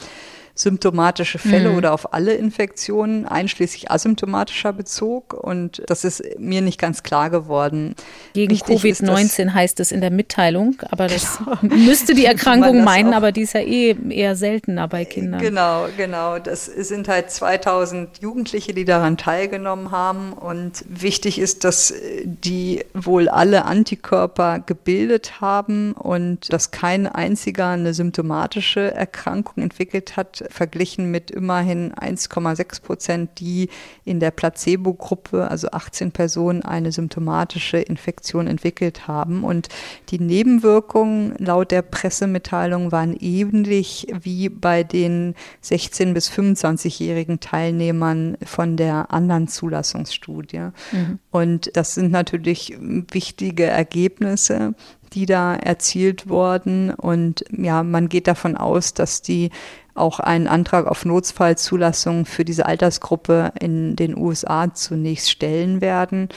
symptomatische 0.61 1.39
Fälle 1.39 1.71
mhm. 1.71 1.79
oder 1.79 1.95
auf 1.95 2.13
alle 2.13 2.35
Infektionen, 2.35 3.25
einschließlich 3.25 3.91
asymptomatischer 3.91 4.73
Bezug. 4.75 5.33
Und 5.33 5.83
das 5.87 6.05
ist 6.05 6.23
mir 6.39 6.61
nicht 6.61 6.79
ganz 6.79 7.03
klar 7.03 7.31
geworden. 7.31 7.95
Gegen 8.35 8.55
Covid-19 8.55 9.55
heißt 9.55 9.81
es 9.81 9.91
in 9.91 10.03
der 10.03 10.11
Mitteilung, 10.11 10.77
aber 10.91 11.07
das 11.07 11.39
genau. 11.39 11.75
müsste 11.77 12.15
die 12.15 12.27
Erkrankung 12.27 12.85
meinen, 12.85 13.15
aber 13.15 13.33
die 13.33 13.43
ist 13.43 13.55
ja 13.55 13.61
eh 13.61 13.97
eher 14.11 14.37
seltener 14.37 14.87
bei 14.87 15.07
Kindern. 15.07 15.41
Genau, 15.41 15.87
genau. 15.97 16.39
Das 16.39 16.67
sind 16.67 17.09
halt 17.09 17.31
2000 17.31 18.19
Jugendliche, 18.21 18.75
die 18.75 18.85
daran 18.85 19.17
teilgenommen 19.17 19.91
haben. 19.91 20.35
Und 20.35 20.85
wichtig 20.89 21.39
ist, 21.39 21.65
dass 21.65 21.95
die 22.25 22.85
wohl 22.93 23.31
alle 23.31 23.65
Antikörper 23.65 24.61
gebildet 24.61 25.41
haben 25.41 25.93
und 25.93 26.53
dass 26.53 26.71
kein 26.71 27.07
einziger 27.07 27.69
eine 27.69 27.95
symptomatische 27.95 28.93
Erkrankung 28.93 29.63
entwickelt 29.63 30.19
hat, 30.19 30.45
verglichen 30.51 31.11
mit 31.11 31.31
immerhin 31.31 31.93
1,6 31.93 32.83
Prozent, 32.83 33.31
die 33.39 33.69
in 34.05 34.21
der 34.21 34.31
Placebo-Gruppe, 34.31 35.49
also 35.49 35.71
18 35.71 36.13
Personen, 36.13 36.63
eine 36.63 36.93
symptomatische 36.93 37.79
Infektion 37.79 38.47
entwickelt 38.47 39.09
haben. 39.09 39.45
Und 39.45 39.69
die 40.11 40.19
Nebenwirkungen 40.19 41.35
laut 41.39 41.71
der 41.71 41.83
Pressemitteilung 41.83 42.93
waren 42.93 43.17
ähnlich 43.17 44.09
wie 44.23 44.49
bei 44.49 44.83
den 44.83 45.35
16- 45.65 46.13
bis 46.13 46.31
25-jährigen 46.31 47.41
Teilnehmern 47.41 48.37
von 48.45 48.77
der 48.77 49.13
anderen 49.13 49.49
Zulassungsstudie. 49.49 50.71
Mhm. 50.93 51.19
Und 51.31 51.71
das 51.75 51.95
sind 51.95 52.11
natürlich 52.11 52.77
wichtige 52.81 53.65
Ergebnisse 53.65 54.75
die 55.13 55.27
da 55.27 55.55
erzielt 55.55 56.29
wurden. 56.29 56.91
Und 56.95 57.45
ja, 57.51 57.83
man 57.83 58.09
geht 58.09 58.27
davon 58.27 58.57
aus, 58.57 58.95
dass 58.95 59.23
die 59.23 59.51
auch 59.95 60.21
einen 60.21 60.47
Antrag 60.47 60.87
auf 60.87 61.05
Notfallzulassung 61.05 62.27
für 62.27 62.45
diese 62.45 62.67
Altersgruppe 62.67 63.53
in 63.61 63.97
den 63.97 64.17
USA 64.17 64.73
zunächst 64.73 65.31
stellen 65.31 65.81
werden. 65.81 66.29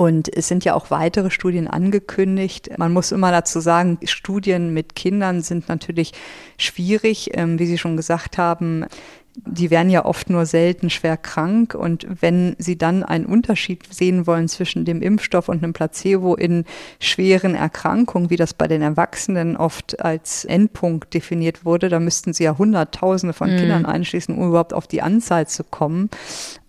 Und 0.00 0.34
es 0.34 0.48
sind 0.48 0.64
ja 0.64 0.72
auch 0.72 0.90
weitere 0.90 1.30
Studien 1.30 1.68
angekündigt. 1.68 2.70
Man 2.78 2.90
muss 2.90 3.12
immer 3.12 3.30
dazu 3.32 3.60
sagen, 3.60 3.98
Studien 4.04 4.72
mit 4.72 4.94
Kindern 4.94 5.42
sind 5.42 5.68
natürlich 5.68 6.12
schwierig. 6.56 7.32
Ähm, 7.34 7.58
wie 7.58 7.66
Sie 7.66 7.76
schon 7.76 7.98
gesagt 7.98 8.38
haben, 8.38 8.86
die 9.36 9.70
werden 9.70 9.90
ja 9.90 10.04
oft 10.04 10.28
nur 10.28 10.44
selten 10.44 10.90
schwer 10.90 11.16
krank 11.16 11.74
und 11.74 12.06
wenn 12.20 12.56
sie 12.58 12.76
dann 12.76 13.04
einen 13.04 13.26
Unterschied 13.26 13.92
sehen 13.92 14.26
wollen 14.26 14.48
zwischen 14.48 14.84
dem 14.84 15.02
Impfstoff 15.02 15.48
und 15.48 15.62
einem 15.62 15.72
Placebo 15.72 16.34
in 16.34 16.64
schweren 16.98 17.54
Erkrankungen, 17.54 18.30
wie 18.30 18.36
das 18.36 18.54
bei 18.54 18.66
den 18.66 18.82
Erwachsenen 18.82 19.56
oft 19.56 20.00
als 20.00 20.44
Endpunkt 20.44 21.14
definiert 21.14 21.64
wurde, 21.64 21.88
da 21.88 22.00
müssten 22.00 22.32
sie 22.32 22.44
ja 22.44 22.58
Hunderttausende 22.58 23.32
von 23.32 23.52
mhm. 23.52 23.58
Kindern 23.58 23.86
einschließen, 23.86 24.36
um 24.36 24.48
überhaupt 24.48 24.74
auf 24.74 24.88
die 24.88 25.02
Anzahl 25.02 25.46
zu 25.46 25.62
kommen. 25.62 26.10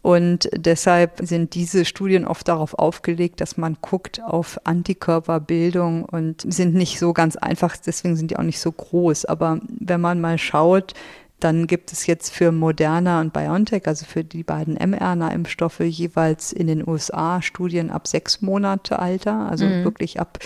Und 0.03 0.49
deshalb 0.55 1.19
sind 1.21 1.53
diese 1.53 1.85
Studien 1.85 2.25
oft 2.25 2.47
darauf 2.47 2.73
aufgelegt, 2.73 3.39
dass 3.39 3.57
man 3.57 3.77
guckt 3.81 4.19
auf 4.23 4.59
Antikörperbildung 4.63 6.05
und 6.05 6.41
sind 6.51 6.73
nicht 6.73 6.97
so 6.97 7.13
ganz 7.13 7.35
einfach, 7.35 7.77
deswegen 7.77 8.15
sind 8.15 8.31
die 8.31 8.37
auch 8.37 8.43
nicht 8.43 8.59
so 8.59 8.71
groß. 8.71 9.25
Aber 9.25 9.59
wenn 9.67 10.01
man 10.01 10.19
mal 10.19 10.39
schaut, 10.39 10.95
dann 11.43 11.67
gibt 11.67 11.91
es 11.91 12.07
jetzt 12.07 12.33
für 12.33 12.51
Moderna 12.51 13.19
und 13.19 13.33
BioNTech, 13.33 13.87
also 13.87 14.05
für 14.05 14.23
die 14.23 14.43
beiden 14.43 14.75
mRNA-Impfstoffe, 14.75 15.81
jeweils 15.81 16.53
in 16.53 16.67
den 16.67 16.87
USA 16.87 17.41
Studien 17.41 17.89
ab 17.89 18.07
sechs 18.07 18.41
Monate 18.41 18.99
Alter, 18.99 19.49
also 19.49 19.65
mhm. 19.65 19.83
wirklich 19.83 20.19
ab 20.19 20.39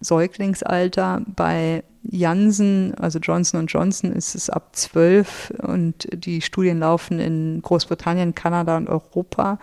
Säuglingsalter. 0.00 1.22
Bei 1.26 1.82
Janssen, 2.02 2.94
also 2.98 3.18
Johnson 3.18 3.66
Johnson, 3.66 4.12
ist 4.12 4.34
es 4.34 4.50
ab 4.50 4.76
zwölf 4.76 5.52
und 5.62 6.08
die 6.12 6.42
Studien 6.42 6.80
laufen 6.80 7.18
in 7.18 7.62
Großbritannien, 7.62 8.34
Kanada 8.34 8.76
und 8.76 8.88
Europa. 8.88 9.58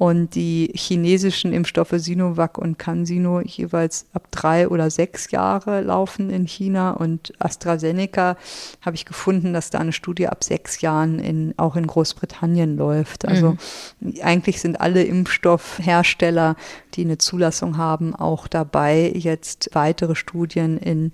Und 0.00 0.34
die 0.34 0.72
chinesischen 0.74 1.52
Impfstoffe 1.52 1.92
Sinovac 1.96 2.56
und 2.56 2.78
CanSino 2.78 3.42
jeweils 3.42 4.06
ab 4.14 4.28
drei 4.30 4.66
oder 4.66 4.88
sechs 4.88 5.30
Jahre 5.30 5.82
laufen 5.82 6.30
in 6.30 6.46
China. 6.46 6.92
Und 6.92 7.34
AstraZeneca 7.38 8.38
habe 8.80 8.96
ich 8.96 9.04
gefunden, 9.04 9.52
dass 9.52 9.68
da 9.68 9.78
eine 9.78 9.92
Studie 9.92 10.26
ab 10.28 10.42
sechs 10.42 10.80
Jahren 10.80 11.18
in, 11.18 11.52
auch 11.58 11.76
in 11.76 11.86
Großbritannien 11.86 12.78
läuft. 12.78 13.26
Also 13.26 13.58
mhm. 14.00 14.14
eigentlich 14.22 14.62
sind 14.62 14.80
alle 14.80 15.04
Impfstoffhersteller, 15.04 16.56
die 16.94 17.04
eine 17.04 17.18
Zulassung 17.18 17.76
haben, 17.76 18.14
auch 18.14 18.48
dabei, 18.48 19.12
jetzt 19.14 19.68
weitere 19.74 20.14
Studien 20.14 20.78
in 20.78 21.10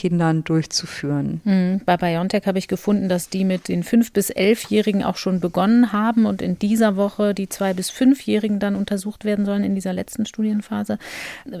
Kindern 0.00 0.44
durchzuführen. 0.44 1.42
Mhm. 1.44 1.82
Bei 1.84 1.98
BioNTech 1.98 2.46
habe 2.46 2.58
ich 2.58 2.68
gefunden, 2.68 3.10
dass 3.10 3.28
die 3.28 3.44
mit 3.44 3.68
den 3.68 3.82
fünf 3.82 4.14
bis 4.14 4.30
elfjährigen 4.30 5.04
auch 5.04 5.18
schon 5.18 5.40
begonnen 5.40 5.92
haben 5.92 6.24
und 6.24 6.40
in 6.40 6.58
dieser 6.58 6.96
Woche 6.96 7.34
die 7.34 7.50
zwei 7.50 7.74
bis 7.74 7.90
fünfjährigen 7.90 8.60
dann 8.60 8.76
untersucht 8.76 9.26
werden 9.26 9.44
sollen 9.44 9.62
in 9.62 9.74
dieser 9.74 9.92
letzten 9.92 10.24
Studienphase. 10.24 10.98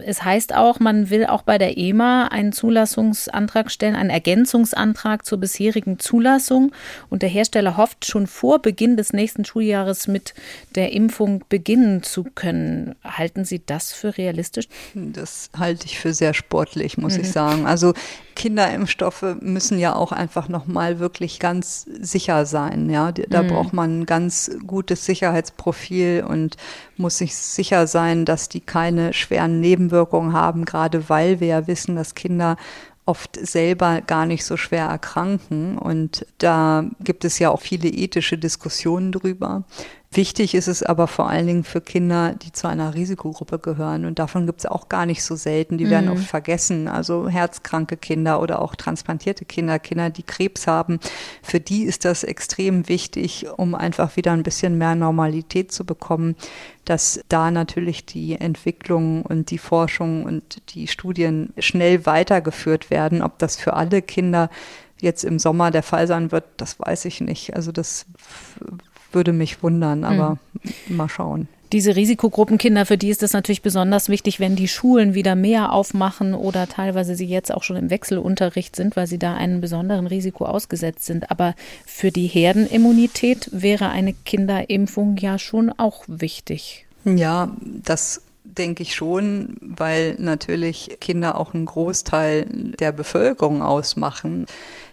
Es 0.06 0.24
heißt 0.24 0.54
auch, 0.54 0.80
man 0.80 1.10
will 1.10 1.26
auch 1.26 1.42
bei 1.42 1.58
der 1.58 1.76
EMA 1.76 2.28
einen 2.28 2.52
Zulassungsantrag 2.52 3.70
stellen, 3.70 3.94
einen 3.94 4.08
Ergänzungsantrag 4.08 5.26
zur 5.26 5.36
bisherigen 5.36 5.98
Zulassung 5.98 6.72
und 7.10 7.20
der 7.20 7.28
Hersteller 7.28 7.76
hofft 7.76 8.06
schon 8.06 8.26
vor 8.26 8.62
Beginn 8.62 8.96
des 8.96 9.12
nächsten 9.12 9.44
Schuljahres 9.44 10.08
mit 10.08 10.32
der 10.76 10.92
Impfung 10.94 11.44
beginnen 11.50 12.02
zu 12.02 12.24
können. 12.24 12.94
Halten 13.04 13.44
Sie 13.44 13.60
das 13.66 13.92
für 13.92 14.16
realistisch? 14.16 14.66
Das 14.94 15.50
halte 15.54 15.84
ich 15.84 15.98
für 15.98 16.14
sehr 16.14 16.32
sportlich, 16.32 16.96
muss 16.96 17.16
mhm. 17.16 17.20
ich 17.20 17.30
sagen. 17.30 17.66
Also 17.66 17.92
Kinderimpfstoffe 18.34 19.36
müssen 19.40 19.78
ja 19.78 19.94
auch 19.94 20.12
einfach 20.12 20.48
nochmal 20.48 20.98
wirklich 20.98 21.38
ganz 21.38 21.86
sicher 22.00 22.46
sein. 22.46 22.90
Ja, 22.90 23.12
da 23.12 23.42
mhm. 23.42 23.48
braucht 23.48 23.72
man 23.72 24.00
ein 24.00 24.06
ganz 24.06 24.50
gutes 24.66 25.04
Sicherheitsprofil 25.04 26.24
und 26.26 26.56
muss 26.96 27.18
sich 27.18 27.36
sicher 27.36 27.86
sein, 27.86 28.24
dass 28.24 28.48
die 28.48 28.60
keine 28.60 29.12
schweren 29.12 29.60
Nebenwirkungen 29.60 30.32
haben, 30.32 30.64
gerade 30.64 31.08
weil 31.08 31.40
wir 31.40 31.48
ja 31.48 31.66
wissen, 31.66 31.96
dass 31.96 32.14
Kinder 32.14 32.56
oft 33.06 33.36
selber 33.36 34.02
gar 34.02 34.24
nicht 34.24 34.44
so 34.44 34.56
schwer 34.56 34.86
erkranken. 34.86 35.78
Und 35.78 36.26
da 36.38 36.84
gibt 37.00 37.24
es 37.24 37.38
ja 37.38 37.50
auch 37.50 37.60
viele 37.60 37.88
ethische 37.88 38.38
Diskussionen 38.38 39.12
drüber. 39.12 39.64
Wichtig 40.12 40.56
ist 40.56 40.66
es 40.66 40.82
aber 40.82 41.06
vor 41.06 41.30
allen 41.30 41.46
Dingen 41.46 41.62
für 41.62 41.80
Kinder, 41.80 42.34
die 42.34 42.50
zu 42.50 42.66
einer 42.66 42.94
Risikogruppe 42.94 43.60
gehören. 43.60 44.04
Und 44.04 44.18
davon 44.18 44.44
gibt 44.44 44.58
es 44.58 44.66
auch 44.66 44.88
gar 44.88 45.06
nicht 45.06 45.22
so 45.22 45.36
selten. 45.36 45.78
Die 45.78 45.88
werden 45.88 46.06
mhm. 46.06 46.14
oft 46.14 46.24
vergessen. 46.24 46.88
Also 46.88 47.28
herzkranke 47.28 47.96
Kinder 47.96 48.42
oder 48.42 48.60
auch 48.60 48.74
transplantierte 48.74 49.44
Kinder, 49.44 49.78
Kinder, 49.78 50.10
die 50.10 50.24
Krebs 50.24 50.66
haben. 50.66 50.98
Für 51.44 51.60
die 51.60 51.84
ist 51.84 52.04
das 52.04 52.24
extrem 52.24 52.88
wichtig, 52.88 53.46
um 53.56 53.76
einfach 53.76 54.16
wieder 54.16 54.32
ein 54.32 54.42
bisschen 54.42 54.78
mehr 54.78 54.96
Normalität 54.96 55.70
zu 55.70 55.84
bekommen, 55.86 56.34
dass 56.84 57.20
da 57.28 57.52
natürlich 57.52 58.04
die 58.04 58.34
Entwicklung 58.34 59.22
und 59.22 59.52
die 59.52 59.58
Forschung 59.58 60.24
und 60.24 60.74
die 60.74 60.88
Studien 60.88 61.52
schnell 61.56 62.04
weitergeführt 62.04 62.90
werden. 62.90 63.22
Ob 63.22 63.38
das 63.38 63.54
für 63.54 63.74
alle 63.74 64.02
Kinder 64.02 64.50
jetzt 65.00 65.22
im 65.22 65.38
Sommer 65.38 65.70
der 65.70 65.84
Fall 65.84 66.08
sein 66.08 66.32
wird, 66.32 66.46
das 66.56 66.80
weiß 66.80 67.04
ich 67.04 67.20
nicht. 67.20 67.54
Also 67.54 67.70
das 67.70 68.06
würde 69.12 69.32
mich 69.32 69.62
wundern, 69.62 70.04
aber 70.04 70.38
mhm. 70.88 70.96
mal 70.96 71.08
schauen. 71.08 71.48
Diese 71.72 71.94
Risikogruppenkinder, 71.94 72.84
für 72.84 72.98
die 72.98 73.10
ist 73.10 73.22
es 73.22 73.32
natürlich 73.32 73.62
besonders 73.62 74.08
wichtig, 74.08 74.40
wenn 74.40 74.56
die 74.56 74.66
Schulen 74.66 75.14
wieder 75.14 75.36
mehr 75.36 75.72
aufmachen 75.72 76.34
oder 76.34 76.66
teilweise 76.66 77.14
sie 77.14 77.26
jetzt 77.26 77.54
auch 77.54 77.62
schon 77.62 77.76
im 77.76 77.90
Wechselunterricht 77.90 78.74
sind, 78.74 78.96
weil 78.96 79.06
sie 79.06 79.20
da 79.20 79.34
einem 79.34 79.60
besonderen 79.60 80.08
Risiko 80.08 80.46
ausgesetzt 80.46 81.04
sind. 81.04 81.30
Aber 81.30 81.54
für 81.86 82.10
die 82.10 82.26
Herdenimmunität 82.26 83.50
wäre 83.52 83.88
eine 83.90 84.14
Kinderimpfung 84.14 85.16
ja 85.18 85.38
schon 85.38 85.70
auch 85.70 86.02
wichtig. 86.08 86.86
Ja, 87.04 87.54
das 87.62 88.22
denke 88.42 88.82
ich 88.82 88.96
schon, 88.96 89.56
weil 89.60 90.16
natürlich 90.18 90.96
Kinder 91.00 91.38
auch 91.38 91.54
einen 91.54 91.66
Großteil 91.66 92.46
der 92.80 92.90
Bevölkerung 92.90 93.62
ausmachen. 93.62 94.46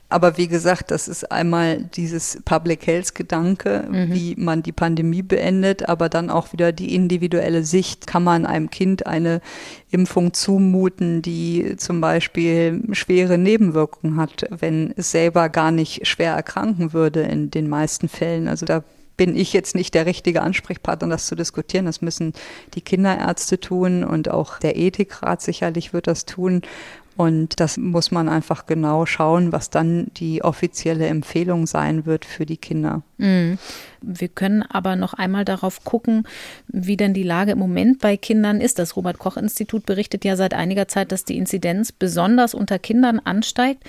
Aber 0.09 0.37
wie 0.37 0.47
gesagt, 0.47 0.91
das 0.91 1.09
ist 1.09 1.31
einmal 1.33 1.83
dieses 1.83 2.39
Public 2.45 2.87
Health 2.87 3.13
Gedanke, 3.13 3.85
mhm. 3.89 4.13
wie 4.13 4.35
man 4.37 4.63
die 4.63 4.71
Pandemie 4.71 5.21
beendet, 5.21 5.89
aber 5.89 6.07
dann 6.07 6.29
auch 6.29 6.53
wieder 6.53 6.71
die 6.71 6.95
individuelle 6.95 7.63
Sicht. 7.63 8.07
Kann 8.07 8.23
man 8.23 8.45
einem 8.45 8.69
Kind 8.69 9.05
eine 9.05 9.41
Impfung 9.91 10.33
zumuten, 10.33 11.21
die 11.21 11.75
zum 11.75 11.99
Beispiel 11.99 12.83
schwere 12.93 13.37
Nebenwirkungen 13.37 14.15
hat, 14.15 14.45
wenn 14.49 14.93
es 14.95 15.11
selber 15.11 15.49
gar 15.49 15.71
nicht 15.71 16.07
schwer 16.07 16.33
erkranken 16.33 16.93
würde 16.93 17.23
in 17.23 17.51
den 17.51 17.67
meisten 17.67 18.07
Fällen? 18.07 18.47
Also 18.47 18.65
da 18.65 18.83
bin 19.17 19.35
ich 19.35 19.51
jetzt 19.51 19.75
nicht 19.75 19.93
der 19.93 20.05
richtige 20.05 20.41
Ansprechpartner, 20.41 21.09
das 21.09 21.25
zu 21.25 21.35
diskutieren. 21.35 21.85
Das 21.85 22.01
müssen 22.01 22.33
die 22.75 22.81
Kinderärzte 22.81 23.59
tun 23.59 24.05
und 24.05 24.29
auch 24.29 24.59
der 24.59 24.77
Ethikrat 24.77 25.41
sicherlich 25.41 25.91
wird 25.91 26.07
das 26.07 26.25
tun. 26.25 26.61
Und 27.17 27.59
das 27.59 27.77
muss 27.77 28.11
man 28.11 28.29
einfach 28.29 28.67
genau 28.67 29.07
schauen, 29.07 29.51
was 29.51 29.71
dann 29.71 30.07
die 30.17 30.43
offizielle 30.43 31.07
Empfehlung 31.07 31.65
sein 31.65 32.05
wird 32.05 32.25
für 32.25 32.45
die 32.45 32.57
Kinder. 32.57 33.01
Mhm. 33.17 33.57
Wir 34.01 34.27
können 34.27 34.61
aber 34.61 34.95
noch 34.95 35.15
einmal 35.15 35.43
darauf 35.43 35.83
gucken, 35.83 36.27
wie 36.67 36.95
denn 36.95 37.15
die 37.15 37.23
Lage 37.23 37.53
im 37.53 37.59
Moment 37.59 37.99
bei 37.99 38.17
Kindern 38.17 38.61
ist. 38.61 38.77
Das 38.77 38.95
Robert 38.95 39.17
Koch 39.17 39.35
Institut 39.35 39.87
berichtet 39.87 40.25
ja 40.25 40.35
seit 40.35 40.53
einiger 40.53 40.87
Zeit, 40.87 41.11
dass 41.11 41.25
die 41.25 41.37
Inzidenz 41.37 41.91
besonders 41.91 42.53
unter 42.53 42.77
Kindern 42.77 43.19
ansteigt. 43.19 43.83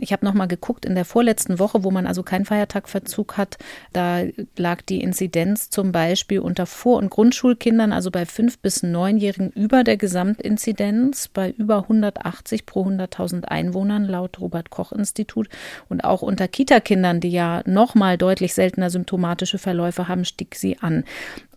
Ich 0.00 0.12
habe 0.12 0.24
nochmal 0.24 0.48
geguckt, 0.48 0.86
in 0.86 0.94
der 0.94 1.04
vorletzten 1.04 1.58
Woche, 1.58 1.84
wo 1.84 1.90
man 1.90 2.06
also 2.06 2.22
keinen 2.22 2.46
Feiertagverzug 2.46 3.36
hat, 3.36 3.58
da 3.92 4.22
lag 4.56 4.80
die 4.82 5.02
Inzidenz 5.02 5.68
zum 5.68 5.92
Beispiel 5.92 6.40
unter 6.40 6.64
Vor- 6.64 6.98
und 6.98 7.10
Grundschulkindern, 7.10 7.92
also 7.92 8.10
bei 8.10 8.24
fünf 8.24 8.58
bis 8.58 8.82
neunjährigen, 8.82 9.50
über 9.50 9.84
der 9.84 9.98
Gesamtinzidenz, 9.98 11.28
bei 11.28 11.50
über 11.50 11.82
180 11.82 12.64
pro 12.64 12.86
100.000 12.86 13.44
Einwohnern 13.44 14.06
laut 14.06 14.40
Robert 14.40 14.70
Koch 14.70 14.92
Institut. 14.92 15.48
Und 15.88 16.02
auch 16.02 16.22
unter 16.22 16.48
Kitakindern, 16.48 17.20
die 17.20 17.30
ja 17.30 17.62
nochmal 17.66 18.16
deutlich 18.16 18.54
seltener 18.54 18.88
symptomatische 18.88 19.58
Verläufe 19.58 20.08
haben, 20.08 20.24
stieg 20.24 20.54
sie 20.54 20.78
an. 20.78 21.04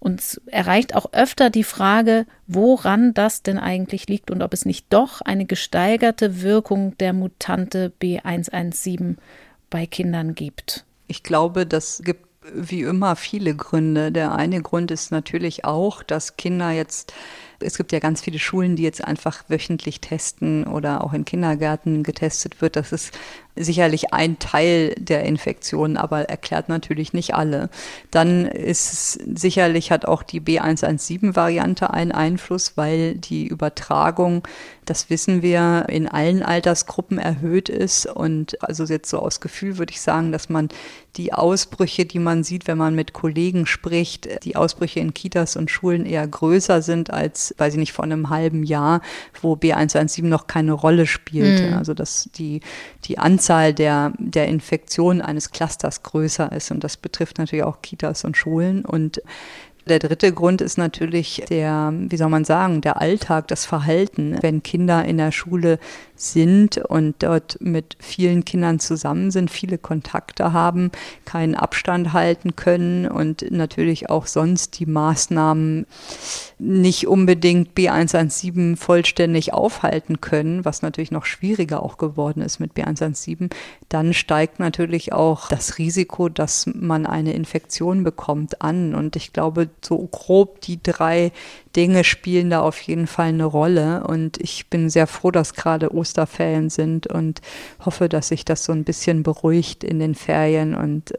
Uns 0.03 0.41
erreicht 0.47 0.95
auch 0.95 1.13
öfter 1.13 1.49
die 1.49 1.63
Frage, 1.63 2.25
woran 2.45 3.13
das 3.13 3.41
denn 3.41 3.57
eigentlich 3.57 4.07
liegt 4.09 4.31
und 4.31 4.41
ob 4.41 4.53
es 4.53 4.65
nicht 4.65 4.88
doch 4.89 5.21
eine 5.21 5.45
gesteigerte 5.45 6.41
Wirkung 6.41 6.97
der 6.97 7.13
Mutante 7.13 7.93
B117 8.01 9.15
bei 9.69 9.85
Kindern 9.85 10.35
gibt. 10.35 10.84
Ich 11.07 11.23
glaube, 11.23 11.65
das 11.65 12.01
gibt 12.03 12.25
wie 12.53 12.81
immer 12.81 13.15
viele 13.15 13.55
Gründe. 13.55 14.11
Der 14.11 14.35
eine 14.35 14.61
Grund 14.61 14.91
ist 14.91 15.11
natürlich 15.11 15.63
auch, 15.63 16.03
dass 16.03 16.35
Kinder 16.35 16.71
jetzt 16.71 17.13
es 17.63 17.77
gibt 17.77 17.91
ja 17.91 17.99
ganz 17.99 18.21
viele 18.21 18.39
Schulen, 18.39 18.75
die 18.75 18.84
jetzt 18.84 19.03
einfach 19.03 19.43
wöchentlich 19.47 20.01
testen 20.01 20.65
oder 20.65 21.03
auch 21.03 21.13
in 21.13 21.25
Kindergärten 21.25 22.03
getestet 22.03 22.61
wird. 22.61 22.75
Das 22.75 22.91
ist 22.91 23.17
sicherlich 23.55 24.13
ein 24.13 24.39
Teil 24.39 24.95
der 24.97 25.23
Infektion, 25.23 25.97
aber 25.97 26.30
erklärt 26.30 26.69
natürlich 26.69 27.13
nicht 27.13 27.35
alle. 27.35 27.69
Dann 28.09 28.45
ist 28.45 29.19
sicherlich 29.38 29.91
hat 29.91 30.05
auch 30.05 30.23
die 30.23 30.41
B117-Variante 30.41 31.91
einen 31.91 32.11
Einfluss, 32.11 32.73
weil 32.75 33.15
die 33.15 33.45
Übertragung, 33.45 34.47
das 34.85 35.09
wissen 35.09 35.41
wir, 35.41 35.85
in 35.88 36.07
allen 36.07 36.41
Altersgruppen 36.41 37.19
erhöht 37.19 37.69
ist. 37.69 38.07
Und 38.07 38.61
also 38.63 38.85
jetzt 38.85 39.09
so 39.09 39.19
aus 39.19 39.39
Gefühl 39.39 39.77
würde 39.77 39.93
ich 39.93 40.01
sagen, 40.01 40.31
dass 40.31 40.49
man 40.49 40.69
die 41.15 41.31
Ausbrüche, 41.31 42.05
die 42.05 42.19
man 42.19 42.43
sieht, 42.43 42.67
wenn 42.67 42.77
man 42.77 42.95
mit 42.95 43.13
Kollegen 43.13 43.67
spricht, 43.67 44.43
die 44.43 44.55
Ausbrüche 44.55 44.99
in 44.99 45.13
Kitas 45.13 45.55
und 45.55 45.69
Schulen 45.69 46.07
eher 46.07 46.27
größer 46.27 46.81
sind 46.81 47.11
als, 47.11 47.53
weiß 47.59 47.73
ich 47.73 47.80
nicht, 47.80 47.93
vor 47.93 48.03
einem 48.03 48.31
halben 48.31 48.63
Jahr, 48.63 49.01
wo 49.39 49.53
B117 49.53 50.25
noch 50.25 50.47
keine 50.47 50.71
Rolle 50.71 51.05
spielte. 51.05 51.67
Mhm. 51.67 51.73
Also 51.77 51.93
dass 51.93 52.30
die, 52.35 52.61
die 53.05 53.19
Anzahl 53.19 53.43
Anzahl 53.44 53.74
der, 53.74 54.14
der 54.20 54.48
Infektionen 54.48 55.22
eines 55.22 55.52
Clusters 55.52 56.02
größer 56.02 56.53
ist. 56.53 56.72
Und 56.72 56.82
das 56.82 56.95
betrifft 56.95 57.40
natürlich 57.40 57.65
auch 57.65 57.82
Kitas 57.82 58.24
und 58.24 58.38
Schulen. 58.38 58.86
Und 58.86 59.22
der 59.85 59.99
dritte 59.99 60.31
Grund 60.31 60.61
ist 60.61 60.77
natürlich 60.77 61.43
der, 61.49 61.93
wie 61.93 62.18
soll 62.18 62.30
man 62.30 62.45
sagen, 62.45 62.81
der 62.81 63.01
Alltag, 63.01 63.47
das 63.47 63.65
Verhalten. 63.65 64.38
Wenn 64.41 64.64
Kinder 64.64 65.03
in 65.05 65.18
der 65.18 65.31
Schule 65.31 65.80
sind 66.15 66.77
und 66.77 67.15
dort 67.19 67.57
mit 67.60 67.97
vielen 67.99 68.45
Kindern 68.45 68.80
zusammen 68.80 69.31
sind, 69.31 69.51
viele 69.51 69.77
Kontakte 69.77 70.53
haben, 70.53 70.91
keinen 71.26 71.55
Abstand 71.55 72.14
halten 72.14 72.55
können 72.55 73.07
und 73.07 73.51
natürlich 73.51 74.10
auch 74.10 74.27
sonst 74.27 74.80
die 74.80 74.85
Maßnahmen 74.85 75.85
nicht 76.60 77.07
unbedingt 77.07 77.77
B117 77.77 78.77
vollständig 78.77 79.53
aufhalten 79.53 80.22
können, 80.22 80.64
was 80.64 80.81
natürlich 80.81 81.11
noch 81.11 81.26
schwieriger 81.26 81.84
auch 81.84 81.97
geworden 81.97 82.41
ist 82.41 82.60
mit 82.60 82.73
B117, 82.73 83.51
dann 83.89 84.14
steigt 84.14 84.60
natürlich 84.60 85.11
auch 85.11 85.49
das 85.49 85.77
Risiko, 85.77 86.30
dass 86.30 86.68
man 86.73 87.05
eine 87.05 87.34
Infektion 87.34 88.03
bekommt 88.03 88.61
an. 88.61 88.95
Und 88.95 89.15
ich 89.15 89.34
glaube, 89.34 89.69
so 89.81 89.97
grob 90.11 90.61
die 90.61 90.81
drei 90.81 91.31
Dinge 91.75 92.03
spielen 92.03 92.49
da 92.49 92.61
auf 92.61 92.79
jeden 92.81 93.07
Fall 93.07 93.29
eine 93.29 93.45
Rolle. 93.45 94.05
Und 94.07 94.37
ich 94.39 94.69
bin 94.69 94.89
sehr 94.89 95.07
froh, 95.07 95.31
dass 95.31 95.53
gerade 95.53 95.93
Osterferien 95.93 96.69
sind 96.69 97.07
und 97.07 97.41
hoffe, 97.85 98.09
dass 98.09 98.29
sich 98.29 98.45
das 98.45 98.63
so 98.63 98.71
ein 98.71 98.83
bisschen 98.83 99.23
beruhigt 99.23 99.83
in 99.83 99.99
den 99.99 100.15
Ferien 100.15 100.75
und 100.75 101.13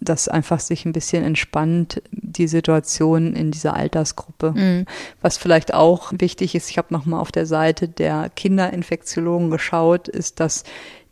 dass 0.00 0.28
einfach 0.28 0.60
sich 0.60 0.84
ein 0.84 0.92
bisschen 0.92 1.24
entspannt 1.24 2.02
die 2.12 2.46
Situation 2.46 3.34
in 3.34 3.50
dieser 3.50 3.74
Altersgruppe. 3.74 4.52
Mhm. 4.52 4.84
Was 5.20 5.38
vielleicht 5.38 5.74
auch 5.74 6.12
wichtig 6.16 6.54
ist, 6.54 6.70
ich 6.70 6.78
habe 6.78 6.94
nochmal 6.94 7.20
auf 7.20 7.32
der 7.32 7.46
Seite 7.46 7.88
der 7.88 8.30
Kinderinfektiologen 8.34 9.50
geschaut, 9.50 10.06
ist, 10.06 10.38
dass 10.40 10.62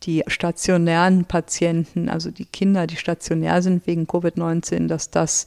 die 0.03 0.23
stationären 0.29 1.25
Patienten, 1.25 2.09
also 2.09 2.31
die 2.31 2.45
Kinder, 2.45 2.87
die 2.87 2.97
stationär 2.97 3.63
sind 3.63 3.87
wegen 3.87 4.05
Covid-19, 4.05 4.87
dass 4.87 5.11
das 5.11 5.47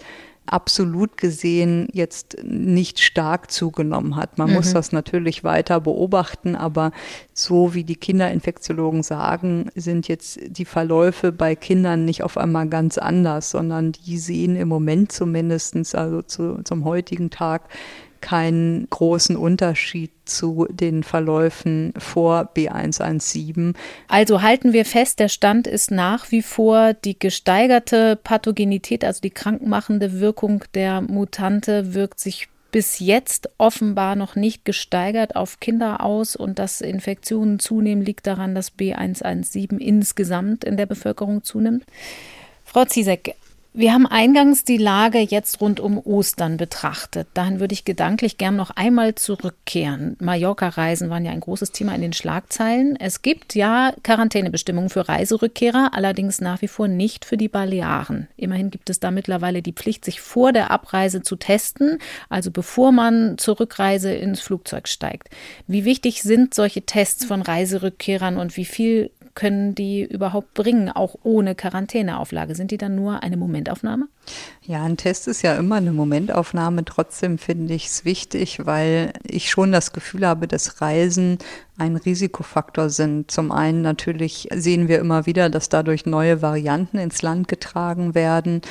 absolut 0.53 1.17
gesehen 1.17 1.87
jetzt 1.91 2.37
nicht 2.43 2.99
stark 2.99 3.51
zugenommen 3.51 4.15
hat. 4.15 4.37
Man 4.37 4.49
mhm. 4.49 4.55
muss 4.55 4.73
das 4.73 4.91
natürlich 4.91 5.43
weiter 5.43 5.79
beobachten, 5.79 6.55
aber 6.55 6.91
so 7.33 7.73
wie 7.73 7.83
die 7.83 7.95
Kinderinfektiologen 7.95 9.03
sagen, 9.03 9.69
sind 9.75 10.07
jetzt 10.07 10.39
die 10.45 10.65
Verläufe 10.65 11.31
bei 11.31 11.55
Kindern 11.55 12.05
nicht 12.05 12.23
auf 12.23 12.37
einmal 12.37 12.67
ganz 12.67 12.97
anders, 12.97 13.51
sondern 13.51 13.91
die 13.91 14.17
sehen 14.17 14.55
im 14.55 14.67
Moment 14.67 15.11
zumindestens 15.11 15.95
also 15.95 16.21
zu, 16.21 16.61
zum 16.63 16.85
heutigen 16.85 17.29
Tag, 17.29 17.69
keinen 18.21 18.89
großen 18.89 19.35
Unterschied 19.35 20.11
zu 20.25 20.67
den 20.69 21.03
Verläufen 21.03 21.93
vor 21.97 22.49
B117. 22.55 23.75
Also 24.07 24.41
halten 24.41 24.73
wir 24.73 24.85
fest, 24.85 25.19
der 25.19 25.29
Stand 25.29 25.67
ist 25.67 25.91
nach 25.91 26.31
wie 26.31 26.41
vor 26.41 26.93
die 26.93 27.17
gesteigerte 27.17 28.15
Pathogenität, 28.15 29.03
also 29.03 29.21
die 29.21 29.31
krankmachende 29.31 30.19
Wirkung 30.19 30.63
der 30.73 31.01
Mutante 31.01 31.93
wirkt 31.93 32.19
sich 32.19 32.47
bis 32.71 32.99
jetzt 32.99 33.49
offenbar 33.57 34.15
noch 34.15 34.35
nicht 34.35 34.63
gesteigert 34.63 35.35
auf 35.35 35.59
Kinder 35.59 36.03
aus 36.03 36.35
und 36.35 36.59
dass 36.59 36.81
Infektionen 36.81 37.59
zunehmen, 37.59 38.03
liegt 38.03 38.27
daran, 38.27 38.55
dass 38.55 38.77
B117 38.77 39.77
insgesamt 39.77 40.63
in 40.63 40.77
der 40.77 40.85
Bevölkerung 40.85 41.43
zunimmt. 41.43 41.83
Frau 42.65 42.85
Ziesek, 42.85 43.35
wir 43.71 43.93
haben 43.93 44.07
eingangs 44.07 44.63
die 44.63 44.77
Lage 44.77 45.19
jetzt 45.19 45.61
rund 45.61 45.79
um 45.79 45.99
Ostern 45.99 46.57
betrachtet. 46.57 47.27
Dahin 47.35 47.59
würde 47.59 47.73
ich 47.73 47.85
gedanklich 47.85 48.39
gern 48.39 48.55
noch 48.55 48.71
einmal 48.71 49.13
zurückkehren. 49.13 50.17
Mallorca-Reisen 50.19 51.11
waren 51.11 51.23
ja 51.23 51.31
ein 51.31 51.39
großes 51.39 51.71
Thema 51.71 51.93
in 51.93 52.01
den 52.01 52.13
Schlagzeilen. 52.13 52.95
Es 52.99 53.21
gibt 53.21 53.53
ja 53.53 53.93
Quarantänebestimmungen 54.01 54.89
für 54.89 55.07
Reiserückkehrer, 55.07 55.91
allerdings 55.93 56.41
nach 56.41 56.63
wie 56.63 56.67
vor 56.67 56.87
nicht 56.87 57.25
für 57.25 57.37
die 57.37 57.47
Balearen. 57.47 58.27
Immerhin 58.37 58.71
gibt 58.71 58.89
es 58.89 58.99
da 58.99 59.11
mittlerweile 59.11 59.61
die 59.61 59.73
Pflicht, 59.73 60.03
sich 60.03 60.19
vor 60.19 60.51
der 60.51 60.71
Abreise 60.71 61.21
zu 61.21 61.35
testen, 61.35 61.99
also 62.27 62.49
bevor 62.49 62.91
man 62.91 63.37
zur 63.37 63.59
Rückreise 63.59 64.11
ins 64.11 64.41
Flugzeug 64.41 64.87
steigt. 64.87 65.29
Wie 65.67 65.85
wichtig 65.85 66.23
sind 66.23 66.55
solche 66.55 66.81
Tests 66.81 67.23
von 67.23 67.43
Reiserückkehrern 67.43 68.37
und 68.37 68.57
wie 68.57 68.65
viel 68.65 69.11
können 69.39 69.73
die 69.73 70.03
überhaupt 70.03 70.53
bringen, 70.53 70.89
auch 70.89 71.15
ohne 71.23 71.55
Quarantäneauflage? 71.55 72.55
Sind 72.55 72.71
die 72.71 72.77
dann 72.77 72.95
nur 72.95 73.23
eine 73.23 73.37
Momentaufnahme? 73.37 74.09
Ja, 74.63 74.83
ein 74.83 74.97
Test 74.97 75.29
ist 75.29 75.43
ja 75.43 75.55
immer 75.55 75.75
eine 75.75 75.93
Momentaufnahme. 75.93 76.83
Trotzdem 76.83 77.37
finde 77.37 77.73
ich 77.73 77.85
es 77.85 78.03
wichtig, 78.03 78.65
weil 78.65 79.13
ich 79.23 79.49
schon 79.49 79.71
das 79.71 79.93
Gefühl 79.93 80.27
habe, 80.27 80.45
dass 80.45 80.81
Reisen 80.81 81.37
ein 81.77 81.95
Risikofaktor 81.95 82.89
sind. 82.89 83.31
Zum 83.31 83.53
einen 83.53 83.81
natürlich 83.81 84.49
sehen 84.53 84.89
wir 84.89 84.99
immer 84.99 85.25
wieder, 85.25 85.49
dass 85.49 85.69
dadurch 85.69 86.05
neue 86.05 86.41
Varianten 86.41 86.97
ins 86.97 87.21
Land 87.21 87.47
getragen 87.47 88.15
werden. 88.15 88.61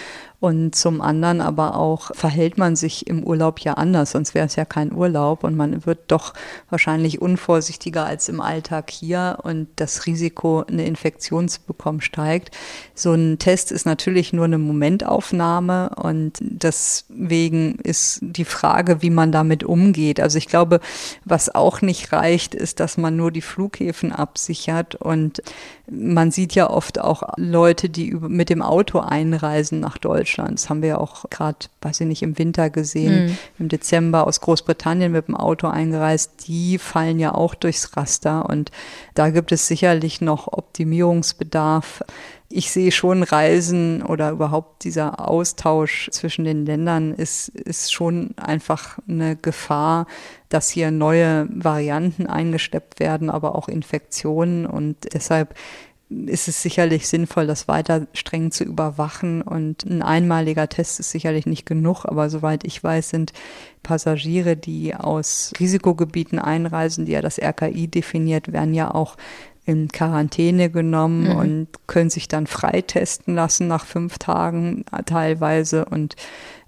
Und 0.41 0.77
zum 0.77 1.01
anderen 1.01 1.41
aber 1.41 1.75
auch 1.75 2.13
verhält 2.15 2.59
man 2.59 2.77
sich 2.77 3.09
im 3.09 3.25
Urlaub 3.25 3.59
ja 3.59 3.75
anders, 3.75 4.13
sonst 4.13 4.35
wäre 4.35 4.47
es 4.47 4.55
ja 4.55 4.65
kein 4.65 4.93
Urlaub 4.93 5.43
und 5.43 5.57
man 5.57 5.85
wird 5.85 5.99
doch 6.07 6.33
wahrscheinlich 6.71 7.21
unvorsichtiger 7.21 8.07
als 8.07 8.29
im 8.29 8.41
Alltag 8.41 8.89
hier 8.91 9.39
und 9.43 9.67
das 9.75 10.07
Risiko, 10.07 10.63
eine 10.69 10.87
Infektion 10.87 11.49
zu 11.49 11.61
bekommen, 11.63 12.01
steigt. 12.01 12.57
So 12.95 13.15
ein 13.15 13.41
Test 13.41 13.73
ist 13.73 13.85
natürlich 13.85 14.33
nur 14.33 14.45
eine 14.45 14.59
Momentaufnahme 14.59 15.91
und 15.97 16.39
deswegen 16.41 17.75
ist 17.83 18.21
die 18.23 18.45
Frage, 18.45 19.03
wie 19.03 19.11
man 19.11 19.33
damit 19.33 19.65
umgeht. 19.65 20.21
Also 20.21 20.39
ich 20.39 20.47
glaube, 20.47 20.79
was 21.25 21.53
auch 21.53 21.83
nicht 21.83 22.13
reicht, 22.13 22.55
ist, 22.55 22.79
dass 22.79 22.97
man 22.97 23.17
nur 23.17 23.33
die 23.33 23.43
Flughäfen 23.43 24.13
absichert 24.13 24.95
und 24.95 25.43
man 25.91 26.31
sieht 26.31 26.55
ja 26.55 26.71
oft 26.71 27.01
auch 27.01 27.23
Leute, 27.37 27.89
die 27.89 28.13
mit 28.13 28.51
dem 28.51 28.63
Auto 28.63 29.01
einreisen 29.01 29.81
nach 29.81 29.99
Deutschland. 29.99 30.28
Das 30.37 30.69
haben 30.69 30.83
wir 30.83 30.89
ja 30.91 30.99
auch 30.99 31.25
gerade, 31.31 31.59
weiß 31.83 32.01
ich 32.01 32.07
nicht, 32.07 32.23
im 32.23 32.39
Winter 32.39 32.71
gesehen, 32.71 33.27
mhm. 33.27 33.39
im 33.59 33.69
Dezember 33.69 34.27
aus 34.27 34.41
Großbritannien 34.41 35.13
mit 35.13 35.29
dem 35.29 35.37
Auto 35.37 35.67
eingereist. 35.69 36.47
Die 36.47 36.79
fallen 36.79 37.19
ja 37.19 37.35
auch 37.35 37.55
durchs 37.55 37.97
Raster 37.97 38.49
und 38.49 38.71
da 39.15 39.31
gibt 39.31 39.53
es 39.53 39.67
sicherlich 39.67 40.21
noch 40.21 40.53
Optimierungsbedarf 40.53 42.03
ich 42.51 42.71
sehe 42.71 42.93
schon 42.93 43.23
Reisen 43.23 44.03
oder 44.03 44.31
überhaupt 44.31 44.85
dieser 44.85 45.29
Austausch 45.29 46.09
zwischen 46.11 46.45
den 46.45 46.65
Ländern 46.65 47.13
ist, 47.13 47.49
ist 47.51 47.93
schon 47.93 48.31
einfach 48.39 48.99
eine 49.07 49.37
Gefahr, 49.37 50.07
dass 50.49 50.71
hier 50.71 50.91
neue 50.91 51.47
Varianten 51.51 52.27
eingeschleppt 52.27 53.01
werden, 53.01 53.29
aber 53.29 53.55
auch 53.55 53.69
Infektionen 53.69 54.65
und 54.65 54.97
deshalb 55.13 55.55
ist 56.11 56.49
es 56.49 56.63
sicherlich 56.63 57.07
sinnvoll, 57.07 57.47
das 57.47 57.69
weiter 57.69 58.07
streng 58.15 58.51
zu 58.51 58.65
überwachen. 58.65 59.43
Und 59.43 59.85
ein 59.85 60.03
einmaliger 60.03 60.69
Test 60.69 61.01
ist 61.01 61.11
sicherlich 61.11 61.47
nicht 61.47 61.67
genug, 61.67 62.07
aber 62.07 62.31
soweit 62.31 62.65
ich 62.65 62.83
weiß, 62.83 63.11
sind 63.11 63.33
Passagiere, 63.83 64.57
die 64.57 64.95
aus 64.95 65.53
Risikogebieten 65.61 66.39
einreisen, 66.39 67.05
die 67.05 67.13
ja 67.13 67.21
das 67.21 67.39
RKI 67.39 67.89
definiert, 67.89 68.53
werden 68.53 68.75
ja 68.75 68.95
auch 68.95 69.17
in 69.67 69.89
Quarantäne 69.89 70.71
genommen 70.71 71.25
mhm. 71.25 71.37
und 71.37 71.69
können 71.87 72.09
sich 72.09 72.27
dann 72.27 72.47
freitesten 72.47 73.35
lassen 73.35 73.69
nach 73.69 73.85
fünf 73.85 74.19
Tagen 74.19 74.87
teilweise. 75.05 75.85
Und 75.85 76.17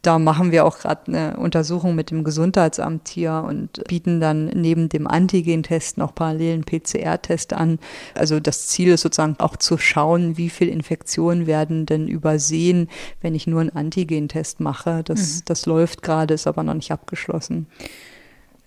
da 0.02 0.18
machen 0.18 0.50
wir 0.50 0.64
auch 0.64 0.78
gerade 0.78 1.06
eine 1.08 1.36
Untersuchung 1.36 1.94
mit 1.94 2.10
dem 2.10 2.24
Gesundheitsamt 2.24 3.08
hier 3.08 3.44
und 3.46 3.84
bieten 3.86 4.20
dann 4.20 4.46
neben 4.46 4.88
dem 4.88 5.06
Antigen-Test 5.06 5.98
noch 5.98 6.14
parallelen 6.14 6.64
PCR-Test 6.64 7.52
an. 7.52 7.78
Also 8.14 8.40
das 8.40 8.68
Ziel 8.68 8.92
ist 8.92 9.02
sozusagen 9.02 9.36
auch 9.38 9.56
zu 9.56 9.76
schauen, 9.78 10.36
wie 10.36 10.50
viel 10.50 10.68
Infektionen 10.68 11.46
werden 11.46 11.86
denn 11.86 12.08
übersehen, 12.08 12.88
wenn 13.20 13.34
ich 13.34 13.46
nur 13.46 13.60
einen 13.60 13.70
Antigen-Test 13.76 14.60
mache. 14.60 15.02
Das, 15.04 15.36
mhm. 15.36 15.42
das 15.46 15.66
läuft 15.66 16.02
gerade, 16.02 16.34
ist 16.34 16.46
aber 16.46 16.62
noch 16.62 16.74
nicht 16.74 16.92
abgeschlossen. 16.92 17.66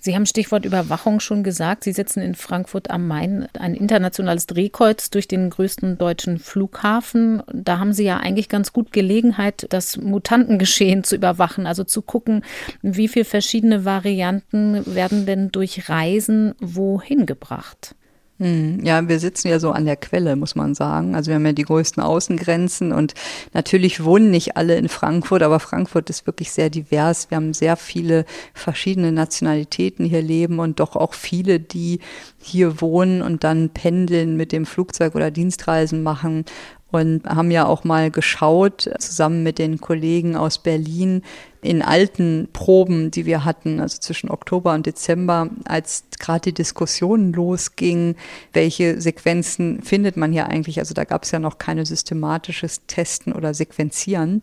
Sie 0.06 0.16
haben 0.16 0.26
Stichwort 0.26 0.66
Überwachung 0.66 1.22
schon 1.22 1.44
gesagt. 1.44 1.86
Sie 1.86 1.94
sitzen 1.94 2.20
in 2.20 2.36
Frankfurt 2.36 2.92
am 2.92 3.08
Main, 3.08 3.48
ein 3.58 3.74
internationales 3.74 4.48
Drehkreuz 4.48 5.10
durch 5.12 5.30
den 5.30 5.50
größten 5.50 5.98
deutschen 5.98 6.40
Flughafen. 6.40 7.42
Da 7.54 7.80
haben 7.80 7.94
Sie 7.94 8.04
ja 8.04 8.18
eigentlich 8.18 8.50
ganz 8.50 8.74
gut 8.74 8.92
Gelegenheit, 8.92 9.66
das 9.70 9.96
Mutantengeschehen 9.96 11.06
zu 11.06 11.16
überwachen, 11.16 11.66
also 11.66 11.86
zu 11.86 12.02
gucken, 12.02 12.44
wie 12.82 13.08
viele 13.08 13.24
verschiedene 13.24 13.86
Varianten 13.86 14.84
werden 14.94 15.26
denn 15.26 15.54
durch 15.54 15.88
Reisen 15.88 16.54
wohin 16.60 17.26
gebracht. 17.26 17.96
Hm, 18.40 18.84
ja, 18.84 19.08
wir 19.08 19.20
sitzen 19.20 19.48
ja 19.50 19.60
so 19.60 19.72
an 19.72 19.86
der 19.86 19.96
Quelle, 19.96 20.36
muss 20.36 20.56
man 20.56 20.74
sagen. 20.74 21.16
Also 21.16 21.30
wir 21.30 21.36
haben 21.36 21.46
ja 21.46 21.54
die 21.54 21.64
größten 21.64 22.02
Außengrenzen 22.02 22.92
und 22.92 23.14
natürlich 23.54 24.04
wohnen 24.04 24.32
nicht 24.32 24.58
alle 24.58 24.76
in 24.76 24.90
Frankfurt, 24.90 25.44
aber 25.44 25.60
Frankfurt 25.60 26.10
ist 26.10 26.26
wirklich 26.26 26.52
sehr 26.52 26.72
divers. 26.72 27.30
Wir 27.30 27.38
haben 27.38 27.54
sehr 27.54 27.78
viele 27.78 28.26
verschiedene 28.56 29.12
Nationalitäten 29.12 30.04
hier 30.04 30.24
leben 30.24 30.58
und 30.58 30.80
doch 30.80 30.96
auch 30.96 31.14
viele, 31.14 31.60
die 31.60 32.00
hier 32.40 32.82
wohnen 32.82 33.22
und 33.22 33.44
dann 33.44 33.70
pendeln 33.70 34.36
mit 34.36 34.52
dem 34.52 34.66
Flugzeug 34.66 35.14
oder 35.14 35.30
Dienstreisen 35.30 36.02
machen 36.02 36.46
und 36.94 37.26
haben 37.26 37.50
ja 37.50 37.66
auch 37.66 37.84
mal 37.84 38.12
geschaut, 38.12 38.88
zusammen 39.00 39.42
mit 39.42 39.58
den 39.58 39.82
Kollegen 39.82 40.36
aus 40.36 40.60
Berlin, 40.60 41.24
in 41.62 41.82
alten 41.82 42.50
Proben, 42.54 43.10
die 43.10 43.26
wir 43.26 43.46
hatten, 43.46 43.80
also 43.80 43.98
zwischen 44.00 44.30
Oktober 44.30 44.74
und 44.74 44.86
Dezember, 44.86 45.50
als 45.66 46.04
gerade 46.20 46.42
die 46.42 46.54
Diskussion 46.54 47.34
losging, 47.34 48.16
welche 48.52 49.02
Sequenzen 49.02 49.82
findet 49.82 50.18
man 50.18 50.32
hier 50.32 50.48
eigentlich? 50.48 50.80
Also 50.80 50.94
da 50.94 51.04
gab 51.04 51.24
es 51.24 51.32
ja 51.32 51.40
noch 51.40 51.58
keine 51.58 51.86
systematisches 51.86 52.86
Testen 52.86 53.34
oder 53.34 53.54
Sequenzieren 53.54 54.42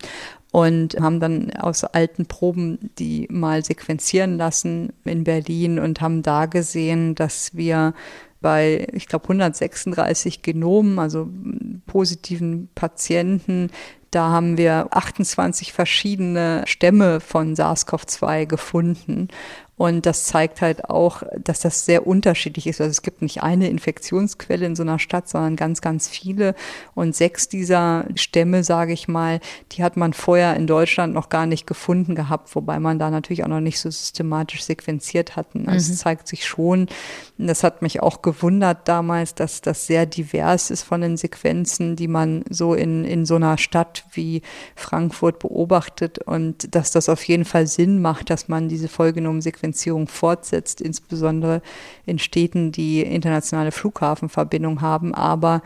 und 0.51 0.99
haben 0.99 1.21
dann 1.21 1.53
aus 1.53 1.85
alten 1.85 2.27
Proben 2.27 2.91
die 2.99 3.29
mal 3.31 3.65
sequenzieren 3.65 4.39
lassen 4.39 4.93
in 5.05 5.23
Berlin 5.23 5.79
und 5.79 6.01
haben 6.01 6.23
da 6.23 6.47
gesehen, 6.47 7.15
dass 7.15 7.55
wir 7.55 7.95
bei, 8.41 8.87
ich 8.93 9.07
glaube, 9.07 9.25
136 9.25 10.43
Genomen, 10.43 10.99
also 10.99 11.29
positiven 11.87 12.69
Patienten, 12.75 13.71
da 14.11 14.31
haben 14.31 14.59
wir 14.59 14.89
28 14.91 15.73
verschiedene 15.73 16.65
Stämme 16.67 17.21
von 17.21 17.55
SARS-CoV-2 17.55 18.47
gefunden. 18.47 19.29
Und 19.81 20.05
das 20.05 20.25
zeigt 20.25 20.61
halt 20.61 20.91
auch, 20.91 21.23
dass 21.43 21.61
das 21.61 21.87
sehr 21.87 22.07
unterschiedlich 22.07 22.67
ist. 22.67 22.83
Also 22.83 22.91
es 22.91 23.01
gibt 23.01 23.23
nicht 23.23 23.43
eine 23.43 23.71
Infektionsquelle 23.71 24.67
in 24.67 24.77
so 24.77 24.83
einer 24.83 24.99
Stadt, 24.99 25.27
sondern 25.27 25.57
ganz, 25.57 25.81
ganz 25.81 26.07
viele. 26.07 26.55
Und 26.95 27.17
sechs 27.17 27.49
dieser 27.49 28.05
Stämme, 28.15 28.63
sage 28.63 28.93
ich 28.93 29.09
mal, 29.09 29.41
die 29.73 29.83
hat 29.83 29.97
man 29.97 30.13
vorher 30.13 30.55
in 30.55 30.67
Deutschland 30.67 31.15
noch 31.15 31.31
gar 31.31 31.47
nicht 31.47 31.67
gefunden 31.67 32.15
gehabt, 32.15 32.55
wobei 32.55 32.79
man 32.79 32.99
da 32.99 33.09
natürlich 33.09 33.43
auch 33.43 33.49
noch 33.49 33.63
nicht 33.63 33.81
so 33.81 33.89
systematisch 33.89 34.65
sequenziert 34.65 35.35
hatten. 35.35 35.67
Also 35.67 35.89
mhm. 35.89 35.95
es 35.95 35.99
zeigt 36.01 36.29
sich 36.29 36.45
schon, 36.45 36.87
das 37.39 37.65
hat 37.65 37.81
mich 37.81 38.03
auch 38.03 38.21
gewundert 38.21 38.87
damals, 38.87 39.35
dass 39.35 39.63
das 39.63 39.87
sehr 39.87 40.05
divers 40.05 40.71
ist 40.71 40.83
von 40.83 41.01
den 41.01 41.17
Sequenzen, 41.17 41.97
die 41.97 42.09
man 42.09 42.45
so 42.51 42.75
in, 42.75 43.07
in 43.07 43.25
so 43.25 43.37
einer 43.37 43.57
Stadt 43.57 44.05
wie 44.13 44.43
Frankfurt 44.77 45.39
beobachtet 45.39 46.19
und 46.19 46.75
dass 46.75 46.91
das 46.91 47.09
auf 47.09 47.25
jeden 47.25 47.47
Fall 47.47 47.67
Sinn 47.67 48.03
macht, 48.03 48.29
dass 48.29 48.47
man 48.47 48.69
diese 48.69 48.89
vollgenommenen 48.89 49.41
Sequenzen 49.41 49.70
Differenzierung 49.71 50.09
fortsetzt, 50.09 50.81
insbesondere 50.81 51.63
in 52.07 52.19
Städten, 52.19 52.73
die 52.73 53.03
internationale 53.03 53.73
Flughafenverbindung 53.73 54.81
haben. 54.81 55.15
Aber 55.15 55.63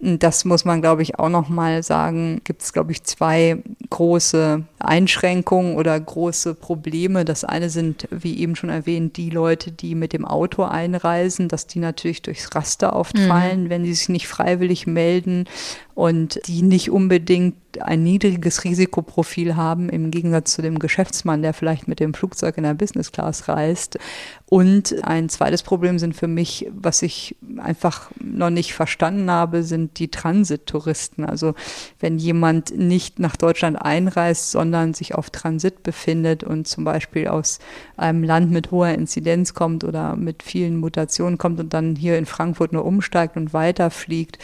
das 0.00 0.44
muss 0.44 0.64
man, 0.66 0.82
glaube 0.82 1.02
ich, 1.02 1.18
auch 1.18 1.30
noch 1.30 1.48
mal 1.48 1.82
sagen, 1.82 2.42
gibt 2.44 2.62
es, 2.62 2.72
glaube 2.72 2.92
ich, 2.92 3.04
zwei 3.04 3.62
große 3.88 4.64
Einschränkungen 4.78 5.76
oder 5.76 5.98
große 5.98 6.54
Probleme. 6.54 7.24
Das 7.24 7.44
eine 7.44 7.70
sind, 7.70 8.06
wie 8.10 8.38
eben 8.38 8.54
schon 8.54 8.68
erwähnt, 8.68 9.16
die 9.16 9.30
Leute, 9.30 9.72
die 9.72 9.94
mit 9.94 10.12
dem 10.12 10.26
Auto 10.26 10.64
einreisen, 10.64 11.48
dass 11.48 11.66
die 11.66 11.78
natürlich 11.78 12.20
durchs 12.20 12.54
Raster 12.54 12.94
oft 12.94 13.18
fallen, 13.18 13.64
mhm. 13.64 13.70
wenn 13.70 13.84
sie 13.84 13.94
sich 13.94 14.08
nicht 14.10 14.28
freiwillig 14.28 14.86
melden 14.86 15.46
und 15.94 16.40
die 16.48 16.62
nicht 16.62 16.90
unbedingt 16.90 17.54
ein 17.82 18.02
niedriges 18.02 18.64
Risikoprofil 18.64 19.56
haben 19.56 19.88
im 19.88 20.10
Gegensatz 20.10 20.52
zu 20.52 20.62
dem 20.62 20.78
Geschäftsmann, 20.78 21.42
der 21.42 21.54
vielleicht 21.54 21.88
mit 21.88 22.00
dem 22.00 22.14
Flugzeug 22.14 22.56
in 22.56 22.64
der 22.64 22.74
Business 22.74 23.12
Class 23.12 23.48
reist. 23.48 23.98
Und 24.46 25.04
ein 25.04 25.28
zweites 25.28 25.62
Problem 25.62 25.98
sind 25.98 26.14
für 26.14 26.28
mich, 26.28 26.68
was 26.72 27.02
ich 27.02 27.36
einfach 27.58 28.10
noch 28.20 28.50
nicht 28.50 28.74
verstanden 28.74 29.30
habe, 29.30 29.62
sind 29.62 29.98
die 29.98 30.10
Transittouristen. 30.10 31.24
Also 31.24 31.54
wenn 32.00 32.18
jemand 32.18 32.76
nicht 32.76 33.18
nach 33.18 33.36
Deutschland 33.36 33.80
einreist, 33.80 34.50
sondern 34.50 34.94
sich 34.94 35.14
auf 35.14 35.30
Transit 35.30 35.82
befindet 35.82 36.44
und 36.44 36.68
zum 36.68 36.84
Beispiel 36.84 37.28
aus 37.28 37.58
einem 37.96 38.22
Land 38.22 38.50
mit 38.50 38.70
hoher 38.70 38.90
Inzidenz 38.90 39.54
kommt 39.54 39.84
oder 39.84 40.16
mit 40.16 40.42
vielen 40.42 40.76
Mutationen 40.76 41.38
kommt 41.38 41.58
und 41.60 41.74
dann 41.74 41.96
hier 41.96 42.18
in 42.18 42.26
Frankfurt 42.26 42.72
nur 42.72 42.84
umsteigt 42.84 43.36
und 43.36 43.52
weiterfliegt, 43.52 44.38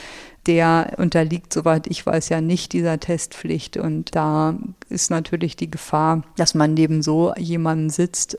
der 0.47 0.95
unterliegt, 0.97 1.53
soweit 1.53 1.87
ich 1.87 2.05
weiß, 2.05 2.29
ja 2.31 2.41
nicht 2.41 2.73
dieser 2.73 2.99
Testpflicht. 2.99 3.77
Und 3.77 4.15
da 4.15 4.57
ist 4.89 5.11
natürlich 5.11 5.57
die 5.57 5.71
Gefahr, 5.71 6.23
dass 6.37 6.55
man 6.55 6.75
neben 6.75 7.03
so 7.03 7.35
jemanden 7.37 7.91
sitzt, 7.91 8.37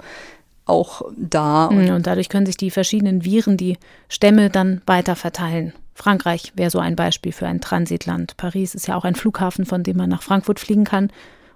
auch 0.66 1.02
da. 1.18 1.70
Mhm, 1.72 1.90
und 1.96 2.08
dadurch 2.08 2.30
können 2.30 2.46
sich 2.46 2.58
die 2.58 2.72
verschiedenen 2.72 3.26
Viren, 3.26 3.58
die 3.58 3.78
Stämme 4.10 4.50
dann 4.50 4.82
weiter 4.86 5.16
verteilen. 5.16 5.74
Frankreich 5.94 6.54
wäre 6.56 6.72
so 6.72 6.80
ein 6.80 6.96
Beispiel 6.96 7.32
für 7.32 7.48
ein 7.48 7.62
Transitland. 7.62 8.38
Paris 8.38 8.74
ist 8.74 8.88
ja 8.88 8.96
auch 8.96 9.04
ein 9.04 9.16
Flughafen, 9.16 9.66
von 9.66 9.84
dem 9.84 9.98
man 9.98 10.10
nach 10.10 10.24
Frankfurt 10.24 10.60
fliegen 10.60 10.86
kann. 10.86 11.12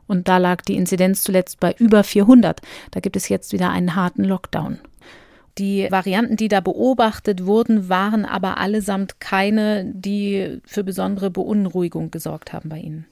Und 0.08 0.28
da 0.28 0.38
lag 0.38 0.62
die 0.62 0.76
Inzidenz 0.76 1.24
zuletzt 1.24 1.60
bei 1.60 1.74
über 1.80 2.04
400. 2.04 2.62
Da 2.92 3.00
gibt 3.00 3.16
es 3.16 3.30
jetzt 3.30 3.54
wieder 3.54 3.72
einen 3.72 3.96
harten 3.96 4.24
Lockdown. 4.24 4.80
Die 5.58 5.88
Varianten, 5.90 6.36
die 6.36 6.50
da 6.50 6.60
beobachtet 6.60 7.46
wurden, 7.46 7.88
waren 7.88 8.26
aber 8.26 8.58
allesamt 8.58 9.22
keine, 9.22 9.86
die 9.86 10.60
für 10.66 10.84
besondere 10.84 11.32
Beunruhigung 11.32 12.12
gesorgt 12.12 12.52
haben 12.52 12.70
bei 12.70 12.80
Ihnen. 12.80 13.06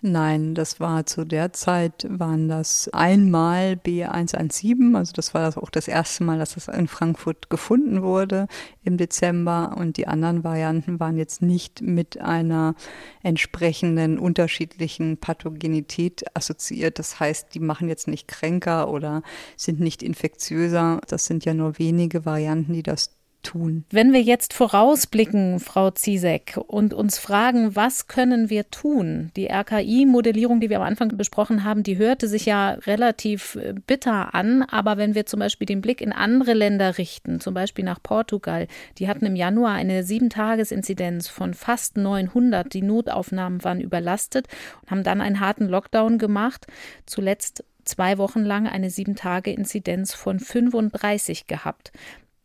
Nein, 0.00 0.54
das 0.54 0.78
war 0.78 1.06
zu 1.06 1.24
der 1.24 1.52
Zeit, 1.52 2.06
waren 2.08 2.48
das 2.48 2.88
einmal 2.92 3.72
B117, 3.72 4.96
also 4.96 5.12
das 5.12 5.34
war 5.34 5.42
das 5.42 5.58
auch 5.58 5.70
das 5.70 5.88
erste 5.88 6.22
Mal, 6.22 6.38
dass 6.38 6.54
das 6.54 6.68
in 6.68 6.86
Frankfurt 6.86 7.50
gefunden 7.50 8.02
wurde 8.02 8.46
im 8.84 8.96
Dezember 8.96 9.74
und 9.76 9.96
die 9.96 10.06
anderen 10.06 10.44
Varianten 10.44 11.00
waren 11.00 11.16
jetzt 11.16 11.42
nicht 11.42 11.82
mit 11.82 12.20
einer 12.20 12.76
entsprechenden 13.24 14.20
unterschiedlichen 14.20 15.18
Pathogenität 15.18 16.24
assoziiert. 16.32 17.00
Das 17.00 17.18
heißt, 17.18 17.52
die 17.54 17.60
machen 17.60 17.88
jetzt 17.88 18.06
nicht 18.06 18.28
kränker 18.28 18.90
oder 18.90 19.22
sind 19.56 19.80
nicht 19.80 20.04
infektiöser. 20.04 21.00
Das 21.08 21.26
sind 21.26 21.44
ja 21.44 21.54
nur 21.54 21.76
wenige 21.80 22.24
Varianten, 22.24 22.72
die 22.72 22.84
das 22.84 23.17
tun. 23.42 23.84
Wenn 23.90 24.12
wir 24.12 24.22
jetzt 24.22 24.52
vorausblicken, 24.52 25.60
Frau 25.60 25.90
Ziesek, 25.90 26.58
und 26.66 26.94
uns 26.94 27.18
fragen, 27.18 27.76
was 27.76 28.08
können 28.08 28.50
wir 28.50 28.70
tun? 28.70 29.30
Die 29.36 29.46
RKI-Modellierung, 29.46 30.60
die 30.60 30.70
wir 30.70 30.78
am 30.78 30.86
Anfang 30.86 31.16
besprochen 31.16 31.64
haben, 31.64 31.82
die 31.82 31.98
hörte 31.98 32.28
sich 32.28 32.46
ja 32.46 32.70
relativ 32.70 33.56
äh, 33.56 33.74
bitter 33.86 34.34
an. 34.34 34.62
Aber 34.62 34.96
wenn 34.96 35.14
wir 35.14 35.26
zum 35.26 35.40
Beispiel 35.40 35.66
den 35.66 35.80
Blick 35.80 36.00
in 36.00 36.12
andere 36.12 36.54
Länder 36.54 36.98
richten, 36.98 37.40
zum 37.40 37.54
Beispiel 37.54 37.84
nach 37.84 38.02
Portugal, 38.02 38.66
die 38.98 39.08
hatten 39.08 39.26
im 39.26 39.36
Januar 39.36 39.72
eine 39.72 40.04
Sieben-Tages-Inzidenz 40.04 41.28
von 41.28 41.54
fast 41.54 41.96
900. 41.96 42.72
Die 42.72 42.82
Notaufnahmen 42.82 43.64
waren 43.64 43.80
überlastet 43.80 44.48
und 44.82 44.90
haben 44.90 45.04
dann 45.04 45.20
einen 45.20 45.40
harten 45.40 45.68
Lockdown 45.68 46.18
gemacht. 46.18 46.66
Zuletzt 47.06 47.64
zwei 47.84 48.18
Wochen 48.18 48.44
lang 48.44 48.66
eine 48.68 48.90
Sieben-Tage-Inzidenz 48.90 50.14
von 50.14 50.38
35 50.38 51.46
gehabt. 51.46 51.92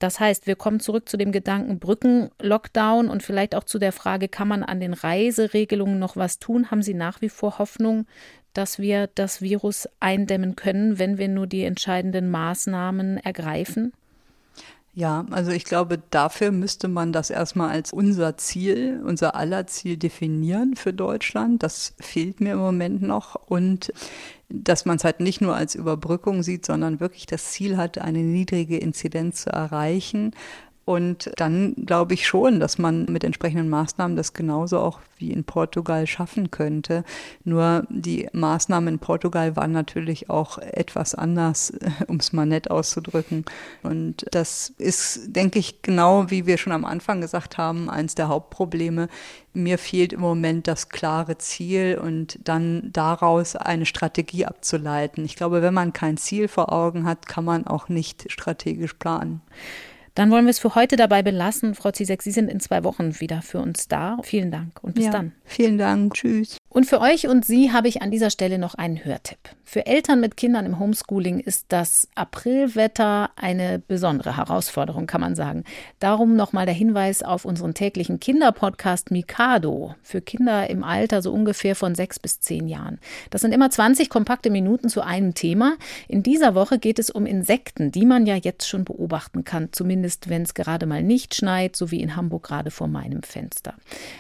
Das 0.04 0.20
heißt, 0.20 0.48
wir 0.48 0.58
kommen 0.58 0.82
zurück 0.82 1.08
zu 1.08 1.16
dem 1.16 1.32
Gedanken 1.32 1.80
Brückenlockdown 1.80 3.08
und 3.08 3.24
vielleicht 3.24 3.56
auch 3.56 3.64
zu 3.64 3.80
der 3.80 3.94
Frage, 3.94 4.28
kann 4.28 4.50
man 4.50 4.62
an 4.62 4.82
den 4.82 4.94
Reiseregelungen 4.94 5.98
noch 5.98 6.18
was 6.18 6.40
tun? 6.40 6.70
Haben 6.70 6.82
Sie 6.82 6.94
nach 6.94 7.22
wie 7.22 7.30
vor 7.30 7.58
Hoffnung, 7.58 8.06
dass 8.54 8.80
wir 8.80 9.08
das 9.08 9.42
Virus 9.42 9.88
eindämmen 10.02 10.58
können, 10.58 11.00
wenn 11.00 11.18
wir 11.18 11.30
nur 11.30 11.48
die 11.48 11.64
entscheidenden 11.64 12.30
Maßnahmen 12.30 13.16
ergreifen? 13.16 13.94
Ja, 14.94 15.26
also 15.32 15.52
ich 15.52 15.64
glaube, 15.64 16.00
dafür 16.10 16.52
müsste 16.52 16.90
man 16.90 17.14
das 17.14 17.30
erstmal 17.30 17.70
als 17.70 17.94
unser 17.94 18.36
Ziel, 18.36 19.02
unser 19.06 19.36
aller 19.36 19.68
Ziel 19.68 19.96
definieren 19.96 20.76
für 20.76 20.92
Deutschland. 20.92 21.64
Das 21.64 21.96
fehlt 22.02 22.42
mir 22.42 22.54
im 22.54 22.60
Moment 22.60 23.02
noch. 23.02 23.36
Und 23.36 23.94
dass 24.50 24.86
man 24.86 24.98
es 24.98 25.04
halt 25.04 25.20
nicht 25.20 25.42
nur 25.42 25.56
als 25.56 25.76
Überbrückung 25.76 26.44
sieht, 26.44 26.66
sondern 26.66 27.00
wirklich 27.00 27.26
das 27.26 27.52
Ziel 27.52 27.78
hat, 27.78 27.98
eine 27.98 28.20
niedrige 28.20 28.78
Inzidenz 28.78 29.44
zu 29.44 29.50
erreichen. 29.50 30.32
Und 30.86 31.32
dann 31.38 31.76
glaube 31.86 32.14
ich 32.14 32.28
schon, 32.28 32.60
dass 32.60 32.78
man 32.78 33.06
mit 33.06 33.24
entsprechenden 33.24 33.70
Maßnahmen 33.70 34.18
das 34.18 34.34
genauso 34.34 34.80
auch 34.80 35.00
wie 35.18 35.32
in 35.32 35.46
Portugal 35.46 36.06
schaffen 36.08 36.52
könnte. 36.52 37.06
Nur 37.46 37.88
die 37.90 38.28
Maßnahmen 38.34 38.96
in 38.96 39.00
Portugal 39.00 39.56
waren 39.56 39.72
natürlich 39.72 40.30
auch 40.30 40.58
etwas 40.58 41.16
anders, 41.16 41.72
um 42.08 42.18
es 42.18 42.34
mal 42.34 42.46
nett 42.46 42.70
auszudrücken. 42.70 43.46
Und 43.82 44.26
das 44.32 44.74
ist, 44.78 45.34
denke 45.34 45.58
ich, 45.58 45.82
genau 45.84 46.30
wie 46.30 46.46
wir 46.48 46.58
schon 46.58 46.74
am 46.74 46.84
Anfang 46.84 47.22
gesagt 47.22 47.58
haben, 47.58 47.90
eines 47.90 48.16
der 48.16 48.28
Hauptprobleme. 48.28 49.08
Mir 49.54 49.78
fehlt 49.78 50.12
im 50.12 50.20
Moment 50.20 50.68
das 50.68 50.90
klare 50.90 51.38
Ziel 51.38 51.98
und 52.02 52.40
dann 52.44 52.90
daraus 52.92 53.56
eine 53.56 53.86
Strategie 53.86 54.46
abzuleiten. 54.46 55.24
Ich 55.24 55.38
glaube, 55.38 55.62
wenn 55.62 55.74
man 55.74 55.94
kein 55.94 56.18
Ziel 56.18 56.50
vor 56.50 56.74
Augen 56.74 57.06
hat, 57.06 57.28
kann 57.28 57.46
man 57.46 57.68
auch 57.68 57.88
nicht 57.88 58.26
strategisch 58.30 58.96
planen. 58.96 59.42
Dann 60.16 60.30
wollen 60.30 60.46
wir 60.46 60.52
es 60.52 60.60
für 60.60 60.76
heute 60.76 60.96
dabei 60.96 61.24
belassen. 61.24 61.76
Frau 61.76 61.92
Zizek, 61.92 62.22
Sie 62.22 62.32
sind 62.32 62.50
in 62.50 62.60
zwei 62.60 62.84
Wochen 62.84 63.20
wieder 63.20 63.42
für 63.42 63.60
uns 63.60 63.88
da. 63.88 64.18
Vielen 64.24 64.52
Dank 64.52 64.84
und 64.84 64.96
bis 64.96 65.06
ja, 65.06 65.12
dann. 65.12 65.34
Vielen 65.44 65.78
Dank. 65.78 66.14
Tschüss. 66.14 66.58
Und 66.74 66.86
für 66.86 67.00
euch 67.02 67.28
und 67.28 67.46
Sie 67.46 67.72
habe 67.72 67.88
ich 67.88 68.02
an 68.02 68.10
dieser 68.10 68.32
Stelle 68.32 68.58
noch 68.58 68.74
einen 68.74 69.06
Hörtipp. 69.06 69.38
Für 69.64 69.86
Eltern 69.86 70.20
mit 70.20 70.38
Kindern 70.38 70.66
im 70.66 70.80
Homeschooling 70.80 71.40
ist 71.40 71.66
das 71.70 72.08
Aprilwetter 72.16 73.30
eine 73.36 73.80
besondere 73.80 74.38
Herausforderung, 74.38 75.08
kann 75.08 75.22
man 75.22 75.36
sagen. 75.36 75.64
Darum 76.00 76.36
nochmal 76.36 76.66
der 76.66 76.76
Hinweis 76.76 77.24
auf 77.24 77.46
unseren 77.46 77.74
täglichen 77.74 78.20
Kinderpodcast 78.20 79.12
Mikado 79.12 79.96
für 80.04 80.22
Kinder 80.22 80.70
im 80.70 80.84
Alter 80.84 81.22
so 81.22 81.32
ungefähr 81.32 81.76
von 81.76 81.96
sechs 81.96 82.20
bis 82.20 82.40
zehn 82.40 82.68
Jahren. 82.68 83.00
Das 83.30 83.42
sind 83.42 83.52
immer 83.52 83.70
20 83.70 84.10
kompakte 84.10 84.50
Minuten 84.50 84.90
zu 84.90 85.02
einem 85.02 85.34
Thema. 85.34 85.76
In 86.08 86.24
dieser 86.24 86.54
Woche 86.56 86.78
geht 86.80 87.00
es 87.00 87.10
um 87.10 87.26
Insekten, 87.26 87.92
die 87.92 88.06
man 88.06 88.26
ja 88.26 88.36
jetzt 88.36 88.68
schon 88.68 88.84
beobachten 88.84 89.44
kann, 89.44 89.70
zumindest 89.72 90.30
wenn 90.30 90.42
es 90.42 90.54
gerade 90.54 90.86
mal 90.86 91.04
nicht 91.04 91.34
schneit, 91.36 91.76
so 91.76 91.90
wie 91.92 92.02
in 92.02 92.16
Hamburg 92.16 92.44
gerade 92.44 92.70
vor 92.70 92.88
meinem 92.88 93.24
Fenster. 93.24 93.76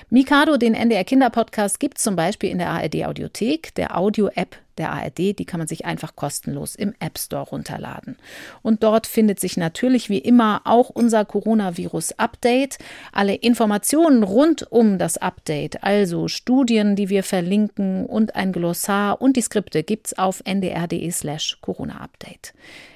Mikado, 0.10 0.58
den 0.58 0.74
NDR 0.74 1.04
Kinderpodcast, 1.04 1.80
gibt 1.80 1.98
zum 1.98 2.16
Beispiel 2.16 2.43
Beispiel 2.44 2.52
in 2.52 2.58
der 2.58 2.72
ARD 2.72 3.06
Audiothek, 3.06 3.74
der 3.76 3.98
Audio-App 3.98 4.58
der 4.78 4.92
ARD, 4.92 5.40
die 5.40 5.46
kann 5.46 5.60
man 5.60 5.68
sich 5.68 5.86
einfach 5.86 6.16
kostenlos 6.16 6.76
im 6.76 6.94
App 7.00 7.18
Store 7.18 7.44
runterladen. 7.44 8.18
Und 8.62 8.84
dort 8.84 9.08
findet 9.08 9.40
sich 9.40 9.56
natürlich 9.56 10.10
wie 10.10 10.18
immer 10.18 10.62
auch 10.66 10.90
unser 10.90 11.24
Coronavirus-Update. 11.24 12.80
Alle 13.14 13.36
Informationen 13.36 14.24
rund 14.24 14.70
um 14.72 14.98
das 14.98 15.18
Update, 15.18 15.84
also 15.84 16.28
Studien, 16.28 16.98
die 16.98 17.10
wir 17.10 17.24
verlinken 17.24 18.06
und 18.06 18.36
ein 18.36 18.52
Glossar 18.52 19.22
und 19.22 19.38
die 19.38 19.42
Skripte 19.42 19.84
gibt's 19.84 20.18
auf 20.18 20.42
ndr.de 20.46 21.12
slash 21.12 21.60
Corona-Update. 21.62 22.54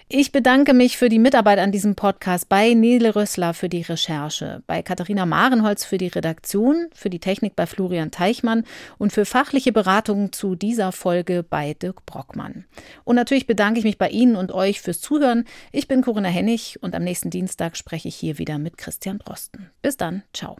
Ich 0.09 0.31
bedanke 0.31 0.73
mich 0.73 0.95
für 0.95 1.09
die 1.09 1.19
Mitarbeit 1.19 1.59
an 1.59 1.73
diesem 1.73 1.95
Podcast 1.95 2.47
bei 2.47 2.73
Nele 2.73 3.13
Rössler 3.13 3.53
für 3.53 3.67
die 3.67 3.81
Recherche, 3.81 4.63
bei 4.65 4.81
Katharina 4.81 5.25
Marenholz 5.25 5.84
für 5.84 5.97
die 5.97 6.07
Redaktion, 6.07 6.88
für 6.93 7.09
die 7.09 7.19
Technik 7.19 7.57
bei 7.57 7.65
Florian 7.65 8.09
Teichmann 8.09 8.63
und 8.97 9.11
für 9.11 9.25
fachliche 9.25 9.73
Beratungen 9.73 10.31
zu 10.31 10.55
dieser 10.55 10.93
Folge 10.93 11.43
bei 11.43 11.73
Dirk 11.73 12.05
Brockmann. 12.05 12.63
Und 13.03 13.17
natürlich 13.17 13.47
bedanke 13.47 13.79
ich 13.79 13.84
mich 13.84 13.97
bei 13.97 14.07
Ihnen 14.07 14.38
und 14.38 14.53
euch 14.53 14.79
fürs 14.79 15.01
Zuhören. 15.01 15.43
Ich 15.73 15.89
bin 15.89 16.01
Corinna 16.01 16.29
Hennig 16.29 16.81
und 16.81 16.95
am 16.95 17.03
nächsten 17.03 17.29
Dienstag 17.29 17.75
spreche 17.75 18.07
ich 18.07 18.15
hier 18.15 18.38
wieder 18.38 18.59
mit 18.59 18.77
Christian 18.77 19.19
Drosten. 19.19 19.71
Bis 19.81 19.97
dann, 19.97 20.23
ciao. 20.31 20.55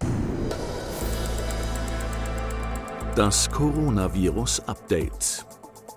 Das 3.16 3.50
Coronavirus 3.50 4.68
Update. 4.68 5.46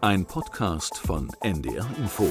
Ein 0.03 0.25
Podcast 0.25 0.97
von 0.97 1.29
NDR 1.41 1.87
Info. 1.99 2.31